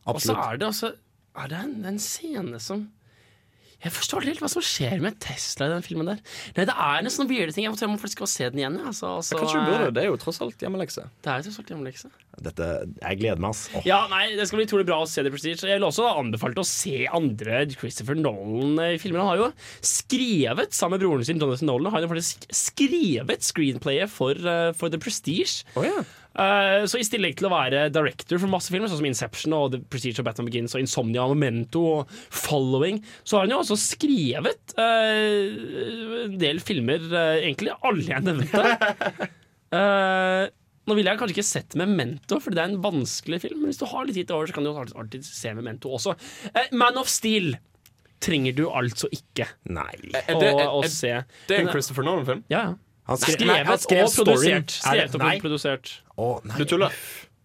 Og 0.10 0.18
så 0.24 0.34
er 0.34 0.58
det 0.58 0.66
altså 0.72 0.90
Er 1.38 1.52
det 1.52 1.60
en, 1.62 1.76
en 1.86 2.00
scene 2.02 2.58
som 2.64 2.88
jeg 3.84 3.94
forstår 3.94 4.24
ikke 4.24 4.32
helt 4.34 4.42
hva 4.42 4.50
som 4.50 4.64
skjer 4.66 5.02
med 5.04 5.18
Tesla 5.22 5.68
i 5.68 5.74
den 5.76 5.84
filmen 5.86 6.08
der. 6.10 6.22
Nei, 6.58 6.66
Det 6.66 6.74
er 6.74 7.04
nesten 7.06 7.24
noen 7.24 7.30
weirde 7.30 7.54
ting. 7.54 7.68
Jeg 7.68 7.74
må, 7.74 7.78
jeg 7.78 7.92
må 7.92 8.00
faktisk 8.02 8.24
gå 8.24 8.26
og 8.26 8.32
se 8.32 8.48
den 8.50 8.62
igjen. 8.64 8.78
ja. 8.82 8.88
Altså, 8.90 9.12
altså, 9.20 9.38
Kanskje 9.38 9.62
du 9.62 9.70
burde, 9.70 9.92
Det 9.94 10.02
er 10.02 10.08
jo 10.10 10.18
tross 10.18 10.42
alt 10.42 10.66
hjemmelekse. 10.66 11.04
Det 11.22 11.30
er 11.30 11.44
jo 11.44 11.46
tross 11.48 11.60
alt 11.62 11.70
hjemmelekse. 11.74 12.10
Dette, 12.42 12.66
jeg 13.02 13.20
gleder 13.22 13.42
meg, 13.42 13.54
ass. 13.54 13.64
Oh. 13.78 13.86
Ja, 13.86 14.00
nei, 14.10 14.36
Det 14.38 14.48
skal 14.50 14.60
bli 14.60 14.68
utrolig 14.68 14.88
bra 14.90 14.98
å 15.04 15.08
se 15.10 15.22
The 15.22 15.34
Prestige. 15.34 15.62
Jeg 15.70 15.78
vil 15.78 15.88
også 15.88 16.10
anbefale 16.10 16.58
å 16.58 16.66
se 16.66 17.06
andre 17.06 17.64
Christopher 17.76 18.18
Nolan-filmer. 18.18 19.22
Han 19.22 19.32
har 19.32 19.42
jo 19.44 19.52
skrevet, 19.86 20.74
sammen 20.74 20.98
med 20.98 21.06
broren 21.06 21.26
sin 21.30 21.42
Jonathan 21.42 21.70
Nolan, 21.70 21.92
har 21.94 22.02
han 22.02 22.08
jo 22.08 22.14
faktisk 22.16 22.50
skrevet 22.50 23.46
screenplayet 23.46 24.10
for, 24.10 24.34
uh, 24.42 24.74
for 24.78 24.90
The 24.90 24.98
Prestige. 25.02 25.62
Eh, 25.78 26.02
så 26.38 27.00
i 27.00 27.06
tillegg 27.08 27.40
til 27.40 27.48
å 27.50 27.54
være 27.54 27.88
director 27.90 28.38
for 28.42 28.52
masse 28.52 28.70
filmer, 28.70 28.92
sånn 28.92 29.02
som 29.02 29.10
Inception 29.10 29.56
og 29.58 29.72
The 29.74 29.80
Prestige 29.90 30.22
of 30.22 30.28
Batman 30.28 30.50
Begins 30.50 30.76
og 30.78 30.84
Insomnia 30.84 31.24
og 31.26 31.34
Memento 31.34 31.82
og 31.96 32.14
Following, 32.30 33.02
så 33.24 33.40
har 33.40 33.48
han 33.48 33.56
jo 33.56 33.64
også 33.64 33.80
skrevet 33.82 34.76
eh, 34.78 35.58
en 36.28 36.38
del 36.38 36.62
filmer, 36.62 37.04
eh, 37.10 37.48
egentlig 37.48 37.74
alle 37.82 38.08
jeg 38.12 38.28
nevnte. 38.28 39.34
Eh, 39.68 40.48
nå 40.88 40.96
ville 40.96 41.12
jeg 41.12 41.20
kanskje 41.20 41.36
ikke 41.36 41.44
sett 41.44 41.76
Memento, 41.76 42.38
for 42.40 42.56
det 42.56 42.62
er 42.64 42.70
en 42.72 42.84
vanskelig 42.84 43.42
film. 43.44 43.60
Men 43.60 43.74
hvis 43.74 43.82
du 43.82 43.88
har 43.92 44.08
litt 44.08 44.16
tid 44.16 44.30
til 44.30 44.38
over, 44.38 44.48
så 44.48 44.56
kan 44.56 44.64
du 44.64 44.72
alltid, 44.72 45.26
se 45.28 45.52
Memento 45.58 45.92
også. 45.98 46.16
Eh, 46.54 46.70
Man 46.80 47.00
of 47.02 47.12
Steel 47.12 47.58
trenger 48.24 48.56
du 48.58 48.64
altså 48.72 49.10
ikke 49.14 49.46
Nei. 49.70 49.92
Er 50.24 50.40
det, 50.40 50.54
å, 50.56 50.62
er, 50.64 50.72
å 50.74 50.80
se. 50.90 51.12
det 51.50 51.58
er 51.58 51.66
en 51.66 51.74
Christopher 51.74 52.08
Nolan-film? 52.08 52.46
Ja, 52.54 52.70
ja. 52.70 52.76
Han 53.08 53.18
skrev- 53.18 53.38
Skrevet 53.38 53.48
nei, 53.48 53.64
han 53.64 53.78
skrev 53.80 54.04
og 54.04 54.12
storyen. 54.12 54.66
produsert. 54.68 54.76
Er 54.86 54.98
det- 54.98 55.08
Skrevet 55.10 55.16
og 55.16 55.22
nei. 55.28 55.40
produsert. 55.40 55.94
Å, 56.18 56.28
nei. 56.46 56.58
Du 56.58 56.66
tuller? 56.66 56.92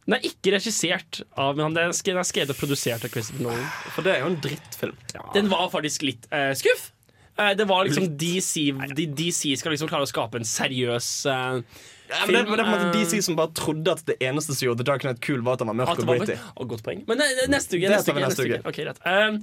Den 0.04 0.14
er 0.18 0.24
ikke 0.26 0.50
regissert 0.56 1.20
av 1.38 1.54
Men 1.56 1.62
han 1.68 1.76
er 1.78 1.92
den 1.92 2.18
er 2.18 2.26
skrevet 2.26 2.50
og 2.50 2.56
produsert 2.58 3.04
av 3.06 3.10
Christopher 3.14 3.44
Nolan. 3.46 3.68
For 3.94 4.02
det 4.02 4.16
er 4.16 4.20
jo 4.24 4.26
en 4.32 4.40
drittfilm. 4.42 4.96
Den 5.34 5.48
var 5.48 5.68
faktisk 5.70 6.02
litt 6.02 6.26
eh, 6.32 6.50
skuff. 6.58 6.90
Eh, 7.38 7.54
det 7.54 7.64
var 7.68 7.84
liksom 7.86 8.10
DC 8.18 8.72
de, 8.94 9.06
DC 9.06 9.56
skal 9.56 9.72
liksom 9.72 9.88
klare 9.88 10.02
å 10.04 10.10
skape 10.10 10.34
en 10.36 10.44
seriøs 10.44 11.06
eh, 11.26 11.62
Ja, 12.12 12.26
men 12.26 12.34
det, 12.34 12.42
men 12.44 12.58
det 12.58 12.60
er 12.60 12.66
på 12.66 12.74
en 12.74 12.74
måte 12.74 12.88
eh, 12.90 13.04
DC 13.06 13.22
som 13.24 13.36
bare 13.38 13.54
trodde 13.56 13.88
at 13.94 14.02
det 14.04 14.18
eneste 14.20 14.52
som 14.52 14.66
gjorde 14.66 14.82
The 14.82 14.84
Dark 14.90 15.00
Knight 15.06 15.20
kul, 15.24 15.40
var 15.40 15.54
at 15.54 15.60
han 15.64 15.68
var 15.68 15.78
mørk 15.80 15.88
At 15.94 15.96
det 15.96 16.04
og 16.04 16.08
var- 16.10 16.18
gritty. 16.26 16.36
Å, 16.60 16.66
godt 16.68 16.82
poeng. 16.84 17.04
Men 17.08 17.22
eh, 17.24 17.46
neste 17.48 17.78
uke. 17.78 17.86
Det 17.86 17.94
Neste 17.94 18.10
tar 18.10 18.18
vi 18.18 18.20
uke, 18.20 18.28
neste 18.28 18.44
uke. 18.50 18.60
Ok, 18.68 18.82
greit. 18.82 18.98
Ehm, 19.06 19.38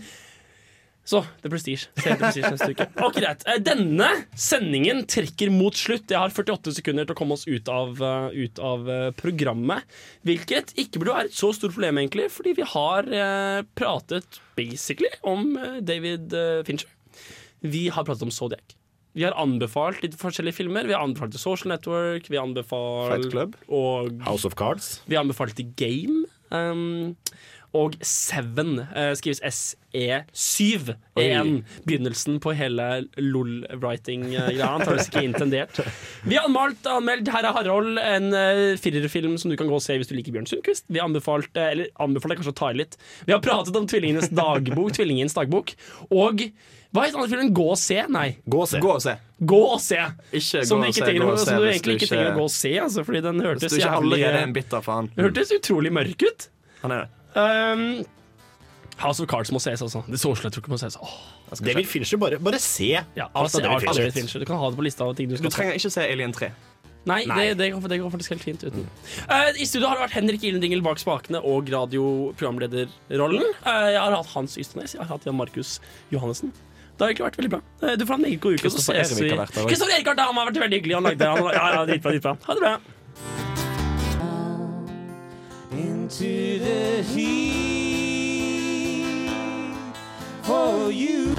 så 1.10 1.24
The 1.42 1.50
Prestige. 1.50 1.88
Se 1.98 2.06
The 2.06 2.18
Prestige 2.20 2.52
neste 2.54 2.70
uke. 2.76 2.86
Ok, 3.08 3.18
greit. 3.18 3.46
Eh, 3.50 3.58
Denne 3.66 4.10
sendingen 4.38 5.02
trekker 5.10 5.50
mot 5.54 5.78
slutt. 5.78 6.06
Jeg 6.12 6.22
har 6.22 6.34
48 6.34 6.76
sekunder 6.78 7.08
til 7.10 7.16
å 7.16 7.20
komme 7.20 7.38
oss 7.38 7.48
ut 7.50 7.72
av, 7.74 7.98
eh, 8.06 8.38
ut 8.46 8.62
av 8.62 8.90
eh, 8.94 9.10
programmet. 9.18 9.88
Hvilket 10.28 10.76
ikke 10.78 11.02
burde 11.02 11.16
være 11.18 11.32
et 11.32 11.38
så 11.40 11.50
stort 11.56 11.74
problem, 11.74 11.98
egentlig, 12.04 12.30
fordi 12.34 12.54
vi 12.60 12.68
har 12.76 13.08
pratet 13.80 14.40
basically 14.60 15.10
om 15.28 15.54
David 15.86 16.34
Fincher. 16.68 16.90
Vi 17.66 17.88
har 17.92 18.06
pratet 18.08 18.28
om 18.28 18.34
Zodiac. 18.34 18.76
Vi 19.18 19.26
har 19.26 19.34
anbefalt 19.42 20.04
litt 20.04 20.16
forskjellige 20.20 20.60
filmer. 20.60 20.86
Vi 20.88 20.94
har 20.96 21.02
anbefalt 21.04 21.34
The 21.34 21.42
Social 21.42 21.74
Network. 21.74 22.30
Vi 22.30 22.38
har 22.38 22.46
anbefalt 22.46 23.16
Fight 23.16 23.32
Club. 23.34 23.56
Og 23.68 24.14
House 24.28 24.46
of 24.48 24.56
Cards. 24.60 25.00
vi 25.10 25.18
har 25.18 25.26
anbefalt 25.26 25.58
The 25.58 25.66
Game. 25.80 26.28
Um, 26.52 27.16
og 27.78 27.96
Seven 28.02 28.80
uh, 28.82 29.12
skrives 29.18 29.42
SE7. 29.46 30.94
EN. 31.20 31.52
Begynnelsen 31.86 32.40
på 32.42 32.54
hele 32.58 32.88
LOL-writing-greia. 33.20 34.66
Antakeligvis 34.66 35.10
ikke 35.12 35.26
intendert. 35.28 35.82
Vi 36.26 36.38
har 36.40 36.48
anmeldt, 36.50 36.88
anmeldt 36.90 37.30
Her 37.34 37.50
er 37.50 37.58
Harald, 37.60 38.00
en 38.02 38.32
uh, 38.34 38.80
firerfilm 38.82 39.38
som 39.42 39.54
du 39.54 39.58
kan 39.60 39.70
gå 39.70 39.78
og 39.78 39.84
se 39.86 40.00
hvis 40.00 40.10
du 40.10 40.16
liker 40.18 40.36
Bjørn 40.36 40.50
Sundquist. 40.50 40.88
Vi 40.90 41.02
har 41.02 41.10
anbefalt, 41.10 41.52
eh, 41.58 41.72
eller 41.76 41.94
anbefaler 42.02 42.40
kanskje 42.40 42.56
å 42.56 42.60
ta 42.64 42.74
i 42.74 42.80
litt. 42.82 42.98
Vi 43.28 43.36
har 43.36 43.44
pratet 43.44 43.76
om 43.78 43.88
Tvillingenes 43.90 44.32
dagbok. 44.34 44.94
Tvillingens 44.98 45.38
dagbok. 45.38 45.76
Og 46.10 46.48
hva 46.90 47.04
het 47.06 47.14
andre 47.14 47.30
filmen? 47.30 47.52
Gå 47.54 47.68
og 47.76 47.78
se? 47.78 48.00
Nei. 48.10 48.30
Gå 48.50 48.64
og 48.64 48.70
se. 48.72 48.80
Gå 48.82 48.94
og 48.96 49.04
se. 49.04 49.14
Gå 49.52 49.60
og 49.76 49.82
se. 49.84 50.00
Ikke 50.34 50.64
Som 50.66 50.82
gå 50.82 50.88
og 50.90 50.96
se, 50.96 51.04
trenger, 51.06 51.22
gå 51.22 51.34
og 51.36 51.40
som 51.44 51.60
du 51.60 51.68
egentlig 51.68 52.00
ikke 52.00 52.08
ikke- 52.08 52.10
trenger 52.16 52.32
å 52.32 52.40
gå 52.40 52.46
og 52.48 52.52
se, 52.56 52.72
altså, 52.82 53.04
fordi 53.06 53.22
den 53.22 53.38
Hvis 53.38 53.48
hørtes 53.50 53.70
du 53.70 53.78
ikke 53.78 53.86
jævlig 53.86 54.18
allerede 54.18 54.40
er 54.42 54.48
en 54.48 54.54
bitter 54.58 54.82
faen. 54.82 55.10
Den 55.14 55.26
hørtes 55.28 55.54
utrolig 55.54 55.92
mørk 55.94 56.26
ut. 56.26 56.48
Han 56.82 56.92
er 56.92 57.06
det. 57.06 57.10
Um, 57.36 58.06
House 59.00 59.22
of 59.24 59.30
Cards 59.32 59.52
må 59.56 59.60
ses, 59.64 59.82
altså. 59.82 60.02
The 60.08 60.18
Social 60.20 60.50
Network 60.50 60.68
må 60.68 60.80
ses. 60.82 60.98
Åh, 61.00 61.14
David 61.64 61.88
Fincher, 61.88 62.18
bare, 62.22 62.40
bare 62.40 62.60
se 62.60 62.90
Ja, 62.92 63.30
alt 63.34 63.56
av 63.56 63.62
David 63.64 63.88
Fincher. 63.88 64.12
Fincher. 64.12 64.44
Du 64.44 64.46
kan 64.50 64.60
ha 64.60 64.70
det 64.70 64.80
på 64.80 64.86
lista 64.86 65.06
av 65.08 65.16
ting 65.16 65.30
du 65.30 65.38
Du 65.38 65.44
skal 65.44 65.56
trenger 65.56 65.80
ikke 65.80 65.94
se 65.94 66.04
Alien 66.04 66.36
3. 66.36 66.52
Nei, 67.08 67.24
Nei. 67.26 67.36
Det, 67.40 67.58
det, 67.62 67.70
går, 67.74 67.88
det 67.90 67.98
går 68.02 68.12
faktisk 68.12 68.34
helt 68.36 68.44
fint 68.44 68.64
uten. 68.68 68.88
Uh, 69.30 69.56
I 69.56 69.66
studio 69.66 69.88
har 69.88 69.96
det 69.98 70.04
vært 70.04 70.18
Henrik 70.20 70.44
Ilendingel 70.44 70.84
bak 70.84 71.00
spakene 71.00 71.40
og 71.48 71.72
radioprogramlederrollen. 71.72 73.46
Uh, 73.64 73.88
jeg 73.94 74.02
har 74.04 74.18
hatt 74.18 74.34
Hans 74.36 74.58
Ysternes, 74.60 74.98
jeg 74.98 75.02
har 75.02 75.14
hatt 75.14 75.26
Jan 75.26 75.40
Markus 75.40 75.78
Johannessen. 76.12 76.52
Det 76.52 77.06
har 77.06 77.14
egentlig 77.14 77.30
vært 77.30 77.40
veldig 77.40 77.54
bra. 77.56 77.62
Uh, 77.80 77.96
Du 77.96 78.04
får 78.06 78.14
ha 78.14 78.20
en 78.20 78.28
meget 78.28 78.44
god 78.44 78.60
uke. 78.60 78.66
Kristoffer 78.68 79.00
Erik 79.00 79.16
har 79.32 79.46
vært 79.48 80.20
der, 80.20 80.26
han 80.28 80.42
har 80.44 80.52
vært 80.52 80.64
veldig 80.68 80.82
hyggelig. 80.82 81.00
Han 81.00 81.08
lagde, 81.08 81.34
han, 81.34 81.54
ja, 81.56 81.68
ja, 81.78 81.86
dritbra, 81.88 82.18
dritbra. 82.18 82.40
Ha 82.50 82.60
det 82.60 82.68
bra. 82.68 83.49
To 86.18 86.60
the 86.60 87.04
heat 87.04 87.30
for 90.42 90.92
you. 90.92 91.36